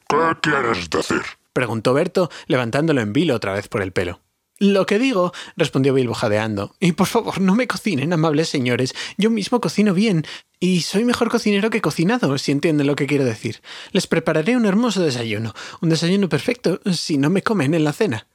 ¿Qué 0.09 0.17
quieres 0.43 0.89
decir? 0.91 1.23
preguntó 1.53 1.95
Berto, 1.95 2.31
levantándolo 2.47 3.01
en 3.01 3.13
vilo 3.13 3.35
otra 3.35 3.55
vez 3.55 3.67
por 3.67 3.83
el 3.83 3.93
pelo. 3.93 4.21
Lo 4.59 4.87
que 4.87 4.99
digo, 4.99 5.33
respondió 5.57 5.93
Bilbo 5.93 6.15
jadeando. 6.15 6.75
Y 6.81 6.93
por 6.93 7.07
favor, 7.07 7.41
no 7.41 7.55
me 7.55 7.67
cocinen, 7.67 8.13
amables 8.13 8.49
señores. 8.49 8.95
Yo 9.19 9.31
mismo 9.31 9.61
cocino 9.61 9.93
bien. 9.93 10.25
Y 10.61 10.81
soy 10.81 11.05
mejor 11.05 11.29
cocinero 11.29 11.69
que 11.69 11.83
cocinado, 11.83 12.39
si 12.39 12.53
entienden 12.53 12.87
lo 12.87 12.97
que 12.97 13.07
quiero 13.07 13.25
decir. 13.25 13.61
Les 13.93 14.07
prepararé 14.07 14.57
un 14.57 14.65
hermoso 14.65 15.03
desayuno. 15.03 15.55
Un 15.83 15.91
desayuno 15.91 16.31
perfecto, 16.31 16.81
si 16.91 17.19
no 17.19 17.29
me 17.29 17.43
comen 17.43 17.75
en 17.75 17.85
la 17.85 17.93
cena. 17.93 18.27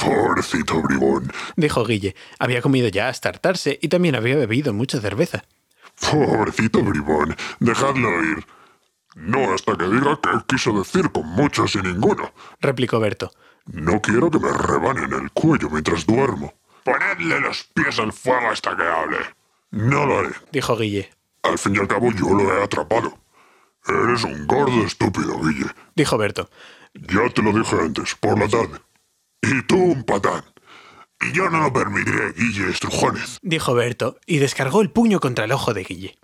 Pobrecito 0.00 0.80
bribón, 0.82 1.32
dijo 1.56 1.84
Guille. 1.84 2.14
Había 2.38 2.62
comido 2.62 2.88
ya 2.88 3.08
hasta 3.08 3.30
hartarse 3.30 3.78
y 3.80 3.88
también 3.88 4.14
había 4.14 4.36
bebido 4.36 4.72
mucha 4.72 5.00
cerveza. 5.00 5.44
Pobrecito 6.10 6.82
bribón, 6.82 7.36
dejadlo 7.60 8.08
ir. 8.22 8.44
No 9.14 9.52
hasta 9.52 9.76
que 9.76 9.84
diga 9.84 10.18
qué 10.22 10.30
quiso 10.46 10.72
decir 10.72 11.10
con 11.12 11.26
muchos 11.26 11.74
y 11.74 11.82
ninguno, 11.82 12.32
replicó 12.60 12.98
Berto. 12.98 13.30
No 13.66 14.00
quiero 14.00 14.30
que 14.30 14.38
me 14.38 14.52
rebanen 14.52 15.12
el 15.12 15.30
cuello 15.30 15.68
mientras 15.70 16.06
duermo. 16.06 16.54
Ponedle 16.84 17.40
los 17.40 17.64
pies 17.74 17.98
al 17.98 18.12
fuego 18.12 18.50
hasta 18.50 18.76
que 18.76 18.82
hable. 18.82 19.18
No 19.70 20.06
lo 20.06 20.18
haré, 20.18 20.30
dijo 20.50 20.76
Guille. 20.76 21.10
Al 21.42 21.58
fin 21.58 21.76
y 21.76 21.78
al 21.78 21.88
cabo 21.88 22.10
yo 22.12 22.34
lo 22.34 22.52
he 22.52 22.62
atrapado. 22.62 23.18
Eres 23.86 24.24
un 24.24 24.46
gordo 24.46 24.84
estúpido, 24.84 25.38
Guille, 25.40 25.66
dijo 25.94 26.16
Berto. 26.18 26.48
Ya 26.94 27.28
te 27.30 27.42
lo 27.42 27.52
dije 27.52 27.76
antes, 27.80 28.14
por 28.16 28.38
la 28.38 28.48
tarde. 28.48 28.80
Y 29.42 29.62
tú 29.62 29.76
un 29.76 30.04
patán. 30.04 30.44
Y 31.20 31.32
yo 31.32 31.48
no 31.50 31.60
lo 31.60 31.72
permitiré, 31.72 32.32
Guille 32.32 32.70
Estrujones, 32.70 33.38
dijo 33.42 33.74
Berto, 33.74 34.18
y 34.26 34.38
descargó 34.38 34.82
el 34.82 34.90
puño 34.90 35.20
contra 35.20 35.44
el 35.44 35.52
ojo 35.52 35.72
de 35.72 35.84
Guille. 35.84 36.18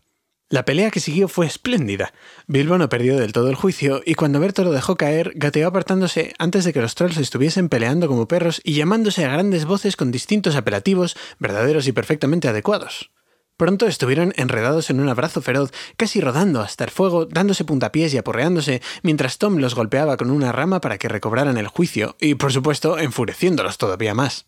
La 0.50 0.64
pelea 0.64 0.90
que 0.90 1.00
siguió 1.00 1.28
fue 1.28 1.44
espléndida. 1.44 2.14
Bilbo 2.46 2.78
no 2.78 2.88
perdió 2.88 3.18
del 3.18 3.34
todo 3.34 3.50
el 3.50 3.54
juicio, 3.54 4.00
y 4.06 4.14
cuando 4.14 4.40
Berto 4.40 4.64
lo 4.64 4.72
dejó 4.72 4.96
caer, 4.96 5.32
gateó 5.34 5.68
apartándose 5.68 6.32
antes 6.38 6.64
de 6.64 6.72
que 6.72 6.80
los 6.80 6.94
trolls 6.94 7.18
estuviesen 7.18 7.68
peleando 7.68 8.08
como 8.08 8.28
perros 8.28 8.62
y 8.64 8.72
llamándose 8.72 9.26
a 9.26 9.30
grandes 9.30 9.66
voces 9.66 9.94
con 9.94 10.10
distintos 10.10 10.56
apelativos, 10.56 11.18
verdaderos 11.38 11.86
y 11.86 11.92
perfectamente 11.92 12.48
adecuados. 12.48 13.10
Pronto 13.58 13.86
estuvieron 13.86 14.32
enredados 14.36 14.88
en 14.88 15.00
un 15.00 15.10
abrazo 15.10 15.42
feroz, 15.42 15.70
casi 15.98 16.22
rodando 16.22 16.62
hasta 16.62 16.84
el 16.84 16.90
fuego, 16.90 17.26
dándose 17.26 17.64
puntapiés 17.64 18.14
y 18.14 18.16
aporreándose, 18.16 18.80
mientras 19.02 19.36
Tom 19.36 19.58
los 19.58 19.74
golpeaba 19.74 20.16
con 20.16 20.30
una 20.30 20.52
rama 20.52 20.80
para 20.80 20.96
que 20.96 21.08
recobraran 21.08 21.58
el 21.58 21.68
juicio, 21.68 22.16
y 22.20 22.36
por 22.36 22.54
supuesto 22.54 22.98
enfureciéndolos 22.98 23.76
todavía 23.76 24.14
más. 24.14 24.46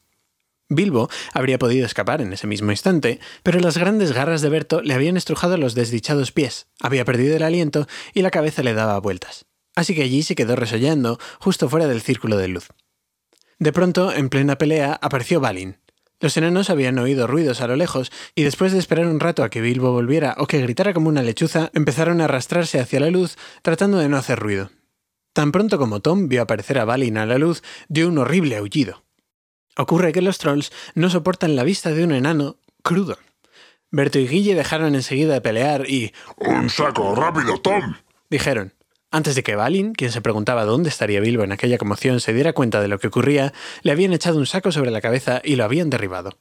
Bilbo 0.71 1.11
habría 1.35 1.59
podido 1.59 1.85
escapar 1.85 2.23
en 2.23 2.33
ese 2.33 2.47
mismo 2.47 2.71
instante, 2.71 3.19
pero 3.43 3.59
las 3.59 3.77
grandes 3.77 4.13
garras 4.13 4.41
de 4.41 4.49
Berto 4.49 4.83
le 4.83 4.95
habían 4.95 5.17
estrujado 5.17 5.57
los 5.57 5.75
desdichados 5.75 6.31
pies, 6.31 6.69
había 6.81 7.05
perdido 7.05 7.37
el 7.37 7.43
aliento 7.43 7.89
y 8.15 8.23
la 8.23 8.31
cabeza 8.31 8.63
le 8.63 8.73
daba 8.73 8.99
vueltas. 9.01 9.47
Así 9.75 9.97
que 9.97 10.05
allí 10.05 10.23
se 10.23 10.37
quedó 10.37 10.55
resollando, 10.55 11.19
justo 11.41 11.69
fuera 11.69 11.89
del 11.89 12.03
círculo 12.03 12.37
de 12.37 12.49
luz. 12.49 12.69
De 13.59 13.73
pronto, 13.73 14.13
en 14.13 14.29
plena 14.29 14.59
pelea, 14.59 14.99
apareció 15.03 15.41
Balin. 15.41 15.79
Los 16.21 16.37
enanos 16.37 16.71
habían 16.71 16.99
oído 16.99 17.27
ruidos 17.27 17.61
a 17.61 17.67
lo 17.67 17.75
lejos, 17.75 18.13
y 18.37 18.45
después 18.45 18.73
de 18.73 18.79
esperar 18.79 19.07
un 19.07 19.21
rato 19.21 19.43
a 19.43 19.51
que 19.51 19.61
Bilbo 19.61 19.91
volviera 19.91 20.37
o 20.39 20.47
que 20.47 20.61
gritara 20.61 20.95
como 20.95 21.09
una 21.09 21.23
lechuza, 21.23 21.71
empezaron 21.75 22.21
a 22.21 22.25
arrastrarse 22.25 22.79
hacia 22.79 23.01
la 23.01 23.11
luz, 23.11 23.37
tratando 23.63 23.99
de 23.99 24.09
no 24.09 24.17
hacer 24.17 24.39
ruido. 24.39 24.71
Tan 25.33 25.51
pronto 25.51 25.79
como 25.79 26.01
Tom 26.01 26.29
vio 26.29 26.43
aparecer 26.43 26.79
a 26.79 26.85
Balin 26.85 27.19
a 27.19 27.27
la 27.27 27.39
luz, 27.39 27.63
dio 27.89 28.09
un 28.09 28.19
horrible 28.19 28.57
aullido. 28.57 29.03
Ocurre 29.77 30.13
que 30.13 30.23
los 30.23 30.39
trolls 30.39 30.73
no 30.95 31.11
soportan 31.11 31.57
la 31.57 31.65
vista 31.65 31.91
de 31.91 32.05
un 32.05 32.13
enano 32.13 32.57
crudo. 32.83 33.19
Berto 33.91 34.19
y 34.19 34.29
Guille 34.29 34.55
dejaron 34.55 34.95
enseguida 34.95 35.35
de 35.35 35.41
pelear 35.41 35.89
y... 35.89 36.13
¡Un 36.37 36.71
saco 36.71 37.15
rápido, 37.15 37.59
Tom! 37.59 37.95
dijeron. 38.29 38.75
Antes 39.11 39.35
de 39.35 39.43
que 39.43 39.57
Balin, 39.57 39.93
quien 39.93 40.13
se 40.13 40.21
preguntaba 40.21 40.65
dónde 40.65 40.89
estaría 40.89 41.21
Bilbo 41.21 41.43
en 41.43 41.51
aquella 41.51 41.79
conmoción, 41.79 42.21
se 42.21 42.33
diera 42.33 42.53
cuenta 42.53 42.81
de 42.81 42.87
lo 42.87 43.01
que 43.01 43.09
ocurría, 43.09 43.53
le 43.83 43.91
habían 43.91 44.13
echado 44.13 44.39
un 44.39 44.47
saco 44.47 44.71
sobre 44.71 44.93
la 44.93 45.01
cabeza 45.01 45.41
y 45.43 45.57
lo 45.57 45.65
habían 45.65 45.91
derribado. 45.91 46.39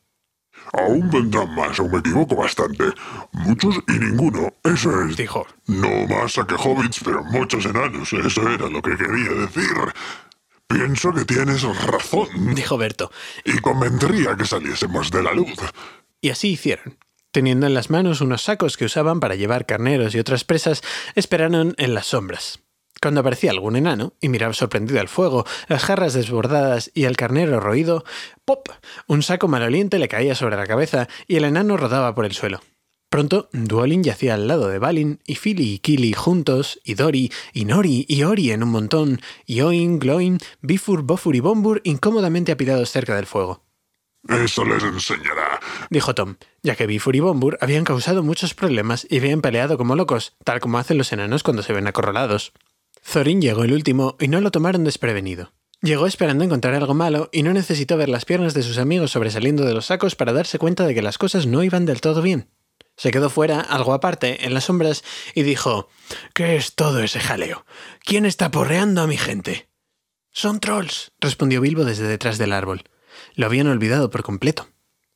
Aún 0.74 1.10
vendrán 1.10 1.56
más, 1.56 1.80
o 1.80 1.88
me 1.88 1.98
equivoco 1.98 2.36
bastante. 2.36 2.84
Muchos 3.32 3.76
y 3.88 3.94
ninguno, 3.94 4.54
eso 4.64 5.02
es. 5.02 5.18
Dijo. 5.18 5.48
No 5.66 6.06
más 6.08 6.38
a 6.38 6.46
que 6.46 6.54
hobbits, 6.54 7.02
pero 7.04 7.24
muchos 7.24 7.66
enanos, 7.66 8.14
eso 8.14 8.48
era 8.48 8.70
lo 8.70 8.82
que 8.82 8.96
quería 8.96 9.32
decir. 9.32 9.76
Pienso 10.70 11.12
que 11.12 11.26
tienes 11.26 11.64
razón, 11.64 12.54
dijo 12.54 12.78
Berto. 12.78 13.12
Y 13.44 13.58
convendría 13.58 14.38
que 14.38 14.46
saliésemos 14.46 15.10
de 15.10 15.24
la 15.24 15.34
luz. 15.34 15.58
Y 16.22 16.30
así 16.30 16.52
hicieron. 16.52 17.00
Teniendo 17.32 17.66
en 17.66 17.74
las 17.74 17.90
manos 17.90 18.22
unos 18.22 18.44
sacos 18.44 18.78
que 18.78 18.86
usaban 18.86 19.20
para 19.20 19.34
llevar 19.34 19.66
carneros 19.66 20.14
y 20.14 20.20
otras 20.20 20.44
presas, 20.44 20.84
esperaron 21.16 21.74
en 21.80 21.96
las 21.96 22.06
sombras. 22.06 22.60
Cuando 23.02 23.22
aparecía 23.22 23.50
algún 23.50 23.78
enano 23.78 24.14
y 24.22 24.30
miraba 24.30 24.54
sorprendido 24.54 25.00
al 25.00 25.08
fuego, 25.08 25.44
las 25.70 25.84
jarras 25.84 26.14
desbordadas 26.14 26.92
y 26.94 27.06
el 27.06 27.18
carnero 27.18 27.60
roído, 27.60 28.04
¡pop! 28.46 28.70
Un 29.08 29.24
saco 29.24 29.48
maloliente 29.48 29.98
le 29.98 30.08
caía 30.08 30.36
sobre 30.36 30.56
la 30.56 30.68
cabeza 30.68 31.08
y 31.28 31.38
el 31.38 31.46
enano 31.46 31.78
rodaba 31.78 32.14
por 32.14 32.26
el 32.26 32.34
suelo. 32.34 32.62
Pronto, 33.10 33.50
Duolin 33.54 34.04
yacía 34.04 34.36
al 34.36 34.48
lado 34.48 34.68
de 34.68 34.78
Balin, 34.78 35.20
y 35.26 35.36
Philly 35.36 35.74
y 35.74 35.80
Kili 35.80 36.14
juntos, 36.14 36.80
y 36.84 36.94
Dori, 36.94 37.32
y 37.54 37.66
Nori, 37.66 38.06
y 38.08 38.24
Ori 38.24 38.52
en 38.52 38.62
un 38.62 38.70
montón, 38.70 39.20
y 39.48 39.62
Oin, 39.62 39.98
Gloin, 39.98 40.38
Bifur, 40.62 41.02
Bofur 41.02 41.36
y 41.36 41.40
Bombur 41.40 41.82
incómodamente 41.84 42.52
apilados 42.52 42.92
cerca 42.92 43.16
del 43.16 43.26
fuego. 43.26 43.66
Eso 44.28 44.64
les 44.66 44.84
enseñará, 44.84 45.60
dijo 45.90 46.14
Tom, 46.14 46.36
ya 46.62 46.76
que 46.76 46.86
Bifur 46.86 47.16
y 47.16 47.20
Bombur 47.20 47.58
habían 47.62 47.84
causado 47.84 48.22
muchos 48.22 48.54
problemas 48.54 49.08
y 49.10 49.18
habían 49.18 49.42
peleado 49.42 49.78
como 49.78 49.96
locos, 49.96 50.36
tal 50.44 50.60
como 50.60 50.78
hacen 50.78 50.98
los 50.98 51.12
enanos 51.12 51.42
cuando 51.42 51.64
se 51.64 51.74
ven 51.74 51.88
acorralados. 51.88 52.52
Thorin 53.12 53.42
llegó 53.42 53.64
el 53.64 53.74
último 53.74 54.18
y 54.20 54.28
no 54.28 54.42
lo 54.42 54.52
tomaron 54.52 54.84
desprevenido. 54.84 55.54
Llegó 55.82 56.06
esperando 56.06 56.44
encontrar 56.44 56.76
algo 56.76 56.94
malo 56.94 57.30
y 57.32 57.42
no 57.42 57.54
necesitó 57.54 57.96
ver 57.96 58.10
las 58.10 58.26
piernas 58.26 58.54
de 58.54 58.64
sus 58.64 58.78
amigos 58.78 59.12
sobresaliendo 59.12 59.64
de 59.64 59.74
los 59.74 59.86
sacos 59.86 60.16
para 60.16 60.34
darse 60.34 60.60
cuenta 60.60 60.86
de 60.86 60.94
que 60.94 61.02
las 61.02 61.18
cosas 61.18 61.48
no 61.48 61.64
iban 61.64 61.86
del 61.86 62.02
todo 62.02 62.22
bien. 62.22 62.50
Se 63.00 63.12
quedó 63.12 63.30
fuera, 63.30 63.62
algo 63.62 63.94
aparte, 63.94 64.46
en 64.46 64.54
las 64.54 64.66
sombras, 64.66 65.06
y 65.34 65.44
dijo 65.44 65.88
¿Qué 66.34 66.58
es 66.58 66.76
todo 66.76 67.00
ese 67.00 67.22
jaleo? 67.22 67.66
¿Quién 68.04 68.26
está 68.26 68.52
porreando 68.52 69.02
a 69.02 69.08
mi 69.08 69.16
gente? 69.16 69.70
Son 70.32 70.60
trolls, 70.60 71.14
respondió 71.22 71.62
Bilbo 71.62 71.86
desde 71.86 72.10
detrás 72.10 72.38
del 72.38 72.52
árbol. 72.52 72.84
Lo 73.36 73.46
habían 73.46 73.68
olvidado 73.68 74.10
por 74.10 74.22
completo. 74.22 74.68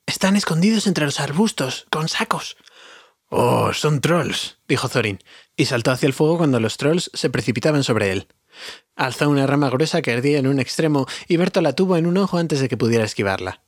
Están 0.06 0.38
escondidos 0.38 0.88
entre 0.88 1.04
los 1.04 1.20
arbustos, 1.20 1.86
con 1.92 2.08
sacos. 2.08 2.56
Oh, 3.28 3.74
son 3.74 4.00
trolls, 4.00 4.60
dijo 4.66 4.88
Thorin, 4.88 5.20
y 5.58 5.66
saltó 5.66 5.92
hacia 5.92 6.08
el 6.08 6.14
fuego 6.14 6.38
cuando 6.38 6.62
los 6.62 6.78
trolls 6.78 7.12
se 7.14 7.30
precipitaban 7.30 7.84
sobre 7.84 8.14
él. 8.14 8.30
Alzó 8.96 9.30
una 9.30 9.46
rama 9.46 9.70
gruesa 9.70 10.02
que 10.02 10.14
ardía 10.14 10.40
en 10.40 10.48
un 10.48 10.62
extremo 10.62 11.06
y 11.28 11.36
Berto 11.36 11.60
la 11.60 11.74
tuvo 11.74 11.98
en 11.98 12.08
un 12.08 12.16
ojo 12.16 12.38
antes 12.38 12.62
de 12.62 12.70
que 12.70 12.78
pudiera 12.78 13.04
esquivarla. 13.04 13.62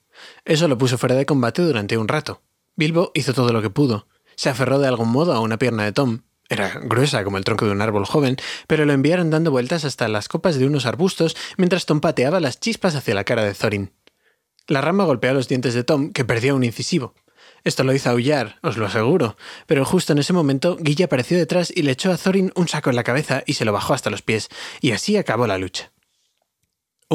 Eso 0.46 0.70
lo 0.70 0.78
puso 0.78 0.98
fuera 0.98 1.16
de 1.16 1.26
combate 1.26 1.64
durante 1.64 1.98
un 1.98 2.08
rato. 2.08 2.42
Bilbo 2.76 3.12
hizo 3.14 3.34
todo 3.34 3.54
lo 3.54 3.62
que 3.62 3.70
pudo. 3.70 4.08
Se 4.36 4.50
aferró 4.50 4.80
de 4.80 4.88
algún 4.88 5.10
modo 5.10 5.34
a 5.34 5.40
una 5.40 5.58
pierna 5.58 5.84
de 5.84 5.92
Tom. 5.92 6.22
Era 6.50 6.80
gruesa 6.84 7.24
como 7.24 7.38
el 7.38 7.44
tronco 7.44 7.66
de 7.66 7.72
un 7.72 7.82
árbol 7.82 8.06
joven, 8.06 8.38
pero 8.68 8.86
lo 8.86 8.94
enviaron 8.94 9.32
dando 9.32 9.50
vueltas 9.52 9.84
hasta 9.86 10.08
las 10.08 10.28
copas 10.28 10.58
de 10.58 10.66
unos 10.66 10.86
arbustos 10.86 11.36
mientras 11.58 11.86
Tom 11.86 12.02
pateaba 12.02 12.40
las 12.40 12.60
chispas 12.60 12.96
hacia 12.96 13.16
la 13.16 13.24
cara 13.24 13.44
de 13.44 13.54
Thorin. 13.54 13.92
La 14.68 14.82
rama 14.82 15.06
golpeó 15.06 15.34
los 15.34 15.48
dientes 15.48 15.74
de 15.74 15.84
Tom, 15.84 16.12
que 16.12 16.26
perdía 16.26 16.54
un 16.54 16.64
incisivo. 16.64 17.16
Esto 17.64 17.84
lo 17.84 17.94
hizo 17.94 18.12
aullar, 18.12 18.60
os 18.62 18.78
lo 18.78 18.86
aseguro, 18.86 19.38
pero 19.66 19.86
justo 19.86 20.14
en 20.14 20.20
ese 20.20 20.34
momento 20.34 20.78
Guilla 20.80 21.06
apareció 21.06 21.38
detrás 21.38 21.74
y 21.76 21.82
le 21.82 21.92
echó 21.92 22.12
a 22.12 22.18
Thorin 22.18 22.52
un 22.56 22.68
saco 22.68 22.92
en 22.92 22.96
la 22.96 23.04
cabeza 23.04 23.44
y 23.48 23.54
se 23.54 23.66
lo 23.66 23.74
bajó 23.74 23.96
hasta 23.96 24.12
los 24.12 24.22
pies, 24.22 24.50
y 24.82 24.92
así 24.92 25.18
acabó 25.18 25.48
la 25.48 25.58
lucha. 25.58 25.92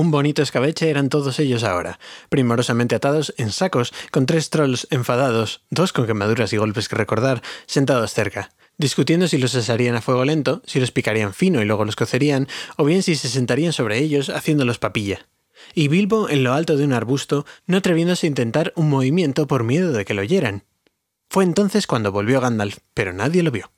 Un 0.00 0.10
bonito 0.10 0.40
escabeche 0.40 0.88
eran 0.88 1.10
todos 1.10 1.38
ellos 1.40 1.62
ahora, 1.62 2.00
primorosamente 2.30 2.94
atados 2.94 3.34
en 3.36 3.52
sacos, 3.52 3.92
con 4.10 4.24
tres 4.24 4.48
trolls 4.48 4.88
enfadados, 4.90 5.60
dos 5.68 5.92
con 5.92 6.06
quemaduras 6.06 6.54
y 6.54 6.56
golpes 6.56 6.88
que 6.88 6.96
recordar, 6.96 7.42
sentados 7.66 8.14
cerca, 8.14 8.50
discutiendo 8.78 9.28
si 9.28 9.36
los 9.36 9.54
asarían 9.54 9.96
a 9.96 10.00
fuego 10.00 10.24
lento, 10.24 10.62
si 10.64 10.80
los 10.80 10.90
picarían 10.90 11.34
fino 11.34 11.60
y 11.60 11.66
luego 11.66 11.84
los 11.84 11.96
cocerían, 11.96 12.48
o 12.78 12.86
bien 12.86 13.02
si 13.02 13.14
se 13.14 13.28
sentarían 13.28 13.74
sobre 13.74 13.98
ellos 13.98 14.30
haciéndolos 14.30 14.78
papilla. 14.78 15.28
Y 15.74 15.88
Bilbo 15.88 16.30
en 16.30 16.44
lo 16.44 16.54
alto 16.54 16.78
de 16.78 16.84
un 16.84 16.94
arbusto, 16.94 17.44
no 17.66 17.76
atreviéndose 17.76 18.26
a 18.26 18.28
intentar 18.28 18.72
un 18.76 18.88
movimiento 18.88 19.46
por 19.46 19.64
miedo 19.64 19.92
de 19.92 20.06
que 20.06 20.14
lo 20.14 20.22
oyeran. 20.22 20.64
Fue 21.28 21.44
entonces 21.44 21.86
cuando 21.86 22.10
volvió 22.10 22.40
Gandalf, 22.40 22.78
pero 22.94 23.12
nadie 23.12 23.42
lo 23.42 23.50
vio. 23.50 23.70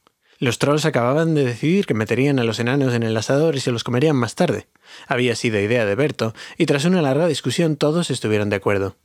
Los 0.43 0.59
trolls 0.59 0.87
acababan 0.87 1.37
de 1.37 1.45
decidir 1.45 1.87
que 1.87 1.95
meterían 1.95 2.41
a 2.41 2.43
los 2.43 2.59
enanos 2.59 2.95
en 2.95 3.05
el 3.05 3.17
asador 3.17 3.55
y 3.55 3.61
se 3.61 3.71
los 3.71 3.85
comerían 3.85 4.17
más 4.17 4.35
tarde. 4.35 4.67
Había 5.07 5.37
sido 5.37 5.61
idea 5.61 5.87
de 5.87 5.95
Berto, 5.95 6.35
y 6.59 6.67
tras 6.67 6.85
una 6.85 7.01
larga 7.01 7.29
discusión 7.29 7.77
todos 7.77 8.11
estuvieron 8.11 8.51
de 8.51 8.57
acuerdo. 8.57 8.97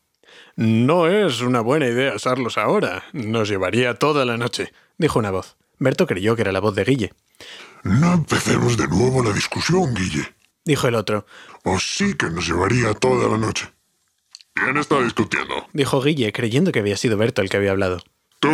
No 0.55 1.07
es 1.07 1.41
una 1.41 1.61
buena 1.61 1.85
idea 1.85 2.13
asarlos 2.15 2.57
ahora. 2.57 3.03
Nos 3.13 3.49
llevaría 3.49 3.93
toda 3.93 4.25
la 4.25 4.35
noche, 4.35 4.73
dijo 4.97 5.19
una 5.19 5.29
voz. 5.29 5.57
Berto 5.77 6.07
creyó 6.07 6.35
que 6.35 6.41
era 6.41 6.51
la 6.51 6.59
voz 6.59 6.73
de 6.73 6.85
Guille. 6.85 7.13
No 7.83 8.13
empecemos 8.13 8.75
de 8.75 8.87
nuevo 8.87 9.23
la 9.23 9.31
discusión, 9.31 9.93
Guille, 9.93 10.33
dijo 10.65 10.87
el 10.87 10.95
otro. 10.95 11.27
O 11.63 11.77
sí 11.77 12.15
que 12.17 12.31
nos 12.31 12.47
llevaría 12.47 12.95
toda 12.95 13.29
la 13.29 13.37
noche. 13.37 13.67
¿Quién 14.55 14.75
está 14.77 14.99
discutiendo? 15.03 15.67
dijo 15.71 16.01
Guille, 16.01 16.33
creyendo 16.33 16.71
que 16.71 16.79
había 16.79 16.97
sido 16.97 17.15
Berto 17.15 17.43
el 17.43 17.49
que 17.51 17.57
había 17.57 17.69
hablado. 17.69 18.01
Tú, 18.39 18.49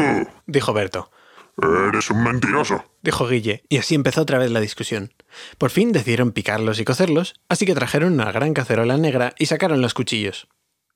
dijo 0.48 0.74
Berto. 0.74 1.10
Eres 1.58 2.10
un 2.10 2.24
mentiroso. 2.24 2.84
dijo 3.02 3.28
Guille, 3.28 3.64
y 3.70 3.78
así 3.78 3.96
empezó 3.96 4.22
otra 4.22 4.38
vez 4.38 4.52
la 4.52 4.60
discusión. 4.60 5.14
Por 5.58 5.70
fin 5.70 5.92
decidieron 5.92 6.32
picarlos 6.32 6.80
y 6.80 6.86
cocerlos, 6.86 7.36
así 7.50 7.66
que 7.66 7.76
trajeron 7.76 8.14
una 8.14 8.32
gran 8.32 8.54
cacerola 8.54 8.98
negra 8.98 9.36
y 9.38 9.46
sacaron 9.46 9.82
los 9.82 9.94
cuchillos. 9.94 10.48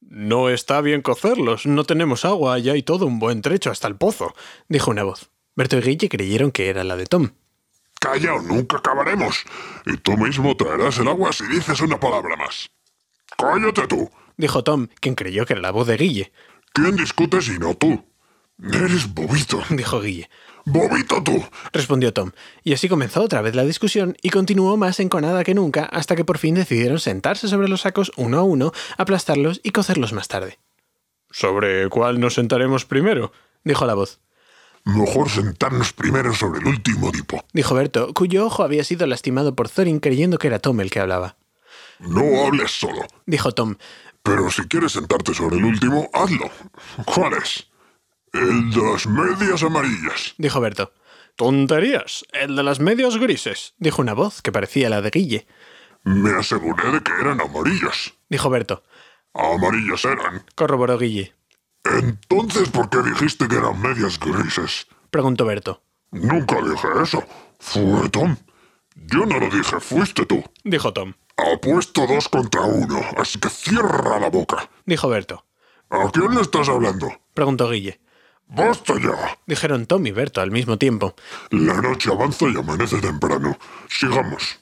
No 0.01 0.49
está 0.49 0.81
bien 0.81 1.01
cocerlos, 1.01 1.65
no 1.65 1.83
tenemos 1.83 2.23
agua, 2.25 2.57
ya 2.59 2.73
hay 2.73 2.83
todo 2.83 3.05
un 3.05 3.19
buen 3.19 3.41
trecho 3.41 3.71
hasta 3.71 3.87
el 3.87 3.95
pozo, 3.95 4.35
dijo 4.69 4.91
una 4.91 5.03
voz. 5.03 5.29
Berto 5.55 5.77
y 5.77 5.81
Guille 5.81 6.09
creyeron 6.09 6.51
que 6.51 6.69
era 6.69 6.83
la 6.83 6.95
de 6.95 7.07
Tom. 7.07 7.31
Calla 7.99 8.35
o 8.35 8.41
nunca 8.41 8.77
acabaremos. 8.77 9.43
Y 9.85 9.97
tú 9.97 10.15
mismo 10.15 10.55
traerás 10.55 10.99
el 10.99 11.07
agua 11.07 11.33
si 11.33 11.45
dices 11.47 11.81
una 11.81 11.99
palabra 11.99 12.35
más. 12.35 12.69
Cállate 13.37 13.87
tú, 13.87 14.09
dijo 14.37 14.63
Tom, 14.63 14.87
quien 14.99 15.15
creyó 15.15 15.45
que 15.45 15.53
era 15.53 15.61
la 15.61 15.71
voz 15.71 15.87
de 15.87 15.97
Guille. 15.97 16.31
¿Quién 16.73 16.95
discute 16.95 17.41
si 17.41 17.57
no 17.57 17.75
tú? 17.75 18.05
Eres 18.63 19.13
bobito, 19.13 19.63
dijo 19.69 19.99
Guille. 19.99 20.29
Bobito 20.69 21.23
tú, 21.23 21.45
respondió 21.71 22.11
Tom, 22.11 22.31
y 22.61 22.73
así 22.73 22.89
comenzó 22.89 23.21
otra 23.21 23.41
vez 23.41 23.55
la 23.55 23.63
discusión 23.63 24.17
y 24.21 24.31
continuó 24.31 24.75
más 24.75 24.99
enconada 24.99 25.45
que 25.45 25.53
nunca 25.53 25.85
hasta 25.85 26.17
que 26.17 26.25
por 26.25 26.39
fin 26.39 26.55
decidieron 26.55 26.99
sentarse 26.99 27.47
sobre 27.47 27.69
los 27.69 27.81
sacos 27.81 28.11
uno 28.17 28.37
a 28.37 28.43
uno, 28.43 28.73
aplastarlos 28.97 29.61
y 29.63 29.69
cocerlos 29.69 30.11
más 30.11 30.27
tarde. 30.27 30.59
¿Sobre 31.31 31.87
cuál 31.87 32.19
nos 32.19 32.33
sentaremos 32.33 32.83
primero? 32.83 33.31
dijo 33.63 33.85
la 33.85 33.93
voz. 33.93 34.19
Mejor 34.83 35.29
sentarnos 35.29 35.93
primero 35.93 36.33
sobre 36.33 36.59
el 36.59 36.67
último 36.67 37.13
tipo, 37.13 37.45
dijo 37.53 37.73
Berto, 37.73 38.13
cuyo 38.13 38.45
ojo 38.45 38.63
había 38.63 38.83
sido 38.83 39.07
lastimado 39.07 39.55
por 39.55 39.69
Thorin 39.69 40.01
creyendo 40.01 40.37
que 40.37 40.47
era 40.47 40.59
Tom 40.59 40.81
el 40.81 40.91
que 40.91 40.99
hablaba. 40.99 41.37
No 41.99 42.45
hables 42.45 42.71
solo, 42.71 43.07
dijo 43.25 43.53
Tom. 43.53 43.75
Pero 44.21 44.51
si 44.51 44.63
quieres 44.63 44.91
sentarte 44.91 45.33
sobre 45.33 45.55
el 45.55 45.63
último, 45.63 46.09
hazlo. 46.11 46.49
¿Cuál 47.05 47.35
es? 47.41 47.69
El 48.33 48.71
de 48.71 48.81
las 48.81 49.07
medias 49.07 49.63
amarillas, 49.63 50.35
dijo 50.37 50.59
Berto. 50.59 50.93
Tonterías, 51.35 52.25
el 52.33 52.55
de 52.55 52.63
las 52.63 52.79
medias 52.79 53.17
grises, 53.17 53.73
dijo 53.77 54.01
una 54.01 54.13
voz 54.13 54.41
que 54.41 54.51
parecía 54.51 54.89
la 54.89 55.01
de 55.01 55.09
Guille. 55.11 55.47
Me 56.03 56.31
aseguré 56.31 56.91
de 56.91 57.01
que 57.01 57.11
eran 57.19 57.39
amarillas, 57.41 58.13
dijo 58.29 58.49
Berto. 58.49 58.83
Amarillas 59.33 60.03
eran, 60.05 60.43
corroboró 60.55 60.97
Guille. 60.97 61.33
Entonces, 61.83 62.69
¿por 62.69 62.89
qué 62.89 62.97
dijiste 63.01 63.47
que 63.47 63.55
eran 63.55 63.79
medias 63.81 64.19
grises? 64.19 64.87
preguntó 65.11 65.45
Berto. 65.45 65.81
Nunca 66.11 66.57
dije 66.61 66.87
eso. 67.03 67.23
Fue 67.59 68.09
Tom. 68.09 68.35
Yo 68.95 69.25
no 69.25 69.39
lo 69.39 69.49
dije, 69.49 69.79
fuiste 69.79 70.25
tú, 70.25 70.43
dijo 70.63 70.91
Tom. 70.91 71.13
Apuesto 71.37 72.07
dos 72.07 72.27
contra 72.29 72.61
uno, 72.61 72.99
así 73.17 73.39
que 73.39 73.49
cierra 73.49 74.19
la 74.19 74.29
boca, 74.29 74.69
dijo 74.85 75.07
Berto. 75.07 75.45
¿A 75.89 76.09
quién 76.11 76.33
le 76.33 76.41
estás 76.41 76.67
hablando? 76.67 77.09
preguntó 77.33 77.69
Guille. 77.69 77.99
¡Basta 78.47 78.93
ya! 78.99 79.37
dijeron 79.45 79.85
Tom 79.85 80.05
y 80.07 80.11
Berto 80.11 80.41
al 80.41 80.51
mismo 80.51 80.77
tiempo. 80.77 81.15
La 81.51 81.81
noche 81.81 82.09
avanza 82.11 82.45
y 82.47 82.57
amanece 82.57 82.99
temprano. 82.99 83.57
Sigamos. 83.89 84.59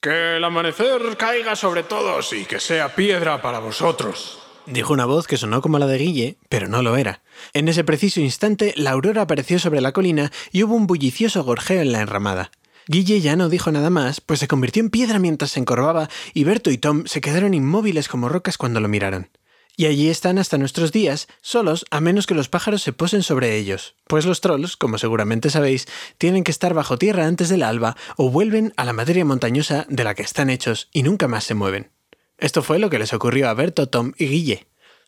Que 0.00 0.36
el 0.36 0.44
amanecer 0.44 1.16
caiga 1.16 1.56
sobre 1.56 1.82
todos 1.82 2.32
y 2.32 2.44
que 2.44 2.60
sea 2.60 2.94
piedra 2.94 3.40
para 3.42 3.58
vosotros. 3.58 4.40
Dijo 4.66 4.94
una 4.94 5.04
voz 5.04 5.26
que 5.26 5.36
sonó 5.36 5.60
como 5.60 5.78
la 5.78 5.86
de 5.86 5.98
Guille, 5.98 6.38
pero 6.48 6.68
no 6.68 6.82
lo 6.82 6.96
era. 6.96 7.22
En 7.52 7.68
ese 7.68 7.84
preciso 7.84 8.20
instante, 8.20 8.72
la 8.76 8.92
aurora 8.92 9.22
apareció 9.22 9.58
sobre 9.58 9.82
la 9.82 9.92
colina 9.92 10.32
y 10.52 10.62
hubo 10.62 10.74
un 10.74 10.86
bullicioso 10.86 11.44
gorjeo 11.44 11.82
en 11.82 11.92
la 11.92 12.00
enramada. 12.00 12.50
Guille 12.86 13.20
ya 13.20 13.36
no 13.36 13.48
dijo 13.48 13.70
nada 13.72 13.90
más, 13.90 14.20
pues 14.20 14.40
se 14.40 14.48
convirtió 14.48 14.82
en 14.82 14.90
piedra 14.90 15.18
mientras 15.18 15.52
se 15.52 15.60
encorvaba, 15.60 16.08
y 16.32 16.44
Berto 16.44 16.70
y 16.70 16.78
Tom 16.78 17.04
se 17.06 17.20
quedaron 17.20 17.54
inmóviles 17.54 18.08
como 18.08 18.28
rocas 18.28 18.58
cuando 18.58 18.80
lo 18.80 18.88
miraron. 18.88 19.28
Y 19.76 19.86
allí 19.86 20.08
están 20.08 20.38
hasta 20.38 20.56
nuestros 20.56 20.92
días, 20.92 21.26
solos 21.40 21.84
a 21.90 22.00
menos 22.00 22.26
que 22.26 22.34
los 22.34 22.48
pájaros 22.48 22.82
se 22.82 22.92
posen 22.92 23.24
sobre 23.24 23.56
ellos, 23.56 23.96
pues 24.06 24.24
los 24.24 24.40
trolls, 24.40 24.76
como 24.76 24.98
seguramente 24.98 25.50
sabéis, 25.50 25.86
tienen 26.16 26.44
que 26.44 26.52
estar 26.52 26.74
bajo 26.74 26.96
tierra 26.96 27.26
antes 27.26 27.48
del 27.48 27.64
alba 27.64 27.96
o 28.16 28.30
vuelven 28.30 28.72
a 28.76 28.84
la 28.84 28.92
materia 28.92 29.24
montañosa 29.24 29.84
de 29.88 30.04
la 30.04 30.14
que 30.14 30.22
están 30.22 30.48
hechos 30.48 30.88
y 30.92 31.02
nunca 31.02 31.26
más 31.26 31.44
se 31.44 31.54
mueven. 31.54 31.90
Esto 32.38 32.62
fue 32.62 32.78
lo 32.78 32.88
que 32.88 33.00
les 33.00 33.12
ocurrió 33.12 33.48
a 33.48 33.54
Berto, 33.54 33.88
Tom 33.88 34.12
y 34.16 34.26
Guille. 34.26 34.66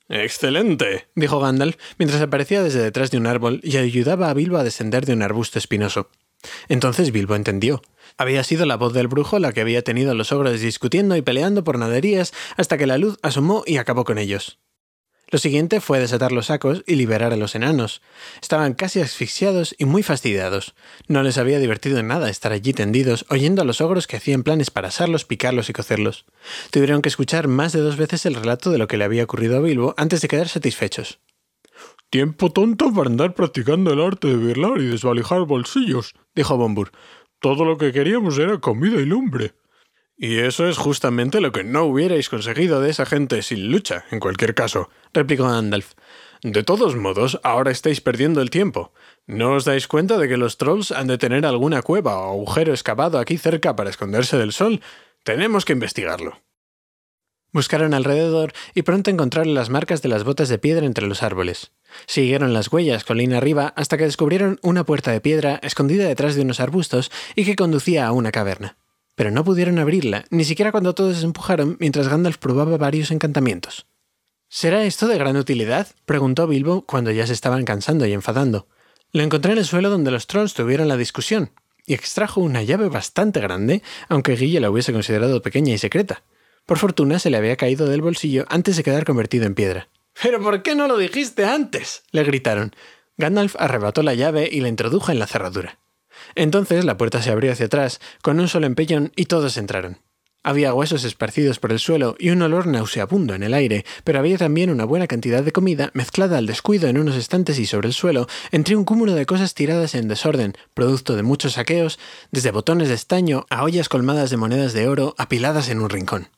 Excelente, 0.08 1.08
dijo 1.14 1.40
Gandalf 1.40 1.76
mientras 1.98 2.22
aparecía 2.22 2.62
desde 2.62 2.82
detrás 2.82 3.10
de 3.10 3.18
un 3.18 3.26
árbol 3.26 3.60
y 3.62 3.76
ayudaba 3.76 4.30
a 4.30 4.34
Bilbo 4.34 4.56
a 4.56 4.64
descender 4.64 5.06
de 5.06 5.12
un 5.12 5.22
arbusto 5.22 5.58
espinoso. 5.58 6.10
Entonces 6.68 7.12
Bilbo 7.12 7.34
entendió. 7.34 7.82
Había 8.18 8.44
sido 8.44 8.66
la 8.66 8.76
voz 8.76 8.92
del 8.92 9.08
brujo 9.08 9.38
la 9.38 9.52
que 9.52 9.60
había 9.60 9.82
tenido 9.82 10.12
a 10.12 10.14
los 10.14 10.32
ogros 10.32 10.60
discutiendo 10.60 11.16
y 11.16 11.22
peleando 11.22 11.64
por 11.64 11.78
naderías 11.78 12.32
hasta 12.56 12.78
que 12.78 12.86
la 12.86 12.98
luz 12.98 13.18
asomó 13.22 13.62
y 13.66 13.76
acabó 13.76 14.04
con 14.04 14.18
ellos. 14.18 14.58
Lo 15.28 15.40
siguiente 15.40 15.80
fue 15.80 15.98
desatar 15.98 16.30
los 16.30 16.46
sacos 16.46 16.84
y 16.86 16.94
liberar 16.94 17.32
a 17.32 17.36
los 17.36 17.56
enanos. 17.56 18.00
Estaban 18.40 18.74
casi 18.74 19.00
asfixiados 19.00 19.74
y 19.76 19.84
muy 19.84 20.04
fastidiados. 20.04 20.76
No 21.08 21.24
les 21.24 21.36
había 21.36 21.58
divertido 21.58 22.00
nada 22.04 22.30
estar 22.30 22.52
allí 22.52 22.72
tendidos, 22.72 23.26
oyendo 23.28 23.62
a 23.62 23.64
los 23.64 23.80
ogros 23.80 24.06
que 24.06 24.18
hacían 24.18 24.44
planes 24.44 24.70
para 24.70 24.88
asarlos, 24.88 25.24
picarlos 25.24 25.68
y 25.68 25.72
cocerlos. 25.72 26.26
Tuvieron 26.70 27.02
que 27.02 27.08
escuchar 27.08 27.48
más 27.48 27.72
de 27.72 27.80
dos 27.80 27.96
veces 27.96 28.24
el 28.24 28.36
relato 28.36 28.70
de 28.70 28.78
lo 28.78 28.86
que 28.86 28.98
le 28.98 29.04
había 29.04 29.24
ocurrido 29.24 29.56
a 29.56 29.60
Bilbo 29.60 29.94
antes 29.96 30.20
de 30.20 30.28
quedar 30.28 30.48
satisfechos. 30.48 31.18
Tiempo 32.10 32.50
tonto 32.50 32.92
para 32.92 33.10
andar 33.10 33.34
practicando 33.34 33.92
el 33.92 34.00
arte 34.00 34.28
de 34.28 34.36
birlar 34.36 34.78
y 34.80 34.86
desvalijar 34.86 35.40
bolsillos, 35.40 36.14
dijo 36.34 36.56
Bombur. 36.56 36.92
Todo 37.40 37.64
lo 37.64 37.78
que 37.78 37.92
queríamos 37.92 38.38
era 38.38 38.58
comida 38.58 39.00
y 39.00 39.04
lumbre. 39.04 39.54
Y 40.16 40.38
eso 40.38 40.66
es 40.66 40.78
justamente 40.78 41.40
lo 41.40 41.52
que 41.52 41.64
no 41.64 41.84
hubierais 41.84 42.30
conseguido 42.30 42.80
de 42.80 42.90
esa 42.90 43.04
gente 43.04 43.42
sin 43.42 43.70
lucha, 43.70 44.04
en 44.10 44.20
cualquier 44.20 44.54
caso, 44.54 44.88
replicó 45.12 45.46
Andalf. 45.46 45.92
De 46.42 46.62
todos 46.62 46.96
modos, 46.96 47.40
ahora 47.42 47.70
estáis 47.70 48.00
perdiendo 48.00 48.40
el 48.40 48.50
tiempo. 48.50 48.92
¿No 49.26 49.54
os 49.54 49.64
dais 49.64 49.88
cuenta 49.88 50.16
de 50.16 50.28
que 50.28 50.36
los 50.36 50.58
trolls 50.58 50.92
han 50.92 51.08
de 51.08 51.18
tener 51.18 51.44
alguna 51.44 51.82
cueva 51.82 52.18
o 52.18 52.30
agujero 52.30 52.72
excavado 52.72 53.18
aquí 53.18 53.36
cerca 53.36 53.74
para 53.74 53.90
esconderse 53.90 54.38
del 54.38 54.52
sol? 54.52 54.80
Tenemos 55.24 55.64
que 55.64 55.72
investigarlo. 55.72 56.38
Buscaron 57.56 57.94
alrededor 57.94 58.52
y 58.74 58.82
pronto 58.82 59.10
encontraron 59.10 59.54
las 59.54 59.70
marcas 59.70 60.02
de 60.02 60.10
las 60.10 60.24
botas 60.24 60.50
de 60.50 60.58
piedra 60.58 60.84
entre 60.84 61.06
los 61.06 61.22
árboles. 61.22 61.72
Siguieron 62.04 62.52
las 62.52 62.70
huellas 62.70 63.02
colina 63.02 63.38
arriba 63.38 63.72
hasta 63.76 63.96
que 63.96 64.04
descubrieron 64.04 64.60
una 64.60 64.84
puerta 64.84 65.10
de 65.10 65.22
piedra 65.22 65.58
escondida 65.62 66.06
detrás 66.06 66.34
de 66.34 66.42
unos 66.42 66.60
arbustos 66.60 67.10
y 67.34 67.46
que 67.46 67.56
conducía 67.56 68.06
a 68.06 68.12
una 68.12 68.30
caverna 68.30 68.76
pero 69.14 69.30
no 69.30 69.42
pudieron 69.42 69.78
abrirla, 69.78 70.26
ni 70.28 70.44
siquiera 70.44 70.70
cuando 70.70 70.94
todos 70.94 71.24
empujaron 71.24 71.78
mientras 71.80 72.08
Gandalf 72.08 72.36
probaba 72.36 72.76
varios 72.76 73.10
encantamientos. 73.10 73.86
¿Será 74.50 74.84
esto 74.84 75.08
de 75.08 75.16
gran 75.16 75.38
utilidad? 75.38 75.88
preguntó 76.04 76.46
Bilbo 76.46 76.82
cuando 76.82 77.10
ya 77.10 77.26
se 77.26 77.32
estaban 77.32 77.64
cansando 77.64 78.04
y 78.04 78.12
enfadando. 78.12 78.68
Lo 79.12 79.22
encontré 79.22 79.52
en 79.52 79.58
el 79.58 79.64
suelo 79.64 79.88
donde 79.88 80.10
los 80.10 80.26
trolls 80.26 80.52
tuvieron 80.52 80.88
la 80.88 80.98
discusión, 80.98 81.52
y 81.86 81.94
extrajo 81.94 82.42
una 82.42 82.62
llave 82.62 82.90
bastante 82.90 83.40
grande, 83.40 83.82
aunque 84.10 84.36
Guille 84.36 84.60
la 84.60 84.70
hubiese 84.70 84.92
considerado 84.92 85.40
pequeña 85.40 85.72
y 85.72 85.78
secreta. 85.78 86.22
Por 86.66 86.78
fortuna 86.78 87.20
se 87.20 87.30
le 87.30 87.36
había 87.36 87.56
caído 87.56 87.86
del 87.86 88.02
bolsillo 88.02 88.44
antes 88.48 88.76
de 88.76 88.82
quedar 88.82 89.04
convertido 89.04 89.46
en 89.46 89.54
piedra. 89.54 89.88
¿Pero 90.20 90.40
por 90.40 90.62
qué 90.62 90.74
no 90.74 90.88
lo 90.88 90.98
dijiste 90.98 91.44
antes? 91.44 92.02
le 92.10 92.24
gritaron. 92.24 92.74
Gandalf 93.16 93.54
arrebató 93.58 94.02
la 94.02 94.14
llave 94.14 94.48
y 94.50 94.60
la 94.60 94.68
introdujo 94.68 95.12
en 95.12 95.20
la 95.20 95.28
cerradura. 95.28 95.78
Entonces 96.34 96.84
la 96.84 96.96
puerta 96.96 97.22
se 97.22 97.30
abrió 97.30 97.52
hacia 97.52 97.66
atrás, 97.66 98.00
con 98.20 98.40
un 98.40 98.48
solo 98.48 98.66
empellón, 98.66 99.12
y 99.14 99.26
todos 99.26 99.56
entraron. 99.56 99.98
Había 100.42 100.74
huesos 100.74 101.04
esparcidos 101.04 101.58
por 101.58 101.72
el 101.72 101.80
suelo 101.80 102.14
y 102.18 102.30
un 102.30 102.40
olor 102.40 102.66
nauseabundo 102.66 103.34
en 103.34 103.42
el 103.42 103.52
aire, 103.52 103.84
pero 104.04 104.18
había 104.20 104.38
también 104.38 104.70
una 104.70 104.84
buena 104.84 105.08
cantidad 105.08 105.42
de 105.42 105.50
comida 105.50 105.90
mezclada 105.92 106.38
al 106.38 106.46
descuido 106.46 106.88
en 106.88 106.98
unos 106.98 107.16
estantes 107.16 107.58
y 107.58 107.66
sobre 107.66 107.88
el 107.88 107.94
suelo, 107.94 108.28
entre 108.52 108.76
un 108.76 108.84
cúmulo 108.84 109.14
de 109.14 109.26
cosas 109.26 109.54
tiradas 109.54 109.94
en 109.96 110.06
desorden, 110.06 110.54
producto 110.72 111.16
de 111.16 111.24
muchos 111.24 111.54
saqueos, 111.54 111.98
desde 112.30 112.52
botones 112.52 112.88
de 112.88 112.94
estaño 112.94 113.44
a 113.50 113.64
ollas 113.64 113.88
colmadas 113.88 114.30
de 114.30 114.36
monedas 114.36 114.72
de 114.72 114.86
oro 114.86 115.16
apiladas 115.18 115.68
en 115.68 115.80
un 115.80 115.90
rincón. 115.90 116.28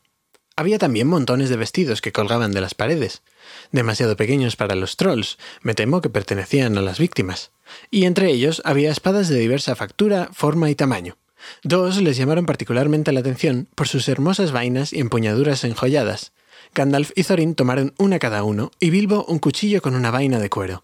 Había 0.58 0.80
también 0.80 1.06
montones 1.06 1.50
de 1.50 1.56
vestidos 1.56 2.00
que 2.00 2.10
colgaban 2.10 2.50
de 2.50 2.60
las 2.60 2.74
paredes, 2.74 3.22
demasiado 3.70 4.16
pequeños 4.16 4.56
para 4.56 4.74
los 4.74 4.96
trolls, 4.96 5.38
me 5.62 5.76
temo 5.76 6.00
que 6.00 6.10
pertenecían 6.10 6.76
a 6.76 6.82
las 6.82 6.98
víctimas, 6.98 7.52
y 7.92 8.06
entre 8.06 8.32
ellos 8.32 8.60
había 8.64 8.90
espadas 8.90 9.28
de 9.28 9.38
diversa 9.38 9.76
factura, 9.76 10.30
forma 10.32 10.68
y 10.68 10.74
tamaño. 10.74 11.16
Dos 11.62 12.02
les 12.02 12.16
llamaron 12.16 12.44
particularmente 12.44 13.12
la 13.12 13.20
atención 13.20 13.68
por 13.76 13.86
sus 13.86 14.08
hermosas 14.08 14.50
vainas 14.50 14.92
y 14.92 14.98
empuñaduras 14.98 15.62
enjolladas. 15.62 16.32
Gandalf 16.74 17.12
y 17.14 17.22
Thorin 17.22 17.54
tomaron 17.54 17.94
una 17.96 18.18
cada 18.18 18.42
uno, 18.42 18.72
y 18.80 18.90
Bilbo 18.90 19.24
un 19.26 19.38
cuchillo 19.38 19.80
con 19.80 19.94
una 19.94 20.10
vaina 20.10 20.40
de 20.40 20.50
cuero. 20.50 20.82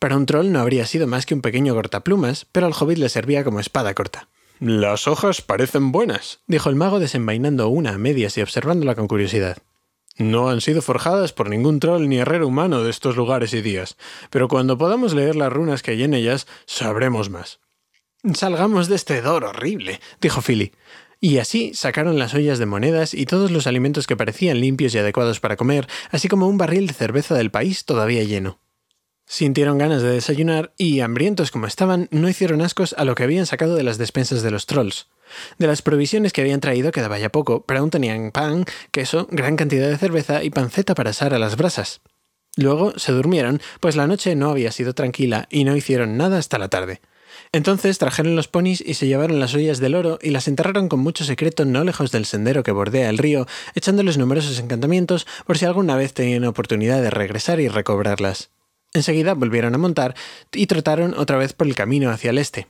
Para 0.00 0.16
un 0.16 0.26
troll 0.26 0.50
no 0.50 0.58
habría 0.58 0.84
sido 0.84 1.06
más 1.06 1.26
que 1.26 1.34
un 1.34 1.42
pequeño 1.42 1.76
cortaplumas, 1.76 2.44
pero 2.50 2.66
al 2.66 2.74
hobbit 2.76 2.98
le 2.98 3.08
servía 3.08 3.44
como 3.44 3.60
espada 3.60 3.94
corta. 3.94 4.26
Las 4.64 5.08
hojas 5.08 5.42
parecen 5.42 5.90
buenas, 5.90 6.38
dijo 6.46 6.70
el 6.70 6.76
mago 6.76 7.00
desenvainando 7.00 7.66
una 7.66 7.94
a 7.94 7.98
medias 7.98 8.38
y 8.38 8.42
observándola 8.42 8.94
con 8.94 9.08
curiosidad. 9.08 9.58
No 10.18 10.50
han 10.50 10.60
sido 10.60 10.82
forjadas 10.82 11.32
por 11.32 11.50
ningún 11.50 11.80
troll 11.80 12.08
ni 12.08 12.18
herrero 12.18 12.46
humano 12.46 12.84
de 12.84 12.90
estos 12.90 13.16
lugares 13.16 13.54
y 13.54 13.60
días, 13.60 13.96
pero 14.30 14.46
cuando 14.46 14.78
podamos 14.78 15.14
leer 15.14 15.34
las 15.34 15.52
runas 15.52 15.82
que 15.82 15.90
hay 15.90 16.04
en 16.04 16.14
ellas, 16.14 16.46
sabremos 16.64 17.28
más. 17.28 17.58
Salgamos 18.34 18.86
de 18.86 18.94
este 18.94 19.20
dor 19.20 19.42
horrible, 19.42 20.00
dijo 20.20 20.40
Philly. 20.40 20.70
Y 21.18 21.38
así 21.38 21.74
sacaron 21.74 22.20
las 22.20 22.32
ollas 22.32 22.60
de 22.60 22.66
monedas 22.66 23.14
y 23.14 23.26
todos 23.26 23.50
los 23.50 23.66
alimentos 23.66 24.06
que 24.06 24.16
parecían 24.16 24.60
limpios 24.60 24.94
y 24.94 24.98
adecuados 24.98 25.40
para 25.40 25.56
comer, 25.56 25.88
así 26.12 26.28
como 26.28 26.46
un 26.46 26.56
barril 26.56 26.86
de 26.86 26.94
cerveza 26.94 27.34
del 27.34 27.50
país 27.50 27.84
todavía 27.84 28.22
lleno. 28.22 28.60
Sintieron 29.32 29.78
ganas 29.78 30.02
de 30.02 30.10
desayunar 30.10 30.74
y, 30.76 31.00
hambrientos 31.00 31.50
como 31.50 31.66
estaban, 31.66 32.06
no 32.10 32.28
hicieron 32.28 32.60
ascos 32.60 32.94
a 32.98 33.06
lo 33.06 33.14
que 33.14 33.22
habían 33.22 33.46
sacado 33.46 33.76
de 33.76 33.82
las 33.82 33.96
despensas 33.96 34.42
de 34.42 34.50
los 34.50 34.66
trolls. 34.66 35.06
De 35.56 35.66
las 35.66 35.80
provisiones 35.80 36.34
que 36.34 36.42
habían 36.42 36.60
traído 36.60 36.92
quedaba 36.92 37.18
ya 37.18 37.30
poco, 37.30 37.64
pero 37.64 37.80
aún 37.80 37.88
tenían 37.88 38.30
pan, 38.30 38.66
queso, 38.90 39.28
gran 39.30 39.56
cantidad 39.56 39.88
de 39.88 39.96
cerveza 39.96 40.44
y 40.44 40.50
panceta 40.50 40.94
para 40.94 41.08
asar 41.08 41.32
a 41.32 41.38
las 41.38 41.56
brasas. 41.56 42.02
Luego 42.56 42.92
se 42.98 43.12
durmieron, 43.12 43.62
pues 43.80 43.96
la 43.96 44.06
noche 44.06 44.34
no 44.34 44.50
había 44.50 44.70
sido 44.70 44.94
tranquila 44.94 45.48
y 45.50 45.64
no 45.64 45.74
hicieron 45.74 46.18
nada 46.18 46.36
hasta 46.36 46.58
la 46.58 46.68
tarde. 46.68 47.00
Entonces 47.52 47.96
trajeron 47.96 48.36
los 48.36 48.48
ponis 48.48 48.82
y 48.82 48.92
se 48.92 49.06
llevaron 49.06 49.40
las 49.40 49.54
ollas 49.54 49.78
del 49.78 49.94
oro 49.94 50.18
y 50.20 50.28
las 50.28 50.46
enterraron 50.46 50.90
con 50.90 51.00
mucho 51.00 51.24
secreto 51.24 51.64
no 51.64 51.84
lejos 51.84 52.12
del 52.12 52.26
sendero 52.26 52.62
que 52.62 52.72
bordea 52.72 53.08
el 53.08 53.16
río, 53.16 53.46
echándoles 53.74 54.18
numerosos 54.18 54.58
encantamientos 54.58 55.26
por 55.46 55.56
si 55.56 55.64
alguna 55.64 55.96
vez 55.96 56.12
tenían 56.12 56.44
oportunidad 56.44 57.00
de 57.00 57.08
regresar 57.08 57.60
y 57.60 57.68
recobrarlas. 57.68 58.50
Enseguida 58.92 59.34
volvieron 59.34 59.74
a 59.74 59.78
montar 59.78 60.14
y 60.52 60.66
trotaron 60.66 61.14
otra 61.16 61.38
vez 61.38 61.52
por 61.52 61.66
el 61.66 61.74
camino 61.74 62.10
hacia 62.10 62.30
el 62.30 62.38
este. 62.38 62.68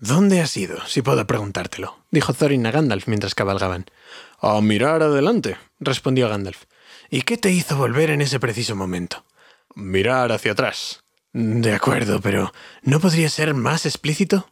¿Dónde 0.00 0.40
has 0.40 0.56
ido, 0.56 0.78
si 0.86 1.02
puedo 1.02 1.26
preguntártelo? 1.26 2.04
dijo 2.12 2.32
Thorin 2.32 2.66
a 2.66 2.70
Gandalf 2.70 3.08
mientras 3.08 3.34
cabalgaban. 3.34 3.86
A 4.40 4.60
mirar 4.60 5.02
adelante, 5.02 5.56
respondió 5.80 6.28
Gandalf. 6.28 6.64
¿Y 7.10 7.22
qué 7.22 7.36
te 7.36 7.50
hizo 7.50 7.76
volver 7.76 8.10
en 8.10 8.20
ese 8.20 8.38
preciso 8.38 8.76
momento? 8.76 9.24
Mirar 9.74 10.30
hacia 10.30 10.52
atrás. 10.52 11.02
De 11.32 11.74
acuerdo, 11.74 12.20
pero 12.20 12.52
¿no 12.82 13.00
podría 13.00 13.28
ser 13.28 13.54
más 13.54 13.86
explícito? 13.86 14.48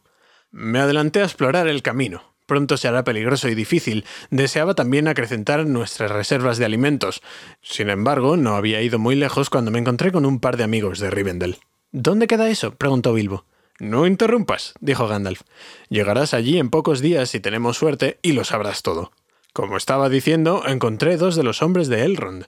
Me 0.51 0.79
adelanté 0.79 1.21
a 1.21 1.25
explorar 1.25 1.67
el 1.67 1.81
camino. 1.81 2.35
Pronto 2.47 2.77
se 2.77 2.87
hará 2.87 3.03
peligroso 3.03 3.49
y 3.49 3.55
difícil. 3.55 4.05
Deseaba 4.31 4.73
también 4.73 5.07
acrecentar 5.07 5.67
nuestras 5.67 6.09
reservas 6.09 6.57
de 6.57 6.65
alimentos. 6.65 7.21
Sin 7.61 7.89
embargo, 7.89 8.37
no 8.37 8.55
había 8.55 8.81
ido 8.81 8.97
muy 8.97 9.15
lejos 9.15 9.49
cuando 9.51 9.69
me 9.69 9.79
encontré 9.79 10.11
con 10.11 10.25
un 10.25 10.39
par 10.39 10.57
de 10.57 10.63
amigos 10.63 10.99
de 10.99 11.11
Rivendell. 11.11 11.57
¿Dónde 11.91 12.25
queda 12.25 12.49
eso? 12.49 12.73
preguntó 12.73 13.13
Bilbo. 13.13 13.45
No 13.79 14.07
interrumpas, 14.07 14.73
dijo 14.79 15.07
Gandalf. 15.07 15.41
Llegarás 15.89 16.33
allí 16.33 16.57
en 16.57 16.69
pocos 16.69 17.01
días 17.01 17.29
si 17.29 17.39
tenemos 17.41 17.77
suerte 17.77 18.17
y 18.21 18.31
lo 18.31 18.43
sabrás 18.45 18.81
todo. 18.81 19.11
Como 19.53 19.75
estaba 19.75 20.07
diciendo, 20.07 20.63
encontré 20.65 21.17
dos 21.17 21.35
de 21.35 21.43
los 21.43 21.61
hombres 21.61 21.89
de 21.89 22.03
Elrond. 22.05 22.45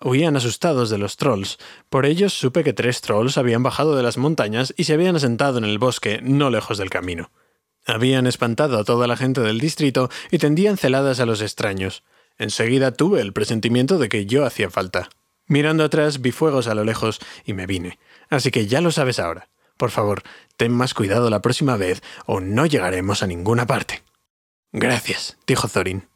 Huían 0.00 0.36
asustados 0.36 0.90
de 0.90 0.98
los 0.98 1.16
trolls. 1.16 1.58
Por 1.90 2.06
ellos 2.06 2.32
supe 2.32 2.62
que 2.62 2.72
tres 2.72 3.00
trolls 3.00 3.36
habían 3.36 3.62
bajado 3.62 3.96
de 3.96 4.02
las 4.02 4.16
montañas 4.16 4.72
y 4.76 4.84
se 4.84 4.94
habían 4.94 5.16
asentado 5.16 5.58
en 5.58 5.64
el 5.64 5.78
bosque, 5.78 6.20
no 6.22 6.50
lejos 6.50 6.78
del 6.78 6.88
camino. 6.88 7.30
Habían 7.90 8.28
espantado 8.28 8.78
a 8.78 8.84
toda 8.84 9.08
la 9.08 9.16
gente 9.16 9.40
del 9.40 9.58
distrito 9.58 10.10
y 10.30 10.38
tendían 10.38 10.76
celadas 10.76 11.18
a 11.18 11.26
los 11.26 11.42
extraños. 11.42 12.04
Enseguida 12.38 12.92
tuve 12.92 13.20
el 13.20 13.32
presentimiento 13.32 13.98
de 13.98 14.08
que 14.08 14.26
yo 14.26 14.46
hacía 14.46 14.70
falta. 14.70 15.08
Mirando 15.48 15.82
atrás 15.82 16.20
vi 16.20 16.30
fuegos 16.30 16.68
a 16.68 16.76
lo 16.76 16.84
lejos 16.84 17.18
y 17.44 17.52
me 17.52 17.66
vine. 17.66 17.98
Así 18.28 18.52
que 18.52 18.68
ya 18.68 18.80
lo 18.80 18.92
sabes 18.92 19.18
ahora. 19.18 19.48
Por 19.76 19.90
favor, 19.90 20.22
ten 20.56 20.70
más 20.70 20.94
cuidado 20.94 21.30
la 21.30 21.42
próxima 21.42 21.76
vez 21.76 22.00
o 22.26 22.40
no 22.40 22.64
llegaremos 22.64 23.24
a 23.24 23.26
ninguna 23.26 23.66
parte. 23.66 24.04
Gracias, 24.70 25.36
dijo 25.44 25.66
Thorin. 25.66 26.09